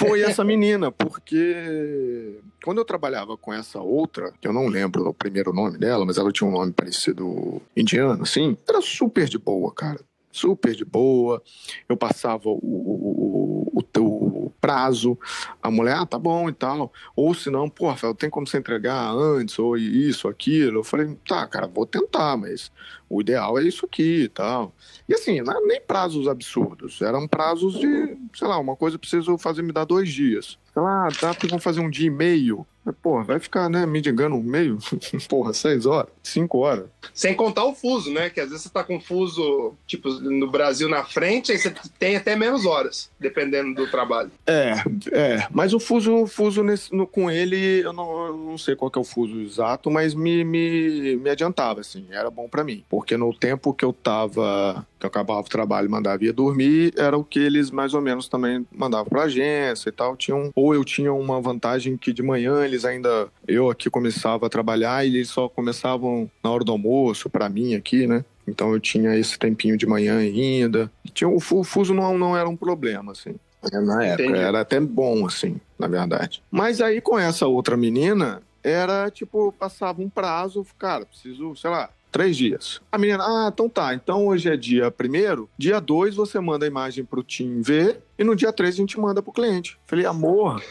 foi 0.00 0.22
essa 0.22 0.42
menina, 0.44 0.90
porque 0.90 2.40
quando 2.64 2.78
eu 2.78 2.84
trabalhava 2.84 3.36
com 3.36 3.52
essa 3.52 3.80
outra, 3.80 4.32
que 4.40 4.48
eu 4.48 4.52
não 4.52 4.66
lembro 4.66 5.08
o 5.08 5.14
primeiro 5.14 5.52
nome 5.52 5.78
dela, 5.78 6.04
mas 6.04 6.18
ela 6.18 6.32
tinha 6.32 6.48
um 6.48 6.52
nome 6.52 6.72
parecido 6.72 7.60
indiano, 7.76 8.22
assim, 8.22 8.56
era 8.68 8.80
super 8.80 9.28
de 9.28 9.38
boa, 9.38 9.72
cara. 9.72 10.00
Super 10.32 10.74
de 10.76 10.84
boa. 10.84 11.42
Eu 11.88 11.96
passava 11.96 12.48
o, 12.48 12.52
o, 12.52 13.59
o, 13.59 13.59
o 13.72 14.52
prazo, 14.60 15.18
a 15.62 15.70
mulher, 15.70 15.96
ah, 15.96 16.06
tá 16.06 16.18
bom 16.18 16.48
e 16.48 16.52
tal. 16.52 16.92
Ou 17.16 17.34
se 17.34 17.50
não, 17.50 17.68
pô, 17.68 17.88
Rafael, 17.88 18.14
tem 18.14 18.28
como 18.28 18.46
você 18.46 18.58
entregar 18.58 19.12
antes, 19.12 19.58
ou 19.58 19.76
isso, 19.76 20.28
aquilo. 20.28 20.78
Eu 20.78 20.84
falei, 20.84 21.16
tá, 21.26 21.46
cara, 21.46 21.66
vou 21.66 21.86
tentar, 21.86 22.36
mas 22.36 22.70
o 23.08 23.20
ideal 23.20 23.58
é 23.58 23.62
isso 23.62 23.86
aqui 23.86 24.24
e 24.24 24.28
tal. 24.28 24.72
E 25.08 25.14
assim, 25.14 25.40
não 25.40 25.66
nem 25.66 25.80
prazos 25.80 26.28
absurdos, 26.28 27.00
eram 27.00 27.26
prazos 27.26 27.78
de, 27.78 28.16
sei 28.34 28.46
lá, 28.46 28.58
uma 28.58 28.76
coisa 28.76 28.96
eu 28.96 29.00
preciso 29.00 29.36
fazer, 29.38 29.62
me 29.62 29.72
dá 29.72 29.84
dois 29.84 30.08
dias. 30.08 30.58
Sei 30.72 30.82
lá, 30.82 31.08
dá 31.20 31.34
pra 31.34 31.48
vamos 31.48 31.64
fazer 31.64 31.80
um 31.80 31.90
dia 31.90 32.06
e 32.06 32.10
meio. 32.10 32.66
Porra, 32.92 33.24
vai 33.24 33.38
ficar, 33.38 33.68
né, 33.68 33.84
me 33.86 34.00
digando 34.00 34.36
um 34.36 34.42
meio? 34.42 34.78
Porra, 35.28 35.52
seis 35.52 35.86
horas, 35.86 36.10
cinco 36.22 36.58
horas. 36.58 36.86
Sem 37.14 37.34
contar 37.34 37.64
o 37.64 37.74
fuso, 37.74 38.12
né? 38.12 38.30
Que 38.30 38.40
às 38.40 38.48
vezes 38.50 38.62
você 38.64 38.68
tá 38.70 38.82
com 38.84 39.00
fuso, 39.00 39.74
tipo, 39.86 40.08
no 40.10 40.50
Brasil 40.50 40.88
na 40.88 41.04
frente, 41.04 41.52
aí 41.52 41.58
você 41.58 41.72
tem 41.98 42.16
até 42.16 42.36
menos 42.36 42.66
horas, 42.66 43.10
dependendo 43.18 43.74
do 43.74 43.90
trabalho. 43.90 44.30
É, 44.46 44.74
é. 45.12 45.46
Mas 45.50 45.72
o 45.72 45.80
fuso, 45.80 46.26
fuso 46.26 46.62
nesse, 46.62 46.94
no- 46.94 47.06
com 47.06 47.30
ele, 47.30 47.80
eu 47.80 47.92
não, 47.92 48.26
eu 48.26 48.36
não 48.36 48.58
sei 48.58 48.74
qual 48.76 48.90
que 48.90 48.98
é 48.98 49.02
o 49.02 49.04
fuso 49.04 49.40
exato, 49.40 49.90
mas 49.90 50.14
me, 50.14 50.44
me, 50.44 51.16
me 51.16 51.30
adiantava, 51.30 51.80
assim, 51.80 52.06
era 52.10 52.30
bom 52.30 52.48
pra 52.48 52.64
mim. 52.64 52.84
Porque 52.88 53.16
no 53.16 53.32
tempo 53.34 53.72
que 53.74 53.84
eu 53.84 53.92
tava, 53.92 54.86
que 55.00 55.06
eu 55.06 55.08
acabava 55.08 55.40
o 55.40 55.44
trabalho 55.44 55.86
e 55.86 55.90
mandava 55.90 56.22
ir 56.24 56.30
dormir, 56.32 56.92
era 56.96 57.16
o 57.16 57.24
que 57.24 57.38
eles 57.38 57.70
mais 57.70 57.94
ou 57.94 58.00
menos 58.02 58.28
também 58.28 58.66
mandavam 58.70 59.06
pra 59.06 59.22
agência 59.22 59.88
e 59.88 59.92
tal. 59.92 60.14
Tinham, 60.16 60.50
ou 60.54 60.74
eu 60.74 60.84
tinha 60.84 61.12
uma 61.12 61.40
vantagem 61.40 61.96
que 61.96 62.12
de 62.12 62.22
manhã 62.22 62.64
eles 62.64 62.84
ainda, 62.84 63.28
eu 63.48 63.70
aqui 63.70 63.88
começava 63.88 64.46
a 64.46 64.50
trabalhar 64.50 65.04
e 65.04 65.16
eles 65.16 65.30
só 65.30 65.48
começavam 65.48 66.30
na 66.44 66.50
hora 66.50 66.62
do 66.62 66.70
almoço 66.72 67.30
pra 67.30 67.48
mim 67.48 67.74
aqui, 67.74 68.06
né? 68.06 68.24
Então 68.46 68.72
eu 68.72 68.80
tinha 68.80 69.16
esse 69.16 69.38
tempinho 69.38 69.76
de 69.76 69.86
manhã 69.86 70.18
ainda. 70.18 70.90
E 71.04 71.08
Tinha, 71.08 71.28
o 71.28 71.40
fu- 71.40 71.60
o 71.60 71.64
fuso 71.64 71.94
não, 71.94 72.18
não 72.18 72.36
era 72.36 72.48
um 72.48 72.56
problema, 72.56 73.12
assim. 73.12 73.34
Na 73.72 74.04
época, 74.04 74.24
Entendi. 74.24 74.38
era 74.38 74.60
até 74.60 74.80
bom, 74.80 75.26
assim, 75.26 75.60
na 75.78 75.86
verdade. 75.86 76.42
Mas 76.50 76.80
aí 76.80 77.00
com 77.00 77.18
essa 77.18 77.46
outra 77.46 77.76
menina, 77.76 78.42
era 78.62 79.10
tipo, 79.10 79.52
passava 79.52 80.00
um 80.02 80.08
prazo, 80.08 80.66
cara, 80.78 81.04
preciso, 81.06 81.54
sei 81.56 81.70
lá, 81.70 81.90
três 82.10 82.36
dias. 82.36 82.80
A 82.90 82.98
menina, 82.98 83.22
ah, 83.24 83.50
então 83.52 83.68
tá, 83.68 83.94
então 83.94 84.26
hoje 84.26 84.48
é 84.48 84.56
dia 84.56 84.90
primeiro, 84.90 85.48
dia 85.56 85.80
dois 85.80 86.14
você 86.14 86.40
manda 86.40 86.64
a 86.64 86.68
imagem 86.68 87.04
pro 87.04 87.22
Tim 87.22 87.60
ver, 87.60 88.00
e 88.18 88.24
no 88.24 88.34
dia 88.36 88.52
três 88.52 88.74
a 88.74 88.78
gente 88.78 88.98
manda 88.98 89.22
pro 89.22 89.32
cliente. 89.32 89.78
Falei, 89.86 90.04
amor, 90.06 90.62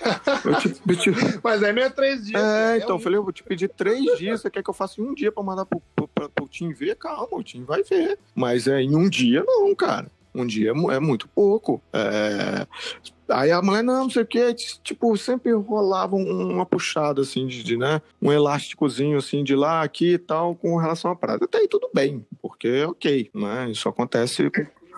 eu 0.45 0.55
te, 0.59 0.69
te- 0.69 0.81
Mas 1.43 1.63
aí 1.63 1.73
não 1.73 1.81
é 1.83 1.89
três 1.89 2.25
dias. 2.25 2.41
é, 2.41 2.45
né? 2.71 2.77
então, 2.77 2.89
eu 2.89 2.95
um- 2.95 2.99
falei, 2.99 3.17
eu 3.17 3.23
vou 3.23 3.31
te 3.33 3.43
pedir 3.43 3.69
três 3.69 4.17
dias, 4.17 4.41
você 4.41 4.49
quer 4.49 4.61
que 4.63 4.69
eu 4.69 4.73
faça 4.73 4.99
em 5.01 5.03
um 5.05 5.13
dia 5.13 5.31
pra 5.31 5.41
mandar 5.43 5.65
pro, 5.65 5.81
pro, 5.95 6.07
pro, 6.07 6.29
pro 6.29 6.47
Tim 6.47 6.71
ver? 6.73 6.95
Calma, 6.95 7.29
o 7.37 7.43
Tim 7.43 7.63
vai 7.63 7.83
ver. 7.83 8.17
Mas 8.35 8.67
é 8.67 8.81
em 8.81 8.95
um 8.95 9.09
dia, 9.09 9.43
não, 9.45 9.73
cara. 9.73 10.11
Um 10.35 10.45
dia 10.45 10.71
é 10.71 10.95
é 10.95 10.99
muito 10.99 11.27
pouco. 11.27 11.81
É, 11.91 12.67
Aí 13.32 13.51
a 13.51 13.61
mulher, 13.61 13.84
não, 13.84 14.03
não 14.03 14.09
sei 14.09 14.23
o 14.23 14.25
que, 14.25 14.53
tipo, 14.84 15.15
sempre 15.17 15.51
rolava 15.53 16.15
um- 16.15 16.51
uma 16.53 16.65
puxada, 16.65 17.21
assim, 17.21 17.45
de, 17.47 17.63
de, 17.63 17.77
né, 17.77 18.01
um 18.21 18.32
elásticozinho, 18.32 19.17
assim, 19.17 19.43
de 19.43 19.55
lá, 19.55 19.82
aqui 19.82 20.13
e 20.13 20.17
tal, 20.17 20.55
com 20.55 20.75
relação 20.77 21.11
à 21.11 21.15
praia. 21.15 21.39
Até 21.41 21.59
aí 21.59 21.67
tudo 21.67 21.89
bem, 21.93 22.25
porque, 22.41 22.84
ok, 22.84 23.30
né, 23.34 23.69
isso 23.71 23.88
acontece 23.89 24.49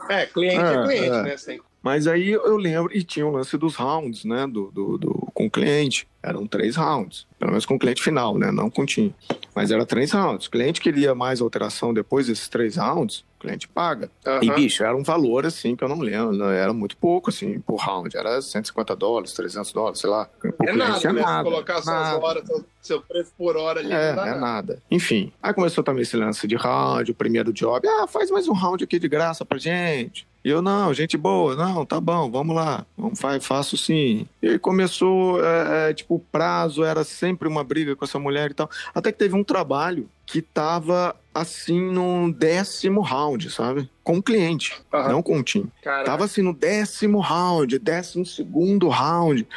É, 0.09 0.25
cliente 0.25 0.57
é, 0.57 0.73
É, 0.73 0.83
cliente, 0.83 1.15
é. 1.15 1.23
né? 1.23 1.37
Sem- 1.37 1.61
mas 1.83 2.05
aí 2.07 2.29
eu 2.31 2.57
lembro, 2.57 2.95
e 2.95 3.03
tinha 3.03 3.25
o 3.25 3.31
lance 3.31 3.57
dos 3.57 3.75
rounds, 3.75 4.23
né? 4.23 4.45
Do, 4.47 4.71
do, 4.71 4.97
do- 4.99 5.27
com 5.33 5.47
o 5.47 5.49
cliente. 5.51 6.07
Eram 6.21 6.45
três 6.45 6.75
rounds. 6.75 7.25
Pelo 7.39 7.51
menos 7.51 7.65
com 7.65 7.73
o 7.75 7.79
cliente 7.79 8.03
final, 8.03 8.37
né? 8.37 8.51
Não 8.51 8.69
com 8.69 8.83
o 8.83 8.85
time. 8.85 9.15
Mas 9.55 9.71
era 9.71 9.83
três 9.85 10.11
rounds. 10.11 10.45
O 10.45 10.51
cliente 10.51 10.79
queria 10.79 11.15
mais 11.15 11.41
alteração 11.41 11.91
depois 11.93 12.27
desses 12.27 12.47
três 12.47 12.77
rounds. 12.77 13.25
Cliente 13.41 13.67
paga. 13.67 14.09
Uhum. 14.25 14.43
E, 14.43 14.51
bicho, 14.51 14.83
era 14.83 14.95
um 14.95 15.03
valor, 15.03 15.45
assim, 15.45 15.75
que 15.75 15.83
eu 15.83 15.89
não 15.89 15.99
lembro, 15.99 16.31
né? 16.31 16.57
era 16.57 16.71
muito 16.71 16.95
pouco, 16.95 17.29
assim, 17.29 17.59
por 17.59 17.75
round. 17.77 18.15
Era 18.15 18.41
150 18.41 18.95
dólares, 18.95 19.33
300 19.33 19.73
dólares, 19.73 19.99
sei 19.99 20.09
lá. 20.09 20.29
é 20.65 20.73
nada, 20.73 21.07
é 21.07 21.13
né? 21.13 21.21
Nada, 21.21 21.43
colocar 21.43 21.85
nada. 21.85 22.11
suas 22.11 22.23
horas, 22.23 22.43
seu 22.81 23.01
preço 23.01 23.33
por 23.37 23.57
hora 23.57 23.79
ali, 23.79 23.91
é, 23.91 24.13
não 24.13 24.23
é 24.23 24.25
nada. 24.29 24.39
nada. 24.39 24.83
Enfim, 24.89 25.33
aí 25.41 25.53
começou 25.53 25.83
também 25.83 26.03
esse 26.03 26.15
lance 26.15 26.47
de 26.47 26.55
round, 26.55 27.11
o 27.11 27.15
primeiro 27.15 27.51
job. 27.51 27.87
Ah, 27.87 28.07
faz 28.07 28.29
mais 28.31 28.47
um 28.47 28.53
round 28.53 28.83
aqui 28.83 28.99
de 28.99 29.07
graça 29.07 29.43
pra 29.43 29.57
gente. 29.57 30.27
E 30.43 30.49
eu, 30.49 30.61
não, 30.61 30.93
gente 30.93 31.17
boa, 31.17 31.55
não, 31.55 31.85
tá 31.85 32.01
bom, 32.01 32.29
vamos 32.31 32.55
lá, 32.55 32.85
vamos, 32.97 33.19
faz, 33.19 33.45
faço 33.45 33.77
sim. 33.77 34.27
E 34.41 34.57
começou, 34.57 35.43
é, 35.43 35.89
é, 35.89 35.93
tipo, 35.93 36.15
o 36.15 36.19
prazo 36.19 36.83
era 36.83 37.03
sempre 37.03 37.47
uma 37.47 37.63
briga 37.63 37.95
com 37.95 38.03
essa 38.03 38.17
mulher 38.17 38.49
e 38.49 38.53
tal. 38.53 38.69
Até 38.93 39.11
que 39.11 39.19
teve 39.19 39.35
um 39.35 39.43
trabalho 39.43 40.09
que 40.25 40.41
tava 40.41 41.15
assim 41.33 41.79
no 41.91 42.33
décimo 42.33 43.01
round, 43.01 43.51
sabe? 43.51 43.89
Com 44.03 44.17
o 44.17 44.23
cliente, 44.23 44.81
uhum. 44.91 45.09
não 45.09 45.21
com 45.21 45.37
o 45.39 45.43
time. 45.43 45.69
Caraca. 45.81 46.05
Tava 46.05 46.25
assim 46.25 46.41
no 46.41 46.53
décimo 46.53 47.19
round, 47.19 47.77
décimo 47.77 48.25
segundo 48.25 48.87
round. 48.89 49.47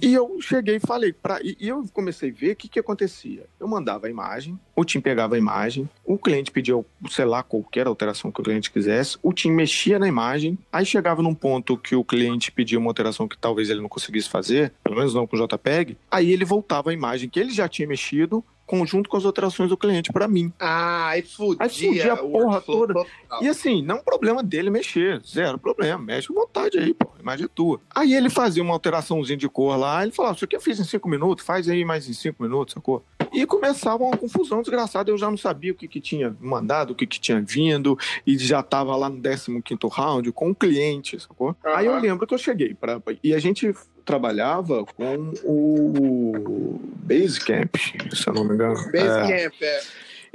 E 0.00 0.12
eu 0.12 0.38
cheguei 0.40 0.76
e 0.76 0.80
falei, 0.80 1.12
pra, 1.12 1.38
e 1.42 1.56
eu 1.60 1.84
comecei 1.92 2.30
a 2.30 2.32
ver 2.32 2.52
o 2.52 2.56
que, 2.56 2.68
que 2.68 2.80
acontecia. 2.80 3.46
Eu 3.60 3.68
mandava 3.68 4.06
a 4.06 4.10
imagem, 4.10 4.58
o 4.74 4.84
time 4.84 5.02
pegava 5.02 5.36
a 5.36 5.38
imagem, 5.38 5.88
o 6.04 6.18
cliente 6.18 6.50
pedia, 6.50 6.74
sei 7.08 7.24
lá, 7.24 7.42
qualquer 7.42 7.86
alteração 7.86 8.32
que 8.32 8.40
o 8.40 8.44
cliente 8.44 8.72
quisesse, 8.72 9.16
o 9.22 9.32
time 9.32 9.54
mexia 9.54 9.98
na 9.98 10.08
imagem, 10.08 10.58
aí 10.72 10.84
chegava 10.84 11.22
num 11.22 11.34
ponto 11.34 11.76
que 11.76 11.94
o 11.94 12.04
cliente 12.04 12.50
pedia 12.50 12.78
uma 12.78 12.90
alteração 12.90 13.28
que 13.28 13.38
talvez 13.38 13.70
ele 13.70 13.80
não 13.80 13.88
conseguisse 13.88 14.28
fazer, 14.28 14.72
pelo 14.82 14.96
menos 14.96 15.14
não 15.14 15.26
com 15.26 15.36
o 15.36 15.46
JPEG, 15.46 15.96
aí 16.10 16.32
ele 16.32 16.44
voltava 16.44 16.90
a 16.90 16.92
imagem 16.92 17.28
que 17.28 17.38
ele 17.38 17.50
já 17.50 17.68
tinha 17.68 17.86
mexido, 17.86 18.44
conjunto 18.66 19.08
com 19.08 19.16
as 19.16 19.24
alterações 19.24 19.68
do 19.68 19.76
cliente 19.76 20.12
para 20.12 20.26
mim. 20.26 20.52
Ah, 20.58 21.08
aí 21.08 21.22
fudia. 21.22 21.56
Aí 21.60 21.68
fudia 21.68 22.12
a 22.12 22.16
porra 22.16 22.60
toda. 22.60 22.94
Total. 22.94 23.42
E 23.42 23.48
assim, 23.48 23.82
não 23.82 23.96
é 23.96 23.98
um 24.00 24.04
problema 24.04 24.42
dele 24.42 24.70
mexer, 24.70 25.20
zero 25.24 25.58
problema, 25.58 25.98
mexe 25.98 26.28
com 26.28 26.34
vontade 26.34 26.78
aí, 26.78 26.94
pô, 26.94 27.10
imagem 27.20 27.46
é 27.46 27.48
tua. 27.48 27.80
Aí 27.94 28.14
ele 28.14 28.30
fazia 28.30 28.62
uma 28.62 28.72
alteraçãozinha 28.72 29.36
de 29.36 29.48
cor 29.48 29.76
lá, 29.76 30.02
ele 30.02 30.12
falava, 30.12 30.36
isso 30.36 30.44
aqui 30.44 30.56
eu 30.56 30.60
fiz 30.60 30.78
em 30.78 30.84
cinco 30.84 31.08
minutos, 31.08 31.44
faz 31.44 31.68
aí 31.68 31.84
mais 31.84 32.08
em 32.08 32.12
cinco 32.12 32.42
minutos, 32.42 32.74
sacou? 32.74 33.04
E 33.32 33.44
começava 33.46 34.04
uma 34.04 34.16
confusão 34.16 34.60
desgraçada, 34.60 35.10
eu 35.10 35.18
já 35.18 35.28
não 35.28 35.36
sabia 35.36 35.72
o 35.72 35.74
que, 35.74 35.88
que 35.88 36.00
tinha 36.00 36.36
mandado, 36.40 36.92
o 36.92 36.94
que, 36.94 37.04
que 37.04 37.18
tinha 37.18 37.40
vindo, 37.40 37.98
e 38.24 38.38
já 38.38 38.62
tava 38.62 38.94
lá 38.94 39.08
no 39.08 39.20
15 39.20 39.60
quinto 39.62 39.88
round 39.88 40.30
com 40.30 40.50
o 40.50 40.54
cliente, 40.54 41.18
sacou? 41.18 41.48
Uhum. 41.48 41.74
Aí 41.74 41.86
eu 41.86 41.98
lembro 41.98 42.26
que 42.26 42.34
eu 42.34 42.38
cheguei, 42.38 42.74
pra, 42.74 43.02
e 43.22 43.34
a 43.34 43.38
gente 43.40 43.74
trabalhava 44.04 44.84
com 44.84 45.32
o 45.44 46.80
Basecamp, 46.96 47.74
se 48.12 48.28
eu 48.28 48.34
não 48.34 48.44
me 48.44 48.54
engano. 48.54 48.74
Basecamp, 48.92 49.54
é. 49.60 49.66
é. 49.66 49.80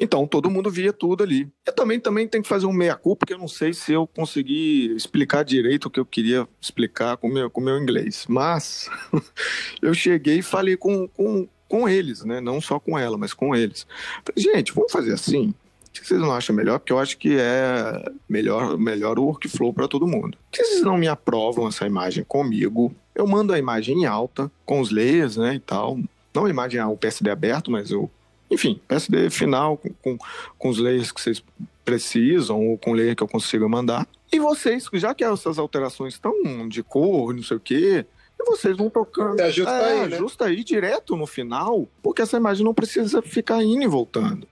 Então, 0.02 0.26
todo 0.26 0.50
mundo 0.50 0.72
via 0.72 0.94
tudo 0.94 1.24
ali. 1.24 1.52
Eu 1.66 1.74
também, 1.74 2.00
também 2.00 2.26
tenho 2.26 2.42
que 2.42 2.48
fazer 2.48 2.66
um 2.66 2.72
meia-culpa, 2.72 3.20
porque 3.20 3.34
eu 3.34 3.38
não 3.38 3.50
sei 3.50 3.74
se 3.74 3.92
eu 3.92 4.08
consegui 4.08 4.96
explicar 4.96 5.44
direito 5.44 5.86
o 5.86 5.90
que 5.90 6.00
eu 6.00 6.06
queria 6.06 6.48
explicar 6.62 7.18
com 7.18 7.28
meu, 7.28 7.48
o 7.48 7.50
com 7.50 7.60
meu 7.60 7.78
inglês. 7.78 8.26
Mas 8.30 8.90
eu 9.82 9.94
cheguei 9.94 10.40
e 10.40 10.42
falei 10.42 10.78
com, 10.78 11.06
com, 11.10 11.46
com 11.68 11.90
eles, 11.90 12.24
né? 12.24 12.40
Não 12.40 12.62
só 12.62 12.80
com 12.80 12.98
ela, 12.98 13.18
mas 13.18 13.34
com 13.34 13.54
eles. 13.54 13.86
Falei, 14.24 14.42
gente, 14.56 14.72
vamos 14.72 14.90
fazer 14.90 15.12
assim? 15.12 15.54
Que 15.92 16.06
vocês 16.06 16.20
não 16.20 16.32
acham 16.32 16.56
melhor? 16.56 16.80
Porque 16.80 16.94
eu 16.94 17.00
acho 17.00 17.18
que 17.18 17.38
é 17.40 18.12
melhor, 18.28 18.78
melhor 18.78 19.18
o 19.18 19.24
workflow 19.24 19.74
para 19.74 19.88
todo 19.88 20.08
mundo. 20.08 20.38
Por 20.52 20.58
que 20.58 20.64
vocês 20.64 20.82
não 20.82 20.98
me 20.98 21.08
aprovam 21.08 21.68
essa 21.68 21.86
imagem 21.86 22.24
comigo? 22.24 22.94
Eu 23.16 23.28
mando 23.28 23.54
a 23.54 23.60
imagem 23.60 24.02
em 24.02 24.06
alta, 24.06 24.52
com 24.66 24.80
os 24.80 24.92
layers, 24.92 25.38
né, 25.38 25.56
e 25.56 25.60
tal. 25.60 26.00
Não 26.34 26.46
a 26.46 26.50
imagem, 26.50 26.82
o 26.82 26.96
PSD 26.96 27.30
aberto, 27.30 27.72
mas 27.72 27.92
o... 27.92 28.10
Enfim, 28.52 28.80
PSD 28.88 29.30
final, 29.30 29.78
com, 29.78 29.90
com, 30.02 30.18
com 30.58 30.70
os 30.70 30.80
layers 30.80 31.12
que 31.12 31.22
vocês 31.22 31.44
precisam, 31.84 32.68
ou 32.68 32.78
com 32.78 32.92
o 32.92 32.94
layer 32.94 33.16
que 33.16 33.24
eu 33.24 33.28
consiga 33.28 33.68
mandar. 33.68 34.08
E 34.32 34.40
vocês, 34.40 34.88
já 34.94 35.14
que 35.14 35.24
essas 35.24 35.58
alterações 35.58 36.14
estão 36.14 36.68
de 36.68 36.84
cor, 36.84 37.34
não 37.34 37.44
sei 37.44 37.58
o 37.58 37.60
quê, 37.60 38.06
e 38.40 38.46
vocês 38.46 38.78
vão 38.78 38.90
tocando. 38.90 39.40
É, 39.40 39.46
ajusta 39.46 39.72
é, 39.72 39.86
aí, 39.86 40.10
né? 40.10 40.16
Ajusta 40.16 40.46
aí 40.46 40.64
direto 40.64 41.16
no 41.16 41.26
final, 41.26 41.88
porque 42.02 42.22
essa 42.22 42.38
imagem 42.38 42.64
não 42.64 42.74
precisa 42.74 43.22
ficar 43.22 43.62
indo 43.64 43.84
e 43.84 43.88
voltando. 43.88 44.48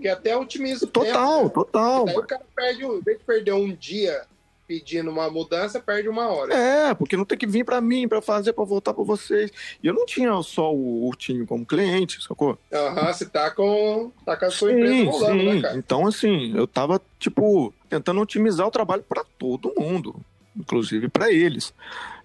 Porque 0.00 0.08
até 0.08 0.34
otimiza 0.34 0.86
o 0.86 0.88
Total, 0.88 1.42
tempo, 1.42 1.44
né? 1.44 1.50
total. 1.50 2.08
Aí 2.08 2.16
o 2.16 2.22
cara 2.22 2.42
perde, 2.56 2.84
em 2.86 3.00
vez 3.02 3.18
de 3.18 3.24
perder 3.24 3.52
um 3.52 3.70
dia 3.70 4.22
pedindo 4.66 5.10
uma 5.10 5.28
mudança, 5.28 5.78
perde 5.78 6.08
uma 6.08 6.28
hora. 6.28 6.54
É, 6.54 6.94
porque 6.94 7.18
não 7.18 7.24
tem 7.24 7.36
que 7.36 7.46
vir 7.46 7.64
para 7.64 7.80
mim, 7.82 8.08
para 8.08 8.22
fazer, 8.22 8.54
para 8.54 8.64
voltar 8.64 8.94
para 8.94 9.04
vocês. 9.04 9.50
E 9.82 9.86
eu 9.86 9.92
não 9.92 10.06
tinha 10.06 10.40
só 10.42 10.72
o 10.72 11.04
Urtinho 11.06 11.46
como 11.46 11.66
cliente, 11.66 12.22
sacou? 12.22 12.56
Aham, 12.72 13.08
uhum, 13.08 13.12
você 13.12 13.26
tá 13.26 13.50
com, 13.50 14.10
tá 14.24 14.36
com 14.36 14.44
a 14.46 14.50
sua 14.50 14.70
sim, 14.70 14.76
empresa 14.76 15.10
rolando, 15.10 15.34
né, 15.34 15.50
sim. 15.50 15.56
né, 15.56 15.62
cara? 15.62 15.76
Então, 15.76 16.06
assim, 16.06 16.56
eu 16.56 16.66
tava, 16.66 17.02
tipo, 17.18 17.74
tentando 17.90 18.20
otimizar 18.22 18.66
o 18.66 18.70
trabalho 18.70 19.02
para 19.06 19.22
todo 19.38 19.74
mundo, 19.76 20.14
inclusive 20.56 21.08
para 21.08 21.30
eles. 21.30 21.74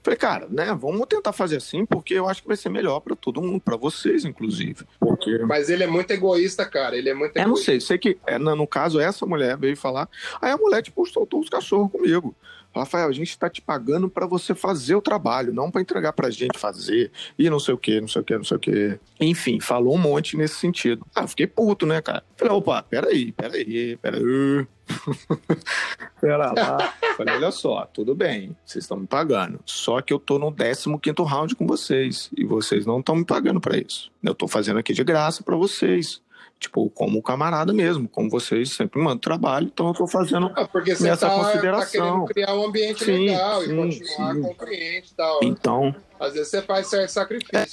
Falei, 0.06 0.20
cara, 0.20 0.48
né, 0.52 0.66
vamos 0.80 1.08
tentar 1.08 1.34
fazer 1.34 1.56
assim, 1.56 1.84
porque 1.84 2.14
eu 2.14 2.30
acho 2.30 2.44
que 2.44 2.48
vai 2.48 2.56
ser 2.56 2.70
melhor 2.70 3.00
para 3.00 3.16
todo 3.16 3.42
mundo, 3.42 3.60
para 3.60 3.76
vocês, 3.76 4.24
inclusive. 4.24 4.86
Porque... 5.00 5.40
Mas 5.40 5.68
ele 5.68 5.84
é 5.84 5.88
muito 5.88 6.12
egoísta, 6.12 6.64
cara, 6.64 6.96
ele 6.96 7.10
é 7.10 7.14
muito 7.16 7.36
egoísta. 7.36 7.42
É, 7.42 7.48
não 7.48 7.56
sei, 7.56 7.82
sei 7.82 7.98
que, 7.98 8.16
é, 8.28 8.38
no 8.38 8.68
caso, 8.68 9.00
essa 9.00 9.26
mulher 9.26 9.58
veio 9.58 9.76
falar, 9.76 10.08
aí 10.40 10.52
a 10.52 10.58
mulher, 10.58 10.84
tipo, 10.84 11.04
soltou 11.08 11.40
os 11.40 11.50
cachorros 11.50 11.92
comigo. 11.92 12.36
Rafael, 12.80 13.08
a 13.08 13.12
gente 13.12 13.30
está 13.30 13.50
te 13.50 13.62
pagando 13.62 14.10
para 14.10 14.26
você 14.26 14.54
fazer 14.54 14.96
o 14.96 15.02
trabalho, 15.02 15.54
não 15.54 15.72
para 15.72 15.82
entregar 15.82 16.14
para 16.14 16.28
a 16.28 16.32
gente 16.32 16.58
fazer 16.58 17.12
e 17.38 17.50
não 17.50 17.60
sei 17.60 17.74
o 17.74 17.78
que, 17.78 18.02
não 18.02 18.08
sei 18.08 18.22
o 18.22 18.26
que, 18.26 18.38
não 18.38 18.44
sei 18.44 18.58
o 18.58 18.60
que. 18.60 19.00
Enfim, 19.20 19.60
falou 19.60 19.96
um 19.96 20.00
monte 20.00 20.38
nesse 20.38 20.56
sentido. 20.56 21.06
Ah, 21.16 21.28
fiquei 21.28 21.48
puto, 21.48 21.86
né, 21.86 22.02
cara? 22.02 22.24
Falei, 22.38 22.54
opa, 22.54 22.84
peraí, 22.84 23.32
peraí, 23.32 23.98
peraí. 23.98 24.68
Pera 26.22 26.52
lá. 26.52 26.94
Falei, 27.18 27.36
olha 27.36 27.52
só, 27.52 27.86
tudo 27.86 28.14
bem, 28.14 28.56
vocês 28.66 28.84
estão 28.84 28.98
me 28.98 29.08
pagando. 29.08 29.60
Só 29.66 30.02
que 30.02 30.14
eu 30.14 30.20
tô 30.20 30.38
no 30.38 30.54
15 30.54 30.90
round 31.24 31.56
com 31.56 31.66
vocês. 31.66 32.30
E 32.38 32.44
vocês 32.44 32.86
não 32.86 33.00
estão 33.00 33.16
me 33.16 33.26
pagando 33.26 33.60
para 33.60 33.78
isso. 33.78 34.12
Eu 34.24 34.36
tô 34.36 34.48
fazendo 34.48 34.80
aqui 34.80 34.94
de 34.94 35.04
graça 35.04 35.44
para 35.44 35.56
vocês. 35.56 36.22
Tipo, 36.66 36.90
como 36.90 37.22
camarada 37.22 37.72
mesmo, 37.72 38.10
como 38.10 38.28
vocês 38.28 38.72
sempre 38.72 39.00
mandam 39.00 39.20
trabalho, 39.20 39.68
então 39.72 39.90
eu 39.90 39.94
tô 39.94 40.08
fazendo 40.08 40.52
ah, 40.56 40.68
porque 40.68 40.96
você 40.96 41.10
essa 41.10 41.30
tá, 41.30 41.36
consideração. 41.36 42.26
Tá 42.26 42.34
criar 42.34 42.56
um 42.56 42.66
ambiente 42.66 43.06
sim, 43.06 43.28
legal 43.28 43.62
sim, 43.62 43.72
e 43.72 43.76
continuar 43.76 44.34
sim. 44.34 44.42
com 44.42 44.48
o 44.50 44.56
cliente 44.56 45.12
e 45.12 45.16
tal. 45.16 45.40
Então. 45.44 45.96
Às 46.20 46.34
vezes 46.34 46.48
você 46.48 46.64
faz 46.64 46.88
certo 46.88 47.10
sacrifício. 47.10 47.56
É, 47.56 47.68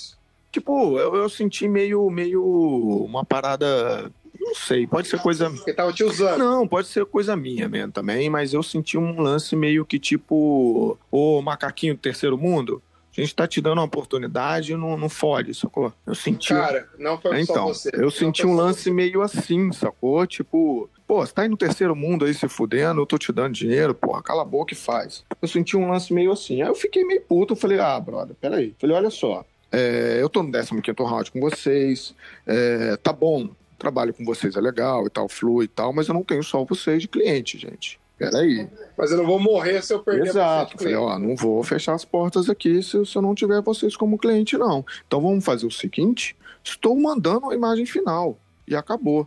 tipo, 0.52 0.98
eu, 0.98 1.16
eu 1.16 1.28
senti 1.30 1.66
meio, 1.66 2.10
meio 2.10 2.44
uma 2.44 3.24
parada 3.24 4.12
não 4.38 4.54
sei, 4.54 4.86
pode 4.86 5.08
ser 5.08 5.18
coisa. 5.20 5.48
Porque 5.48 5.72
tava 5.72 5.90
te 5.90 6.04
usando. 6.04 6.36
Não, 6.38 6.68
pode 6.68 6.88
ser 6.88 7.06
coisa 7.06 7.34
minha 7.34 7.70
mesmo 7.70 7.92
também, 7.92 8.28
mas 8.28 8.52
eu 8.52 8.62
senti 8.62 8.98
um 8.98 9.22
lance 9.22 9.56
meio 9.56 9.86
que 9.86 9.98
tipo 9.98 10.98
o 11.10 11.40
macaquinho 11.40 11.94
do 11.94 12.00
terceiro 12.00 12.36
mundo. 12.36 12.82
A 13.16 13.20
gente 13.20 13.34
tá 13.34 13.46
te 13.46 13.60
dando 13.60 13.78
uma 13.78 13.84
oportunidade, 13.84 14.74
não, 14.74 14.96
não 14.96 15.08
fode, 15.08 15.54
sacou? 15.54 15.92
Eu 16.06 16.14
senti. 16.14 16.48
Cara, 16.48 16.88
não 16.98 17.20
foi 17.20 17.40
então, 17.40 17.54
só 17.54 17.64
você. 17.66 17.90
Eu 17.92 18.10
senti 18.10 18.46
um 18.46 18.54
lance 18.54 18.84
você. 18.84 18.90
meio 18.90 19.20
assim, 19.20 19.70
sacou? 19.72 20.26
Tipo, 20.26 20.88
pô, 21.06 21.24
você 21.24 21.32
tá 21.32 21.42
aí 21.42 21.48
no 21.48 21.56
terceiro 21.56 21.94
mundo 21.94 22.24
aí 22.24 22.32
se 22.32 22.48
fudendo, 22.48 23.00
eu 23.00 23.06
tô 23.06 23.18
te 23.18 23.30
dando 23.32 23.54
dinheiro, 23.54 23.94
porra, 23.94 24.22
cala 24.22 24.42
a 24.42 24.46
boca 24.46 24.72
e 24.72 24.76
faz. 24.76 25.24
Eu 25.40 25.48
senti 25.48 25.76
um 25.76 25.90
lance 25.90 26.12
meio 26.12 26.32
assim. 26.32 26.62
Aí 26.62 26.68
eu 26.68 26.74
fiquei 26.74 27.04
meio 27.04 27.20
puto, 27.20 27.52
eu 27.52 27.56
falei, 27.56 27.78
ah, 27.78 28.00
brother, 28.00 28.34
peraí. 28.40 28.74
Falei, 28.78 28.96
olha 28.96 29.10
só, 29.10 29.44
é, 29.72 30.18
eu 30.20 30.28
tô 30.28 30.42
no 30.42 30.52
15 30.52 30.70
round 31.00 31.32
com 31.32 31.40
vocês, 31.40 32.14
é, 32.46 32.94
tá 32.98 33.10
bom, 33.10 33.48
trabalho 33.78 34.12
com 34.12 34.22
vocês 34.22 34.54
é 34.54 34.60
legal 34.60 35.06
e 35.06 35.10
tal, 35.10 35.26
flui 35.28 35.64
e 35.64 35.68
tal, 35.68 35.94
mas 35.94 36.08
eu 36.08 36.14
não 36.14 36.22
tenho 36.22 36.42
só 36.42 36.62
vocês 36.62 37.00
de 37.00 37.08
cliente, 37.08 37.56
gente. 37.56 37.98
Peraí. 38.30 38.68
Mas 38.96 39.10
eu 39.10 39.18
não 39.18 39.26
vou 39.26 39.40
morrer 39.40 39.82
se 39.82 39.92
eu 39.92 40.00
perder 40.00 40.28
Exato. 40.28 40.78
Falei, 40.78 40.94
ó, 40.94 41.18
não 41.18 41.34
vou 41.34 41.62
fechar 41.62 41.94
as 41.94 42.04
portas 42.04 42.48
aqui 42.48 42.82
se, 42.82 43.04
se 43.04 43.16
eu 43.16 43.22
não 43.22 43.34
tiver 43.34 43.60
vocês 43.62 43.96
como 43.96 44.18
cliente, 44.18 44.56
não. 44.56 44.84
Então 45.06 45.20
vamos 45.20 45.44
fazer 45.44 45.66
o 45.66 45.70
seguinte: 45.70 46.36
estou 46.62 46.98
mandando 46.98 47.50
a 47.50 47.54
imagem 47.54 47.86
final. 47.86 48.38
E 48.66 48.76
acabou. 48.76 49.26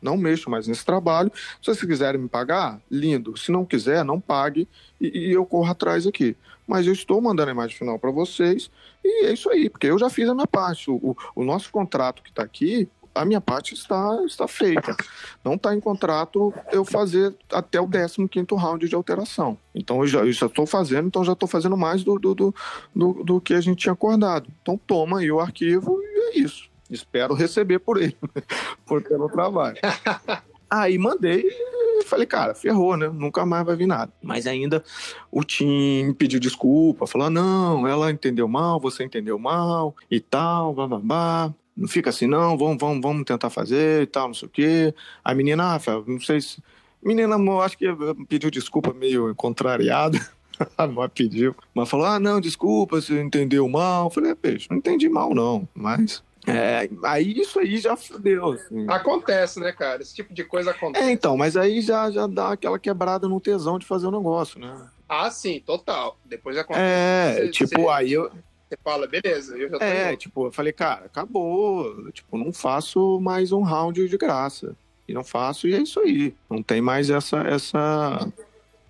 Não 0.00 0.16
mexo 0.16 0.48
mais 0.48 0.66
nesse 0.66 0.84
trabalho. 0.84 1.30
Se 1.34 1.66
vocês 1.66 1.84
quiserem 1.84 2.20
me 2.20 2.28
pagar, 2.28 2.80
lindo. 2.90 3.36
Se 3.36 3.52
não 3.52 3.64
quiser, 3.64 4.04
não 4.04 4.18
pague 4.18 4.66
e, 5.00 5.28
e 5.28 5.32
eu 5.32 5.44
corro 5.44 5.70
atrás 5.70 6.06
aqui. 6.06 6.34
Mas 6.66 6.86
eu 6.86 6.92
estou 6.92 7.20
mandando 7.20 7.50
a 7.50 7.52
imagem 7.52 7.76
final 7.76 7.98
para 7.98 8.10
vocês 8.10 8.70
e 9.04 9.26
é 9.26 9.32
isso 9.32 9.50
aí, 9.50 9.68
porque 9.68 9.88
eu 9.88 9.98
já 9.98 10.08
fiz 10.08 10.28
a 10.28 10.34
minha 10.34 10.46
parte. 10.46 10.90
O, 10.90 10.94
o, 10.94 11.16
o 11.34 11.44
nosso 11.44 11.70
contrato 11.70 12.22
que 12.22 12.30
está 12.30 12.42
aqui 12.42 12.88
a 13.14 13.24
minha 13.24 13.40
parte 13.40 13.74
está, 13.74 14.22
está 14.24 14.46
feita. 14.46 14.96
Não 15.44 15.54
está 15.54 15.74
em 15.74 15.80
contrato 15.80 16.52
eu 16.72 16.84
fazer 16.84 17.34
até 17.52 17.80
o 17.80 17.88
15 17.88 18.46
round 18.52 18.88
de 18.88 18.94
alteração. 18.94 19.58
Então 19.74 20.00
eu 20.00 20.06
já 20.06 20.46
estou 20.46 20.66
fazendo, 20.66 21.08
então 21.08 21.24
já 21.24 21.32
estou 21.32 21.48
fazendo 21.48 21.76
mais 21.76 22.04
do, 22.04 22.18
do, 22.18 22.34
do, 22.34 22.54
do, 22.94 23.12
do 23.24 23.40
que 23.40 23.54
a 23.54 23.60
gente 23.60 23.80
tinha 23.80 23.92
acordado. 23.92 24.48
Então 24.62 24.78
toma 24.86 25.20
aí 25.20 25.30
o 25.30 25.40
arquivo 25.40 26.00
e 26.00 26.38
é 26.38 26.38
isso. 26.38 26.70
Espero 26.90 27.34
receber 27.34 27.78
por 27.78 28.00
ele, 28.00 28.16
por 28.84 29.02
pelo 29.02 29.28
trabalho. 29.28 29.76
Aí 30.68 30.98
mandei 30.98 31.42
e 31.44 32.04
falei, 32.04 32.26
cara, 32.26 32.54
ferrou, 32.54 32.96
né? 32.96 33.08
Nunca 33.08 33.44
mais 33.44 33.66
vai 33.66 33.74
vir 33.74 33.88
nada. 33.88 34.12
Mas 34.22 34.46
ainda 34.46 34.84
o 35.30 35.42
time 35.42 36.14
pediu 36.14 36.38
desculpa, 36.38 37.08
falou: 37.08 37.28
não, 37.28 37.88
ela 37.88 38.10
entendeu 38.10 38.46
mal, 38.46 38.78
você 38.78 39.02
entendeu 39.02 39.36
mal 39.36 39.96
e 40.08 40.20
tal, 40.20 40.72
bababá 40.72 41.52
não 41.80 41.88
fica 41.88 42.10
assim, 42.10 42.26
não, 42.26 42.58
vamos, 42.58 42.76
vamos, 42.78 43.00
vamos 43.00 43.24
tentar 43.24 43.48
fazer 43.48 44.02
e 44.02 44.06
tal, 44.06 44.28
não 44.28 44.34
sei 44.34 44.46
o 44.46 44.50
quê. 44.50 44.94
A 45.24 45.34
menina, 45.34 45.74
ah, 45.74 45.80
não 46.06 46.20
sei 46.20 46.40
se. 46.40 46.62
Menina, 47.02 47.36
eu 47.36 47.60
acho 47.62 47.78
que 47.78 47.86
pediu 48.28 48.50
desculpa 48.50 48.92
meio 48.92 49.34
contrariada. 49.34 50.20
não 50.78 51.08
pediu. 51.08 51.56
Mas 51.74 51.88
falou: 51.88 52.04
ah, 52.04 52.20
não, 52.20 52.38
desculpa, 52.38 53.00
você 53.00 53.18
entendeu 53.22 53.66
mal. 53.66 54.06
Eu 54.06 54.10
falei: 54.10 54.32
é, 54.32 54.34
peixe, 54.34 54.66
não 54.68 54.76
entendi 54.76 55.08
mal, 55.08 55.34
não. 55.34 55.66
Mas 55.74 56.22
é, 56.46 56.88
aí 57.04 57.32
isso 57.38 57.58
aí 57.58 57.78
já 57.78 57.96
fudeu. 57.96 58.52
Assim. 58.52 58.86
Acontece, 58.88 59.58
né, 59.58 59.72
cara? 59.72 60.02
Esse 60.02 60.14
tipo 60.14 60.34
de 60.34 60.44
coisa 60.44 60.72
acontece. 60.72 61.04
É, 61.04 61.10
então, 61.10 61.36
mas 61.36 61.56
aí 61.56 61.80
já, 61.80 62.10
já 62.10 62.26
dá 62.26 62.52
aquela 62.52 62.78
quebrada 62.78 63.26
no 63.26 63.40
tesão 63.40 63.78
de 63.78 63.86
fazer 63.86 64.06
o 64.06 64.10
negócio, 64.10 64.60
né? 64.60 64.86
Ah, 65.08 65.30
sim, 65.30 65.60
total. 65.64 66.18
Depois 66.26 66.56
acontece. 66.56 66.84
É, 66.84 67.34
você, 67.34 67.50
tipo, 67.50 67.82
você, 67.82 67.88
aí 67.88 68.12
eu. 68.12 68.30
Você 68.70 68.78
fala, 68.84 69.08
beleza, 69.08 69.58
eu 69.58 69.68
já 69.68 69.78
tô. 69.78 69.84
É, 69.84 70.16
tipo, 70.16 70.46
eu 70.46 70.52
falei, 70.52 70.72
cara, 70.72 71.06
acabou. 71.06 72.08
Tipo, 72.12 72.38
não 72.38 72.52
faço 72.52 73.18
mais 73.20 73.50
um 73.50 73.62
round 73.62 74.08
de 74.08 74.16
graça. 74.16 74.76
E 75.08 75.12
não 75.12 75.24
faço, 75.24 75.66
e 75.66 75.74
é 75.74 75.78
isso 75.78 75.98
aí. 75.98 76.32
Não 76.48 76.62
tem 76.62 76.80
mais 76.80 77.10
essa. 77.10 77.38
essa... 77.38 78.32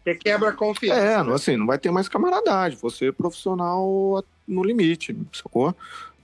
Que 0.05 0.14
quebra 0.16 0.51
a 0.51 0.53
confiança. 0.53 1.01
É, 1.01 1.24
né? 1.24 1.33
assim, 1.33 1.57
não 1.57 1.66
vai 1.66 1.78
ter 1.78 1.91
mais 1.91 2.11
camaradagem. 2.11 2.78
Você 2.83 3.07
é 3.07 3.12
profissional 3.12 4.22
no 4.47 4.62
limite, 4.62 5.16
sacou? 5.33 5.74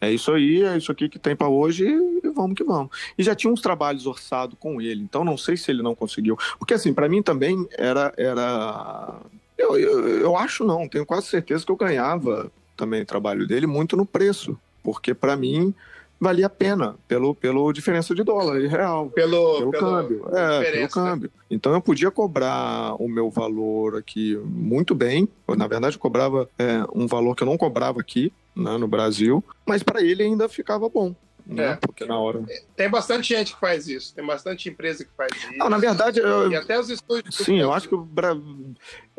É 0.02 0.10
isso 0.10 0.30
aí, 0.32 0.62
é 0.62 0.76
isso 0.76 0.92
aqui 0.92 1.08
que 1.08 1.18
tem 1.18 1.34
para 1.34 1.48
hoje 1.48 1.86
e 1.86 2.28
vamos 2.28 2.56
que 2.56 2.62
vamos. 2.62 2.90
E 3.16 3.22
já 3.22 3.34
tinha 3.34 3.50
uns 3.50 3.62
trabalhos 3.62 4.06
orçados 4.06 4.58
com 4.60 4.82
ele, 4.82 5.00
então 5.00 5.24
não 5.24 5.38
sei 5.38 5.56
se 5.56 5.70
ele 5.70 5.82
não 5.82 5.94
conseguiu. 5.94 6.36
Porque 6.58 6.74
assim, 6.74 6.92
para 6.92 7.08
mim 7.08 7.22
também 7.22 7.66
era. 7.72 8.12
era... 8.18 9.14
Eu, 9.56 9.78
eu, 9.78 10.08
eu 10.20 10.36
acho 10.36 10.62
não, 10.62 10.86
tenho 10.86 11.06
quase 11.06 11.28
certeza 11.28 11.64
que 11.64 11.72
eu 11.72 11.76
ganhava 11.76 12.52
também 12.76 13.02
o 13.02 13.06
trabalho 13.06 13.46
dele 13.46 13.66
muito 13.66 13.96
no 13.96 14.06
preço, 14.06 14.58
porque 14.82 15.14
para 15.14 15.36
mim 15.36 15.74
valia 16.20 16.46
a 16.46 16.50
pena 16.50 16.96
pelo, 17.06 17.34
pelo 17.34 17.72
diferença 17.72 18.14
de 18.14 18.22
dólar 18.22 18.58
real. 18.60 19.10
Pelo, 19.10 19.58
pelo, 19.58 19.70
pelo 19.70 19.84
câmbio. 19.84 20.28
É, 20.32 20.62
pelo 20.62 20.82
né? 20.82 20.88
câmbio. 20.88 21.30
Né? 21.34 21.42
Então 21.50 21.72
eu 21.72 21.80
podia 21.80 22.10
cobrar 22.10 22.94
o 23.00 23.08
meu 23.08 23.30
valor 23.30 23.96
aqui 23.96 24.36
muito 24.44 24.94
bem. 24.94 25.28
Na 25.56 25.66
verdade, 25.66 25.96
eu 25.96 26.00
cobrava 26.00 26.48
é, 26.58 26.84
um 26.94 27.06
valor 27.06 27.34
que 27.34 27.42
eu 27.42 27.46
não 27.46 27.58
cobrava 27.58 28.00
aqui, 28.00 28.32
né, 28.54 28.76
no 28.78 28.88
Brasil, 28.88 29.44
mas 29.66 29.82
para 29.82 30.02
ele 30.02 30.22
ainda 30.22 30.48
ficava 30.48 30.88
bom. 30.88 31.14
Né? 31.46 31.72
É, 31.72 31.76
porque 31.76 32.04
na 32.04 32.18
hora. 32.18 32.42
Tem 32.74 32.90
bastante 32.90 33.28
gente 33.28 33.54
que 33.54 33.60
faz 33.60 33.86
isso, 33.86 34.12
tem 34.12 34.26
bastante 34.26 34.68
empresa 34.68 35.04
que 35.04 35.10
faz 35.16 35.30
isso. 35.32 35.56
Não, 35.56 35.70
na 35.70 35.78
verdade. 35.78 36.18
Eu... 36.18 36.50
E 36.50 36.56
até 36.56 36.78
os 36.78 36.90
estúdios. 36.90 37.36
Sim, 37.36 37.60
eu 37.60 37.72
acho 37.72 37.88
que 37.88 37.94
o 37.94 37.98
Bra... 38.04 38.36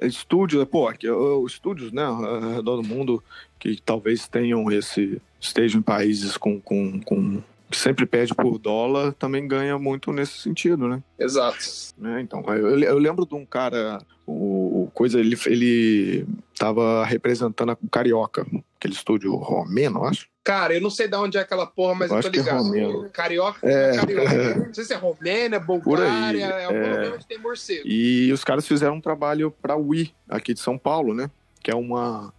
estúdio, 0.01 0.65
pô, 0.65 0.89
aqui, 0.89 1.09
os 1.09 1.53
estúdios, 1.53 1.93
né, 1.93 2.03
ao 2.03 2.55
redor 2.55 2.81
do 2.81 2.83
mundo, 2.83 3.23
que 3.57 3.81
talvez 3.81 4.27
tenham 4.27 4.69
esse. 4.69 5.21
estejam 5.39 5.79
em 5.79 5.83
países 5.83 6.35
com, 6.35 6.59
com, 6.59 6.99
com 7.01 7.41
que 7.69 7.77
sempre 7.77 8.05
pede 8.05 8.33
por 8.33 8.57
dólar, 8.57 9.13
também 9.13 9.47
ganha 9.47 9.77
muito 9.77 10.11
nesse 10.13 10.39
sentido, 10.39 10.87
né? 10.87 11.03
Exato. 11.19 11.57
Né? 11.97 12.21
Então, 12.21 12.43
eu, 12.55 12.79
eu, 12.79 12.97
lembro 12.97 13.25
de 13.25 13.35
um 13.35 13.45
cara, 13.45 13.99
o, 14.25 14.83
o 14.83 14.91
coisa, 14.93 15.19
ele, 15.19 15.37
ele 15.45 16.25
tava 16.57 17.03
representando 17.03 17.77
o 17.83 17.89
Carioca, 17.89 18.45
aquele 18.77 18.93
estúdio 18.93 19.35
romeno, 19.35 20.05
acho. 20.05 20.27
Cara, 20.47 20.73
eu 20.73 20.79
não 20.79 20.89
sei 20.89 21.09
de 21.09 21.15
onde 21.17 21.37
é 21.37 21.41
aquela 21.41 21.67
porra, 21.67 21.93
mas 21.93 22.09
eu, 22.09 22.17
eu 22.17 22.21
tô 22.21 22.29
é 22.29 22.31
ligado. 22.31 23.05
É 23.05 23.09
Carioca, 23.09 23.69
é, 23.69 23.97
Carioca. 23.97 24.55
Não 24.67 24.73
sei 24.73 24.85
se 24.85 24.93
é 24.93 24.95
Romênia, 24.95 25.59
Bulgária, 25.59 26.45
é 26.45 26.65
algum 26.65 26.77
é... 26.77 27.09
onde 27.09 27.27
tem 27.27 27.37
morcego. 27.37 27.85
E 27.85 28.31
os 28.31 28.45
caras 28.45 28.65
fizeram 28.65 28.95
um 28.95 29.01
trabalho 29.01 29.51
pra 29.61 29.75
Wii, 29.75 30.13
aqui 30.29 30.53
de 30.53 30.61
São 30.61 30.77
Paulo, 30.77 31.13
né? 31.13 31.29
Que 31.61 31.69
é 31.69 31.75
uma, 31.75 32.33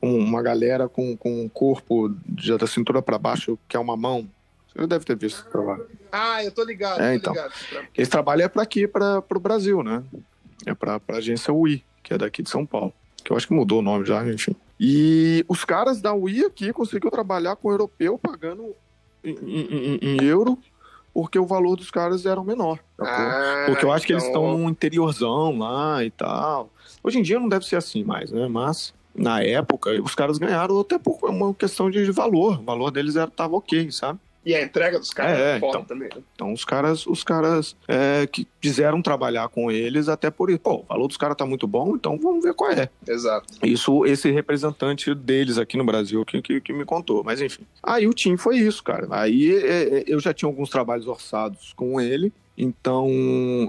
uma 0.00 0.42
galera 0.42 0.88
com, 0.88 1.16
com 1.16 1.44
um 1.44 1.48
corpo 1.48 2.12
já 2.36 2.56
da 2.56 2.66
cintura 2.66 3.00
para 3.00 3.16
baixo, 3.16 3.56
que 3.68 3.76
é 3.76 3.80
uma 3.80 3.96
mão, 3.96 4.28
você 4.74 4.86
deve 4.86 5.04
ter 5.04 5.16
visto 5.16 5.40
esse 5.40 5.50
trabalho. 5.50 5.86
Ah, 6.10 6.42
eu 6.42 6.50
tô 6.50 6.64
ligado. 6.64 7.00
É, 7.00 7.10
tô 7.12 7.16
então. 7.16 7.32
Ligado. 7.32 7.52
Esse 7.96 8.10
trabalho 8.10 8.42
é 8.42 8.48
para 8.48 8.62
aqui, 8.62 8.86
para 8.86 9.22
o 9.34 9.40
Brasil, 9.40 9.82
né? 9.82 10.02
É 10.64 10.74
para 10.74 11.00
a 11.08 11.16
agência 11.16 11.52
UI, 11.52 11.84
que 12.02 12.14
é 12.14 12.18
daqui 12.18 12.42
de 12.42 12.50
São 12.50 12.64
Paulo. 12.64 12.92
Que 13.22 13.32
eu 13.32 13.36
acho 13.36 13.46
que 13.46 13.54
mudou 13.54 13.80
o 13.80 13.82
nome 13.82 14.04
já, 14.04 14.26
enfim. 14.26 14.56
E 14.80 15.44
os 15.48 15.64
caras 15.64 16.00
da 16.00 16.12
UI 16.14 16.44
aqui 16.44 16.72
conseguiram 16.72 17.10
trabalhar 17.10 17.56
com 17.56 17.68
o 17.68 17.72
europeu 17.72 18.18
pagando 18.18 18.74
em, 19.22 19.30
em, 19.32 19.98
em 20.02 20.24
euro, 20.24 20.58
porque 21.14 21.38
o 21.38 21.46
valor 21.46 21.76
dos 21.76 21.90
caras 21.90 22.26
era 22.26 22.42
menor. 22.42 22.80
Ah, 22.98 23.64
porque 23.66 23.84
eu 23.84 23.92
acho 23.92 24.04
então... 24.04 24.06
que 24.06 24.12
eles 24.12 24.24
estão 24.24 24.44
então. 24.44 24.58
num 24.58 24.70
interiorzão 24.70 25.58
lá 25.58 26.02
e 26.04 26.10
tal. 26.10 26.70
Hoje 27.02 27.18
em 27.18 27.22
dia 27.22 27.38
não 27.38 27.48
deve 27.48 27.66
ser 27.66 27.76
assim 27.76 28.02
mais, 28.02 28.32
né? 28.32 28.48
Mas 28.48 28.94
na 29.14 29.42
época 29.42 29.90
os 30.02 30.14
caras 30.14 30.38
ganharam 30.38 30.80
até 30.80 30.98
por 30.98 31.18
uma 31.22 31.52
questão 31.54 31.90
de 31.90 32.10
valor. 32.10 32.58
O 32.58 32.64
valor 32.64 32.90
deles 32.90 33.14
estava 33.14 33.54
ok, 33.54 33.90
sabe? 33.92 34.18
E 34.44 34.54
a 34.54 34.62
entrega 34.62 34.98
dos 34.98 35.10
caras 35.10 35.38
é, 35.38 35.56
é 35.56 35.60
foda 35.60 35.78
então, 35.78 35.84
também. 35.84 36.08
Né? 36.14 36.22
Então 36.34 36.52
os 36.52 36.64
caras, 36.64 37.06
os 37.06 37.22
caras 37.22 37.76
é, 37.86 38.26
que 38.26 38.46
quiseram 38.60 39.00
trabalhar 39.00 39.48
com 39.48 39.70
eles 39.70 40.08
até 40.08 40.30
por 40.30 40.50
isso. 40.50 40.60
Pô, 40.60 40.76
o 40.76 40.82
valor 40.82 41.06
dos 41.06 41.16
caras 41.16 41.36
tá 41.36 41.46
muito 41.46 41.66
bom, 41.66 41.94
então 41.94 42.18
vamos 42.18 42.42
ver 42.42 42.54
qual 42.54 42.72
é. 42.72 42.88
Exato. 43.06 43.46
Isso, 43.62 44.04
esse 44.04 44.30
representante 44.30 45.14
deles 45.14 45.58
aqui 45.58 45.76
no 45.76 45.84
Brasil 45.84 46.24
que, 46.24 46.42
que, 46.42 46.60
que 46.60 46.72
me 46.72 46.84
contou. 46.84 47.22
Mas 47.24 47.40
enfim. 47.40 47.64
Aí 47.82 48.06
o 48.06 48.12
time 48.12 48.36
foi 48.36 48.58
isso, 48.58 48.82
cara. 48.82 49.06
Aí 49.10 49.54
é, 49.54 49.98
é 49.98 50.04
eu 50.06 50.18
já 50.18 50.34
tinha 50.34 50.48
alguns 50.48 50.70
trabalhos 50.70 51.06
orçados 51.06 51.72
com 51.76 52.00
ele. 52.00 52.32
Então 52.56 53.08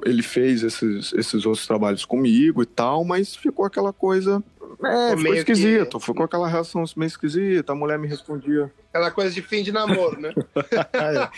ele 0.06 0.22
fez 0.22 0.62
esses, 0.62 1.14
esses 1.14 1.46
outros 1.46 1.66
trabalhos 1.66 2.04
comigo 2.04 2.62
e 2.62 2.66
tal, 2.66 3.06
mas 3.06 3.36
ficou 3.36 3.66
aquela 3.66 3.94
coisa 3.94 4.44
é, 4.84 5.18
ficou 5.18 5.34
esquisito. 5.36 6.00
Que... 6.00 6.06
Ficou 6.06 6.26
aquela 6.26 6.48
reação 6.48 6.84
meio 6.96 7.08
esquisita. 7.08 7.74
A 7.74 7.76
mulher 7.76 8.00
me 8.00 8.08
respondia. 8.08 8.72
Aquela 8.90 9.12
coisa 9.12 9.34
de 9.34 9.42
fim 9.42 9.64
de 9.64 9.72
namoro, 9.72 10.20
né? 10.20 10.34
é. 10.94 11.30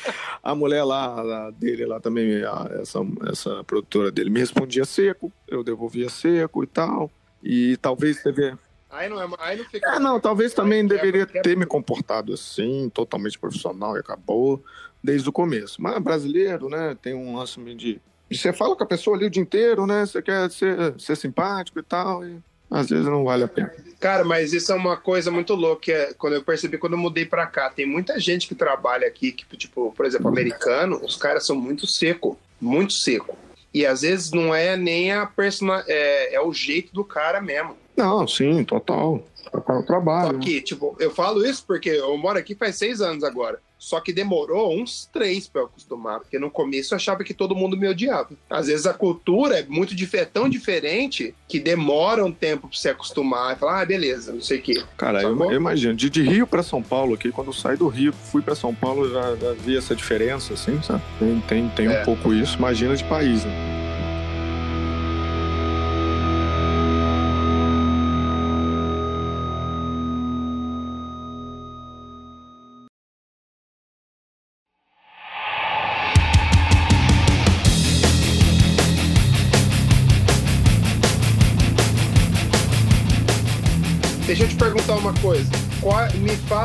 A 0.43 0.53
mulher 0.53 0.83
lá, 0.83 1.51
dele, 1.51 1.85
lá 1.85 1.99
também, 1.99 2.41
essa, 2.81 2.99
essa 3.29 3.63
produtora 3.63 4.11
dele, 4.11 4.29
me 4.29 4.39
respondia 4.39 4.85
seco. 4.85 5.31
Eu 5.47 5.63
devolvia 5.63 6.09
seco 6.09 6.63
e 6.63 6.67
tal. 6.67 7.09
E 7.43 7.77
talvez 7.77 8.21
teve. 8.21 8.57
Aí 8.89 9.09
não, 9.09 9.21
é, 9.21 9.27
aí 9.39 9.57
não 9.57 9.65
fica. 9.65 9.89
É, 9.89 9.99
não, 9.99 10.19
talvez 10.19 10.53
também 10.53 10.85
deveria 10.85 11.25
ter 11.25 11.55
me 11.55 11.65
comportado 11.65 12.33
assim, 12.33 12.89
totalmente 12.93 13.37
profissional 13.37 13.95
e 13.95 13.99
acabou 13.99 14.63
desde 15.03 15.29
o 15.29 15.31
começo. 15.31 15.81
Mas 15.81 16.01
brasileiro, 16.01 16.67
né? 16.67 16.97
Tem 17.01 17.13
um 17.13 17.35
lance 17.35 17.59
de. 17.75 18.01
Você 18.31 18.51
fala 18.51 18.75
com 18.75 18.83
a 18.83 18.87
pessoa 18.87 19.15
ali 19.15 19.27
o 19.27 19.29
dia 19.29 19.41
inteiro, 19.41 19.85
né? 19.85 20.05
Você 20.05 20.21
quer 20.21 20.49
ser, 20.49 20.99
ser 20.99 21.15
simpático 21.15 21.77
e 21.79 21.83
tal. 21.83 22.25
E 22.25 22.39
às 22.69 22.89
vezes 22.89 23.05
não 23.05 23.23
vale 23.23 23.43
a 23.43 23.47
pena. 23.47 23.71
Cara, 23.99 24.23
mas 24.23 24.53
isso 24.53 24.71
é 24.71 24.75
uma 24.75 24.97
coisa 24.97 25.31
muito 25.31 25.53
louca. 25.55 25.91
É, 25.91 26.13
quando 26.13 26.33
eu 26.33 26.43
percebi 26.43 26.77
quando 26.77 26.93
eu 26.93 26.99
mudei 26.99 27.25
pra 27.25 27.47
cá, 27.47 27.69
tem 27.69 27.85
muita 27.85 28.19
gente 28.19 28.47
que 28.47 28.55
trabalha 28.55 29.07
aqui, 29.07 29.31
que, 29.31 29.57
tipo, 29.57 29.91
por 29.95 30.05
exemplo, 30.05 30.27
americano, 30.27 30.99
os 31.03 31.15
caras 31.15 31.45
são 31.45 31.55
muito 31.55 31.87
seco, 31.87 32.37
muito 32.61 32.93
seco. 32.93 33.37
E 33.73 33.85
às 33.85 34.01
vezes 34.01 34.31
não 34.31 34.53
é 34.53 34.77
nem 34.77 35.11
a 35.11 35.25
persona, 35.25 35.83
é, 35.87 36.35
é 36.35 36.41
o 36.41 36.53
jeito 36.53 36.93
do 36.93 37.03
cara 37.03 37.41
mesmo. 37.41 37.75
Não, 37.95 38.27
sim, 38.27 38.63
total. 38.63 39.23
Total 39.51 39.83
trabalho. 39.83 40.33
Só 40.33 40.39
que, 40.39 40.61
tipo, 40.61 40.95
eu 40.99 41.11
falo 41.11 41.45
isso 41.45 41.63
porque 41.65 41.89
eu 41.89 42.17
moro 42.17 42.37
aqui 42.37 42.55
faz 42.55 42.75
seis 42.75 43.01
anos 43.01 43.23
agora. 43.23 43.59
Só 43.85 43.99
que 43.99 44.11
demorou 44.11 44.75
uns 44.75 45.07
três 45.13 45.47
para 45.47 45.61
eu 45.61 45.65
acostumar, 45.65 46.19
porque 46.19 46.39
no 46.39 46.49
começo 46.49 46.91
eu 46.91 46.95
achava 46.95 47.23
que 47.23 47.35
todo 47.35 47.55
mundo 47.55 47.77
me 47.77 47.87
odiava. 47.87 48.31
Às 48.49 48.65
vezes 48.65 48.87
a 48.87 48.95
cultura 48.95 49.59
é 49.59 49.63
muito 49.63 49.93
é 50.15 50.25
tão 50.25 50.49
diferente 50.49 51.35
que 51.47 51.59
demora 51.59 52.25
um 52.25 52.31
tempo 52.31 52.67
para 52.67 52.75
você 52.75 52.89
acostumar 52.89 53.55
e 53.55 53.59
falar, 53.59 53.81
ah, 53.81 53.85
beleza, 53.85 54.33
não 54.33 54.41
sei 54.41 54.57
o 54.57 54.61
quê. 54.63 54.83
Cara, 54.97 55.21
eu, 55.21 55.37
eu, 55.51 55.53
imagino, 55.53 55.93
de, 55.93 56.09
de 56.09 56.23
Rio 56.23 56.47
para 56.47 56.63
São 56.63 56.81
Paulo 56.81 57.13
aqui, 57.13 57.31
quando 57.31 57.49
eu 57.49 57.53
saí 57.53 57.77
do 57.77 57.87
Rio, 57.87 58.11
fui 58.11 58.41
para 58.41 58.55
São 58.55 58.73
Paulo, 58.73 59.07
já, 59.07 59.35
já 59.35 59.53
vi 59.53 59.77
essa 59.77 59.95
diferença, 59.95 60.55
assim, 60.55 60.81
sabe? 60.81 61.03
Tem, 61.19 61.39
tem, 61.41 61.69
tem 61.69 61.85
é. 61.85 62.01
um 62.01 62.05
pouco 62.05 62.33
isso, 62.33 62.57
imagina 62.57 62.95
de 62.95 63.03
país, 63.03 63.45
né? 63.45 63.74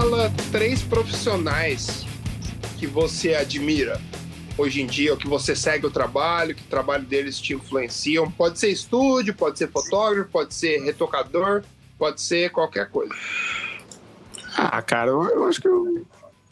Fala 0.01 0.33
três 0.51 0.83
profissionais 0.83 2.07
que 2.79 2.87
você 2.87 3.35
admira 3.35 4.01
hoje 4.57 4.81
em 4.81 4.87
dia, 4.87 5.13
ou 5.13 5.19
que 5.19 5.29
você 5.29 5.55
segue 5.55 5.85
o 5.85 5.91
trabalho, 5.91 6.55
que 6.55 6.63
o 6.63 6.69
trabalho 6.69 7.05
deles 7.05 7.39
te 7.39 7.53
influenciam. 7.53 8.31
Pode 8.31 8.59
ser 8.59 8.71
estúdio, 8.71 9.35
pode 9.35 9.59
ser 9.59 9.71
fotógrafo, 9.71 10.31
pode 10.31 10.55
ser 10.55 10.83
retocador, 10.83 11.63
pode 11.99 12.19
ser 12.23 12.51
qualquer 12.51 12.89
coisa. 12.89 13.15
Ah, 14.57 14.81
cara, 14.81 15.11
eu, 15.11 15.23
eu 15.23 15.45
acho 15.45 15.61
que 15.61 15.69
eu, 15.69 16.07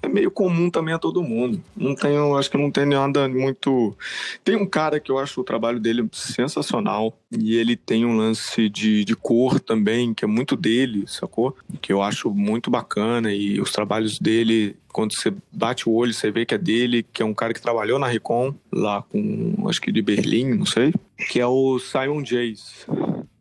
é 0.09 0.13
meio 0.13 0.31
comum 0.31 0.71
também 0.71 0.95
a 0.95 0.99
todo 0.99 1.23
mundo. 1.23 1.63
Não 1.77 1.95
tenho, 1.95 2.37
acho 2.37 2.51
que 2.51 2.57
não 2.57 2.71
tem 2.71 2.87
nada 2.87 3.29
muito. 3.29 3.97
Tem 4.43 4.57
um 4.57 4.67
cara 4.67 4.99
que 4.99 5.11
eu 5.11 5.19
acho 5.19 5.41
o 5.41 5.45
trabalho 5.45 5.79
dele 5.79 6.09
sensacional 6.13 7.17
e 7.31 7.55
ele 7.55 7.77
tem 7.77 8.05
um 8.05 8.17
lance 8.17 8.69
de, 8.69 9.05
de 9.05 9.15
cor 9.15 9.61
também 9.61 10.15
que 10.15 10.25
é 10.25 10.29
muito 10.29 10.57
dele, 10.57 11.05
sacou? 11.07 11.57
Que 11.81 11.93
eu 11.93 12.03
acho 12.03 12.31
muito 12.31 12.71
bacana 12.71 13.33
e 13.33 13.61
os 13.61 13.71
trabalhos 13.71 14.19
dele 14.19 14.77
quando 14.91 15.15
você 15.15 15.33
bate 15.53 15.89
o 15.89 15.93
olho, 15.93 16.13
você 16.13 16.29
vê 16.31 16.45
que 16.45 16.55
é 16.55 16.59
dele, 16.59 17.07
que 17.13 17.23
é 17.23 17.25
um 17.25 17.35
cara 17.35 17.55
que 17.55 17.61
trabalhou 17.61 18.01
na 18.01 18.09
Recon, 18.09 18.53
lá 18.73 19.03
com, 19.03 19.55
acho 19.69 19.81
que 19.81 19.93
de 19.93 20.03
Berlim, 20.03 20.55
não 20.55 20.67
sei. 20.67 20.93
que 21.31 21.39
é 21.39 21.47
o 21.47 21.79
Simon 21.79 22.23
Jace. 22.23 22.85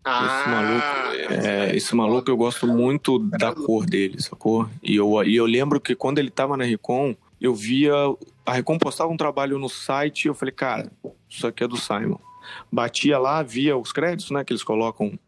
Ah, 0.10 0.40
esse 0.40 0.50
maluco, 0.50 1.48
é, 1.48 1.76
esse 1.76 1.96
maluco 1.96 2.32
eu 2.32 2.38
gosto 2.38 2.66
muito 2.68 3.20
da 3.20 3.54
cor 3.54 3.86
dele, 3.86 4.22
sacou? 4.22 4.70
E 4.82 4.96
eu, 4.96 5.24
e 5.24 5.36
eu 5.36 5.46
lembro 5.46 5.82
que 5.82 5.96
quando 5.96 6.20
ele 6.20 6.30
tava 6.30 6.56
na 6.56 6.64
Recon, 6.64 7.16
eu 7.42 7.54
via. 7.54 7.94
A 8.46 8.54
Recon 8.54 8.78
postava 8.78 9.12
um 9.12 9.18
trabalho 9.18 9.60
no 9.60 9.68
site 9.68 10.26
e 10.26 10.28
eu 10.30 10.34
falei, 10.34 10.54
cara, 10.54 10.90
isso 11.30 11.46
aqui 11.46 11.64
é 11.64 11.68
do 11.68 11.78
Simon. 11.78 12.18
Batia 12.72 13.20
lá, 13.20 13.44
via 13.44 13.76
os 13.76 13.92
créditos, 13.92 14.32
né? 14.32 14.44
Que 14.44 14.54
eles 14.54 14.64
colocam 14.64 15.20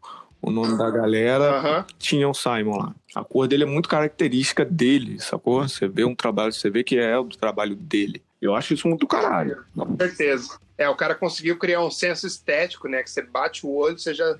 o 0.42 0.50
nome 0.50 0.78
da 0.78 0.90
galera, 0.90 1.84
tinha 1.98 2.26
o 2.26 2.32
Simon 2.32 2.78
lá. 2.78 2.94
A 3.14 3.22
cor 3.22 3.46
dele 3.46 3.64
é 3.64 3.66
muito 3.66 3.88
característica 3.88 4.64
dele, 4.64 5.20
sacou? 5.20 5.68
Você 5.68 5.86
vê 5.86 6.04
um 6.04 6.14
trabalho, 6.14 6.52
você 6.52 6.70
vê 6.70 6.82
que 6.82 6.98
é 6.98 7.18
o 7.18 7.24
trabalho 7.26 7.76
dele. 7.76 8.22
Eu 8.40 8.54
acho 8.54 8.72
isso 8.72 8.88
muito 8.88 9.06
caralho. 9.06 9.62
Com 9.76 9.96
certeza. 9.98 10.58
É, 10.78 10.88
o 10.88 10.96
cara 10.96 11.14
conseguiu 11.14 11.58
criar 11.58 11.84
um 11.84 11.90
senso 11.90 12.26
estético, 12.26 12.88
né? 12.88 13.02
Que 13.02 13.10
você 13.10 13.20
bate 13.20 13.66
o 13.66 13.74
olho, 13.74 13.98
você 13.98 14.14
já. 14.14 14.36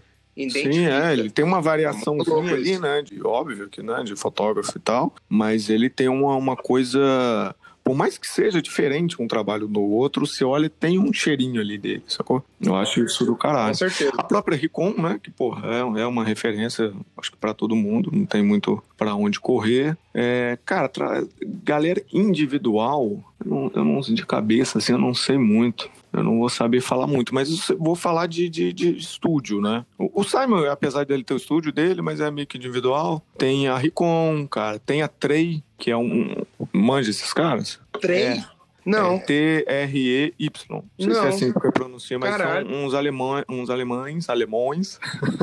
Sim, 0.49 0.87
é, 0.87 1.13
ele 1.13 1.31
tem 1.31 1.45
uma 1.45 1.61
variação 1.61 2.17
é 2.19 2.53
ali, 2.53 2.79
né? 2.79 3.03
De, 3.03 3.21
óbvio 3.23 3.69
que, 3.69 3.83
né? 3.83 4.03
De 4.03 4.17
fotógrafo 4.17 4.77
e 4.77 4.81
tal, 4.81 5.13
mas 5.29 5.69
ele 5.69 5.91
tem 5.91 6.09
uma, 6.09 6.37
uma 6.37 6.57
coisa 6.57 7.55
por 7.83 7.97
mais 7.97 8.19
que 8.19 8.29
seja 8.29 8.61
diferente 8.61 9.21
um 9.21 9.27
trabalho 9.27 9.67
do 9.67 9.81
outro, 9.81 10.27
você 10.27 10.45
olha 10.45 10.71
tem 10.71 10.99
um 10.99 11.13
cheirinho 11.13 11.61
ali 11.61 11.79
dele, 11.79 12.03
sacou? 12.07 12.45
Eu 12.61 12.77
acho 12.77 13.03
isso 13.03 13.25
do 13.25 13.35
caralho. 13.35 13.69
Com 13.69 13.75
certeza. 13.75 14.13
A 14.17 14.23
própria 14.23 14.57
Ricom, 14.57 14.95
né, 14.97 15.19
que, 15.21 15.31
porra, 15.31 15.69
é, 15.69 16.03
é 16.03 16.07
uma 16.07 16.25
referência, 16.25 16.93
acho 17.17 17.33
que 17.33 17.37
para 17.37 17.55
todo 17.55 17.75
mundo, 17.75 18.11
não 18.13 18.27
tem 18.27 18.43
muito 18.43 18.83
para 18.97 19.15
onde 19.15 19.41
correr. 19.41 19.97
É, 20.15 20.59
cara, 20.65 20.89
tra... 20.89 21.25
galera 21.65 22.03
individual, 22.13 23.19
eu 23.45 23.51
não, 23.51 23.73
eu 23.75 23.85
não, 23.85 24.01
de 24.01 24.27
cabeça, 24.27 24.79
assim, 24.79 24.93
eu 24.93 24.99
não 24.99 25.15
sei 25.15 25.39
muito. 25.39 25.91
Eu 26.13 26.25
não 26.25 26.39
vou 26.39 26.49
saber 26.49 26.81
falar 26.81 27.07
muito, 27.07 27.35
mas 27.35 27.69
vou 27.79 27.95
falar 27.95 28.27
de, 28.27 28.49
de, 28.49 28.73
de 28.73 28.97
estúdio, 28.97 29.61
né? 29.61 29.85
O, 29.97 30.21
o, 30.21 30.25
Simon, 30.25 30.69
apesar 30.69 31.05
dele 31.05 31.23
ter 31.23 31.35
o 31.35 31.37
estúdio 31.37 31.73
dele, 31.73 32.03
mas 32.03 32.21
é 32.21 32.31
meio 32.31 32.47
que 32.47 32.59
individual. 32.59 33.23
Tem 33.39 33.69
a 33.69 33.77
Ricom, 33.77 34.47
cara. 34.49 34.79
Tem 34.79 35.03
a 35.03 35.09
Trey, 35.09 35.63
que 35.79 35.91
é 35.91 35.97
um. 35.97 36.35
Manja 36.73 37.11
esses 37.11 37.33
caras? 37.33 37.81
Trey? 38.01 38.23
É. 38.23 38.45
Não. 38.85 39.15
É 39.15 39.19
T-R-E-Y. 39.19 40.51
Não 40.69 40.85
sei 40.99 41.07
não. 41.07 41.15
se 41.15 41.21
é 41.21 41.29
assim 41.29 41.53
que 41.53 41.67
eu 41.67 41.73
pronuncio, 41.73 42.19
mas 42.19 42.31
Caralho. 42.31 42.69
são 42.69 42.85
uns 42.85 42.95
alemães, 42.95 43.45
uns 43.49 43.71
alemães, 43.71 44.29
alemões, 44.29 44.99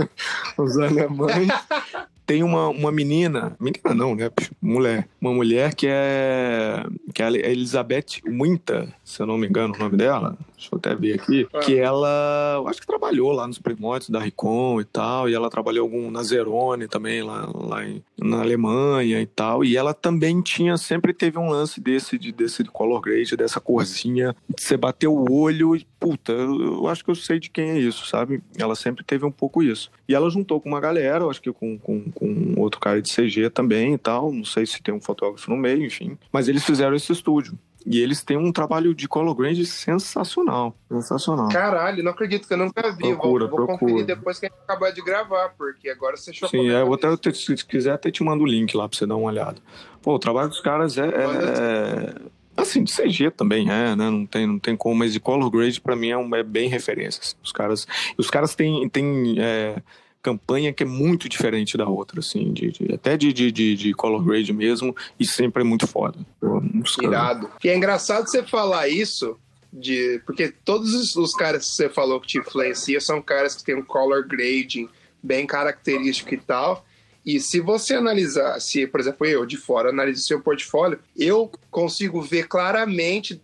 os 0.57 0.77
alemães 0.77 1.47
tem 2.27 2.43
uma, 2.43 2.67
uma 2.67 2.91
menina, 2.91 3.55
menina 3.57 3.95
não, 3.95 4.13
né? 4.13 4.29
Mulher. 4.61 5.07
Uma 5.19 5.31
mulher 5.31 5.73
que 5.73 5.87
é, 5.89 6.83
que 7.13 7.23
é 7.23 7.25
a 7.25 7.31
Elizabeth 7.31 8.21
Winter, 8.25 8.93
se 9.01 9.21
eu 9.21 9.25
não 9.25 9.37
me 9.37 9.47
engano 9.47 9.73
o 9.73 9.79
nome 9.79 9.95
dela. 9.95 10.37
Deixa 10.57 10.69
eu 10.73 10.77
até 10.77 10.93
ver 10.93 11.13
aqui. 11.13 11.47
Ah. 11.53 11.59
Que 11.59 11.77
ela, 11.77 12.55
eu 12.57 12.67
acho 12.67 12.81
que 12.81 12.87
trabalhou 12.87 13.31
lá 13.31 13.47
nos 13.47 13.59
primórdios 13.59 14.09
da 14.09 14.19
Ricom 14.19 14.81
e 14.81 14.83
tal. 14.83 15.29
E 15.29 15.33
ela 15.33 15.49
trabalhou 15.49 15.83
algum 15.83 16.11
na 16.11 16.21
Zerone 16.21 16.87
também, 16.87 17.23
lá, 17.23 17.49
lá 17.55 17.85
em, 17.85 18.03
na 18.27 18.41
Alemanha 18.41 19.21
e 19.21 19.25
tal. 19.25 19.63
E 19.63 19.77
ela 19.77 19.93
também 19.93 20.41
tinha, 20.41 20.77
sempre 20.77 21.13
teve 21.13 21.37
um 21.37 21.49
lance 21.49 21.79
desse, 21.79 22.17
de, 22.17 22.31
desse 22.31 22.63
color 22.65 23.01
grade, 23.01 23.37
dessa 23.37 23.59
corzinha. 23.59 24.35
Você 24.57 24.75
bateu 24.75 25.15
o 25.15 25.31
olho 25.31 25.75
e, 25.75 25.87
puta, 25.99 26.33
eu, 26.33 26.87
acho 26.87 27.03
que 27.03 27.09
eu 27.09 27.15
sei 27.15 27.39
de 27.39 27.49
quem 27.49 27.69
é 27.69 27.79
isso, 27.79 28.05
sabe? 28.05 28.41
Ela 28.57 28.75
sempre 28.75 29.03
teve 29.03 29.25
um 29.25 29.31
pouco 29.31 29.63
isso. 29.63 29.89
E 30.07 30.13
ela 30.13 30.29
juntou 30.29 30.59
com 30.59 30.69
uma 30.69 30.79
galera, 30.79 31.23
eu 31.23 31.29
acho 31.29 31.41
que 31.41 31.51
com, 31.51 31.77
com 31.77 32.11
com 32.17 32.53
outro 32.57 32.79
cara 32.79 33.01
de 33.01 33.13
CG 33.13 33.49
também 33.49 33.93
e 33.93 33.97
tal. 33.97 34.31
Não 34.31 34.45
sei 34.45 34.65
se 34.65 34.81
tem 34.81 34.93
um 34.93 35.01
fotógrafo 35.01 35.49
no 35.49 35.57
meio, 35.57 35.85
enfim. 35.85 36.17
Mas 36.31 36.47
eles 36.47 36.63
fizeram 36.63 36.95
esse 36.95 37.11
estúdio. 37.11 37.57
E 37.89 38.01
eles 38.01 38.21
têm 38.21 38.35
um 38.35 38.51
trabalho 38.51 38.93
de 38.93 39.07
color 39.07 39.33
grade 39.33 39.65
sensacional. 39.65 40.75
Sensacional. 40.91 41.47
Caralho, 41.47 42.03
não 42.03 42.11
acredito 42.11 42.45
que 42.45 42.53
eu 42.53 42.57
nunca 42.57 42.91
vi. 42.91 43.15
Procura, 43.15 43.47
vou, 43.47 43.57
vou 43.57 43.65
procura. 43.65 43.79
conferir 43.79 44.05
depois 44.05 44.37
que 44.37 44.47
a 44.47 44.49
gente 44.49 44.59
acabar 44.61 44.91
de 44.91 45.01
gravar, 45.01 45.53
porque 45.57 45.89
agora 45.89 46.17
você 46.17 46.33
chocou. 46.33 46.49
Sim, 46.49 46.69
é, 46.69 46.81
eu 46.81 46.93
até, 46.93 47.15
te, 47.15 47.33
se 47.33 47.65
quiser, 47.65 47.93
até 47.93 48.11
te 48.11 48.21
mando 48.21 48.43
o 48.43 48.45
link 48.45 48.75
lá 48.75 48.89
pra 48.89 48.97
você 48.97 49.05
dar 49.05 49.15
uma 49.15 49.29
olhada. 49.29 49.61
Pô, 50.01 50.15
o 50.15 50.19
trabalho 50.19 50.49
dos 50.49 50.59
caras 50.59 50.97
é. 50.97 51.05
é, 51.05 51.07
é 51.07 52.13
assim, 52.57 52.83
de 52.83 52.91
CG 52.91 53.31
também 53.31 53.69
é, 53.71 53.95
né? 53.95 54.09
Não 54.09 54.25
tem, 54.25 54.45
não 54.45 54.59
tem 54.59 54.75
como, 54.75 54.95
mas 54.95 55.13
de 55.13 55.21
color 55.21 55.49
grade 55.49 55.79
pra 55.79 55.95
mim 55.95 56.09
é, 56.09 56.17
um, 56.17 56.35
é 56.35 56.43
bem 56.43 56.67
referência. 56.67 57.21
Assim. 57.23 57.35
Os 57.41 57.53
caras, 57.53 57.87
os 58.17 58.29
caras 58.29 58.53
têm. 58.53 58.89
têm 58.89 59.37
é, 59.39 59.81
campanha 60.27 60.73
que 60.73 60.83
é 60.83 60.85
muito 60.85 61.29
diferente 61.29 61.77
da 61.77 61.87
outra, 61.87 62.19
assim, 62.19 62.51
de, 62.51 62.71
de 62.71 62.93
até 62.93 63.15
de, 63.15 63.31
de, 63.31 63.51
de, 63.51 63.93
color 63.93 64.23
grade 64.25 64.51
mesmo, 64.51 64.93
e 65.17 65.25
sempre 65.25 65.61
é 65.61 65.65
muito 65.65 65.87
foda. 65.87 66.19
Irado. 67.01 67.49
E 67.63 67.69
é 67.69 67.75
engraçado 67.75 68.27
você 68.27 68.43
falar 68.43 68.89
isso, 68.89 69.37
de 69.71 70.21
porque 70.25 70.53
todos 70.65 71.15
os, 71.15 71.33
caras 71.33 71.69
que 71.69 71.75
você 71.75 71.89
falou 71.89 72.19
que 72.19 72.27
te 72.27 72.39
influenciam 72.39 72.99
são 72.99 73.21
caras 73.21 73.55
que 73.55 73.63
têm 73.63 73.75
um 73.75 73.83
color 73.83 74.27
grading 74.27 74.89
bem 75.23 75.47
característico 75.47 76.33
e 76.33 76.37
tal. 76.37 76.85
E 77.27 77.41
se 77.41 77.59
você 77.59 77.93
analisar, 77.93 78.57
se, 78.61 78.87
por 78.87 79.01
exemplo, 79.01 79.27
eu 79.27 79.45
de 79.45 79.57
fora 79.57 79.89
analiso 79.89 80.25
seu 80.25 80.39
portfólio, 80.39 80.97
eu 81.13 81.51
consigo 81.69 82.21
ver 82.21 82.47
claramente 82.47 83.37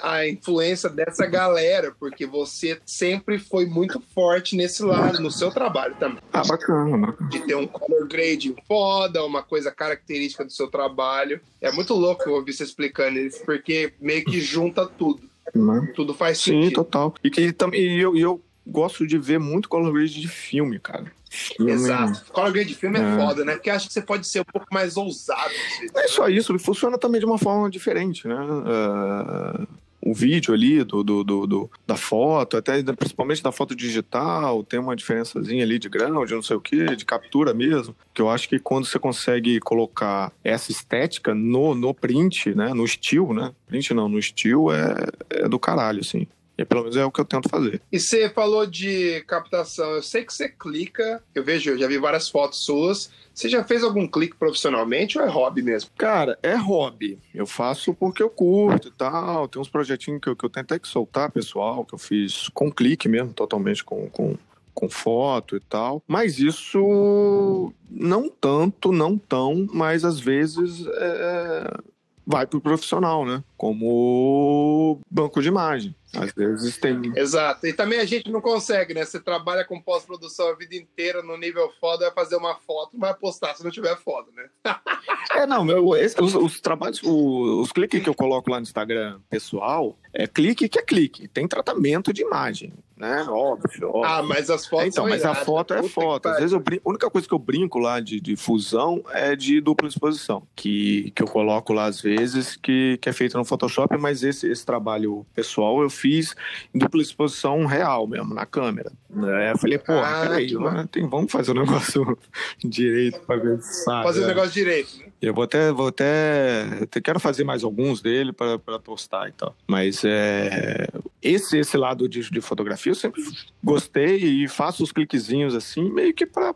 a 0.00 0.26
influência 0.26 0.88
dessa 0.88 1.26
galera, 1.26 1.94
porque 2.00 2.24
você 2.24 2.80
sempre 2.86 3.38
foi 3.38 3.66
muito 3.66 4.02
forte 4.14 4.56
nesse 4.56 4.82
lado, 4.82 5.20
no 5.22 5.30
seu 5.30 5.50
trabalho 5.50 5.94
também. 6.00 6.22
Ah, 6.32 6.42
bacana. 6.48 7.14
De 7.28 7.40
ter 7.40 7.54
um 7.54 7.66
color 7.66 8.08
grade 8.08 8.56
foda, 8.66 9.22
uma 9.22 9.42
coisa 9.42 9.70
característica 9.70 10.42
do 10.42 10.50
seu 10.50 10.68
trabalho. 10.68 11.42
É 11.60 11.70
muito 11.70 11.92
louco 11.92 12.30
ouvir 12.30 12.54
você 12.54 12.64
explicando 12.64 13.18
isso, 13.18 13.44
porque 13.44 13.92
meio 14.00 14.24
que 14.24 14.40
junta 14.40 14.86
tudo. 14.86 15.20
Né? 15.54 15.92
Tudo 15.94 16.14
faz 16.14 16.38
sentido. 16.38 16.68
Sim, 16.68 16.72
total. 16.72 17.14
E, 17.22 17.28
que, 17.28 17.54
e 17.74 18.00
eu, 18.00 18.16
eu 18.16 18.40
gosto 18.66 19.06
de 19.06 19.18
ver 19.18 19.38
muito 19.38 19.68
color 19.68 19.92
grade 19.92 20.18
de 20.18 20.28
filme, 20.28 20.78
cara. 20.78 21.12
Exato. 21.58 22.32
Color 22.32 22.52
grade 22.52 22.68
de 22.68 22.74
filme 22.74 22.98
é. 22.98 23.02
é 23.02 23.16
foda, 23.16 23.44
né? 23.44 23.54
Porque 23.54 23.70
acho 23.70 23.86
que 23.86 23.92
você 23.92 24.02
pode 24.02 24.26
ser 24.26 24.40
um 24.40 24.44
pouco 24.44 24.66
mais 24.72 24.96
ousado. 24.96 25.50
Não 25.94 26.02
é 26.02 26.08
só 26.08 26.28
isso, 26.28 26.52
ele 26.52 26.58
funciona 26.58 26.98
também 26.98 27.20
de 27.20 27.26
uma 27.26 27.38
forma 27.38 27.70
diferente, 27.70 28.26
né? 28.26 28.36
Uh, 28.36 29.66
o 30.02 30.14
vídeo 30.14 30.54
ali 30.54 30.82
do, 30.82 31.04
do, 31.04 31.22
do, 31.22 31.46
do, 31.46 31.70
da 31.86 31.96
foto, 31.96 32.56
até 32.56 32.82
principalmente 32.82 33.42
da 33.42 33.52
foto 33.52 33.76
digital, 33.76 34.64
tem 34.64 34.80
uma 34.80 34.96
diferençazinha 34.96 35.62
ali 35.62 35.78
de 35.78 35.88
grão, 35.88 36.24
de 36.24 36.34
não 36.34 36.42
sei 36.42 36.56
o 36.56 36.60
que, 36.60 36.96
de 36.96 37.04
captura 37.04 37.52
mesmo. 37.52 37.94
Que 38.14 38.22
eu 38.22 38.30
acho 38.30 38.48
que 38.48 38.58
quando 38.58 38.86
você 38.86 38.98
consegue 38.98 39.60
colocar 39.60 40.32
essa 40.42 40.72
estética 40.72 41.34
no, 41.34 41.74
no 41.74 41.92
print, 41.92 42.54
né? 42.54 42.72
No 42.72 42.84
estilo, 42.84 43.34
né? 43.34 43.52
Print 43.66 43.92
não, 43.92 44.08
no 44.08 44.18
estilo 44.18 44.72
é, 44.72 44.94
é 45.30 45.48
do 45.48 45.58
caralho, 45.58 46.00
assim. 46.00 46.26
E 46.60 46.64
pelo 46.66 46.82
menos 46.82 46.96
é 46.96 47.04
o 47.06 47.10
que 47.10 47.22
eu 47.22 47.24
tento 47.24 47.48
fazer. 47.48 47.80
E 47.90 47.98
você 47.98 48.28
falou 48.28 48.66
de 48.66 49.22
captação. 49.22 49.92
Eu 49.92 50.02
sei 50.02 50.24
que 50.24 50.34
você 50.34 50.46
clica, 50.46 51.22
eu 51.34 51.42
vejo, 51.42 51.70
eu 51.70 51.78
já 51.78 51.86
vi 51.86 51.96
várias 51.96 52.28
fotos 52.28 52.62
suas. 52.62 53.10
Você 53.32 53.48
já 53.48 53.64
fez 53.64 53.82
algum 53.82 54.06
clique 54.06 54.36
profissionalmente 54.36 55.18
ou 55.18 55.24
é 55.24 55.28
hobby 55.28 55.62
mesmo? 55.62 55.90
Cara, 55.96 56.38
é 56.42 56.54
hobby. 56.54 57.18
Eu 57.34 57.46
faço 57.46 57.94
porque 57.94 58.22
eu 58.22 58.28
curto 58.28 58.88
e 58.88 58.90
tal. 58.90 59.48
Tem 59.48 59.62
uns 59.62 59.70
projetinhos 59.70 60.20
que 60.20 60.28
eu, 60.28 60.36
que 60.36 60.44
eu 60.44 60.50
tentei 60.50 60.78
que 60.78 60.86
soltar, 60.86 61.32
pessoal, 61.32 61.82
que 61.82 61.94
eu 61.94 61.98
fiz 61.98 62.50
com 62.50 62.70
clique 62.70 63.08
mesmo, 63.08 63.32
totalmente 63.32 63.82
com, 63.82 64.10
com, 64.10 64.36
com 64.74 64.88
foto 64.90 65.56
e 65.56 65.60
tal. 65.60 66.02
Mas 66.06 66.38
isso 66.38 67.72
não 67.90 68.28
tanto, 68.28 68.92
não 68.92 69.16
tão, 69.16 69.66
mas 69.72 70.04
às 70.04 70.20
vezes 70.20 70.84
é, 70.86 71.78
vai 72.26 72.46
pro 72.46 72.60
profissional, 72.60 73.24
né? 73.24 73.42
Como 73.56 75.00
banco 75.10 75.40
de 75.40 75.48
imagem. 75.48 75.94
Às 76.14 76.32
vezes 76.32 76.76
tem. 76.76 77.12
Exato. 77.16 77.66
E 77.66 77.72
também 77.72 78.00
a 78.00 78.04
gente 78.04 78.30
não 78.30 78.40
consegue, 78.40 78.94
né? 78.94 79.04
Você 79.04 79.20
trabalha 79.20 79.64
com 79.64 79.80
pós-produção 79.80 80.48
a 80.48 80.54
vida 80.54 80.74
inteira 80.74 81.22
no 81.22 81.36
nível 81.36 81.70
foda, 81.80 82.06
vai 82.06 82.14
fazer 82.24 82.36
uma 82.36 82.56
foto, 82.56 82.98
vai 82.98 83.14
postar 83.14 83.54
se 83.54 83.62
não 83.62 83.70
tiver 83.70 83.96
foda, 83.96 84.28
né? 84.34 84.48
é, 85.34 85.46
não, 85.46 85.64
meu, 85.64 85.96
esse, 85.96 86.20
os, 86.20 86.34
os, 86.34 86.60
trabalhos, 86.60 87.00
os, 87.02 87.60
os 87.60 87.72
cliques 87.72 88.02
que 88.02 88.08
eu 88.08 88.14
coloco 88.14 88.50
lá 88.50 88.58
no 88.58 88.64
Instagram 88.64 89.20
pessoal, 89.28 89.96
é 90.12 90.26
clique 90.26 90.68
que 90.68 90.78
é 90.78 90.82
clique. 90.82 91.28
Tem 91.28 91.46
tratamento 91.46 92.12
de 92.12 92.22
imagem, 92.22 92.72
né? 92.96 93.24
Óbvio. 93.28 93.88
óbvio. 93.88 94.04
Ah, 94.04 94.22
mas 94.22 94.50
as 94.50 94.66
fotos. 94.66 94.84
É, 94.84 94.88
então, 94.88 95.08
mas 95.08 95.24
a 95.24 95.34
foto 95.34 95.74
é 95.74 95.82
foto. 95.82 96.28
Às 96.28 96.38
vezes 96.38 96.52
eu 96.52 96.60
brinco, 96.60 96.88
a 96.88 96.90
única 96.90 97.10
coisa 97.10 97.26
que 97.26 97.34
eu 97.34 97.38
brinco 97.38 97.78
lá 97.78 98.00
de, 98.00 98.20
de 98.20 98.36
fusão 98.36 99.02
é 99.10 99.34
de 99.36 99.60
dupla 99.60 99.88
exposição, 99.88 100.42
que, 100.54 101.12
que 101.14 101.22
eu 101.22 101.26
coloco 101.26 101.72
lá 101.72 101.86
às 101.86 102.00
vezes, 102.00 102.56
que, 102.56 102.98
que 103.00 103.08
é 103.08 103.12
feito 103.12 103.38
no 103.38 103.44
Photoshop, 103.44 103.96
mas 103.96 104.22
esse, 104.22 104.46
esse 104.48 104.66
trabalho 104.66 105.24
pessoal 105.34 105.80
eu 105.80 105.88
fiz 106.00 106.34
em 106.74 106.78
dupla 106.78 107.02
exposição 107.02 107.66
real 107.66 108.06
mesmo, 108.06 108.34
na 108.34 108.46
câmera. 108.46 108.90
É, 109.38 109.52
eu 109.52 109.58
falei, 109.58 109.78
pô, 109.78 109.92
ah, 109.92 110.20
peraí, 110.22 110.54
né? 110.54 110.88
Tem, 110.90 111.08
vamos 111.08 111.30
fazer 111.30 111.50
o 111.50 111.54
negócio 111.60 112.18
direito 112.64 113.20
pra 113.20 113.36
ver 113.36 113.60
se 113.60 113.84
sabe. 113.84 114.04
Fazer 114.04 114.20
o 114.20 114.24
é. 114.24 114.26
negócio 114.28 114.52
direito, 114.52 114.98
né? 114.98 115.10
Eu 115.20 115.34
vou 115.34 115.44
até, 115.44 115.70
vou 115.70 115.88
até, 115.88 116.62
até 116.82 116.98
quero 116.98 117.20
fazer 117.20 117.44
mais 117.44 117.62
alguns 117.62 118.00
dele 118.00 118.32
para 118.32 118.78
postar 118.78 119.28
e 119.28 119.32
tal. 119.32 119.54
Mas 119.66 120.02
é, 120.02 120.88
esse 121.20 121.58
esse 121.58 121.76
lado 121.76 122.08
de, 122.08 122.30
de 122.30 122.40
fotografia 122.40 122.90
eu 122.90 122.96
sempre 122.96 123.22
gostei 123.62 124.16
e 124.16 124.48
faço 124.48 124.82
os 124.82 124.92
cliquezinhos 124.92 125.54
assim, 125.54 125.92
meio 125.92 126.14
que 126.14 126.24
para 126.24 126.54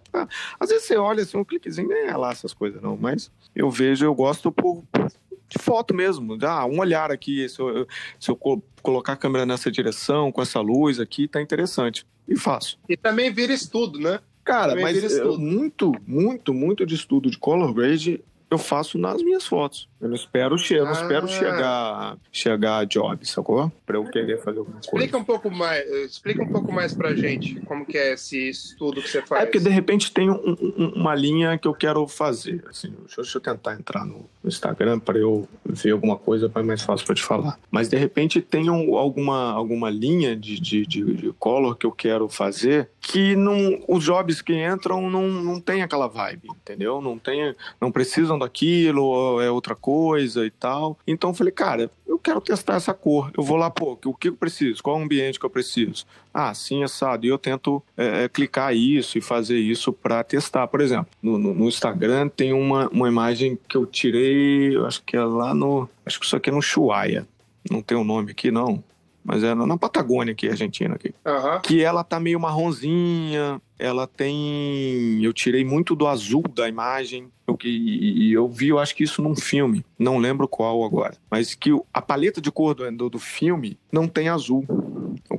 às 0.59 0.71
vezes 0.71 0.87
você 0.87 0.97
olha 0.97 1.23
assim, 1.23 1.37
um 1.37 1.45
cliquezinho 1.45 1.89
nem 1.89 2.07
é 2.07 2.17
lá 2.17 2.31
essas 2.33 2.55
coisas 2.55 2.81
não, 2.81 2.97
mas 2.97 3.31
eu 3.55 3.71
vejo, 3.71 4.07
eu 4.07 4.15
gosto 4.15 4.51
por, 4.51 4.83
por 4.91 5.13
de 5.49 5.59
foto 5.63 5.95
mesmo. 5.95 6.37
Ah, 6.43 6.67
um 6.67 6.79
olhar 6.79 7.11
aqui, 7.11 7.49
se 7.49 7.61
eu, 7.61 7.87
se 8.19 8.31
eu 8.31 8.37
colocar 8.83 9.15
a 9.15 9.17
câmera 9.17 9.47
nessa 9.47 9.71
direção, 9.71 10.33
com 10.33 10.43
essa 10.43 10.61
luz 10.61 11.01
aqui, 11.01 11.29
tá 11.29 11.41
interessante. 11.41 12.07
E 12.29 12.37
faço. 12.37 12.79
E 12.89 12.97
também 12.97 13.33
vira 13.33 13.53
estudo, 13.53 13.99
né? 13.99 14.21
Cara, 14.45 14.71
também 14.71 14.85
mas 14.85 15.39
muito, 15.39 15.93
muito, 16.07 16.53
muito 16.53 16.85
de 16.85 16.95
estudo 16.95 17.31
de 17.31 17.39
color 17.39 17.73
grade 17.73 18.23
eu 18.55 18.59
faço 18.59 18.99
nas 18.99 19.23
minhas 19.23 19.47
fotos. 19.47 19.89
Eu 20.01 20.09
não 20.09 20.15
espero, 20.15 20.59
che 20.59 20.77
ah. 20.77 20.85
não 20.85 20.93
espero 20.93 21.27
chegar, 21.27 22.19
chegar 22.31 22.79
a 22.79 22.85
job, 22.85 23.27
sacou? 23.27 23.73
Pra 23.87 23.97
eu 23.97 24.05
querer 24.05 24.39
fazer 24.43 24.59
alguma 24.59 24.81
coisa. 24.81 24.89
Explica 24.91 25.19
um 25.19 25.25
pouco 25.25 25.51
mais, 25.51 25.91
explica 25.91 26.43
um 26.43 26.49
pouco 26.49 26.73
mais 26.73 26.95
pra 26.95 27.15
gente 27.15 27.59
como 27.61 27.87
que 27.87 27.97
é 27.97 28.13
esse 28.13 28.51
estudo 28.51 29.01
que 29.01 29.09
você 29.09 29.23
faz. 29.23 29.43
É 29.43 29.47
porque 29.47 29.59
de 29.59 29.71
repente 29.71 30.13
tem 30.13 30.31
um, 30.31 30.57
um, 30.79 30.93
uma 30.97 31.15
linha 31.15 31.57
que 31.57 31.67
eu 31.67 31.73
quero 31.73 32.07
fazer. 32.07 32.63
Assim, 32.69 32.93
deixa, 33.01 33.23
deixa 33.23 33.39
eu 33.39 33.43
tentar 33.43 33.75
entrar 33.75 34.05
no 34.05 34.29
Instagram 34.45 34.99
para 34.99 35.19
eu 35.19 35.49
ver 35.65 35.93
alguma 35.93 36.17
coisa 36.17 36.49
para 36.49 36.63
mais 36.63 36.83
fácil 36.83 37.07
para 37.07 37.15
te 37.15 37.23
falar. 37.23 37.59
Mas 37.71 37.89
de 37.89 37.97
repente 37.97 38.43
tem 38.43 38.69
um, 38.69 38.97
alguma, 38.97 39.53
alguma 39.53 39.89
linha 39.89 40.37
de, 40.37 40.61
de, 40.61 40.87
de, 40.87 41.15
de 41.15 41.33
color 41.39 41.77
que 41.77 41.87
eu 41.87 41.93
quero 41.93 42.29
fazer 42.29 42.91
que 43.01 43.37
não, 43.37 43.83
os 43.87 44.05
jobs 44.05 44.41
que 44.41 44.55
entram 44.55 45.11
não, 45.11 45.29
não 45.29 45.61
tem 45.61 45.83
aquela 45.83 46.09
vibe, 46.09 46.49
entendeu? 46.49 47.01
Não 47.01 47.19
tem, 47.19 47.55
não 47.81 47.93
precisam 47.93 48.39
daquilo, 48.45 49.41
é 49.41 49.51
outra 49.51 49.75
coisa 49.75 50.47
e 50.47 50.51
tal. 50.51 50.99
Então 51.07 51.31
eu 51.31 51.35
falei, 51.35 51.53
cara, 51.53 51.91
eu 52.07 52.19
quero 52.19 52.41
testar 52.41 52.77
essa 52.77 52.95
cor. 52.95 53.31
Eu 53.37 53.43
vou 53.43 53.57
lá, 53.57 53.71
pô, 53.71 53.99
o 54.05 54.15
que 54.15 54.29
eu 54.29 54.35
preciso? 54.35 54.83
Qual 54.83 54.97
é 54.97 55.01
o 55.01 55.03
ambiente 55.03 55.39
que 55.39 55.47
eu 55.47 55.51
preciso? 55.51 56.07
Ah, 56.33 56.53
sim, 56.55 56.83
assado. 56.83 57.27
E 57.27 57.29
eu 57.29 57.39
tento 57.39 57.83
é, 57.97 58.25
é 58.25 58.29
clicar 58.29 58.75
isso 58.75 59.19
e 59.19 59.21
fazer 59.21 59.59
isso 59.59 59.93
para 59.93 60.23
testar. 60.23 60.67
Por 60.69 60.81
exemplo, 60.81 61.09
no, 61.23 61.39
no, 61.39 61.55
no, 61.55 61.69
Instagram 61.69 62.29
tem 62.29 62.53
uma, 62.53 62.89
uma 62.89 63.09
imagem 63.09 63.59
que 63.69 63.77
eu 63.77 63.87
tirei, 63.87 64.77
eu 64.77 64.87
acho 64.87 65.03
que 65.03 65.17
é 65.17 65.25
lá 65.25 65.55
no. 65.55 65.89
Acho 66.05 66.21
que 66.21 66.27
isso 66.27 66.37
aqui 66.37 66.51
é 66.51 66.53
no 66.53 66.63
Chuaia. 66.63 67.27
Não 67.71 67.81
tem 67.81 67.97
o 67.97 68.01
um 68.01 68.05
nome 68.05 68.31
aqui, 68.31 68.51
não 68.51 68.83
mas 69.25 69.43
é 69.43 69.55
na 69.55 69.79
Patagônia 69.79 70.33
aqui, 70.33 70.49
Argentina 70.49 70.95
aqui. 70.95 71.15
Uhum. 71.25 71.61
Que 71.63 71.83
ela 71.83 72.05
tá 72.05 72.21
meio 72.21 72.39
marronzinha, 72.39 73.61
ela 73.79 74.07
tem. 74.07 75.25
Eu 75.25 75.33
tirei 75.33 75.65
muito 75.65 75.97
do 75.97 76.07
azul 76.07 76.43
da 76.43 76.69
imagem. 76.69 77.29
Eu, 77.47 77.59
e, 77.65 78.33
eu 78.33 78.49
vi, 78.49 78.69
eu 78.69 78.79
acho 78.79 78.95
que 78.95 79.05
isso 79.05 79.21
num 79.23 79.35
filme, 79.35 79.85
não 79.99 80.19
lembro 80.19 80.49
qual 80.49 80.83
agora, 80.83 81.15
mas 81.31 81.55
que 81.55 81.71
a 81.93 82.01
paleta 82.01 82.41
de 82.41 82.51
cor 82.51 82.75
do, 82.75 83.11
do 83.11 83.19
filme 83.19 83.79
não 83.93 84.09
tem 84.09 84.29
azul. 84.29 84.65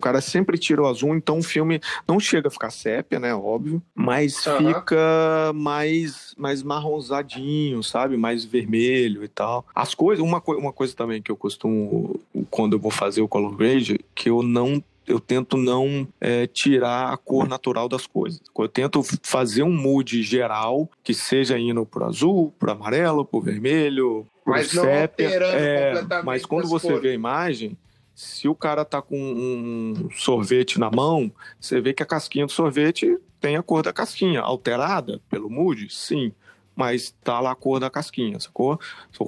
O 0.06 0.07
cara 0.07 0.22
sempre 0.22 0.56
tira 0.56 0.84
o 0.84 0.86
azul, 0.86 1.15
então 1.15 1.40
o 1.40 1.44
filme 1.44 1.82
não 2.07 2.19
chega 2.19 2.48
a 2.48 2.52
ficar 2.52 2.69
sépia, 2.69 3.19
né? 3.19 3.34
Óbvio, 3.34 3.82
mas 3.95 4.45
uhum. 4.45 4.73
fica 4.73 5.52
mais, 5.56 6.36
mais 6.38 6.61
marronzadinho, 6.61 7.82
sabe? 7.82 8.15
Mais 8.15 8.45
vermelho 8.45 9.23
e 9.23 9.27
tal. 9.27 9.65
As 9.73 9.95
coisas, 9.95 10.23
uma, 10.23 10.40
uma 10.45 10.72
coisa 10.72 10.95
também 10.95 11.23
que 11.23 11.32
eu 11.32 11.36
costumo, 11.36 12.19
quando 12.52 12.73
eu 12.73 12.80
vou 12.80 12.91
fazer 12.91 13.22
o 13.22 13.27
color 13.27 13.56
grade, 13.56 13.99
que 14.14 14.30
eu 14.30 14.44
não 14.44 14.84
eu 15.07 15.19
tento 15.19 15.57
não 15.57 16.07
é, 16.19 16.48
tirar 16.48 17.11
a 17.11 17.18
cor 17.18 17.48
natural 17.48 17.88
das 17.88 18.06
coisas. 18.07 18.41
Eu 18.57 18.68
tento 18.68 19.02
fazer 19.23 19.64
um 19.64 19.72
mood 19.72 20.22
geral 20.23 20.90
que 21.03 21.14
seja 21.14 21.57
indo 21.57 21.86
pro 21.86 22.06
azul, 22.06 22.53
pro 22.60 22.72
amarelo, 22.72 23.26
pro 23.26 23.41
vermelho, 23.41 24.26
pro 24.44 24.53
mas 24.53 24.69
sépia. 24.69 25.30
É, 25.30 26.03
mas 26.23 26.45
quando 26.45 26.68
você 26.68 26.88
cores. 26.88 27.02
vê 27.02 27.10
a 27.10 27.14
imagem, 27.14 27.77
se 28.15 28.47
o 28.47 28.55
cara 28.55 28.85
tá 28.85 29.01
com 29.01 29.19
um 29.19 30.09
sorvete 30.11 30.79
na 30.79 30.89
mão, 30.89 31.31
você 31.59 31.81
vê 31.81 31.93
que 31.93 32.01
a 32.01 32.05
casquinha 32.05 32.45
do 32.45 32.51
sorvete 32.51 33.19
tem 33.39 33.57
a 33.57 33.61
cor 33.61 33.83
da 33.83 33.91
casquinha. 33.93 34.39
Alterada 34.41 35.21
pelo 35.29 35.49
mood? 35.49 35.93
Sim 35.93 36.33
mas 36.75 37.15
tá 37.23 37.39
lá 37.39 37.51
a 37.51 37.55
cor 37.55 37.79
da 37.79 37.89
casquinha, 37.89 38.39
sacou? 38.39 38.77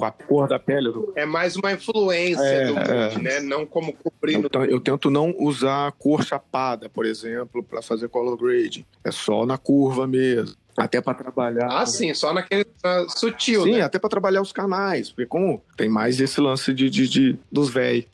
A 0.02 0.12
cor 0.12 0.48
da 0.48 0.60
pele. 0.60 0.92
Do... 0.92 1.14
É 1.16 1.26
mais 1.26 1.56
uma 1.56 1.72
influência 1.72 2.44
é, 2.44 2.68
do 2.68 2.74
mood, 2.74 2.90
é. 2.90 3.20
né? 3.20 3.40
Não 3.40 3.66
como 3.66 3.94
cobrindo. 3.94 4.50
Eu, 4.54 4.66
eu, 4.66 4.80
tento 4.82 5.10
não 5.10 5.34
usar 5.40 5.92
cor 5.94 6.24
chapada, 6.24 6.90
por 6.90 7.06
exemplo, 7.06 7.64
para 7.64 7.82
fazer 7.82 8.10
color 8.10 8.36
grade. 8.38 8.86
É 9.04 9.12
só 9.12 9.46
na 9.46 9.58
curva 9.58 10.06
mesmo. 10.06 10.58
Até 10.78 11.02
para 11.02 11.16
trabalhar. 11.16 11.68
Ah, 11.72 11.86
sim, 11.88 12.14
só 12.14 12.32
naquele 12.32 12.62
uh, 12.62 13.10
sutil. 13.10 13.64
Sim, 13.64 13.72
né? 13.74 13.82
até 13.82 13.98
para 13.98 14.10
trabalhar 14.10 14.44
os 14.44 14.52
canais. 14.52 15.10
Porque 15.10 15.26
como 15.26 15.60
tem 15.76 15.90
mais 15.90 16.22
esse 16.22 16.40
lance 16.40 16.72
de, 16.72 16.88
de, 16.88 17.08
de 17.10 17.40
dos 17.52 17.70
velhos, 17.70 18.06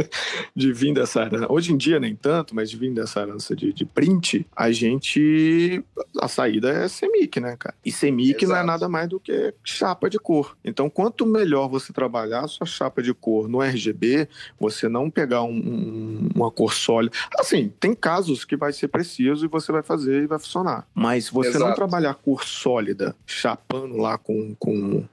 de 0.56 0.72
vir 0.72 0.94
dessa 0.94 1.20
herança. 1.20 1.46
Hoje 1.52 1.74
em 1.74 1.76
dia 1.76 2.00
nem 2.00 2.16
tanto, 2.16 2.54
mas 2.54 2.70
de 2.70 2.76
vir 2.78 2.94
dessa 2.94 3.20
herança 3.20 3.54
de, 3.54 3.70
de 3.70 3.84
print, 3.84 4.46
a 4.56 4.72
gente. 4.72 5.84
A 6.18 6.26
saída 6.26 6.70
é 6.70 6.88
semic, 6.88 7.38
né, 7.38 7.54
cara? 7.58 7.74
E 7.84 7.92
semic 7.92 8.46
não 8.46 8.56
é 8.56 8.62
nada 8.62 8.88
mais 8.88 9.08
do 9.08 9.20
que 9.20 9.52
chapa 9.62 10.08
de 10.08 10.18
cor. 10.18 10.56
Então, 10.64 10.88
quanto 10.88 11.26
melhor 11.26 11.68
você 11.68 11.92
trabalhar 11.92 12.44
a 12.44 12.48
sua 12.48 12.66
chapa 12.66 13.02
de 13.02 13.12
cor 13.12 13.46
no 13.46 13.60
RGB, 13.60 14.26
você 14.58 14.88
não 14.88 15.10
pegar 15.10 15.42
um, 15.42 15.50
um, 15.50 16.28
uma 16.34 16.50
cor 16.50 16.72
sólida. 16.72 17.14
Assim, 17.38 17.70
tem 17.78 17.94
casos 17.94 18.44
que 18.44 18.56
vai 18.56 18.72
ser 18.72 18.88
preciso 18.88 19.44
e 19.44 19.48
você 19.48 19.70
vai 19.70 19.82
fazer 19.82 20.22
e 20.22 20.26
vai 20.26 20.38
funcionar. 20.38 20.86
Mas 20.94 21.28
você 21.28 21.50
Exato. 21.50 21.66
não 21.66 21.74
trabalhar 21.74 22.05
a 22.06 22.14
cor 22.14 22.44
sólida, 22.44 23.14
chapando 23.26 23.96
lá 23.96 24.16
com, 24.16 24.54
com, 24.58 25.04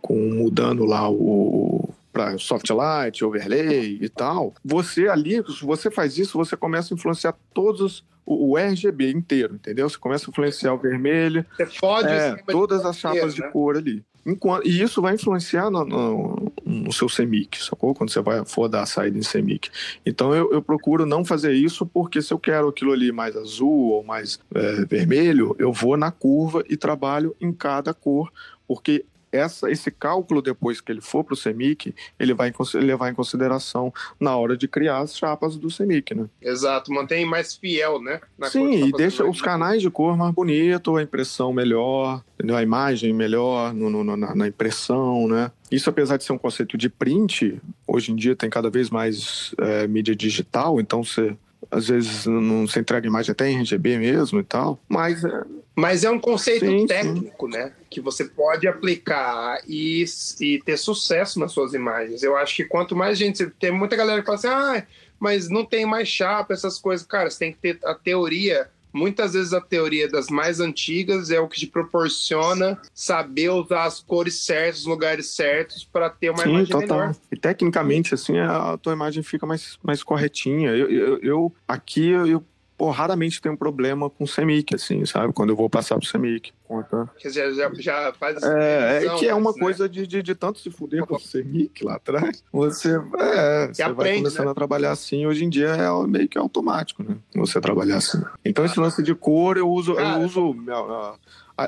com 0.00 0.16
mudando 0.16 0.84
lá 0.84 1.08
o 1.08 1.88
para 2.12 2.36
soft 2.38 2.68
light, 2.70 3.24
overlay 3.24 3.98
e 4.00 4.08
tal, 4.08 4.52
você 4.64 5.08
ali, 5.08 5.36
se 5.46 5.64
você 5.64 5.90
faz 5.90 6.18
isso, 6.18 6.36
você 6.36 6.56
começa 6.56 6.92
a 6.92 6.96
influenciar 6.96 7.34
todos 7.54 8.04
o, 8.26 8.52
o 8.52 8.58
RGB 8.58 9.10
inteiro, 9.10 9.54
entendeu? 9.54 9.88
Você 9.88 9.98
começa 9.98 10.26
a 10.26 10.30
influenciar 10.30 10.74
o 10.74 10.78
vermelho, 10.78 11.44
você 11.56 11.66
pode 11.80 12.08
é, 12.08 12.36
todas 12.48 12.84
as 12.84 12.98
chapas 12.98 13.36
né? 13.36 13.44
de 13.44 13.52
cor 13.52 13.76
ali. 13.76 14.04
Enquanto, 14.24 14.66
e 14.66 14.82
isso 14.82 15.00
vai 15.00 15.14
influenciar 15.14 15.70
no, 15.70 15.84
no, 15.84 16.52
no, 16.64 16.92
seu 16.92 17.08
CMYK, 17.08 17.62
sacou? 17.62 17.94
Quando 17.94 18.10
você 18.10 18.20
vai 18.20 18.44
for 18.44 18.68
dar 18.68 18.82
a 18.82 18.86
saída 18.86 19.18
em 19.18 19.22
CMYK. 19.22 19.70
Então 20.04 20.34
eu, 20.34 20.52
eu, 20.52 20.62
procuro 20.62 21.06
não 21.06 21.24
fazer 21.24 21.52
isso 21.52 21.86
porque 21.86 22.20
se 22.20 22.32
eu 22.32 22.38
quero 22.38 22.68
aquilo 22.68 22.92
ali 22.92 23.10
mais 23.12 23.34
azul 23.36 23.90
ou 23.90 24.04
mais 24.04 24.38
é, 24.54 24.84
vermelho, 24.84 25.56
eu 25.58 25.72
vou 25.72 25.96
na 25.96 26.10
curva 26.10 26.62
e 26.68 26.76
trabalho 26.76 27.34
em 27.40 27.52
cada 27.52 27.94
cor, 27.94 28.30
porque 28.68 29.04
essa, 29.32 29.70
esse 29.70 29.90
cálculo, 29.90 30.42
depois 30.42 30.80
que 30.80 30.90
ele 30.90 31.00
for 31.00 31.24
para 31.24 31.34
o 31.34 31.36
CEMIC, 31.36 31.94
ele 32.18 32.34
vai 32.34 32.52
levar 32.74 33.10
em 33.10 33.14
consideração 33.14 33.92
na 34.18 34.36
hora 34.36 34.56
de 34.56 34.66
criar 34.66 34.98
as 34.98 35.16
chapas 35.16 35.56
do 35.56 35.70
CEMIC, 35.70 36.14
né? 36.14 36.26
Exato, 36.40 36.92
mantém 36.92 37.24
mais 37.24 37.54
fiel, 37.54 38.00
né? 38.00 38.20
Sim, 38.44 38.86
e 38.86 38.92
deixa 38.92 39.24
os 39.24 39.40
canais 39.40 39.82
de 39.82 39.90
cor 39.90 40.16
mais 40.16 40.34
bonito, 40.34 40.96
a 40.96 41.02
impressão 41.02 41.52
melhor, 41.52 42.22
entendeu? 42.34 42.56
a 42.56 42.62
imagem 42.62 43.12
melhor 43.12 43.72
no, 43.72 43.90
no, 43.90 44.16
na, 44.16 44.34
na 44.34 44.48
impressão, 44.48 45.28
né? 45.28 45.50
Isso, 45.70 45.88
apesar 45.88 46.16
de 46.16 46.24
ser 46.24 46.32
um 46.32 46.38
conceito 46.38 46.76
de 46.76 46.88
print, 46.88 47.60
hoje 47.86 48.10
em 48.10 48.16
dia 48.16 48.34
tem 48.34 48.50
cada 48.50 48.68
vez 48.68 48.90
mais 48.90 49.54
é, 49.58 49.86
mídia 49.86 50.16
digital, 50.16 50.80
então 50.80 51.04
você 51.04 51.36
às 51.70 51.88
vezes 51.88 52.26
não 52.26 52.66
se 52.66 52.78
entrega 52.78 53.06
imagem 53.06 53.32
até 53.32 53.48
em 53.48 53.60
RGB 53.60 53.98
mesmo 53.98 54.40
e 54.40 54.44
tal, 54.44 54.80
mas 54.88 55.24
é, 55.24 55.42
mas 55.74 56.04
é 56.04 56.10
um 56.10 56.18
conceito 56.18 56.66
sim, 56.66 56.86
técnico, 56.86 57.46
sim. 57.46 57.56
né? 57.56 57.72
Que 57.88 58.00
você 58.00 58.24
pode 58.24 58.68
aplicar 58.68 59.62
e, 59.66 60.04
e 60.40 60.60
ter 60.62 60.76
sucesso 60.76 61.40
nas 61.40 61.52
suas 61.52 61.72
imagens. 61.72 62.22
Eu 62.22 62.36
acho 62.36 62.54
que 62.56 62.64
quanto 62.64 62.94
mais 62.94 63.16
gente. 63.16 63.46
Tem 63.58 63.70
muita 63.70 63.96
galera 63.96 64.20
que 64.20 64.26
fala 64.26 64.36
assim, 64.36 64.48
ah, 64.48 64.86
mas 65.18 65.48
não 65.48 65.64
tem 65.64 65.86
mais 65.86 66.06
chapa, 66.06 66.52
essas 66.52 66.78
coisas. 66.78 67.06
Cara, 67.06 67.30
você 67.30 67.38
tem 67.38 67.52
que 67.52 67.58
ter 67.58 67.78
a 67.84 67.94
teoria. 67.94 68.68
Muitas 68.92 69.34
vezes 69.34 69.52
a 69.52 69.60
teoria 69.60 70.08
das 70.08 70.28
mais 70.28 70.60
antigas 70.60 71.30
é 71.30 71.38
o 71.40 71.48
que 71.48 71.60
te 71.60 71.66
proporciona 71.66 72.80
saber 72.94 73.50
usar 73.50 73.84
as 73.84 74.00
cores 74.00 74.44
certas, 74.44 74.80
os 74.80 74.86
lugares 74.86 75.26
certos 75.26 75.84
para 75.84 76.10
ter 76.10 76.30
uma 76.30 76.42
Sim, 76.42 76.50
imagem 76.50 76.68
total. 76.68 76.98
melhor. 76.98 77.16
E 77.30 77.36
tecnicamente, 77.36 78.14
assim, 78.14 78.38
a 78.38 78.76
tua 78.78 78.92
imagem 78.92 79.22
fica 79.22 79.46
mais, 79.46 79.78
mais 79.82 80.02
corretinha. 80.02 80.70
Eu, 80.70 80.90
eu, 80.90 81.18
eu 81.18 81.54
aqui 81.66 82.08
eu 82.08 82.44
pô, 82.80 82.88
raramente 82.88 83.42
tem 83.42 83.52
um 83.52 83.56
problema 83.56 84.08
com 84.08 84.26
CEMIC, 84.26 84.74
assim, 84.74 85.04
sabe? 85.04 85.34
Quando 85.34 85.50
eu 85.50 85.56
vou 85.56 85.68
passar 85.68 85.98
pro 85.98 86.06
CEMIC. 86.06 86.50
Conta. 86.66 87.10
Já, 87.22 87.50
já, 87.50 87.70
já 87.74 88.12
faz 88.18 88.42
É, 88.42 89.04
é 89.04 89.14
que 89.16 89.28
é 89.28 89.34
uma 89.34 89.52
né? 89.52 89.58
coisa 89.60 89.86
de, 89.86 90.06
de, 90.06 90.22
de, 90.22 90.34
tanto 90.34 90.60
se 90.60 90.70
fuder 90.70 91.04
com 91.04 91.14
o 91.14 91.20
CEMIC 91.20 91.84
lá 91.84 91.96
atrás. 91.96 92.42
Você, 92.50 92.98
é, 93.18 93.68
você 93.68 93.82
aprende, 93.82 93.94
vai 93.96 94.16
começando 94.16 94.46
né? 94.46 94.52
a 94.52 94.54
trabalhar 94.54 94.92
assim. 94.92 95.26
Hoje 95.26 95.44
em 95.44 95.50
dia 95.50 95.68
é 95.68 96.06
meio 96.06 96.26
que 96.26 96.38
automático, 96.38 97.02
né? 97.02 97.16
Você 97.34 97.60
trabalhar 97.60 97.98
assim. 97.98 98.22
Então, 98.42 98.64
esse 98.64 98.80
lance 98.80 99.02
de 99.02 99.14
cor, 99.14 99.58
eu 99.58 99.68
uso, 99.68 99.94
Cara, 99.94 100.18
eu 100.18 100.24
uso 100.24 100.54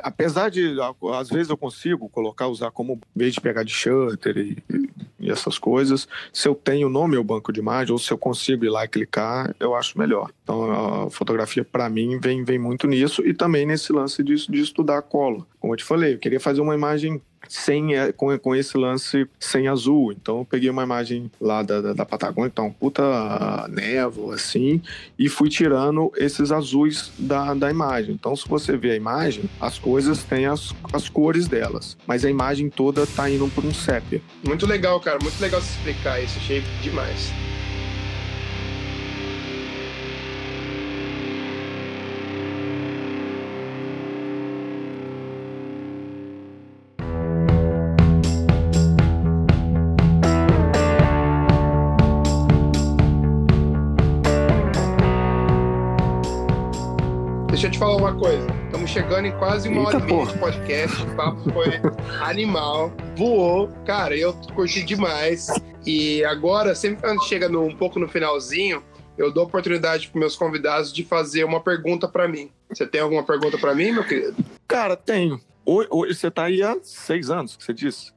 apesar 0.02 0.51
de 0.51 0.77
às 1.14 1.28
vezes 1.28 1.51
eu 1.51 1.56
consigo 1.56 2.09
colocar 2.09 2.48
usar 2.48 2.70
como 2.70 3.01
vez 3.14 3.35
de 3.35 3.40
pegar 3.40 3.62
de 3.62 3.73
shutter 3.73 4.36
e, 4.36 4.56
e, 5.20 5.31
essas 5.31 5.59
coisas. 5.59 6.09
Se 6.32 6.48
eu 6.48 6.55
tenho 6.55 6.89
no 6.89 7.06
meu 7.06 7.23
banco 7.23 7.52
de 7.52 7.60
imagem 7.60 7.93
ou 7.93 7.98
se 7.98 8.12
eu 8.12 8.19
consigo 8.19 8.64
ir 8.64 8.70
lá 8.70 8.85
e 8.85 8.89
clicar 8.89 9.55
eu 9.59 9.74
acho 9.74 9.98
melhor. 9.98 10.31
Então 10.43 11.05
a 11.05 11.10
fotografia 11.10 11.64
para 11.64 11.89
mim 11.89 12.19
vem 12.19 12.44
vem 12.44 12.59
muito 12.59 12.86
nisso 12.86 13.27
e 13.27 13.35
também 13.35 13.66
nesse 13.66 13.93
lance 13.93 14.23
de, 14.23 14.48
de 14.48 14.60
estudar 14.60 14.98
a 14.98 15.02
cola. 15.02 15.47
Como 15.60 15.73
eu 15.73 15.77
te 15.77 15.85
falei 15.85 16.14
eu 16.14 16.19
queria 16.19 16.40
fazer 16.40 16.60
uma 16.60 16.74
imagem 16.74 17.20
sem 17.48 17.94
é, 17.94 18.12
com, 18.12 18.36
com 18.39 18.55
esse 18.55 18.77
lance 18.77 19.27
sem 19.39 19.69
azul. 19.69 20.12
Então 20.12 20.39
eu 20.39 20.44
peguei 20.44 20.70
uma 20.70 20.82
imagem 20.82 21.31
lá 21.40 21.62
da, 21.62 21.81
da, 21.81 21.93
da 21.93 22.05
Patagônia, 22.05 22.51
então 22.52 22.70
puta 22.73 23.02
névoa 23.69 24.35
assim, 24.35 24.81
e 25.19 25.28
fui 25.28 25.48
tirando 25.48 26.12
esses 26.16 26.51
azuis 26.52 27.12
da, 27.19 27.55
da 27.55 27.70
imagem. 27.70 28.14
Então 28.14 28.35
se 28.35 28.48
você 28.48 28.77
vê 28.77 28.93
a 28.93 28.97
imagem, 28.97 29.44
as 29.60 29.78
coisas 29.78 30.23
têm 30.24 30.47
as, 30.47 30.74
as 30.93 31.09
cores 31.09 31.48
delas, 31.48 31.97
mas 32.06 32.24
a 32.24 32.31
imagem 32.31 32.69
toda 32.69 33.06
tá 33.06 33.28
indo 33.28 33.48
por 33.48 33.64
um 33.64 33.74
sépia. 33.74 34.20
Muito 34.47 34.66
legal, 34.66 35.01
cara, 35.01 35.19
muito 35.23 35.40
legal 35.40 35.60
se 35.60 35.77
explicar 35.77 36.23
isso, 36.23 36.39
achei 36.39 36.62
demais. 36.82 37.32
Quase 59.32 59.68
uma 59.68 59.82
Eita, 59.82 59.96
hora 59.98 60.04
e 60.08 60.12
meia 60.12 60.26
de 60.26 60.38
podcast. 60.38 61.02
O 61.02 61.14
papo 61.16 61.52
foi 61.52 61.68
animal. 62.22 62.92
Voou. 63.16 63.68
Cara, 63.86 64.16
eu 64.16 64.32
curti 64.54 64.82
demais. 64.82 65.46
E 65.86 66.24
agora, 66.24 66.74
sempre 66.74 67.02
quando 67.02 67.22
chega 67.24 67.48
no- 67.48 67.62
um 67.64 67.76
pouco 67.76 67.98
no 67.98 68.08
finalzinho, 68.08 68.82
eu 69.16 69.32
dou 69.32 69.44
oportunidade 69.44 70.08
para 70.08 70.18
meus 70.18 70.34
convidados 70.36 70.92
de 70.92 71.04
fazer 71.04 71.44
uma 71.44 71.60
pergunta 71.60 72.08
para 72.08 72.26
mim. 72.26 72.50
Você 72.68 72.86
tem 72.86 73.00
alguma 73.00 73.22
pergunta 73.22 73.58
para 73.58 73.74
mim, 73.74 73.92
meu 73.92 74.04
querido? 74.04 74.36
Cara, 74.66 74.96
tenho. 74.96 75.40
Hoje, 75.64 76.14
você 76.14 76.30
tá 76.30 76.44
aí 76.44 76.62
há 76.62 76.76
seis 76.82 77.30
anos, 77.30 77.54
que 77.56 77.62
você 77.64 77.72
disse. 77.72 78.12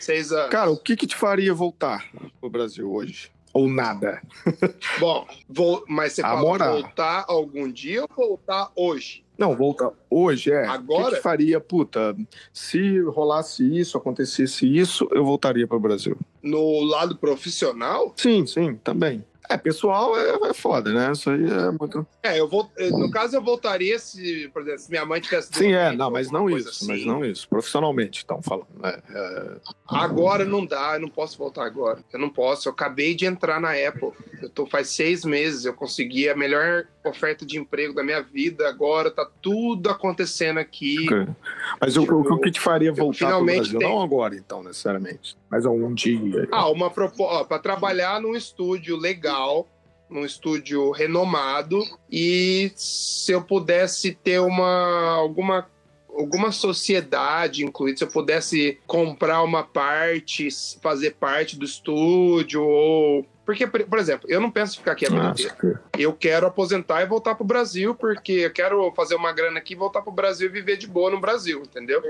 Seis 0.00 0.32
anos. 0.32 0.50
Cara, 0.50 0.70
o 0.70 0.76
que 0.76 0.96
que 0.96 1.06
te 1.06 1.14
faria 1.14 1.54
voltar 1.54 2.04
pro 2.40 2.50
Brasil 2.50 2.90
hoje? 2.90 3.30
Ou 3.52 3.68
nada? 3.68 4.20
Bom, 4.98 5.26
vou, 5.48 5.84
mas 5.88 6.12
você 6.14 6.22
moral. 6.22 6.80
voltar 6.80 7.24
algum 7.28 7.70
dia 7.70 8.02
ou 8.02 8.08
voltar 8.16 8.70
hoje? 8.74 9.24
Não, 9.38 9.54
voltar 9.54 9.92
hoje 10.10 10.50
é. 10.50 10.66
Agora? 10.66 11.02
O 11.02 11.10
que, 11.10 11.16
que 11.16 11.22
faria, 11.22 11.60
puta? 11.60 12.16
Se 12.52 13.00
rolasse 13.02 13.62
isso, 13.78 13.96
acontecesse 13.96 14.66
isso, 14.66 15.08
eu 15.12 15.24
voltaria 15.24 15.64
pro 15.64 15.78
Brasil. 15.78 16.18
No 16.42 16.80
lado 16.82 17.16
profissional? 17.16 18.12
Sim, 18.16 18.44
sim, 18.46 18.74
também. 18.82 19.24
É, 19.48 19.56
pessoal 19.56 20.18
é, 20.18 20.50
é 20.50 20.54
foda, 20.54 20.92
né? 20.92 21.10
Isso 21.12 21.30
aí 21.30 21.44
é 21.50 21.70
muito. 21.70 22.06
É, 22.22 22.38
eu 22.38 22.46
vou. 22.48 22.70
No 22.92 23.10
caso, 23.10 23.34
eu 23.36 23.42
voltaria 23.42 23.98
se, 23.98 24.48
por 24.52 24.62
exemplo, 24.62 24.78
se 24.80 24.90
minha 24.90 25.06
mãe 25.06 25.20
tivesse. 25.20 25.48
Sim, 25.52 25.72
é, 25.72 25.90
não, 25.92 26.10
mas 26.10 26.30
não 26.30 26.50
isso, 26.50 26.86
mas 26.86 26.98
assim. 26.98 27.06
não 27.06 27.24
isso. 27.24 27.48
Profissionalmente, 27.48 28.18
estão 28.18 28.42
falando. 28.42 28.66
É, 28.84 29.00
é, 29.10 29.56
Agora 29.88 30.44
não 30.44 30.64
dá, 30.66 30.94
eu 30.94 31.00
não 31.00 31.08
posso 31.08 31.38
voltar 31.38 31.64
agora. 31.64 31.98
Eu 32.12 32.18
não 32.18 32.28
posso. 32.28 32.68
Eu 32.68 32.72
acabei 32.72 33.14
de 33.14 33.24
entrar 33.24 33.60
na 33.60 33.70
Apple. 33.72 34.10
Eu 34.42 34.50
tô 34.50 34.66
faz 34.66 34.88
seis 34.90 35.24
meses. 35.24 35.64
Eu 35.64 35.72
consegui 35.72 36.28
a 36.28 36.36
melhor 36.36 36.84
oferta 37.04 37.46
de 37.46 37.58
emprego 37.58 37.94
da 37.94 38.04
minha 38.04 38.20
vida. 38.20 38.68
Agora 38.68 39.10
tá 39.10 39.26
tudo 39.40 39.88
acontecendo 39.88 40.58
aqui. 40.58 41.06
ok. 41.06 41.26
Mas 41.80 41.96
o, 41.96 42.02
o, 42.02 42.20
o 42.34 42.38
que 42.40 42.50
te 42.50 42.60
faria 42.60 42.92
voltar 42.92 43.18
finalmente 43.18 43.56
Brasil? 43.60 43.78
tenho- 43.78 43.90
Não 43.92 44.02
agora, 44.02 44.36
então, 44.36 44.62
necessariamente. 44.62 45.36
Mas 45.50 45.64
algum 45.64 45.92
dia. 45.94 46.48
Ah, 46.52 46.68
uma 46.70 46.90
proposta 46.90 47.44
para 47.44 47.58
trabalhar 47.58 48.20
num 48.20 48.34
estúdio 48.34 48.96
legal, 48.96 49.66
num 50.10 50.24
estúdio 50.24 50.90
renomado 50.90 51.82
e 52.10 52.72
se 52.76 53.32
eu 53.32 53.42
pudesse 53.42 54.12
ter 54.12 54.40
uma 54.40 55.14
alguma 55.14 55.66
alguma 56.08 56.50
sociedade 56.50 57.64
incluída, 57.64 57.98
se 57.98 58.04
eu 58.04 58.08
pudesse 58.08 58.80
comprar 58.86 59.42
uma 59.42 59.62
parte, 59.62 60.48
fazer 60.82 61.14
parte 61.14 61.56
do 61.56 61.64
estúdio 61.64 62.64
ou 62.64 63.24
porque, 63.48 63.66
por 63.66 63.98
exemplo, 63.98 64.28
eu 64.30 64.42
não 64.42 64.50
penso 64.50 64.74
em 64.74 64.78
ficar 64.80 64.92
aqui 64.92 65.06
a 65.06 65.08
vida 65.08 65.28
inteira. 65.30 65.82
Eu 65.98 66.12
quero 66.12 66.46
aposentar 66.46 67.00
e 67.00 67.06
voltar 67.06 67.34
pro 67.34 67.46
Brasil, 67.46 67.94
porque 67.94 68.32
eu 68.32 68.52
quero 68.52 68.92
fazer 68.94 69.14
uma 69.14 69.32
grana 69.32 69.58
aqui, 69.58 69.74
voltar 69.74 70.02
pro 70.02 70.12
Brasil 70.12 70.50
e 70.50 70.52
viver 70.52 70.76
de 70.76 70.86
boa 70.86 71.10
no 71.10 71.18
Brasil, 71.18 71.62
entendeu? 71.62 72.02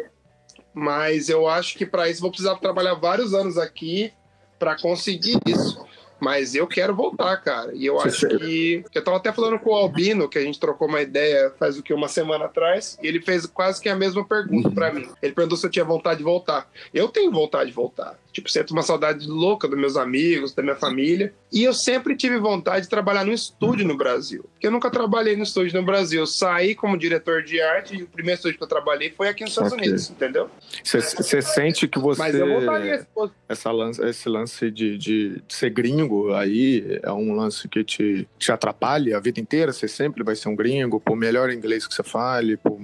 Mas 0.78 1.28
eu 1.28 1.48
acho 1.48 1.76
que 1.76 1.84
para 1.84 2.08
isso 2.08 2.20
vou 2.20 2.30
precisar 2.30 2.54
trabalhar 2.56 2.94
vários 2.94 3.34
anos 3.34 3.58
aqui 3.58 4.12
para 4.60 4.80
conseguir 4.80 5.40
isso. 5.44 5.84
Mas 6.20 6.54
eu 6.54 6.68
quero 6.68 6.94
voltar, 6.94 7.36
cara. 7.38 7.72
E 7.74 7.84
eu 7.84 8.00
acho 8.00 8.28
que. 8.28 8.84
Eu 8.94 9.02
tava 9.04 9.16
até 9.16 9.32
falando 9.32 9.58
com 9.58 9.70
o 9.70 9.74
Albino, 9.74 10.28
que 10.28 10.38
a 10.38 10.42
gente 10.42 10.58
trocou 10.58 10.88
uma 10.88 11.00
ideia 11.00 11.52
faz 11.58 11.76
o 11.76 11.82
que, 11.82 11.92
uma 11.92 12.08
semana 12.08 12.44
atrás, 12.44 12.96
e 13.02 13.06
ele 13.06 13.20
fez 13.20 13.46
quase 13.46 13.80
que 13.80 13.88
a 13.88 13.96
mesma 13.96 14.24
pergunta 14.24 14.70
para 14.70 14.92
mim. 14.92 15.08
Ele 15.20 15.32
perguntou 15.32 15.58
se 15.58 15.66
eu 15.66 15.70
tinha 15.70 15.84
vontade 15.84 16.18
de 16.18 16.24
voltar. 16.24 16.68
Eu 16.94 17.08
tenho 17.08 17.30
vontade 17.32 17.70
de 17.70 17.74
voltar. 17.74 18.16
Tipo, 18.38 18.50
sinto 18.50 18.70
uma 18.70 18.82
saudade 18.82 19.26
louca 19.26 19.66
dos 19.66 19.76
meus 19.76 19.96
amigos, 19.96 20.54
da 20.54 20.62
minha 20.62 20.76
família. 20.76 21.34
E 21.52 21.64
eu 21.64 21.72
sempre 21.74 22.14
tive 22.14 22.38
vontade 22.38 22.82
de 22.84 22.88
trabalhar 22.88 23.24
no 23.24 23.32
estúdio 23.32 23.84
no 23.84 23.96
Brasil. 23.96 24.44
Porque 24.52 24.66
eu 24.68 24.70
nunca 24.70 24.88
trabalhei 24.90 25.34
no 25.34 25.42
estúdio 25.42 25.78
no 25.80 25.84
Brasil. 25.84 26.20
Eu 26.20 26.26
saí 26.26 26.74
como 26.74 26.96
diretor 26.96 27.42
de 27.42 27.60
arte 27.60 27.96
e 27.96 28.02
o 28.04 28.06
primeiro 28.06 28.36
estúdio 28.38 28.58
que 28.58 28.62
eu 28.62 28.68
trabalhei 28.68 29.10
foi 29.10 29.28
aqui 29.28 29.42
nos 29.42 29.50
Estados 29.50 29.72
Ok. 29.72 29.82
Unidos, 29.84 30.10
entendeu? 30.10 30.48
Você- 30.84 31.42
sente 31.42 31.88
que 31.88 31.98
você. 31.98 32.20
Mas 32.20 32.34
eu 32.36 32.46
voltaria. 32.46 33.00
se 33.00 33.06
essa 33.48 33.72
lance, 33.72 34.04
esse 34.04 34.28
lance 34.28 34.70
de, 34.70 34.96
de 34.96 35.42
ser 35.48 35.70
gringo 35.70 36.32
aí 36.32 37.00
é 37.02 37.10
um 37.10 37.34
lance 37.34 37.66
que 37.68 37.82
te, 37.82 38.28
te 38.38 38.52
atrapalha 38.52 39.16
a 39.16 39.20
vida 39.20 39.40
inteira? 39.40 39.72
Você 39.72 39.88
sempre 39.88 40.22
vai 40.22 40.36
ser 40.36 40.48
um 40.48 40.54
gringo, 40.54 41.00
por 41.00 41.16
melhor 41.16 41.50
inglês 41.50 41.86
que 41.86 41.94
você 41.94 42.04
fale, 42.04 42.56
por, 42.56 42.78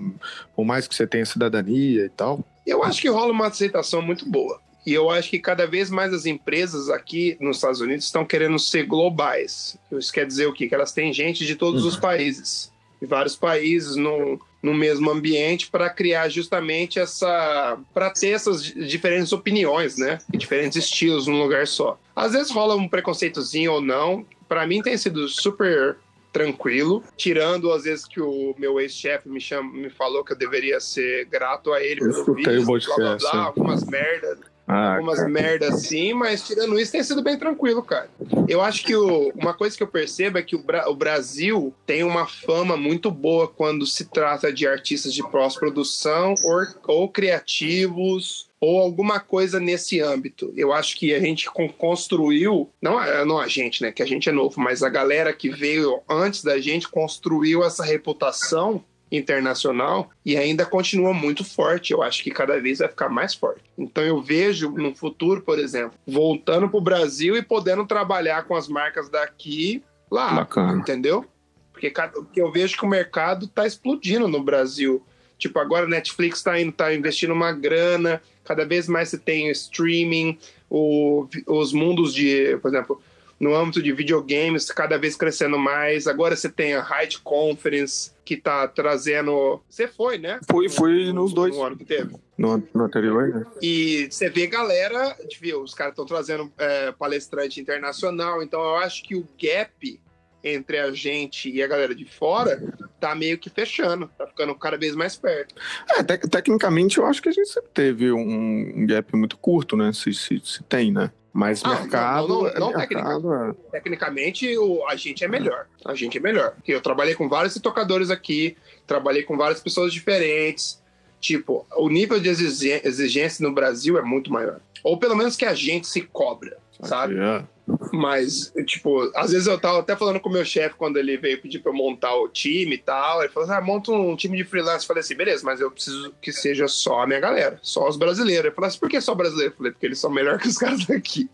por 0.56 0.64
mais 0.64 0.88
que 0.88 0.94
você 0.94 1.06
tenha 1.06 1.24
cidadania 1.24 2.06
e 2.06 2.08
tal? 2.08 2.44
Eu 2.66 2.82
acho 2.82 3.00
que 3.00 3.08
rola 3.08 3.30
uma 3.30 3.46
aceitação 3.48 4.00
muito 4.02 4.28
boa. 4.28 4.58
E 4.86 4.92
eu 4.92 5.10
acho 5.10 5.30
que 5.30 5.38
cada 5.38 5.66
vez 5.66 5.88
mais 5.90 6.12
as 6.12 6.26
empresas 6.26 6.90
aqui 6.90 7.36
nos 7.40 7.56
Estados 7.56 7.80
Unidos 7.80 8.04
estão 8.04 8.24
querendo 8.24 8.58
ser 8.58 8.84
globais. 8.84 9.78
Isso 9.92 10.12
quer 10.12 10.26
dizer 10.26 10.46
o 10.46 10.52
quê? 10.52 10.68
Que 10.68 10.74
elas 10.74 10.92
têm 10.92 11.12
gente 11.12 11.46
de 11.46 11.56
todos 11.56 11.84
os 11.84 11.96
países. 11.96 12.72
E 13.00 13.06
vários 13.06 13.34
países 13.36 13.96
no, 13.96 14.40
no 14.62 14.72
mesmo 14.74 15.10
ambiente 15.10 15.68
para 15.70 15.90
criar 15.90 16.28
justamente 16.28 16.98
essa. 16.98 17.78
para 17.92 18.10
ter 18.10 18.28
essas 18.28 18.62
di- 18.62 18.86
diferentes 18.86 19.32
opiniões, 19.32 19.96
né? 19.96 20.18
E 20.32 20.36
diferentes 20.38 20.76
estilos 20.76 21.26
num 21.26 21.40
lugar 21.42 21.66
só. 21.66 21.98
Às 22.14 22.32
vezes 22.32 22.50
rola 22.50 22.76
um 22.76 22.88
preconceitozinho 22.88 23.72
ou 23.72 23.80
não. 23.80 24.24
Para 24.48 24.66
mim 24.66 24.80
tem 24.82 24.96
sido 24.96 25.28
super 25.28 25.96
tranquilo, 26.32 27.02
tirando 27.16 27.72
às 27.72 27.84
vezes 27.84 28.04
que 28.06 28.20
o 28.20 28.54
meu 28.58 28.80
ex-chefe 28.80 29.28
me 29.28 29.40
chama, 29.40 29.72
me 29.72 29.88
falou 29.88 30.24
que 30.24 30.32
eu 30.32 30.36
deveria 30.36 30.80
ser 30.80 31.26
grato 31.26 31.72
a 31.72 31.80
ele 31.82 32.00
Eu 32.00 32.08
pelo 32.10 32.18
escutei 32.18 32.58
o 32.58 32.66
visto, 32.66 32.86
blá, 32.88 32.96
blá, 32.96 33.16
blá, 33.16 33.30
é. 33.32 33.36
algumas 33.46 33.84
merdas, 33.84 34.38
Ah, 34.66 34.94
algumas 34.94 35.18
cara. 35.18 35.28
merdas 35.28 35.74
assim, 35.74 36.14
mas 36.14 36.46
tirando 36.46 36.78
isso 36.80 36.92
tem 36.92 37.02
sido 37.02 37.22
bem 37.22 37.38
tranquilo, 37.38 37.82
cara. 37.82 38.08
Eu 38.48 38.62
acho 38.62 38.82
que 38.84 38.96
o- 38.96 39.30
uma 39.34 39.52
coisa 39.52 39.76
que 39.76 39.82
eu 39.82 39.86
percebo 39.86 40.38
é 40.38 40.42
que 40.42 40.56
o, 40.56 40.58
Bra- 40.62 40.88
o 40.88 40.94
Brasil 40.94 41.74
tem 41.86 42.02
uma 42.02 42.26
fama 42.26 42.74
muito 42.76 43.10
boa 43.10 43.46
quando 43.46 43.86
se 43.86 44.06
trata 44.06 44.50
de 44.50 44.66
artistas 44.66 45.12
de 45.12 45.22
pós-produção 45.30 46.34
ou, 46.44 46.94
ou 46.96 47.08
criativos 47.08 48.48
ou 48.60 48.80
alguma 48.80 49.20
coisa 49.20 49.60
nesse 49.60 50.00
âmbito. 50.00 50.50
Eu 50.56 50.72
acho 50.72 50.96
que 50.96 51.12
a 51.14 51.20
gente 51.20 51.50
con- 51.50 51.68
construiu, 51.68 52.70
não, 52.80 52.96
a- 52.96 53.24
não 53.24 53.38
a 53.38 53.46
gente, 53.46 53.82
né, 53.82 53.92
que 53.92 54.02
a 54.02 54.06
gente 54.06 54.28
é 54.28 54.32
novo, 54.32 54.58
mas 54.58 54.82
a 54.82 54.88
galera 54.88 55.32
que 55.34 55.50
veio 55.50 56.00
antes 56.08 56.42
da 56.42 56.58
gente 56.58 56.88
construiu 56.88 57.62
essa 57.62 57.84
reputação 57.84 58.82
internacional 59.10 60.10
e 60.24 60.36
ainda 60.36 60.64
continua 60.66 61.12
muito 61.12 61.44
forte. 61.44 61.92
Eu 61.92 62.02
acho 62.02 62.22
que 62.22 62.30
cada 62.30 62.60
vez 62.60 62.78
vai 62.78 62.88
ficar 62.88 63.08
mais 63.08 63.34
forte. 63.34 63.62
Então 63.78 64.02
eu 64.02 64.20
vejo 64.20 64.70
no 64.70 64.94
futuro, 64.94 65.40
por 65.42 65.58
exemplo, 65.58 65.98
voltando 66.06 66.68
para 66.68 66.78
o 66.78 66.82
Brasil 66.82 67.36
e 67.36 67.42
podendo 67.42 67.86
trabalhar 67.86 68.44
com 68.44 68.54
as 68.56 68.68
marcas 68.68 69.08
daqui 69.08 69.82
lá, 70.10 70.32
Bacana. 70.34 70.78
entendeu? 70.78 71.24
Porque, 71.72 71.92
eu 72.36 72.50
vejo 72.52 72.76
que 72.76 72.84
o 72.84 72.88
mercado 72.88 73.46
está 73.46 73.66
explodindo 73.66 74.28
no 74.28 74.42
Brasil. 74.42 75.02
Tipo, 75.36 75.58
agora 75.58 75.86
a 75.86 75.88
Netflix 75.88 76.38
está 76.38 76.58
indo, 76.60 76.70
tá 76.72 76.94
investindo 76.94 77.32
uma 77.32 77.52
grana, 77.52 78.22
cada 78.44 78.64
vez 78.64 78.86
mais 78.88 79.08
você 79.08 79.18
tem 79.18 79.50
streaming, 79.50 80.38
o- 80.70 81.26
os 81.46 81.72
mundos 81.72 82.14
de, 82.14 82.56
por 82.62 82.68
exemplo, 82.68 83.02
no 83.44 83.54
âmbito 83.54 83.82
de 83.82 83.92
videogames, 83.92 84.70
cada 84.72 84.96
vez 84.96 85.14
crescendo 85.16 85.58
mais. 85.58 86.06
Agora 86.06 86.34
você 86.34 86.48
tem 86.48 86.72
a 86.74 86.80
Hyde 86.80 87.18
Conference, 87.20 88.12
que 88.24 88.38
tá 88.38 88.66
trazendo. 88.66 89.60
Você 89.68 89.86
foi, 89.86 90.16
né? 90.16 90.40
Fui, 90.50 90.68
fui 90.70 91.12
nos 91.12 91.34
dois. 91.34 91.54
No 91.54 91.62
ano 91.62 91.76
que 91.76 91.84
teve. 91.84 92.16
No, 92.38 92.62
no 92.72 92.84
anterior, 92.84 93.28
né? 93.28 93.44
E 93.60 94.08
você 94.10 94.30
vê 94.30 94.46
galera, 94.46 95.14
viu, 95.40 95.62
os 95.62 95.74
caras 95.74 95.92
estão 95.92 96.06
trazendo 96.06 96.50
é, 96.56 96.90
palestrante 96.92 97.60
internacional, 97.60 98.42
então 98.42 98.60
eu 98.60 98.76
acho 98.76 99.04
que 99.04 99.14
o 99.14 99.28
gap 99.40 100.00
entre 100.42 100.78
a 100.78 100.92
gente 100.92 101.50
e 101.50 101.62
a 101.62 101.66
galera 101.66 101.94
de 101.94 102.04
fora 102.04 102.62
tá 103.00 103.14
meio 103.14 103.38
que 103.38 103.48
fechando, 103.48 104.10
tá 104.18 104.26
ficando 104.26 104.54
cada 104.54 104.76
vez 104.76 104.94
mais 104.94 105.16
perto. 105.16 105.54
É, 105.90 106.02
tec- 106.02 106.28
tecnicamente 106.28 106.98
eu 106.98 107.06
acho 107.06 107.22
que 107.22 107.28
a 107.28 107.32
gente 107.32 107.48
sempre 107.48 107.70
teve 107.72 108.12
um, 108.12 108.72
um 108.76 108.86
gap 108.86 109.14
muito 109.16 109.38
curto, 109.38 109.76
né? 109.76 109.92
Se, 109.92 110.12
se, 110.12 110.40
se 110.44 110.62
tem, 110.64 110.92
né? 110.92 111.10
Mas 111.36 111.64
Ah, 111.64 111.80
mercado. 111.80 112.28
não, 112.28 112.40
não, 112.42 112.46
é 112.48 112.58
não 112.60 112.72
mercado 112.72 113.34
é- 113.34 113.52
Tecnicamente, 113.72 114.56
o, 114.56 114.86
a 114.86 114.94
gente 114.94 115.24
é 115.24 115.28
melhor. 115.28 115.66
A 115.84 115.92
gente 115.92 116.16
é 116.16 116.20
melhor. 116.20 116.52
Porque 116.52 116.72
eu 116.72 116.80
trabalhei 116.80 117.16
com 117.16 117.28
vários 117.28 117.54
tocadores 117.54 118.08
aqui, 118.08 118.56
trabalhei 118.86 119.24
com 119.24 119.36
várias 119.36 119.60
pessoas 119.60 119.92
diferentes. 119.92 120.80
tipo, 121.20 121.66
o 121.76 121.88
nível 121.88 122.20
de 122.20 122.28
exigência 122.28 123.42
no 123.42 123.50
Brasil 123.52 123.96
é 123.98 124.02
muito 124.02 124.30
maior. 124.30 124.60
Ou 124.82 124.98
pelo 124.98 125.16
menos 125.16 125.36
que 125.36 125.46
a 125.46 125.54
gente 125.54 125.86
se 125.88 126.02
cobra, 126.02 126.58
sabe? 126.84 127.14
Yeah. 127.14 127.46
Mas, 127.92 128.52
tipo, 128.66 129.10
às 129.16 129.32
vezes 129.32 129.46
eu 129.46 129.58
tava 129.58 129.78
até 129.78 129.96
falando 129.96 130.20
com 130.20 130.28
o 130.28 130.32
meu 130.32 130.44
chefe 130.44 130.74
quando 130.76 130.98
ele 130.98 131.16
veio 131.16 131.40
pedir 131.40 131.60
pra 131.60 131.72
eu 131.72 131.76
montar 131.76 132.14
o 132.14 132.28
time 132.28 132.74
e 132.74 132.78
tal. 132.78 133.22
Ele 133.22 133.32
falou 133.32 133.48
assim: 133.48 133.58
ah, 133.58 133.64
monta 133.64 133.90
um 133.90 134.14
time 134.14 134.36
de 134.36 134.44
freelance. 134.44 134.84
Eu 134.84 134.88
falei 134.88 135.00
assim: 135.00 135.14
beleza, 135.14 135.42
mas 135.44 135.60
eu 135.60 135.70
preciso 135.70 136.14
que 136.20 136.30
seja 136.32 136.68
só 136.68 137.02
a 137.02 137.06
minha 137.06 137.20
galera, 137.20 137.58
só 137.62 137.88
os 137.88 137.96
brasileiros. 137.96 138.46
Ele 138.46 138.54
falou 138.54 138.68
assim: 138.68 138.78
por 138.78 138.90
que 138.90 139.00
só 139.00 139.14
brasileiro? 139.14 139.52
Eu 139.52 139.56
falei: 139.56 139.72
porque 139.72 139.86
eles 139.86 139.98
são 139.98 140.10
melhores 140.10 140.42
que 140.42 140.48
os 140.48 140.58
caras 140.58 140.84
daqui. 140.84 141.30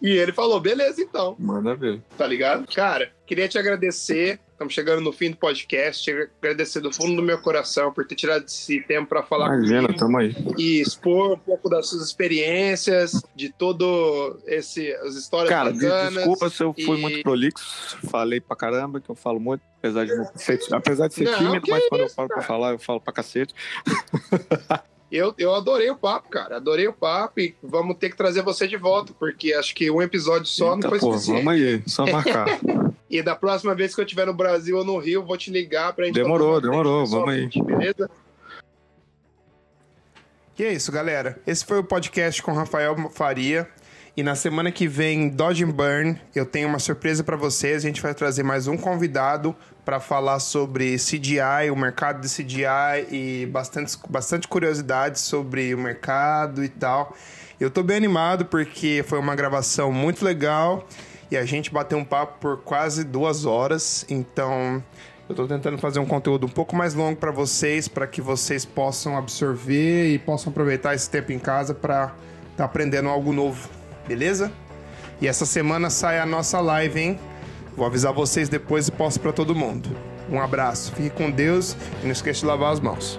e 0.00 0.10
ele 0.10 0.32
falou: 0.32 0.60
beleza, 0.60 1.02
então. 1.02 1.34
Manda 1.38 1.74
ver. 1.74 2.00
Tá 2.16 2.26
ligado? 2.26 2.66
Cara, 2.72 3.10
queria 3.26 3.48
te 3.48 3.58
agradecer 3.58 4.38
Estamos 4.54 4.72
chegando 4.72 5.00
no 5.00 5.12
fim 5.12 5.32
do 5.32 5.36
podcast. 5.36 6.08
Agradecer 6.40 6.80
do 6.80 6.92
fundo 6.92 7.16
do 7.16 7.22
meu 7.22 7.38
coração 7.38 7.92
por 7.92 8.06
ter 8.06 8.14
tirado 8.14 8.44
esse 8.44 8.80
tempo 8.82 9.08
para 9.08 9.20
falar 9.24 9.48
Imagina, 9.48 9.82
comigo. 9.82 9.98
tamo 9.98 10.16
aí. 10.16 10.32
E 10.56 10.80
expor 10.80 11.32
um 11.32 11.38
pouco 11.38 11.68
das 11.68 11.88
suas 11.88 12.06
experiências, 12.06 13.20
de 13.34 13.52
todo 13.52 14.38
esse 14.46 14.92
as 14.94 15.16
histórias 15.16 15.48
Cara, 15.50 15.72
bacanas. 15.72 16.14
desculpa 16.14 16.48
se 16.50 16.62
eu 16.62 16.72
fui 16.72 16.98
e... 16.98 17.00
muito 17.00 17.22
prolixo. 17.24 17.98
Falei 18.08 18.40
pra 18.40 18.54
caramba, 18.54 19.00
que 19.00 19.10
eu 19.10 19.16
falo 19.16 19.40
muito, 19.40 19.60
apesar 19.78 20.06
de 20.06 20.12
ser, 20.40 20.60
apesar 20.70 21.08
de 21.08 21.14
ser 21.14 21.24
não, 21.24 21.36
tímido, 21.36 21.66
mas 21.68 21.88
quando 21.88 22.02
isso, 22.02 22.12
eu 22.12 22.14
falo 22.14 22.28
cara. 22.28 22.40
pra 22.40 22.46
falar, 22.46 22.72
eu 22.74 22.78
falo 22.78 23.00
pra 23.00 23.12
cacete. 23.12 23.52
Eu, 25.12 25.32
eu 25.38 25.54
adorei 25.54 25.88
o 25.90 25.96
papo, 25.96 26.28
cara. 26.28 26.56
Adorei 26.56 26.88
o 26.88 26.92
papo 26.92 27.38
e 27.38 27.54
vamos 27.62 27.98
ter 27.98 28.10
que 28.10 28.16
trazer 28.16 28.42
você 28.42 28.66
de 28.66 28.76
volta, 28.76 29.12
porque 29.16 29.52
acho 29.52 29.72
que 29.72 29.88
um 29.88 30.02
episódio 30.02 30.46
só 30.46 30.74
Eita, 30.74 30.76
não 30.76 30.90
foi 30.90 30.98
pô, 30.98 31.12
suficiente. 31.12 31.44
Vamos 31.44 31.62
aí, 31.62 31.82
só 31.86 32.04
marcar. 32.10 32.48
E 33.14 33.22
da 33.22 33.36
próxima 33.36 33.76
vez 33.76 33.94
que 33.94 34.00
eu 34.00 34.04
estiver 34.04 34.26
no 34.26 34.34
Brasil 34.34 34.76
ou 34.76 34.84
no 34.84 34.98
Rio, 34.98 35.20
eu 35.20 35.24
vou 35.24 35.36
te 35.36 35.48
ligar 35.48 35.92
pra 35.92 36.06
gente. 36.06 36.16
Demorou, 36.16 36.60
demorou, 36.60 37.06
vamos 37.06 37.28
aí. 37.28 37.48
Beleza? 37.48 38.10
E 40.58 40.64
é 40.64 40.72
isso, 40.72 40.90
galera. 40.90 41.38
Esse 41.46 41.64
foi 41.64 41.78
o 41.78 41.84
podcast 41.84 42.42
com 42.42 42.52
Rafael 42.52 42.96
Faria. 43.10 43.68
E 44.16 44.22
na 44.24 44.34
semana 44.34 44.72
que 44.72 44.88
vem, 44.88 45.28
Dodge 45.28 45.62
and 45.62 45.70
Burn, 45.70 46.20
eu 46.34 46.44
tenho 46.44 46.66
uma 46.66 46.80
surpresa 46.80 47.22
para 47.22 47.36
vocês. 47.36 47.84
A 47.84 47.86
gente 47.86 48.02
vai 48.02 48.12
trazer 48.14 48.42
mais 48.42 48.66
um 48.66 48.76
convidado 48.76 49.54
para 49.84 50.00
falar 50.00 50.40
sobre 50.40 50.96
CGI, 50.96 51.70
o 51.70 51.76
mercado 51.76 52.20
de 52.20 52.28
CGI 52.28 53.06
e 53.12 53.46
bastante, 53.46 53.96
bastante 54.08 54.48
curiosidades 54.48 55.20
sobre 55.20 55.72
o 55.72 55.78
mercado 55.78 56.64
e 56.64 56.68
tal. 56.68 57.16
Eu 57.60 57.70
tô 57.70 57.80
bem 57.80 57.96
animado 57.96 58.44
porque 58.46 59.04
foi 59.06 59.20
uma 59.20 59.36
gravação 59.36 59.92
muito 59.92 60.24
legal 60.24 60.88
e 61.30 61.36
a 61.36 61.44
gente 61.44 61.72
bateu 61.72 61.98
um 61.98 62.04
papo 62.04 62.38
por 62.40 62.58
quase 62.58 63.04
duas 63.04 63.44
horas. 63.44 64.04
Então 64.08 64.82
eu 65.28 65.34
tô 65.34 65.46
tentando 65.46 65.78
fazer 65.78 66.00
um 66.00 66.06
conteúdo 66.06 66.46
um 66.46 66.50
pouco 66.50 66.76
mais 66.76 66.94
longo 66.94 67.16
para 67.16 67.30
vocês, 67.30 67.88
para 67.88 68.06
que 68.06 68.20
vocês 68.20 68.64
possam 68.64 69.16
absorver 69.16 70.12
e 70.12 70.18
possam 70.18 70.50
aproveitar 70.50 70.94
esse 70.94 71.08
tempo 71.08 71.32
em 71.32 71.38
casa 71.38 71.74
para 71.74 72.06
estar 72.06 72.56
tá 72.56 72.64
aprendendo 72.64 73.08
algo 73.08 73.32
novo 73.32 73.68
beleza? 74.06 74.52
E 75.20 75.28
essa 75.28 75.46
semana 75.46 75.90
sai 75.90 76.18
a 76.18 76.26
nossa 76.26 76.60
live, 76.60 77.00
hein? 77.00 77.18
Vou 77.76 77.86
avisar 77.86 78.12
vocês 78.12 78.48
depois 78.48 78.88
e 78.88 78.92
posto 78.92 79.20
para 79.20 79.32
todo 79.32 79.54
mundo. 79.54 79.88
Um 80.30 80.40
abraço, 80.40 80.92
fique 80.92 81.10
com 81.10 81.30
Deus 81.30 81.76
e 82.02 82.04
não 82.04 82.12
esqueça 82.12 82.40
de 82.40 82.46
lavar 82.46 82.72
as 82.72 82.80
mãos. 82.80 83.18